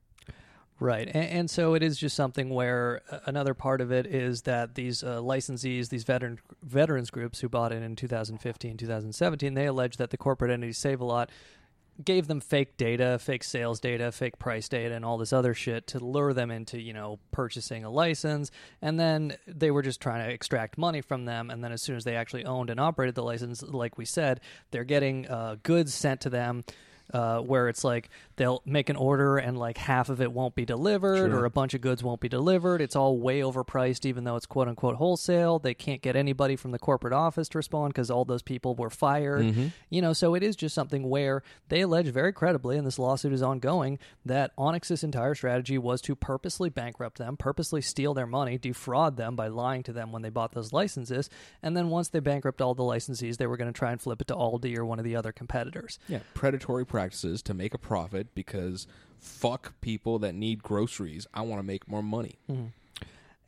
Right. 0.79 1.07
And, 1.07 1.29
and 1.29 1.49
so 1.49 1.73
it 1.73 1.81
is 1.81 1.97
just 1.97 2.15
something 2.15 2.49
where 2.49 3.01
uh, 3.09 3.19
another 3.25 3.53
part 3.53 3.81
of 3.81 3.91
it 3.91 4.05
is 4.05 4.43
that 4.43 4.75
these 4.75 5.03
uh, 5.03 5.17
licensees, 5.17 5.89
these 5.89 6.03
veteran 6.03 6.39
veterans 6.61 7.09
groups 7.09 7.39
who 7.39 7.49
bought 7.49 7.71
in 7.71 7.81
in 7.81 7.95
2015, 7.95 8.77
2017, 8.77 9.53
they 9.55 9.65
allege 9.65 9.97
that 9.97 10.11
the 10.11 10.17
corporate 10.17 10.51
entity 10.51 10.73
Save 10.73 11.01
a 11.01 11.05
Lot 11.05 11.31
gave 12.03 12.27
them 12.27 12.39
fake 12.39 12.77
data, 12.77 13.17
fake 13.19 13.43
sales 13.43 13.79
data, 13.79 14.11
fake 14.11 14.37
price 14.37 14.69
data, 14.69 14.93
and 14.93 15.03
all 15.03 15.17
this 15.17 15.33
other 15.33 15.53
shit 15.53 15.87
to 15.87 15.99
lure 15.99 16.33
them 16.33 16.51
into, 16.51 16.79
you 16.79 16.93
know, 16.93 17.19
purchasing 17.31 17.83
a 17.83 17.89
license. 17.89 18.51
And 18.81 18.99
then 18.99 19.35
they 19.47 19.71
were 19.71 19.81
just 19.81 19.99
trying 19.99 20.25
to 20.25 20.31
extract 20.31 20.77
money 20.77 21.01
from 21.01 21.25
them. 21.25 21.49
And 21.49 21.63
then 21.63 21.71
as 21.71 21.81
soon 21.81 21.95
as 21.95 22.03
they 22.03 22.15
actually 22.15 22.45
owned 22.45 22.69
and 22.69 22.79
operated 22.79 23.15
the 23.15 23.23
license, 23.23 23.63
like 23.63 23.97
we 23.97 24.05
said, 24.05 24.41
they're 24.71 24.83
getting 24.83 25.27
uh, 25.27 25.55
goods 25.63 25.93
sent 25.93 26.21
to 26.21 26.29
them. 26.29 26.63
Uh, 27.13 27.39
where 27.39 27.69
it's 27.69 27.85
like 27.85 28.09
they'll 28.37 28.61
make 28.65 28.89
an 28.89 28.95
order 28.95 29.37
and 29.37 29.57
like 29.57 29.77
half 29.77 30.09
of 30.09 30.21
it 30.21 30.31
won't 30.31 30.55
be 30.55 30.65
delivered 30.65 31.33
or 31.33 31.45
a 31.45 31.49
bunch 31.49 31.73
of 31.73 31.81
goods 31.81 32.03
won't 32.03 32.21
be 32.21 32.29
delivered. 32.29 32.81
It's 32.81 32.95
all 32.95 33.17
way 33.17 33.41
overpriced, 33.41 34.05
even 34.05 34.23
though 34.23 34.35
it's 34.35 34.45
quote 34.45 34.67
unquote 34.67 34.95
wholesale. 34.95 35.59
They 35.59 35.73
can't 35.73 36.01
get 36.01 36.15
anybody 36.15 36.55
from 36.55 36.71
the 36.71 36.79
corporate 36.79 37.13
office 37.13 37.49
to 37.49 37.57
respond 37.57 37.93
because 37.93 38.09
all 38.09 38.25
those 38.25 38.43
people 38.43 38.75
were 38.75 38.89
fired. 38.89 39.45
Mm-hmm. 39.45 39.67
You 39.89 40.01
know, 40.01 40.13
so 40.13 40.35
it 40.35 40.43
is 40.43 40.55
just 40.55 40.75
something 40.75 41.09
where 41.09 41.43
they 41.69 41.81
allege 41.81 42.07
very 42.07 42.31
credibly, 42.31 42.77
and 42.77 42.85
this 42.85 42.99
lawsuit 42.99 43.33
is 43.33 43.41
ongoing, 43.41 43.99
that 44.25 44.55
Onex's 44.57 45.03
entire 45.03 45.35
strategy 45.35 45.77
was 45.77 46.01
to 46.01 46.15
purposely 46.15 46.69
bankrupt 46.69 47.17
them, 47.17 47.37
purposely 47.37 47.81
steal 47.81 48.13
their 48.13 48.27
money, 48.27 48.57
defraud 48.57 49.17
them 49.17 49.35
by 49.35 49.47
lying 49.47 49.83
to 49.83 49.93
them 49.93 50.11
when 50.11 50.21
they 50.21 50.29
bought 50.29 50.53
those 50.53 50.71
licenses, 50.71 51.29
and 51.63 51.75
then 51.75 51.89
once 51.89 52.09
they 52.09 52.19
bankrupt 52.19 52.61
all 52.61 52.75
the 52.75 52.83
licensees, 52.83 53.37
they 53.37 53.47
were 53.47 53.57
going 53.57 53.71
to 53.71 53.77
try 53.77 53.91
and 53.91 54.01
flip 54.01 54.21
it 54.21 54.27
to 54.27 54.35
Aldi 54.35 54.77
or 54.77 54.85
one 54.85 54.99
of 54.99 55.05
the 55.05 55.15
other 55.15 55.31
competitors. 55.31 55.97
Yeah, 56.07 56.19
predatory 56.33 56.85
practices 56.85 57.41
to 57.43 57.53
make 57.53 57.73
a 57.73 57.79
profit 57.79 58.26
because 58.35 58.87
fuck 59.19 59.73
people 59.81 60.19
that 60.19 60.33
need 60.35 60.63
groceries. 60.63 61.27
I 61.33 61.41
want 61.41 61.59
to 61.59 61.63
make 61.63 61.87
more 61.87 62.03
money. 62.03 62.37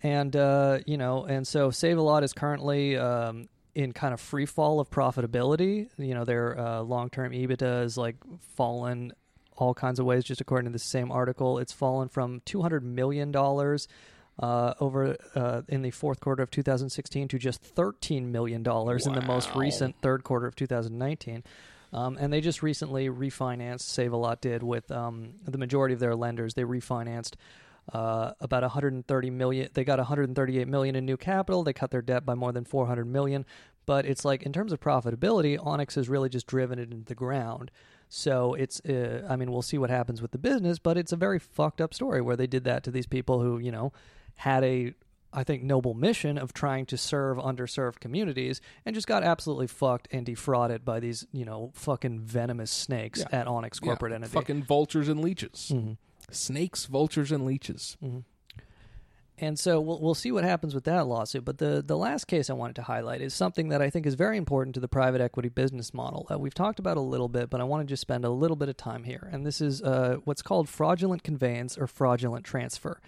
and 0.02 0.36
uh, 0.36 0.80
you 0.86 0.98
know, 0.98 1.26
and 1.26 1.48
so 1.48 1.72
Save 1.72 1.98
a 1.98 2.02
Lot 2.02 2.24
is 2.24 2.34
currently 2.34 2.98
um, 2.98 3.50
in 3.76 3.92
kind 3.92 4.14
of 4.14 4.20
free 4.22 4.46
fall 4.46 4.80
of 4.80 4.90
profitability. 4.90 5.90
You 5.98 6.14
know, 6.14 6.26
their 6.26 6.58
uh, 6.60 6.82
long 6.82 7.10
term 7.10 7.32
EBITDA 7.32 7.84
is 7.84 7.98
like 7.98 8.16
fallen 8.56 9.14
all 9.58 9.74
kinds 9.74 10.00
of 10.00 10.06
ways. 10.06 10.24
Just 10.24 10.42
according 10.42 10.66
to 10.66 10.72
the 10.72 10.80
same 10.80 11.12
article, 11.12 11.60
it's 11.60 11.74
fallen 11.74 12.08
from 12.10 12.42
two 12.46 12.62
hundred 12.62 12.84
million 12.84 13.32
dollars. 13.32 13.88
Uh, 14.42 14.74
over 14.80 15.18
uh, 15.36 15.64
in 15.68 15.82
the 15.82 15.92
fourth 15.92 16.22
quarter 16.22 16.42
of 16.42 16.50
2016 16.50 17.28
to 17.28 17.38
just 17.38 17.62
13 17.62 18.32
million 18.32 18.64
dollars 18.64 19.06
in 19.06 19.12
the 19.14 19.22
most 19.22 19.54
recent 19.54 19.94
third 20.02 20.24
quarter 20.24 20.48
of 20.48 20.56
2019. 20.56 21.44
Um, 21.92 22.18
and 22.20 22.32
they 22.32 22.42
just 22.42 22.62
recently 22.62 23.10
refinanced. 23.10 23.82
Save 23.82 24.14
a 24.14 24.18
Lot 24.18 24.42
did 24.42 24.64
with 24.64 24.92
um, 24.92 25.34
the 25.44 25.58
majority 25.58 25.94
of 25.94 26.00
their 26.00 26.16
lenders. 26.16 26.54
They 26.54 26.64
refinanced 26.64 27.34
uh, 27.94 28.34
about 28.40 28.62
130 28.62 29.30
million. 29.32 29.70
They 29.74 29.84
got 29.84 29.98
138 29.98 30.68
million 30.68 30.96
in 30.96 31.06
new 31.06 31.18
capital. 31.18 31.64
They 31.64 31.74
cut 31.74 31.92
their 31.92 32.02
debt 32.02 32.26
by 32.26 32.36
more 32.36 32.52
than 32.52 32.66
400 32.66 33.06
million. 33.06 33.46
But 33.86 34.06
it's 34.06 34.24
like 34.24 34.44
in 34.44 34.54
terms 34.54 34.72
of 34.72 34.80
profitability, 34.80 35.58
Onex 35.58 35.96
has 35.96 36.10
really 36.10 36.30
just 36.30 36.46
driven 36.46 36.78
it 36.78 36.92
into 36.92 37.06
the 37.06 37.16
ground. 37.16 37.72
So 38.08 38.54
it's, 38.54 38.80
uh, 38.82 39.26
I 39.28 39.36
mean, 39.36 39.52
we'll 39.52 39.62
see 39.62 39.78
what 39.78 39.90
happens 39.90 40.22
with 40.22 40.32
the 40.32 40.38
business, 40.38 40.80
but 40.80 40.98
it's 40.98 41.12
a 41.12 41.16
very 41.16 41.40
fucked 41.40 41.82
up 41.82 41.94
story 41.94 42.22
where 42.22 42.36
they 42.36 42.48
did 42.48 42.64
that 42.66 42.84
to 42.84 42.92
these 42.92 43.08
people 43.08 43.42
who, 43.42 43.58
you 43.60 43.72
know, 43.72 43.94
had 44.36 44.64
a, 44.64 44.94
I 45.32 45.44
think, 45.44 45.62
noble 45.64 45.94
mission 45.94 46.38
of 46.38 46.54
trying 46.54 46.86
to 46.88 46.98
serve 46.98 47.38
underserved 47.38 48.00
communities 48.00 48.62
and 48.86 48.96
just 48.96 49.08
got 49.08 49.24
absolutely 49.24 49.68
fucked 49.68 50.08
and 50.12 50.26
defrauded 50.26 50.84
by 50.84 51.00
these, 51.00 51.28
you 51.32 51.46
know, 51.46 51.72
fucking 51.76 52.22
venomous 52.22 52.72
snakes 52.72 53.20
Yeah. 53.20 53.40
at 53.42 53.48
Onex 53.48 53.80
corporate 53.82 54.12
Yeah, 54.12 54.16
entity. 54.16 54.34
Fucking 54.34 54.64
vultures 54.64 55.08
and 55.08 55.22
leeches. 55.22 55.72
Mhm. 55.74 55.98
Snakes, 56.32 56.86
vultures, 56.86 57.32
and 57.32 57.46
leeches. 57.46 57.98
And 59.42 59.58
so 59.58 59.80
we'll, 59.80 60.02
we'll 60.02 60.16
see 60.16 60.34
what 60.34 60.44
happens 60.44 60.76
with 60.76 60.84
that 60.84 61.08
lawsuit. 61.08 61.46
But 61.46 61.60
the, 61.60 61.82
the 61.86 61.96
last 61.96 62.26
case 62.26 62.50
I 62.50 62.54
wanted 62.54 62.76
to 62.76 62.82
highlight 62.82 63.22
is 63.22 63.34
something 63.34 63.70
that 63.70 63.82
I 63.82 63.90
think 63.90 64.06
is 64.06 64.16
very 64.16 64.36
important 64.38 64.74
to 64.74 64.82
the 64.82 64.90
private 64.90 65.22
equity 65.22 65.48
business 65.48 65.94
model. 65.94 66.28
Uh, 66.30 66.38
we've 66.38 66.54
talked 66.54 66.78
about 66.78 66.98
a 66.98 67.02
little 67.02 67.30
bit, 67.30 67.50
but 67.50 67.62
I 67.62 67.64
want 67.64 67.88
to 67.88 67.90
just 67.92 68.02
spend 68.02 68.26
a 68.26 68.30
little 68.30 68.58
bit 68.58 68.68
of 68.68 68.76
time 68.76 69.06
here. 69.06 69.30
And 69.32 69.46
this 69.46 69.62
is 69.62 69.82
uh, 69.82 70.18
what's 70.26 70.42
called 70.42 70.68
fraudulent 70.68 71.24
conveyance 71.24 71.78
or 71.78 71.88
fraudulent 71.88 72.44
transfer. 72.46 73.00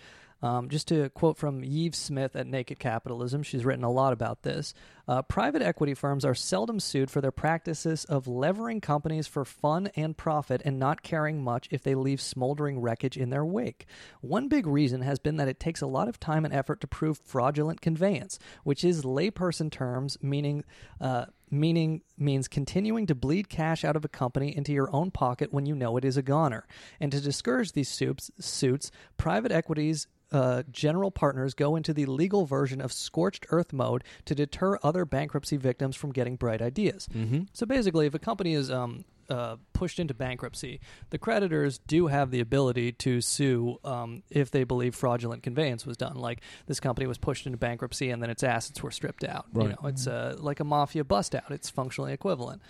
Um, 0.44 0.70
just 0.70 0.88
to 0.88 1.10
quote 1.10 1.38
from 1.38 1.64
Yves 1.64 1.98
Smith 1.98 2.36
at 2.36 2.48
Naked 2.48 2.80
Capitalism, 2.80 3.44
she's 3.44 3.64
written 3.64 3.84
a 3.84 3.92
lot 3.92 4.14
about 4.14 4.42
this. 4.42 4.74
Uh, 5.12 5.22
private 5.22 5.62
equity 5.62 5.94
firms 5.94 6.24
are 6.24 6.34
seldom 6.34 6.80
sued 6.80 7.12
for 7.12 7.20
their 7.20 7.34
practices 7.34 8.06
of 8.06 8.30
levering 8.30 8.80
companies 8.80 9.28
for 9.28 9.44
fun 9.44 9.90
and 9.98 10.16
profit 10.16 10.62
and 10.64 10.80
not 10.80 11.04
caring 11.04 11.44
much 11.44 11.68
if 11.70 11.84
they 11.84 11.96
leave 11.96 12.22
smoldering 12.22 12.80
wreckage 12.80 13.18
in 13.18 13.30
their 13.30 13.44
wake. 13.44 13.86
One 14.22 14.48
big 14.48 14.66
reason 14.66 15.02
has 15.02 15.20
been 15.20 15.36
that 15.36 15.50
it 15.50 15.60
takes 15.60 15.82
a 15.82 15.86
lot 15.86 16.08
of 16.08 16.18
time 16.18 16.46
and 16.46 16.54
effort 16.54 16.80
to 16.80 16.88
prove 16.88 17.20
fraudulent 17.26 17.82
conveyance, 17.82 18.40
which 18.64 18.86
is 18.86 19.04
layperson 19.04 19.70
terms 19.70 20.18
meaning. 20.22 20.64
Uh, 21.02 21.26
meaning 21.54 22.02
means 22.18 22.48
continuing 22.48 23.06
to 23.08 23.14
bleed 23.14 23.50
cash 23.50 23.84
out 23.84 23.98
of 23.98 24.06
a 24.06 24.08
company 24.08 24.56
into 24.56 24.72
your 24.72 24.90
own 24.96 25.12
pocket 25.12 25.52
when 25.52 25.66
you 25.66 25.76
know 25.76 25.98
it 25.98 26.06
is 26.06 26.16
a 26.16 26.22
goner. 26.22 26.66
And 27.02 27.12
to 27.12 27.20
discourage 27.20 27.74
these 27.74 27.90
suits, 27.90 28.32
suits 28.40 28.92
private 29.18 29.52
equities 29.52 30.08
uh, 30.32 30.64
general 30.72 31.12
partners 31.12 31.54
go 31.54 31.76
into 31.76 31.94
the 31.94 32.06
legal 32.06 32.46
version 32.46 32.82
of 32.82 32.94
scorched 32.94 33.46
earth 33.50 33.74
mode 33.74 34.04
to 34.26 34.36
deter 34.36 34.78
other 34.82 35.01
bankruptcy 35.06 35.58
victims 35.58 35.96
from 35.96 36.12
getting 36.12 36.36
bright 36.36 36.62
ideas. 36.62 37.08
Mm-hmm. 37.14 37.44
So 37.54 37.66
basically, 37.66 38.06
if 38.08 38.14
a 38.14 38.20
company 38.20 38.54
is 38.54 38.70
um, 38.72 39.06
uh, 39.30 39.56
pushed 39.74 40.00
into 40.00 40.14
bankruptcy, 40.14 40.80
the 41.10 41.18
creditors 41.18 41.78
do 41.80 42.08
have 42.08 42.32
the 42.32 42.40
ability 42.42 42.92
to 42.94 43.22
sue 43.22 43.80
um, 43.84 44.24
if 44.30 44.52
they 44.52 44.64
believe 44.64 44.94
fraudulent 44.96 45.44
conveyance 45.44 45.86
was 45.86 45.98
done. 45.98 46.16
Like 46.16 46.42
this 46.66 46.80
company 46.80 47.08
was 47.08 47.18
pushed 47.18 47.46
into 47.46 47.58
bankruptcy 47.58 48.10
and 48.10 48.22
then 48.22 48.30
its 48.30 48.44
assets 48.44 48.82
were 48.84 48.92
stripped 48.92 49.24
out. 49.24 49.46
You 49.56 49.70
know, 49.70 49.78
it's 49.86 50.08
uh, 50.08 50.36
like 50.40 50.60
a 50.60 50.66
mafia 50.66 51.04
bust 51.04 51.34
out. 51.36 51.50
It's 51.52 51.70
functionally 51.70 52.14
equivalent. 52.14 52.62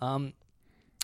Um, 0.00 0.34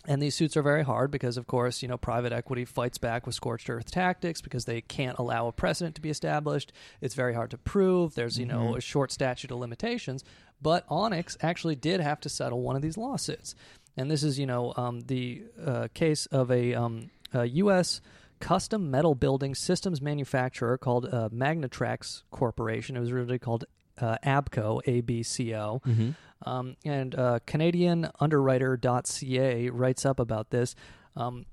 and 0.07 0.19
these 0.19 0.33
suits 0.33 0.57
are 0.57 0.63
very 0.63 0.83
hard 0.83 1.11
because, 1.11 1.37
of 1.37 1.45
course, 1.45 1.83
you 1.83 1.87
know, 1.87 1.97
private 1.97 2.33
equity 2.33 2.65
fights 2.65 2.97
back 2.97 3.27
with 3.27 3.35
scorched 3.35 3.69
earth 3.69 3.91
tactics 3.91 4.41
because 4.41 4.65
they 4.65 4.81
can't 4.81 5.19
allow 5.19 5.47
a 5.47 5.51
precedent 5.51 5.93
to 5.95 6.01
be 6.01 6.09
established. 6.09 6.71
It's 7.01 7.13
very 7.13 7.35
hard 7.35 7.51
to 7.51 7.59
prove. 7.59 8.15
There's, 8.15 8.39
you 8.39 8.47
know, 8.47 8.71
Mhm. 8.73 8.77
a 8.77 8.81
short 8.81 9.11
statute 9.11 9.51
of 9.51 9.59
limitations. 9.59 10.23
But 10.61 10.87
Onex 10.89 11.37
actually 11.41 11.75
did 11.75 11.99
have 11.99 12.19
to 12.21 12.29
settle 12.29 12.61
one 12.61 12.75
of 12.75 12.81
these 12.81 12.97
lawsuits. 12.97 13.55
And 13.97 14.09
this 14.09 14.23
is, 14.23 14.39
you 14.39 14.45
know, 14.45 14.73
um, 14.77 15.01
the 15.01 15.43
uh, 15.65 15.87
case 15.93 16.25
of 16.27 16.51
a, 16.51 16.73
um, 16.73 17.09
a 17.33 17.45
U.S. 17.45 18.01
custom 18.39 18.89
metal 18.89 19.15
building 19.15 19.55
systems 19.55 20.01
manufacturer 20.01 20.77
called 20.77 21.05
uh, 21.05 21.29
Magnatrax 21.29 22.23
Corporation. 22.31 22.95
It 22.95 22.99
was 23.01 23.11
originally 23.11 23.39
called 23.39 23.65
uh, 23.99 24.17
ABCO, 24.25 24.81
A-B-C-O. 24.85 25.81
Mhm. 25.85 26.15
Um, 26.43 26.75
and 26.83 27.13
uh, 27.13 27.39
Canadian 27.45 28.09
Underwriter.ca 28.19 29.69
writes 29.69 30.05
up 30.05 30.19
about 30.19 30.49
this. 30.49 30.75
Um, 31.15 31.45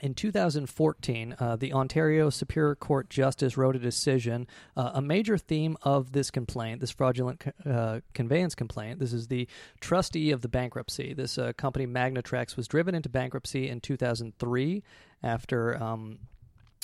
in 0.00 0.14
2014, 0.14 1.36
uh, 1.38 1.56
the 1.56 1.72
Ontario 1.72 2.30
Superior 2.30 2.74
Court 2.74 3.10
Justice 3.10 3.56
wrote 3.56 3.76
a 3.76 3.78
decision. 3.78 4.46
Uh, 4.76 4.92
a 4.94 5.02
major 5.02 5.36
theme 5.36 5.76
of 5.82 6.12
this 6.12 6.30
complaint, 6.30 6.80
this 6.80 6.90
fraudulent 6.90 7.44
uh, 7.66 8.00
conveyance 8.14 8.54
complaint, 8.54 8.98
this 8.98 9.12
is 9.12 9.28
the 9.28 9.48
trustee 9.80 10.30
of 10.30 10.42
the 10.42 10.48
bankruptcy. 10.48 11.14
This 11.14 11.38
uh, 11.38 11.52
company, 11.56 11.86
Magnatrax, 11.86 12.56
was 12.56 12.68
driven 12.68 12.94
into 12.94 13.08
bankruptcy 13.08 13.68
in 13.68 13.80
2003 13.80 14.82
after, 15.22 15.82
um, 15.82 16.18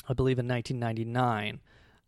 I 0.09 0.13
believe, 0.13 0.39
in 0.39 0.49
1999 0.49 1.61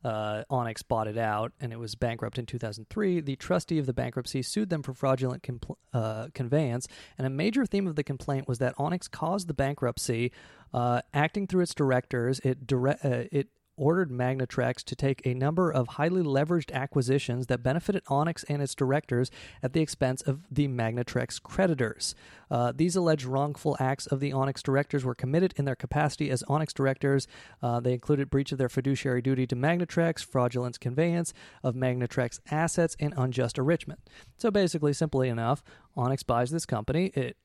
uh, 0.05 0.45
Onex 0.51 0.87
bought 0.87 1.09
it 1.09 1.19
out 1.19 1.53
and 1.61 1.73
it 1.73 1.79
was 1.79 1.95
bankrupt 1.95 2.39
in 2.39 2.47
2003. 2.47 3.21
The 3.21 3.37
trustee 3.37 3.79
of 3.79 3.87
the 3.87 3.93
bankruptcy 3.93 4.43
sued 4.43 4.71
them 4.71 4.83
for 4.83 4.95
fraudulent 4.95 5.43
compl- 5.43 5.77
uh, 5.93 6.29
conveyance, 6.35 6.87
and 7.19 7.27
a 7.27 7.31
major 7.31 7.67
theme 7.67 7.87
of 7.87 7.97
the 7.97 8.05
complaint 8.05 8.47
was 8.49 8.59
that 8.59 8.77
Onex 8.77 9.11
caused 9.11 9.49
the 9.49 9.55
bankruptcy, 9.55 10.33
uh, 10.73 11.01
acting 11.15 11.47
through 11.47 11.63
its 11.63 11.75
directors. 11.75 12.41
It 12.41 12.67
dire- 12.67 12.99
uh, 13.03 13.25
it 13.33 13.49
ordered 13.77 14.11
Magnatrax 14.11 14.83
to 14.85 14.97
take 14.97 15.25
a 15.27 15.35
number 15.35 15.71
of 15.71 15.89
highly 15.89 16.23
leveraged 16.23 16.73
acquisitions 16.73 17.47
that 17.47 17.63
benefited 17.63 18.05
Onex 18.07 18.45
and 18.49 18.63
its 18.63 18.75
directors 18.75 19.31
at 19.63 19.73
the 19.73 19.81
expense 19.81 20.23
of 20.23 20.41
the 20.51 20.69
Magnatrax 20.69 21.43
creditors. 21.43 22.15
Uh, 22.51 22.73
these 22.75 22.97
alleged 22.97 23.25
wrongful 23.25 23.77
acts 23.79 24.07
of 24.07 24.21
the 24.21 24.31
Onex 24.31 24.63
directors 24.63 25.05
were 25.05 25.15
committed 25.15 25.55
in 25.57 25.65
their 25.65 25.75
capacity 25.77 26.31
as 26.31 26.43
Onex 26.45 26.73
directors. 26.73 27.27
Uh, 27.63 27.81
they 27.81 27.93
included 27.93 28.31
breach 28.31 28.53
of 28.53 28.59
their 28.59 28.69
fiduciary 28.69 29.23
duty 29.23 29.47
to 29.47 29.57
Magnatrax, 29.57 30.25
fraudulent 30.25 30.81
conveyance 30.81 31.33
of 31.63 31.75
Magnatrax 31.75 32.41
assets, 32.51 32.97
and 32.99 33.15
unjust 33.17 33.59
enrichment. 33.59 34.01
So 34.39 34.51
basically, 34.51 34.93
simply 34.93 35.29
enough, 35.29 35.63
Onex 35.97 36.25
buys 36.27 36.51
this 36.51 36.67
company. 36.67 37.07
It 37.15 37.37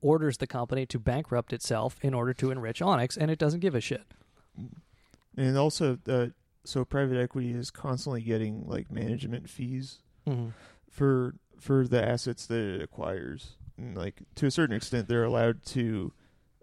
orders 0.00 0.38
the 0.38 0.46
company 0.46 0.86
to 0.86 0.98
bankrupt 0.98 1.52
itself 1.52 1.98
in 2.02 2.14
order 2.14 2.32
to 2.34 2.50
enrich 2.50 2.80
Onex, 2.80 3.16
and 3.16 3.30
it 3.30 3.38
doesn't 3.38 3.60
give 3.60 3.74
a 3.74 3.80
shit. 3.80 4.04
And 5.38 5.56
also, 5.56 5.98
uh, 6.08 6.26
so 6.64 6.84
private 6.84 7.16
equity 7.16 7.52
is 7.52 7.70
constantly 7.70 8.20
getting 8.22 8.66
like 8.66 8.90
management 8.90 9.48
fees 9.48 10.02
Mhm. 10.26 10.52
for 10.90 11.36
for 11.58 11.86
the 11.88 12.06
assets 12.06 12.46
that 12.46 12.58
it 12.60 12.82
acquires. 12.82 13.56
And 13.76 13.96
like 13.96 14.22
to 14.36 14.46
a 14.46 14.50
certain 14.50 14.76
extent, 14.76 15.08
they're 15.08 15.24
allowed 15.24 15.64
to 15.66 16.12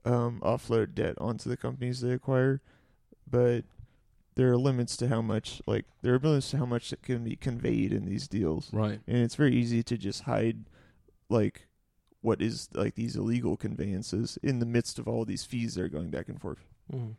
um, 0.03 0.39
offload 0.41 0.93
debt 0.93 1.15
onto 1.19 1.49
the 1.49 1.57
companies 1.57 2.01
they 2.01 2.11
acquire, 2.11 2.61
but 3.29 3.65
there 4.35 4.51
are 4.51 4.57
limits 4.57 4.95
to 4.97 5.07
how 5.07 5.21
much 5.21 5.61
like 5.65 5.85
there 6.01 6.13
are 6.13 6.19
limits 6.19 6.51
to 6.51 6.57
how 6.57 6.65
much 6.65 6.89
that 6.91 7.01
can 7.01 7.23
be 7.23 7.35
conveyed 7.35 7.91
in 7.93 8.05
these 8.05 8.27
deals. 8.27 8.71
Right. 8.73 8.99
And 9.07 9.17
it's 9.17 9.35
very 9.35 9.55
easy 9.55 9.81
to 9.83 9.97
just 9.97 10.23
hide 10.23 10.65
like 11.29 11.67
what 12.21 12.41
is 12.41 12.69
like 12.73 12.95
these 12.95 13.15
illegal 13.15 13.55
conveyances 13.57 14.37
in 14.43 14.59
the 14.59 14.65
midst 14.65 14.99
of 14.99 15.07
all 15.07 15.25
these 15.25 15.43
fees 15.45 15.75
that 15.75 15.83
are 15.83 15.89
going 15.89 16.09
back 16.09 16.27
and 16.29 16.39
forth. 16.39 16.67
Mhm. 16.93 17.15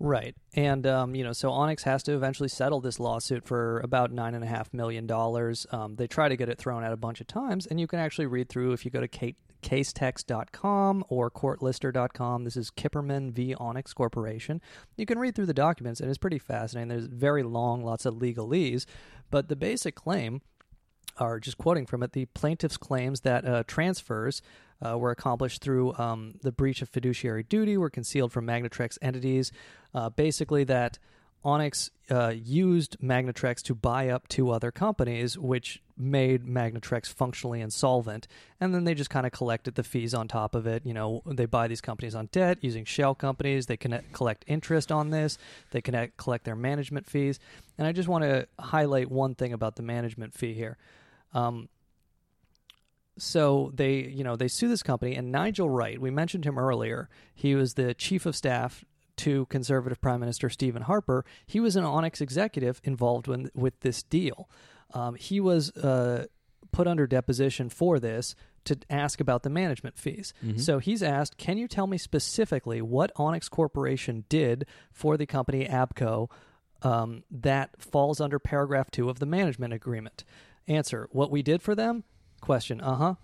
Right, 0.00 0.34
and 0.54 0.86
um, 0.86 1.14
you 1.14 1.22
know, 1.22 1.32
so 1.32 1.50
Onex 1.50 1.82
has 1.84 2.02
to 2.04 2.12
eventually 2.12 2.48
settle 2.48 2.80
this 2.80 2.98
lawsuit 2.98 3.46
for 3.46 3.80
about 3.80 4.10
nine 4.12 4.34
and 4.34 4.42
a 4.42 4.46
half 4.46 4.72
million 4.74 5.06
dollars. 5.06 5.66
Um, 5.70 5.96
they 5.96 6.06
try 6.06 6.28
to 6.28 6.36
get 6.36 6.48
it 6.48 6.58
thrown 6.58 6.82
out 6.82 6.92
a 6.92 6.96
bunch 6.96 7.20
of 7.20 7.26
times, 7.26 7.66
and 7.66 7.78
you 7.78 7.86
can 7.86 7.98
actually 7.98 8.26
read 8.26 8.48
through 8.48 8.72
if 8.72 8.84
you 8.84 8.90
go 8.90 9.00
to 9.00 9.34
casetext.com 9.62 11.04
or 11.08 11.30
courtlister.com. 11.30 12.44
This 12.44 12.56
is 12.56 12.70
Kipperman 12.70 13.32
v. 13.32 13.54
Onex 13.54 13.94
Corporation. 13.94 14.60
You 14.96 15.06
can 15.06 15.18
read 15.18 15.34
through 15.34 15.46
the 15.46 15.54
documents, 15.54 16.00
and 16.00 16.08
it's 16.08 16.18
pretty 16.18 16.38
fascinating. 16.38 16.88
There's 16.88 17.06
very 17.06 17.42
long, 17.42 17.84
lots 17.84 18.04
of 18.04 18.14
legalese, 18.14 18.86
but 19.30 19.48
the 19.48 19.56
basic 19.56 19.94
claim 19.94 20.42
are 21.18 21.38
just 21.38 21.58
quoting 21.58 21.86
from 21.86 22.02
it 22.02 22.12
the 22.12 22.26
plaintiff's 22.26 22.76
claims 22.76 23.20
that 23.20 23.46
uh, 23.46 23.62
transfers 23.66 24.42
uh, 24.84 24.98
were 24.98 25.10
accomplished 25.10 25.62
through 25.62 25.94
um, 25.94 26.34
the 26.42 26.52
breach 26.52 26.82
of 26.82 26.88
fiduciary 26.88 27.42
duty 27.42 27.76
were 27.76 27.90
concealed 27.90 28.32
from 28.32 28.46
Magnatrax 28.46 28.98
entities. 29.02 29.52
Uh, 29.94 30.10
basically, 30.10 30.64
that 30.64 30.98
Onex 31.44 31.90
uh, 32.10 32.32
used 32.34 32.96
Magnatrax 33.00 33.62
to 33.64 33.74
buy 33.74 34.08
up 34.08 34.28
two 34.28 34.50
other 34.50 34.70
companies, 34.70 35.36
which 35.36 35.82
made 35.96 36.46
Magnatrax 36.46 37.12
functionally 37.12 37.60
insolvent. 37.60 38.26
And 38.60 38.74
then 38.74 38.84
they 38.84 38.94
just 38.94 39.10
kind 39.10 39.26
of 39.26 39.32
collected 39.32 39.74
the 39.74 39.82
fees 39.82 40.14
on 40.14 40.26
top 40.26 40.54
of 40.54 40.66
it. 40.66 40.86
You 40.86 40.94
know, 40.94 41.22
they 41.26 41.44
buy 41.44 41.68
these 41.68 41.82
companies 41.82 42.14
on 42.14 42.26
debt 42.32 42.58
using 42.62 42.86
shell 42.86 43.14
companies. 43.14 43.66
They 43.66 43.76
connect, 43.76 44.12
collect 44.12 44.44
interest 44.46 44.90
on 44.90 45.10
this. 45.10 45.36
They 45.70 45.82
connect, 45.82 46.16
collect 46.16 46.44
their 46.44 46.56
management 46.56 47.06
fees. 47.06 47.38
And 47.76 47.86
I 47.86 47.92
just 47.92 48.08
want 48.08 48.24
to 48.24 48.48
highlight 48.58 49.10
one 49.10 49.34
thing 49.34 49.52
about 49.52 49.76
the 49.76 49.82
management 49.82 50.32
fee 50.34 50.54
here. 50.54 50.78
Um, 51.34 51.68
so 53.18 53.70
they, 53.74 54.04
you 54.04 54.24
know, 54.24 54.36
they 54.36 54.48
sue 54.48 54.68
this 54.68 54.82
company, 54.82 55.14
and 55.14 55.30
Nigel 55.30 55.70
Wright, 55.70 56.00
we 56.00 56.10
mentioned 56.10 56.44
him 56.44 56.58
earlier. 56.58 57.08
He 57.34 57.54
was 57.54 57.74
the 57.74 57.94
chief 57.94 58.26
of 58.26 58.34
staff 58.36 58.84
to 59.18 59.46
conservative 59.46 60.00
Prime 60.00 60.20
Minister 60.20 60.50
Stephen 60.50 60.82
Harper. 60.82 61.24
He 61.46 61.60
was 61.60 61.76
an 61.76 61.84
Onex 61.84 62.20
executive 62.20 62.80
involved 62.82 63.28
with, 63.28 63.50
with 63.54 63.78
this 63.80 64.02
deal. 64.02 64.48
Um, 64.92 65.14
he 65.14 65.38
was 65.40 65.70
uh, 65.76 66.26
put 66.72 66.86
under 66.88 67.06
deposition 67.06 67.68
for 67.68 68.00
this 68.00 68.34
to 68.64 68.76
ask 68.90 69.20
about 69.20 69.42
the 69.42 69.50
management 69.50 69.98
fees. 69.98 70.32
Mhm. 70.44 70.58
So 70.60 70.78
he's 70.78 71.02
asked, 71.02 71.36
"Can 71.36 71.58
you 71.58 71.68
tell 71.68 71.86
me 71.86 71.98
specifically 71.98 72.80
what 72.80 73.14
Onex 73.14 73.48
Corporation 73.50 74.24
did 74.28 74.66
for 74.90 75.16
the 75.16 75.26
company 75.26 75.66
Abco 75.66 76.30
um, 76.82 77.22
that 77.30 77.80
falls 77.80 78.20
under 78.20 78.38
paragraph 78.38 78.90
two 78.90 79.08
of 79.10 79.18
the 79.18 79.26
management 79.26 79.72
agreement?" 79.74 80.24
Answer: 80.66 81.08
What 81.12 81.30
we 81.30 81.42
did 81.42 81.60
for 81.62 81.74
them? 81.74 82.04
Question: 82.44 82.82
Uh 82.82 82.96
huh. 82.96 83.14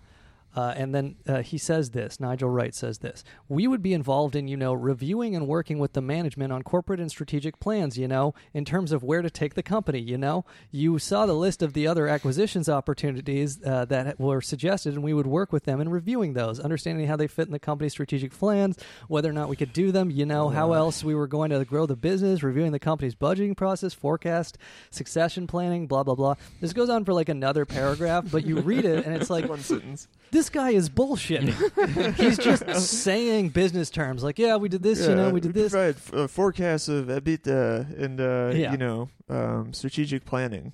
Uh, 0.55 0.73
and 0.75 0.93
then 0.93 1.15
uh, 1.27 1.41
he 1.41 1.57
says 1.57 1.91
this, 1.91 2.19
Nigel 2.19 2.49
Wright 2.49 2.73
says 2.73 2.99
this. 2.99 3.23
We 3.47 3.67
would 3.67 3.81
be 3.81 3.93
involved 3.93 4.35
in, 4.35 4.47
you 4.47 4.57
know, 4.57 4.73
reviewing 4.73 5.35
and 5.35 5.47
working 5.47 5.79
with 5.79 5.93
the 5.93 6.01
management 6.01 6.51
on 6.51 6.63
corporate 6.63 6.99
and 6.99 7.09
strategic 7.09 7.59
plans, 7.59 7.97
you 7.97 8.07
know, 8.07 8.33
in 8.53 8.65
terms 8.65 8.91
of 8.91 9.03
where 9.03 9.21
to 9.21 9.29
take 9.29 9.53
the 9.53 9.63
company, 9.63 9.99
you 9.99 10.17
know. 10.17 10.45
You 10.71 10.99
saw 10.99 11.25
the 11.25 11.33
list 11.33 11.61
of 11.61 11.73
the 11.73 11.87
other 11.87 12.07
acquisitions 12.07 12.67
opportunities 12.67 13.63
uh, 13.63 13.85
that 13.85 14.19
were 14.19 14.41
suggested, 14.41 14.93
and 14.93 15.03
we 15.03 15.13
would 15.13 15.27
work 15.27 15.51
with 15.51 15.65
them 15.65 15.79
in 15.79 15.89
reviewing 15.89 16.33
those, 16.33 16.59
understanding 16.59 17.07
how 17.07 17.15
they 17.15 17.27
fit 17.27 17.47
in 17.47 17.51
the 17.51 17.59
company's 17.59 17.93
strategic 17.93 18.31
plans, 18.31 18.77
whether 19.07 19.29
or 19.29 19.33
not 19.33 19.49
we 19.49 19.55
could 19.55 19.73
do 19.73 19.91
them, 19.91 20.09
you 20.09 20.25
know, 20.25 20.49
how 20.49 20.73
else 20.73 21.03
we 21.03 21.15
were 21.15 21.27
going 21.27 21.51
to 21.51 21.63
grow 21.65 21.85
the 21.85 21.95
business, 21.95 22.43
reviewing 22.43 22.71
the 22.71 22.79
company's 22.79 23.15
budgeting 23.15 23.55
process, 23.55 23.93
forecast, 23.93 24.57
succession 24.89 25.47
planning, 25.47 25.87
blah, 25.87 26.03
blah, 26.03 26.15
blah. 26.15 26.35
This 26.59 26.73
goes 26.73 26.89
on 26.89 27.05
for 27.05 27.13
like 27.13 27.29
another 27.29 27.65
paragraph, 27.65 28.25
but 28.31 28.45
you 28.45 28.59
read 28.59 28.85
it, 28.85 29.05
and 29.05 29.15
it's 29.15 29.29
like, 29.29 29.41
One 29.51 29.59
sentence. 29.59 30.07
This 30.41 30.49
guy 30.49 30.71
is 30.71 30.89
bullshitting. 30.89 32.15
He's 32.19 32.37
just 32.39 32.65
saying 32.79 33.49
business 33.49 33.91
terms 33.91 34.23
like, 34.23 34.39
yeah, 34.39 34.55
we 34.55 34.69
did 34.69 34.81
this, 34.81 35.07
you 35.07 35.13
know, 35.13 35.29
we 35.29 35.39
did 35.39 35.53
this. 35.53 35.71
Provide 35.71 35.95
f- 35.97 36.13
uh, 36.13 36.27
forecasts 36.27 36.87
of 36.87 37.05
EBITDA 37.05 38.01
and 38.01 38.19
uh, 38.19 38.51
Yeah. 38.55 38.71
you 38.71 38.77
know 38.79 39.09
um, 39.29 39.71
strategic 39.73 40.25
planning. 40.25 40.73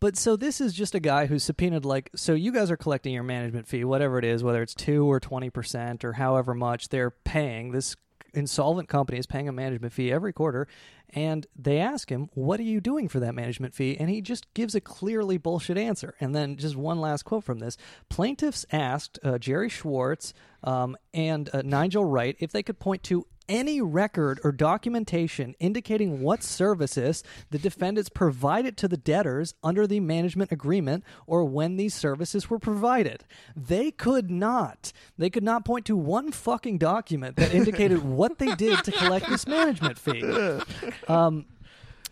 But 0.00 0.16
so 0.16 0.36
this 0.36 0.58
is 0.60 0.72
just 0.72 0.94
a 0.94 1.00
guy 1.00 1.26
who's 1.26 1.44
subpoenaed 1.44 1.84
like 1.84 2.08
so 2.16 2.32
you 2.32 2.50
guys 2.50 2.70
are 2.70 2.76
collecting 2.78 3.12
your 3.12 3.22
management 3.22 3.66
fee, 3.68 3.84
whatever 3.84 4.18
it 4.18 4.24
is, 4.24 4.42
whether 4.42 4.62
it's 4.62 4.74
two 4.74 5.04
or 5.10 5.20
twenty 5.20 5.50
percent 5.50 6.02
or 6.04 6.14
however 6.14 6.54
much 6.54 6.88
they're 6.88 7.10
paying. 7.10 7.72
This 7.72 7.94
insolvent 8.34 8.88
company 8.88 9.18
is 9.18 9.26
paying 9.26 9.48
a 9.48 9.52
management 9.52 9.92
fee 9.92 10.10
every 10.10 10.32
quarter, 10.32 10.66
and 11.14 11.46
they 11.56 11.78
ask 11.78 12.10
him, 12.10 12.28
"What 12.34 12.60
are 12.60 12.64
you 12.64 12.80
doing 12.80 13.08
for 13.08 13.20
that 13.20 13.34
management 13.34 13.74
fee?" 13.74 13.96
And 13.98 14.10
he 14.10 14.20
just 14.20 14.52
gives 14.54 14.74
a 14.74 14.80
clearly 14.80 15.38
bullshit 15.38 15.78
answer. 15.78 16.14
And 16.20 16.34
then 16.34 16.56
just 16.56 16.76
one 16.76 17.00
last 17.00 17.24
quote 17.24 17.44
from 17.44 17.60
this: 17.60 17.76
Plaintiffs 18.08 18.66
asked 18.72 19.18
uh, 19.22 19.38
Gerry 19.38 19.68
Schwartz 19.68 20.34
um, 20.62 20.96
and 21.12 21.48
uh, 21.52 21.62
Nigel 21.62 22.04
Wright 22.04 22.36
if 22.40 22.52
they 22.52 22.62
could 22.62 22.78
point 22.78 23.02
to 23.04 23.26
any 23.48 23.80
record 23.80 24.40
or 24.44 24.52
documentation 24.52 25.54
indicating 25.58 26.20
what 26.20 26.42
services 26.42 27.22
the 27.50 27.58
defendants 27.58 28.08
provided 28.08 28.76
to 28.78 28.88
the 28.88 28.96
debtors 28.96 29.54
under 29.62 29.86
the 29.86 30.00
management 30.00 30.52
agreement 30.52 31.04
or 31.26 31.44
when 31.44 31.76
these 31.76 31.94
services 31.94 32.48
were 32.48 32.58
provided. 32.58 33.24
They 33.56 33.90
could 33.90 34.30
not. 34.30 34.92
They 35.18 35.30
could 35.30 35.44
not 35.44 35.64
point 35.64 35.84
to 35.86 35.96
one 35.96 36.32
fucking 36.32 36.78
document 36.78 37.36
that 37.36 37.54
indicated 37.54 38.02
what 38.04 38.38
they 38.38 38.54
did 38.54 38.84
to 38.84 38.92
collect 38.92 39.28
this 39.28 39.46
management 39.46 39.98
fee. 39.98 40.22
Um, 41.08 41.46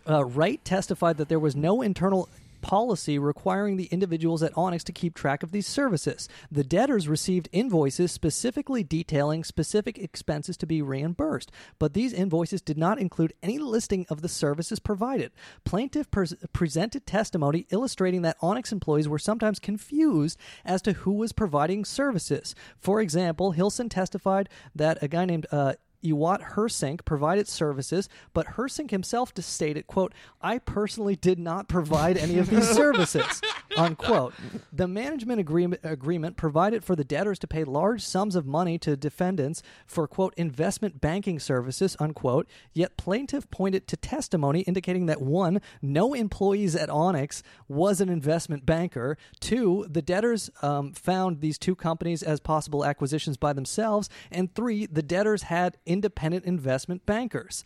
uh, 0.07 0.25
Wright 0.25 0.63
testified 0.63 1.17
that 1.17 1.29
there 1.29 1.39
was 1.39 1.55
no 1.55 1.81
internal 1.81 2.29
policy 2.63 3.19
requiring 3.19 3.77
the 3.77 3.85
individuals 3.85 4.41
at 4.41 4.53
Onex 4.53 4.83
to 4.85 4.91
keep 4.91 5.13
track 5.13 5.43
of 5.43 5.51
these 5.51 5.67
services. 5.67 6.27
The 6.51 6.63
debtors 6.63 7.07
received 7.07 7.49
invoices 7.51 8.11
specifically 8.11 8.83
detailing 8.83 9.43
specific 9.43 9.99
expenses 9.99 10.57
to 10.57 10.65
be 10.65 10.81
reimbursed, 10.81 11.51
but 11.77 11.93
these 11.93 12.13
invoices 12.13 12.61
did 12.61 12.77
not 12.77 12.99
include 12.99 13.33
any 13.43 13.59
listing 13.59 14.07
of 14.09 14.21
the 14.23 14.29
services 14.29 14.79
provided. 14.79 15.31
Plaintiff 15.63 16.09
pres 16.09 16.33
presented 16.53 17.05
testimony 17.05 17.67
illustrating 17.69 18.23
that 18.23 18.39
Onex 18.39 18.71
employees 18.71 19.07
were 19.07 19.19
sometimes 19.19 19.59
confused 19.59 20.39
as 20.65 20.81
to 20.81 20.93
who 20.93 21.11
was 21.11 21.33
providing 21.33 21.85
services. 21.85 22.55
For 22.79 23.01
example, 23.01 23.51
Hilson 23.51 23.89
testified 23.89 24.49
that 24.73 24.97
a 25.03 25.07
guy 25.07 25.25
named 25.25 25.45
uh, 25.51 25.73
Ewout 26.03 26.53
Heersink 26.53 27.05
provided 27.05 27.47
services, 27.47 28.09
but 28.33 28.47
Heersink 28.55 28.91
himself 28.91 29.31
stated, 29.39 29.87
quote, 29.87 30.13
I 30.41 30.59
personally 30.59 31.15
did 31.15 31.39
not 31.39 31.67
provide 31.67 32.17
any 32.17 32.37
of 32.37 32.49
these 32.49 32.69
services, 32.75 33.41
unquote. 33.77 34.33
The 34.71 34.87
management 34.87 35.39
agreement, 35.39 35.81
agreement 35.83 36.37
provided 36.37 36.83
for 36.83 36.95
the 36.95 37.03
debtors 37.03 37.39
to 37.39 37.47
pay 37.47 37.63
large 37.63 38.03
sums 38.03 38.35
of 38.35 38.45
money 38.45 38.77
to 38.79 38.95
defendants 38.95 39.63
for, 39.85 40.07
quote, 40.07 40.33
investment 40.37 41.01
banking 41.01 41.39
services, 41.39 41.95
unquote, 41.99 42.47
yet 42.73 42.97
plaintiff 42.97 43.49
pointed 43.49 43.87
to 43.87 43.97
testimony 43.97 44.61
indicating 44.61 45.05
that 45.07 45.21
one, 45.21 45.61
no 45.81 46.13
employees 46.13 46.75
at 46.75 46.89
Onex 46.89 47.41
was 47.67 48.01
an 48.01 48.09
investment 48.09 48.65
banker, 48.65 49.17
two, 49.39 49.85
the 49.89 50.01
debtors 50.01 50.49
um, 50.61 50.93
found 50.93 51.41
these 51.41 51.57
two 51.57 51.75
companies 51.75 52.23
as 52.23 52.39
possible 52.39 52.85
acquisitions 52.85 53.37
by 53.37 53.53
themselves, 53.53 54.09
and 54.31 54.53
three, 54.53 54.85
the 54.85 55.01
debtors 55.01 55.43
had 55.43 55.77
independent 55.93 56.45
investment 56.45 57.05
bankers. 57.05 57.63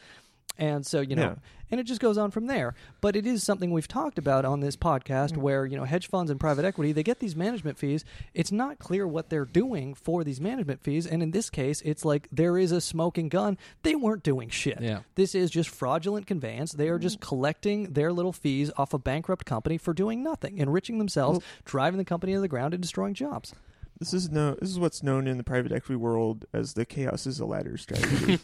And 0.60 0.88
so, 0.88 1.02
you 1.02 1.16
know, 1.16 1.22
Yeah. 1.22 1.36
and 1.70 1.80
it 1.80 1.84
just 1.84 2.02
goes 2.02 2.18
on 2.18 2.32
from 2.32 2.48
there. 2.48 2.74
But 3.00 3.16
it 3.16 3.28
is 3.28 3.44
something 3.44 3.70
we've 3.70 3.88
talked 3.88 4.18
about 4.18 4.44
on 4.44 4.60
this 4.60 4.76
podcast 4.76 5.34
Mm. 5.34 5.38
where, 5.38 5.68
you 5.68 5.78
know, 5.78 5.84
hedge 5.84 6.08
funds 6.08 6.32
and 6.32 6.40
private 6.40 6.66
equity, 6.66 6.92
they 6.94 7.04
get 7.04 7.20
these 7.20 7.36
management 7.36 7.78
fees. 7.78 8.04
It's 8.34 8.52
not 8.52 8.80
clear 8.80 9.08
what 9.08 9.30
they're 9.30 9.46
doing 9.46 9.94
for 9.94 10.24
these 10.24 10.42
management 10.42 10.82
fees. 10.82 11.06
And 11.06 11.22
in 11.22 11.30
this 11.30 11.52
case, 11.52 11.82
it's 11.86 12.04
like 12.04 12.28
there 12.32 12.58
is 12.58 12.72
a 12.72 12.82
smoking 12.82 13.30
gun. 13.30 13.56
They 13.84 13.94
weren't 13.94 14.24
doing 14.24 14.50
shit. 14.50 14.82
Yeah. 14.82 15.02
This 15.14 15.36
is 15.36 15.52
just 15.52 15.70
fraudulent 15.70 16.26
conveyance. 16.26 16.72
They 16.72 16.90
are 16.90 16.98
just 16.98 17.20
collecting 17.20 17.94
their 17.94 18.12
little 18.12 18.34
fees 18.34 18.72
off 18.78 18.96
a 18.96 18.98
bankrupt 19.00 19.46
company 19.46 19.78
for 19.78 19.94
doing 19.94 20.24
nothing, 20.24 20.58
enriching 20.58 20.98
themselves, 20.98 21.40
driving 21.66 22.00
the 22.00 22.06
company 22.06 22.34
to 22.34 22.40
the 22.40 22.48
ground, 22.48 22.74
and 22.74 22.82
destroying 22.82 23.14
jobs. 23.14 23.54
This 24.00 24.14
is 24.14 24.30
no. 24.30 24.56
This 24.56 24.70
is 24.70 24.80
what's 24.80 25.02
known 25.02 25.28
in 25.28 25.38
the 25.38 25.44
private 25.44 25.72
equity 25.72 25.96
world 25.96 26.46
as 26.54 26.74
the 26.74 26.86
chaos 26.86 27.26
is 27.26 27.40
a 27.40 27.46
ladder 27.46 27.78
strategy. 27.78 28.40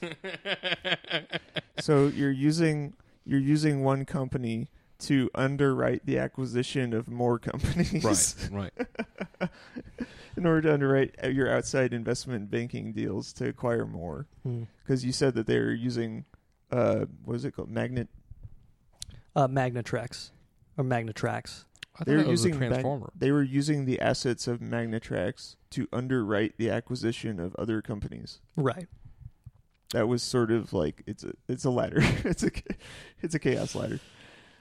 so 1.80 2.08
you're 2.08 2.32
using 2.32 2.94
you're 3.26 3.40
using 3.40 3.84
one 3.84 4.06
company 4.06 4.70
to 5.00 5.30
underwrite 5.36 6.06
the 6.06 6.18
acquisition 6.18 6.94
of 6.94 7.08
more 7.08 7.38
companies. 7.38 8.50
Right, 8.52 8.72
right. 9.42 9.50
in 10.38 10.46
order 10.46 10.62
to 10.62 10.74
underwrite 10.74 11.16
your 11.32 11.52
outside 11.52 11.94
investment 11.94 12.50
banking 12.50 12.94
deals 12.94 13.34
to 13.34 13.48
acquire 13.48 13.86
more. 13.86 14.28
Hmm. 14.44 14.64
Because 14.84 15.04
you 15.06 15.12
said 15.12 15.36
that 15.36 15.46
they're 15.46 15.74
using, 15.74 16.26
uh, 16.72 17.06
what 17.26 17.36
is 17.36 17.46
it 17.46 17.52
called? 17.52 17.70
Magnet. 17.70 18.08
Uh, 19.36 19.48
Magnatrex 19.48 20.32
or 20.78 20.84
Magnatrax. 20.84 21.66
I 22.00 22.04
They 22.06 22.16
were 22.16 22.24
that 22.24 22.30
was 22.30 22.46
a 22.46 22.50
using 22.50 22.60
Mag- 22.60 23.10
they 23.16 23.32
were 23.32 23.44
using 23.44 23.86
the 23.86 24.00
assets 24.00 24.48
of 24.48 24.60
Magnatrax 24.60 25.56
to 25.72 25.88
underwrite 25.94 26.58
the 26.58 26.70
acquisition 26.70 27.40
of 27.40 27.56
other 27.56 27.82
companies. 27.82 28.40
Right. 28.56 28.88
That 29.92 30.08
was 30.08 30.24
sort 30.24 30.52
of 30.52 30.74
like 30.74 31.04
it's 31.06 31.24
a 31.24 31.34
it's 31.48 31.66
a 31.66 31.70
ladder. 31.70 32.00
it's 32.24 32.44
a 32.44 32.52
it's 33.22 33.36
a 33.36 33.40
chaos 33.40 33.76
ladder. 33.76 34.00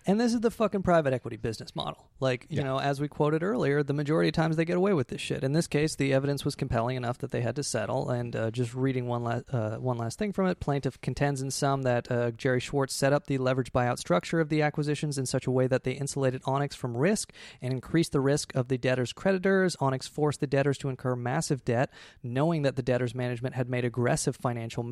And 0.06 0.20
this 0.20 0.34
is 0.34 0.40
the 0.40 0.50
fucking 0.50 0.82
private 0.82 1.12
equity 1.12 1.36
business 1.36 1.76
model. 1.76 2.08
Like, 2.18 2.46
you 2.48 2.58
Yeah. 2.58 2.64
know, 2.64 2.78
as 2.80 3.00
we 3.00 3.08
quoted 3.08 3.42
earlier, 3.42 3.82
the 3.82 3.92
majority 3.92 4.28
of 4.28 4.34
times 4.34 4.56
they 4.56 4.64
get 4.64 4.76
away 4.76 4.92
with 4.92 5.08
this 5.08 5.20
shit. 5.20 5.44
In 5.44 5.52
this 5.52 5.66
case, 5.66 5.94
the 5.94 6.12
evidence 6.12 6.44
was 6.44 6.54
compelling 6.54 6.96
enough 6.96 7.18
that 7.18 7.30
they 7.30 7.40
had 7.40 7.54
to 7.56 7.62
settle. 7.62 8.10
And 8.10 8.34
uh, 8.34 8.50
just 8.50 8.74
reading 8.74 9.06
one 9.06 9.22
last 9.22 9.44
uh, 9.52 9.76
one 9.76 9.96
last 9.98 10.18
thing 10.18 10.32
from 10.32 10.46
it, 10.46 10.58
plaintiff 10.60 11.00
contends 11.00 11.40
in 11.40 11.50
sum 11.50 11.82
that 11.82 12.10
uh, 12.10 12.30
Gerry 12.32 12.60
Schwartz 12.60 12.94
set 12.94 13.12
up 13.12 13.26
the 13.26 13.38
leverage 13.38 13.72
buyout 13.72 13.98
structure 13.98 14.40
of 14.40 14.48
the 14.48 14.62
acquisitions 14.62 15.18
in 15.18 15.26
such 15.26 15.46
a 15.46 15.50
way 15.50 15.66
that 15.66 15.84
they 15.84 15.92
insulated 15.92 16.42
Onex 16.42 16.74
from 16.74 16.96
risk 16.96 17.32
and 17.60 17.72
increased 17.72 18.12
the 18.12 18.20
risk 18.20 18.54
of 18.54 18.68
the 18.68 18.78
debtors' 18.78 19.12
creditors. 19.12 19.76
Onex 19.76 20.08
forced 20.08 20.40
the 20.40 20.46
debtors 20.46 20.78
to 20.78 20.88
incur 20.88 21.14
massive 21.16 21.64
debt, 21.64 21.90
knowing 22.22 22.62
that 22.62 22.76
the 22.76 22.82
debtors' 22.82 23.14
management 23.14 23.54
had 23.54 23.68
made 23.68 23.84
aggressive 23.84 24.36
financial. 24.36 24.90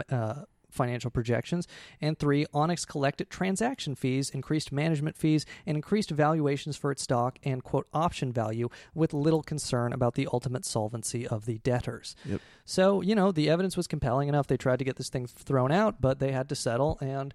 Financial 0.71 1.11
projections. 1.11 1.67
And 2.01 2.19
three, 2.19 2.47
Onex 2.55 2.87
collected 2.87 3.31
transaction 3.31 3.95
fees, 3.95 4.31
increased 4.31 4.73
management 4.73 5.17
fees, 5.17 5.45
and 5.67 5.77
increased 5.77 6.11
valuations 6.11 6.77
for 6.77 6.91
its 6.91 7.03
stock 7.03 7.39
and, 7.43 7.63
quote, 7.63 7.87
option 7.93 8.33
value 8.33 8.69
with 8.95 9.13
little 9.13 9.43
concern 9.43 9.93
about 9.93 10.15
the 10.15 10.29
ultimate 10.33 10.65
solvency 10.65 11.27
of 11.27 11.47
the 11.47 11.59
debtors. 11.59 12.17
Yep. 12.25 12.41
So, 12.65 13.01
you 13.01 13.15
know, 13.15 13.33
the 13.33 13.51
evidence 13.51 13.77
was 13.77 13.87
compelling 13.87 14.29
enough. 14.29 14.47
They 14.47 14.57
tried 14.57 14.79
to 14.79 14.85
get 14.85 14.97
this 14.97 15.09
thing 15.09 15.27
thrown 15.27 15.73
out, 15.73 16.01
but 16.01 16.19
they 16.19 16.33
had 16.33 16.49
to 16.51 16.55
settle. 16.55 16.99
And 17.01 17.35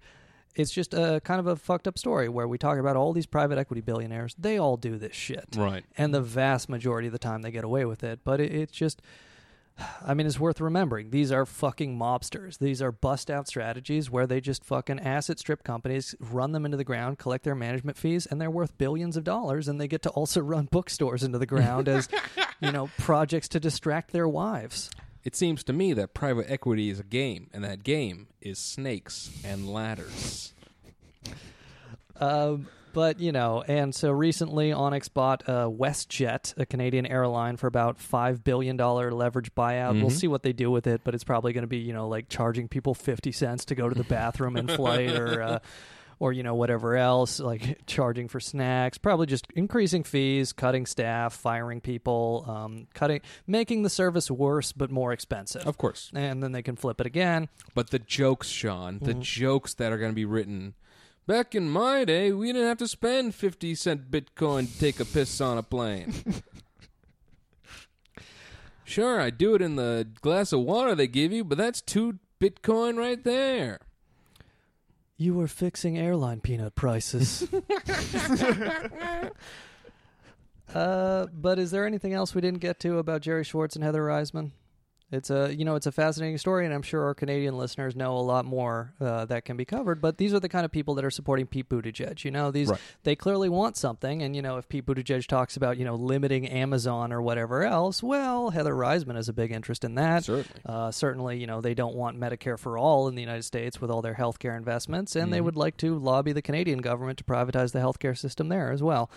it's 0.54 0.70
just 0.70 0.94
a 0.94 1.20
kind 1.24 1.38
of 1.38 1.46
a 1.46 1.56
fucked 1.56 1.86
up 1.86 1.98
story 1.98 2.28
where 2.28 2.48
we 2.48 2.58
talk 2.58 2.78
about 2.78 2.96
all 2.96 3.12
these 3.12 3.26
private 3.26 3.58
equity 3.58 3.82
billionaires. 3.82 4.34
They 4.38 4.58
all 4.58 4.76
do 4.76 4.96
this 4.96 5.14
shit. 5.14 5.46
Right. 5.56 5.84
And 5.98 6.14
the 6.14 6.22
vast 6.22 6.68
majority 6.68 7.08
of 7.08 7.12
the 7.12 7.18
time 7.18 7.42
they 7.42 7.50
get 7.50 7.64
away 7.64 7.84
with 7.84 8.02
it. 8.02 8.20
But 8.24 8.40
it, 8.40 8.52
it's 8.52 8.72
just. 8.72 9.02
I 10.04 10.14
mean, 10.14 10.26
it's 10.26 10.40
worth 10.40 10.60
remembering. 10.60 11.10
These 11.10 11.30
are 11.32 11.44
fucking 11.44 11.98
mobsters. 11.98 12.58
These 12.58 12.80
are 12.80 12.92
bust 12.92 13.30
out 13.30 13.46
strategies 13.46 14.10
where 14.10 14.26
they 14.26 14.40
just 14.40 14.64
fucking 14.64 15.00
asset 15.00 15.38
strip 15.38 15.64
companies, 15.64 16.14
run 16.18 16.52
them 16.52 16.64
into 16.64 16.76
the 16.76 16.84
ground, 16.84 17.18
collect 17.18 17.44
their 17.44 17.54
management 17.54 17.96
fees, 17.96 18.26
and 18.26 18.40
they're 18.40 18.50
worth 18.50 18.78
billions 18.78 19.16
of 19.16 19.24
dollars. 19.24 19.68
And 19.68 19.80
they 19.80 19.88
get 19.88 20.02
to 20.02 20.10
also 20.10 20.40
run 20.42 20.66
bookstores 20.66 21.22
into 21.22 21.38
the 21.38 21.46
ground 21.46 21.88
as, 21.88 22.08
you 22.60 22.72
know, 22.72 22.88
projects 22.98 23.48
to 23.48 23.60
distract 23.60 24.12
their 24.12 24.28
wives. 24.28 24.90
It 25.24 25.34
seems 25.34 25.64
to 25.64 25.72
me 25.72 25.92
that 25.94 26.14
private 26.14 26.48
equity 26.48 26.88
is 26.88 27.00
a 27.00 27.04
game, 27.04 27.50
and 27.52 27.64
that 27.64 27.82
game 27.82 28.28
is 28.40 28.58
snakes 28.58 29.30
and 29.44 29.68
ladders. 29.68 30.52
Um, 32.20 32.68
but 32.96 33.20
you 33.20 33.30
know, 33.30 33.62
and 33.68 33.94
so 33.94 34.10
recently, 34.10 34.70
Onex 34.70 35.12
bought 35.12 35.46
uh, 35.46 35.68
WestJet, 35.68 36.54
a 36.56 36.64
Canadian 36.64 37.04
airline, 37.04 37.58
for 37.58 37.66
about 37.66 37.98
five 37.98 38.42
billion 38.42 38.78
dollar 38.78 39.12
leverage 39.12 39.54
buyout. 39.54 40.00
We'll 40.00 40.10
Mhm. 40.10 40.18
see 40.18 40.28
what 40.28 40.42
they 40.42 40.54
do 40.54 40.70
with 40.70 40.86
it, 40.86 41.02
but 41.04 41.14
it's 41.14 41.22
probably 41.24 41.52
going 41.52 41.62
to 41.62 41.68
be 41.68 41.78
you 41.78 41.92
know 41.92 42.08
like 42.08 42.30
charging 42.30 42.68
people 42.68 42.94
fifty 42.94 43.32
cents 43.32 43.66
to 43.66 43.74
go 43.74 43.88
to 43.88 43.94
the 43.94 44.04
bathroom 44.04 44.56
in 44.56 44.66
flight, 44.78 45.10
or 45.14 45.42
uh, 45.42 45.58
or 46.18 46.32
you 46.32 46.42
know 46.42 46.54
whatever 46.54 46.96
else, 46.96 47.38
like 47.38 47.82
charging 47.86 48.28
for 48.28 48.40
snacks. 48.40 48.96
Probably 48.96 49.26
just 49.26 49.46
increasing 49.54 50.02
fees, 50.02 50.54
cutting 50.54 50.86
staff, 50.86 51.34
firing 51.34 51.82
people, 51.82 52.46
um, 52.48 52.86
cutting, 52.94 53.20
making 53.46 53.82
the 53.82 53.90
service 53.90 54.30
worse 54.30 54.72
but 54.72 54.90
more 54.90 55.12
expensive. 55.12 55.66
Of 55.66 55.76
course. 55.76 56.10
and 56.14 56.42
then 56.42 56.52
they 56.52 56.62
can 56.62 56.76
flip 56.76 56.98
it 57.02 57.06
again. 57.06 57.50
But 57.74 57.90
the 57.90 57.98
jokes, 57.98 58.48
Sean, 58.48 59.00
the 59.02 59.14
Mhm. 59.14 59.20
jokes 59.20 59.74
that 59.74 59.92
are 59.92 59.98
going 59.98 60.12
to 60.12 60.16
be 60.16 60.24
written. 60.24 60.72
Back 61.26 61.56
in 61.56 61.68
my 61.68 62.04
day, 62.04 62.30
we 62.30 62.52
didn't 62.52 62.68
have 62.68 62.78
to 62.78 62.86
spend 62.86 63.34
50 63.34 63.74
cent 63.74 64.10
Bitcoin 64.10 64.72
to 64.72 64.78
take 64.78 65.00
a 65.00 65.04
piss 65.04 65.40
on 65.40 65.58
a 65.58 65.62
plane. 65.62 66.14
sure, 68.84 69.20
I 69.20 69.30
do 69.30 69.56
it 69.56 69.62
in 69.62 69.74
the 69.74 70.06
glass 70.20 70.52
of 70.52 70.60
water 70.60 70.94
they 70.94 71.08
give 71.08 71.32
you, 71.32 71.42
but 71.42 71.58
that's 71.58 71.80
two 71.80 72.20
Bitcoin 72.40 72.96
right 72.96 73.22
there. 73.24 73.80
You 75.16 75.34
were 75.34 75.48
fixing 75.48 75.98
airline 75.98 76.40
peanut 76.40 76.74
prices. 76.74 77.48
Uh, 80.74 81.26
but 81.32 81.60
is 81.60 81.70
there 81.70 81.86
anything 81.86 82.12
else 82.12 82.34
we 82.34 82.40
didn't 82.40 82.58
get 82.60 82.80
to 82.80 82.98
about 82.98 83.22
Gerry 83.22 83.44
Schwartz 83.44 83.76
and 83.76 83.84
Heather 83.84 84.02
Reisman? 84.02 84.50
It's 85.12 85.30
a 85.30 85.54
you 85.54 85.64
know 85.64 85.76
it's 85.76 85.86
a 85.86 85.92
fascinating 85.92 86.36
story, 86.36 86.64
and 86.64 86.74
I'm 86.74 86.82
sure 86.82 87.04
our 87.04 87.14
Canadian 87.14 87.56
listeners 87.56 87.94
know 87.94 88.16
a 88.16 88.18
lot 88.18 88.44
more 88.44 88.92
uh, 89.00 89.24
that 89.26 89.44
can 89.44 89.56
be 89.56 89.64
covered. 89.64 90.00
But 90.00 90.18
these 90.18 90.34
are 90.34 90.40
the 90.40 90.48
kind 90.48 90.64
of 90.64 90.72
people 90.72 90.96
that 90.96 91.04
are 91.04 91.12
supporting 91.12 91.46
Pete 91.46 91.68
Buttigieg. 91.68 92.24
You 92.24 92.32
know, 92.32 92.50
these 92.50 92.70
Right. 92.70 92.80
they 93.04 93.14
clearly 93.14 93.48
want 93.48 93.76
something, 93.76 94.20
and 94.20 94.34
you 94.34 94.42
know 94.42 94.56
if 94.56 94.68
Pete 94.68 94.84
Buttigieg 94.84 95.24
talks 95.28 95.56
about 95.56 95.76
you 95.78 95.84
know 95.84 95.94
limiting 95.94 96.48
Amazon 96.48 97.12
or 97.12 97.22
whatever 97.22 97.62
else, 97.62 98.02
well, 98.02 98.50
Heather 98.50 98.74
Reisman 98.74 99.14
has 99.14 99.28
a 99.28 99.32
big 99.32 99.52
interest 99.52 99.84
in 99.84 99.94
that. 99.94 100.24
Certainly, 100.24 100.60
uh, 100.66 100.90
certainly, 100.90 101.38
you 101.38 101.46
know 101.46 101.60
they 101.60 101.74
don't 101.74 101.94
want 101.94 102.18
Medicare 102.18 102.58
for 102.58 102.76
all 102.76 103.06
in 103.06 103.14
the 103.14 103.22
United 103.22 103.44
States 103.44 103.80
with 103.80 103.92
all 103.92 104.02
their 104.02 104.14
healthcare 104.14 104.56
investments, 104.56 105.14
and 105.14 105.32
they 105.32 105.38
Mhm. 105.38 105.44
would 105.44 105.56
like 105.56 105.76
to 105.76 105.96
lobby 105.96 106.32
the 106.32 106.42
Canadian 106.42 106.78
government 106.80 107.18
to 107.18 107.24
privatize 107.24 107.70
the 107.70 107.78
healthcare 107.78 108.18
system 108.18 108.48
there 108.48 108.72
as 108.72 108.82
well. 108.82 109.08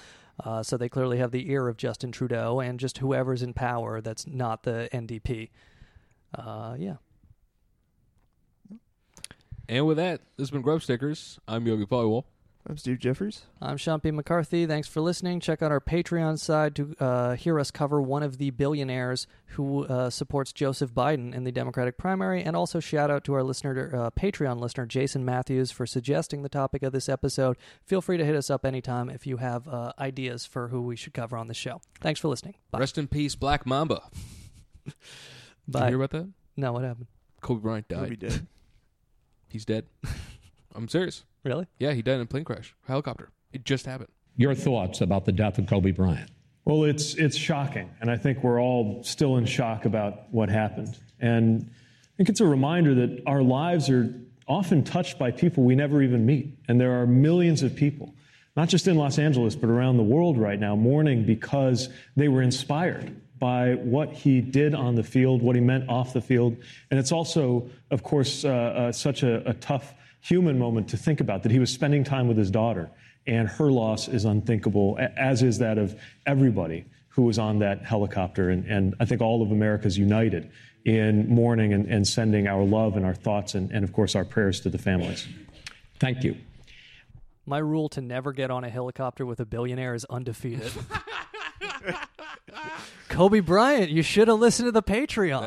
Uh, 0.41 0.61
so 0.61 0.77
they 0.77 0.87
clearly 0.87 1.17
have 1.17 1.31
the 1.31 1.51
ear 1.51 1.67
of 1.67 1.75
Justin 1.77 2.11
Trudeau 2.11 2.59
and 2.61 2.79
just 2.79 2.99
whoever's 2.99 3.41
in 3.43 3.53
power 3.53 3.99
that's 3.99 4.25
not 4.27 4.63
the 4.63 4.87
NDP. 4.93 5.49
Uh, 6.33 6.75
yeah. 6.77 6.95
And 9.67 9.85
with 9.85 9.97
that, 9.97 10.21
this 10.35 10.49
has 10.49 10.51
been 10.51 10.63
Grubstakers. 10.63 11.37
I'm 11.47 11.67
Yogi 11.67 11.85
Polywall. 11.85 12.25
I'm 12.67 12.77
Steve 12.77 12.99
Jeffers. 12.99 13.43
I'm 13.61 13.77
Sean 13.77 13.99
P. 13.99 14.11
McCarthy. 14.11 14.65
Thanks 14.65 14.87
for 14.87 14.99
listening. 15.01 15.39
Check 15.39 15.63
out 15.63 15.71
our 15.71 15.79
Patreon 15.79 16.37
side 16.37 16.75
to 16.75 16.95
uh, 16.99 17.35
hear 17.35 17.59
us 17.59 17.71
cover 17.71 18.01
one 18.01 18.21
of 18.21 18.37
the 18.37 18.49
billionaires 18.51 19.27
who 19.47 19.85
uh, 19.85 20.09
supports 20.09 20.51
Joseph 20.53 20.93
Biden 20.93 21.33
in 21.33 21.45
the 21.45 21.51
Democratic 21.51 21.97
primary. 21.97 22.43
And 22.43 22.55
also 22.55 22.79
shout 22.79 23.09
out 23.09 23.23
to 23.23 23.33
our 23.33 23.43
listener, 23.43 23.91
uh, 23.95 24.09
Patreon 24.11 24.59
listener, 24.59 24.85
Jason 24.85 25.23
Matthews, 25.23 25.71
for 25.71 25.87
suggesting 25.87 26.43
the 26.43 26.49
topic 26.49 26.83
of 26.83 26.91
this 26.91 27.09
episode. 27.09 27.57
Feel 27.85 28.01
free 28.01 28.17
to 28.17 28.25
hit 28.25 28.35
us 28.35 28.49
up 28.49 28.65
anytime 28.65 29.09
if 29.09 29.25
you 29.25 29.37
have 29.37 29.67
uh, 29.67 29.93
ideas 29.97 30.45
for 30.45 30.67
who 30.67 30.81
we 30.81 30.95
should 30.95 31.13
cover 31.13 31.37
on 31.37 31.47
the 31.47 31.53
show. 31.53 31.81
Thanks 32.01 32.19
for 32.19 32.27
listening. 32.27 32.55
Bye. 32.71 32.79
Rest 32.79 32.97
in 32.97 33.07
peace, 33.07 33.35
Black 33.35 33.65
Mamba. 33.65 34.03
Did 35.69 35.77
you 35.77 35.81
Bye. 35.81 35.87
hear 35.89 36.01
about 36.01 36.11
that? 36.11 36.29
No, 36.57 36.73
what 36.73 36.83
happened? 36.83 37.05
Kobe 37.41 37.61
Bryant 37.61 37.87
died. 37.87 37.99
Kobe 37.99 38.15
dead. 38.15 38.47
He's 39.49 39.65
dead. 39.65 39.85
I'm 40.73 40.87
serious. 40.87 41.25
Really? 41.43 41.67
Yeah, 41.77 41.93
he 41.93 42.01
died 42.01 42.15
in 42.15 42.21
a 42.21 42.25
plane 42.25 42.43
crash, 42.43 42.75
helicopter. 42.87 43.29
It 43.53 43.65
just 43.65 43.85
happened. 43.85 44.09
Your 44.35 44.55
thoughts 44.55 45.01
about 45.01 45.25
the 45.25 45.31
death 45.31 45.57
of 45.59 45.67
Kobe 45.67 45.91
Bryant? 45.91 46.29
Well, 46.65 46.83
it's 46.85 47.13
it's 47.15 47.37
shocking, 47.37 47.89
and 48.01 48.09
I 48.11 48.17
think 48.17 48.43
we're 48.43 48.59
all 48.61 49.03
still 49.03 49.37
in 49.37 49.45
shock 49.45 49.85
about 49.85 50.31
what 50.31 50.49
happened. 50.49 50.97
And 51.19 51.69
I 51.71 52.17
think 52.17 52.29
it's 52.29 52.41
a 52.41 52.45
reminder 52.45 52.93
that 52.95 53.23
our 53.25 53.41
lives 53.41 53.89
are 53.89 54.13
often 54.47 54.83
touched 54.83 55.17
by 55.19 55.31
people 55.31 55.63
we 55.63 55.75
never 55.75 56.01
even 56.01 56.25
meet, 56.25 56.57
and 56.67 56.79
there 56.81 56.99
are 57.01 57.05
millions 57.07 57.63
of 57.63 57.75
people, 57.75 58.15
not 58.55 58.69
just 58.69 58.87
in 58.87 58.97
Los 58.97 59.19
Angeles 59.19 59.55
but 59.55 59.69
around 59.69 59.97
the 59.97 60.03
world 60.03 60.37
right 60.37 60.59
now, 60.59 60.75
mourning 60.75 61.25
because 61.25 61.89
they 62.15 62.27
were 62.27 62.41
inspired 62.41 63.19
by 63.39 63.75
what 63.75 64.11
he 64.11 64.41
did 64.41 64.75
on 64.75 64.95
the 64.95 65.03
field, 65.03 65.41
what 65.41 65.55
he 65.55 65.61
meant 65.61 65.89
off 65.89 66.13
the 66.13 66.21
field, 66.21 66.57
and 66.91 66.99
it's 66.99 67.11
also, 67.11 67.69
of 67.89 68.03
course, 68.03 68.45
uh, 68.45 68.49
uh, 68.49 68.91
such 68.91 69.23
a, 69.23 69.47
a 69.49 69.53
tough 69.53 69.93
human 70.21 70.59
moment 70.59 70.89
to 70.89 70.97
think 70.97 71.21
about 71.21 71.43
that 71.43 71.51
he 71.51 71.59
was 71.59 71.71
spending 71.71 72.03
time 72.03 72.27
with 72.27 72.37
his 72.37 72.51
daughter 72.51 72.89
and 73.29 73.47
her 73.47 73.71
loss 73.71 74.07
is 74.07 74.25
unthinkable, 74.25 74.97
as 75.15 75.43
is 75.43 75.59
that 75.59 75.77
of 75.77 75.99
everybody 76.25 76.85
who 77.09 77.23
was 77.23 77.37
on 77.37 77.59
that 77.59 77.83
helicopter. 77.83 78.49
And, 78.49 78.65
and 78.65 78.95
I 78.99 79.05
think 79.05 79.21
all 79.21 79.41
of 79.43 79.51
America 79.51 79.85
is 79.85 79.97
united 79.97 80.49
in 80.85 81.29
mourning 81.29 81.73
and, 81.73 81.85
and 81.87 82.07
sending 82.07 82.47
our 82.47 82.63
love 82.63 82.95
and 82.95 83.05
our 83.05 83.13
thoughts 83.13 83.53
and, 83.53 83.71
and, 83.71 83.83
of 83.83 83.93
course, 83.93 84.15
our 84.15 84.25
prayers 84.25 84.61
to 84.61 84.69
the 84.69 84.77
families. 84.77 85.27
Thank 85.99 86.23
you. 86.23 86.37
My 87.45 87.59
rule 87.59 87.89
to 87.89 88.01
never 88.01 88.31
get 88.31 88.49
on 88.49 88.63
a 88.63 88.69
helicopter 88.69 89.25
with 89.25 89.39
a 89.39 89.45
billionaire 89.45 89.93
is 89.93 90.05
undefeated. 90.05 90.71
Kobe 93.09 93.39
Bryant, 93.39 93.89
you 93.89 94.03
should 94.03 94.27
have 94.27 94.39
listened 94.39 94.67
to 94.67 94.71
the 94.71 94.83
Patreon. 94.83 95.41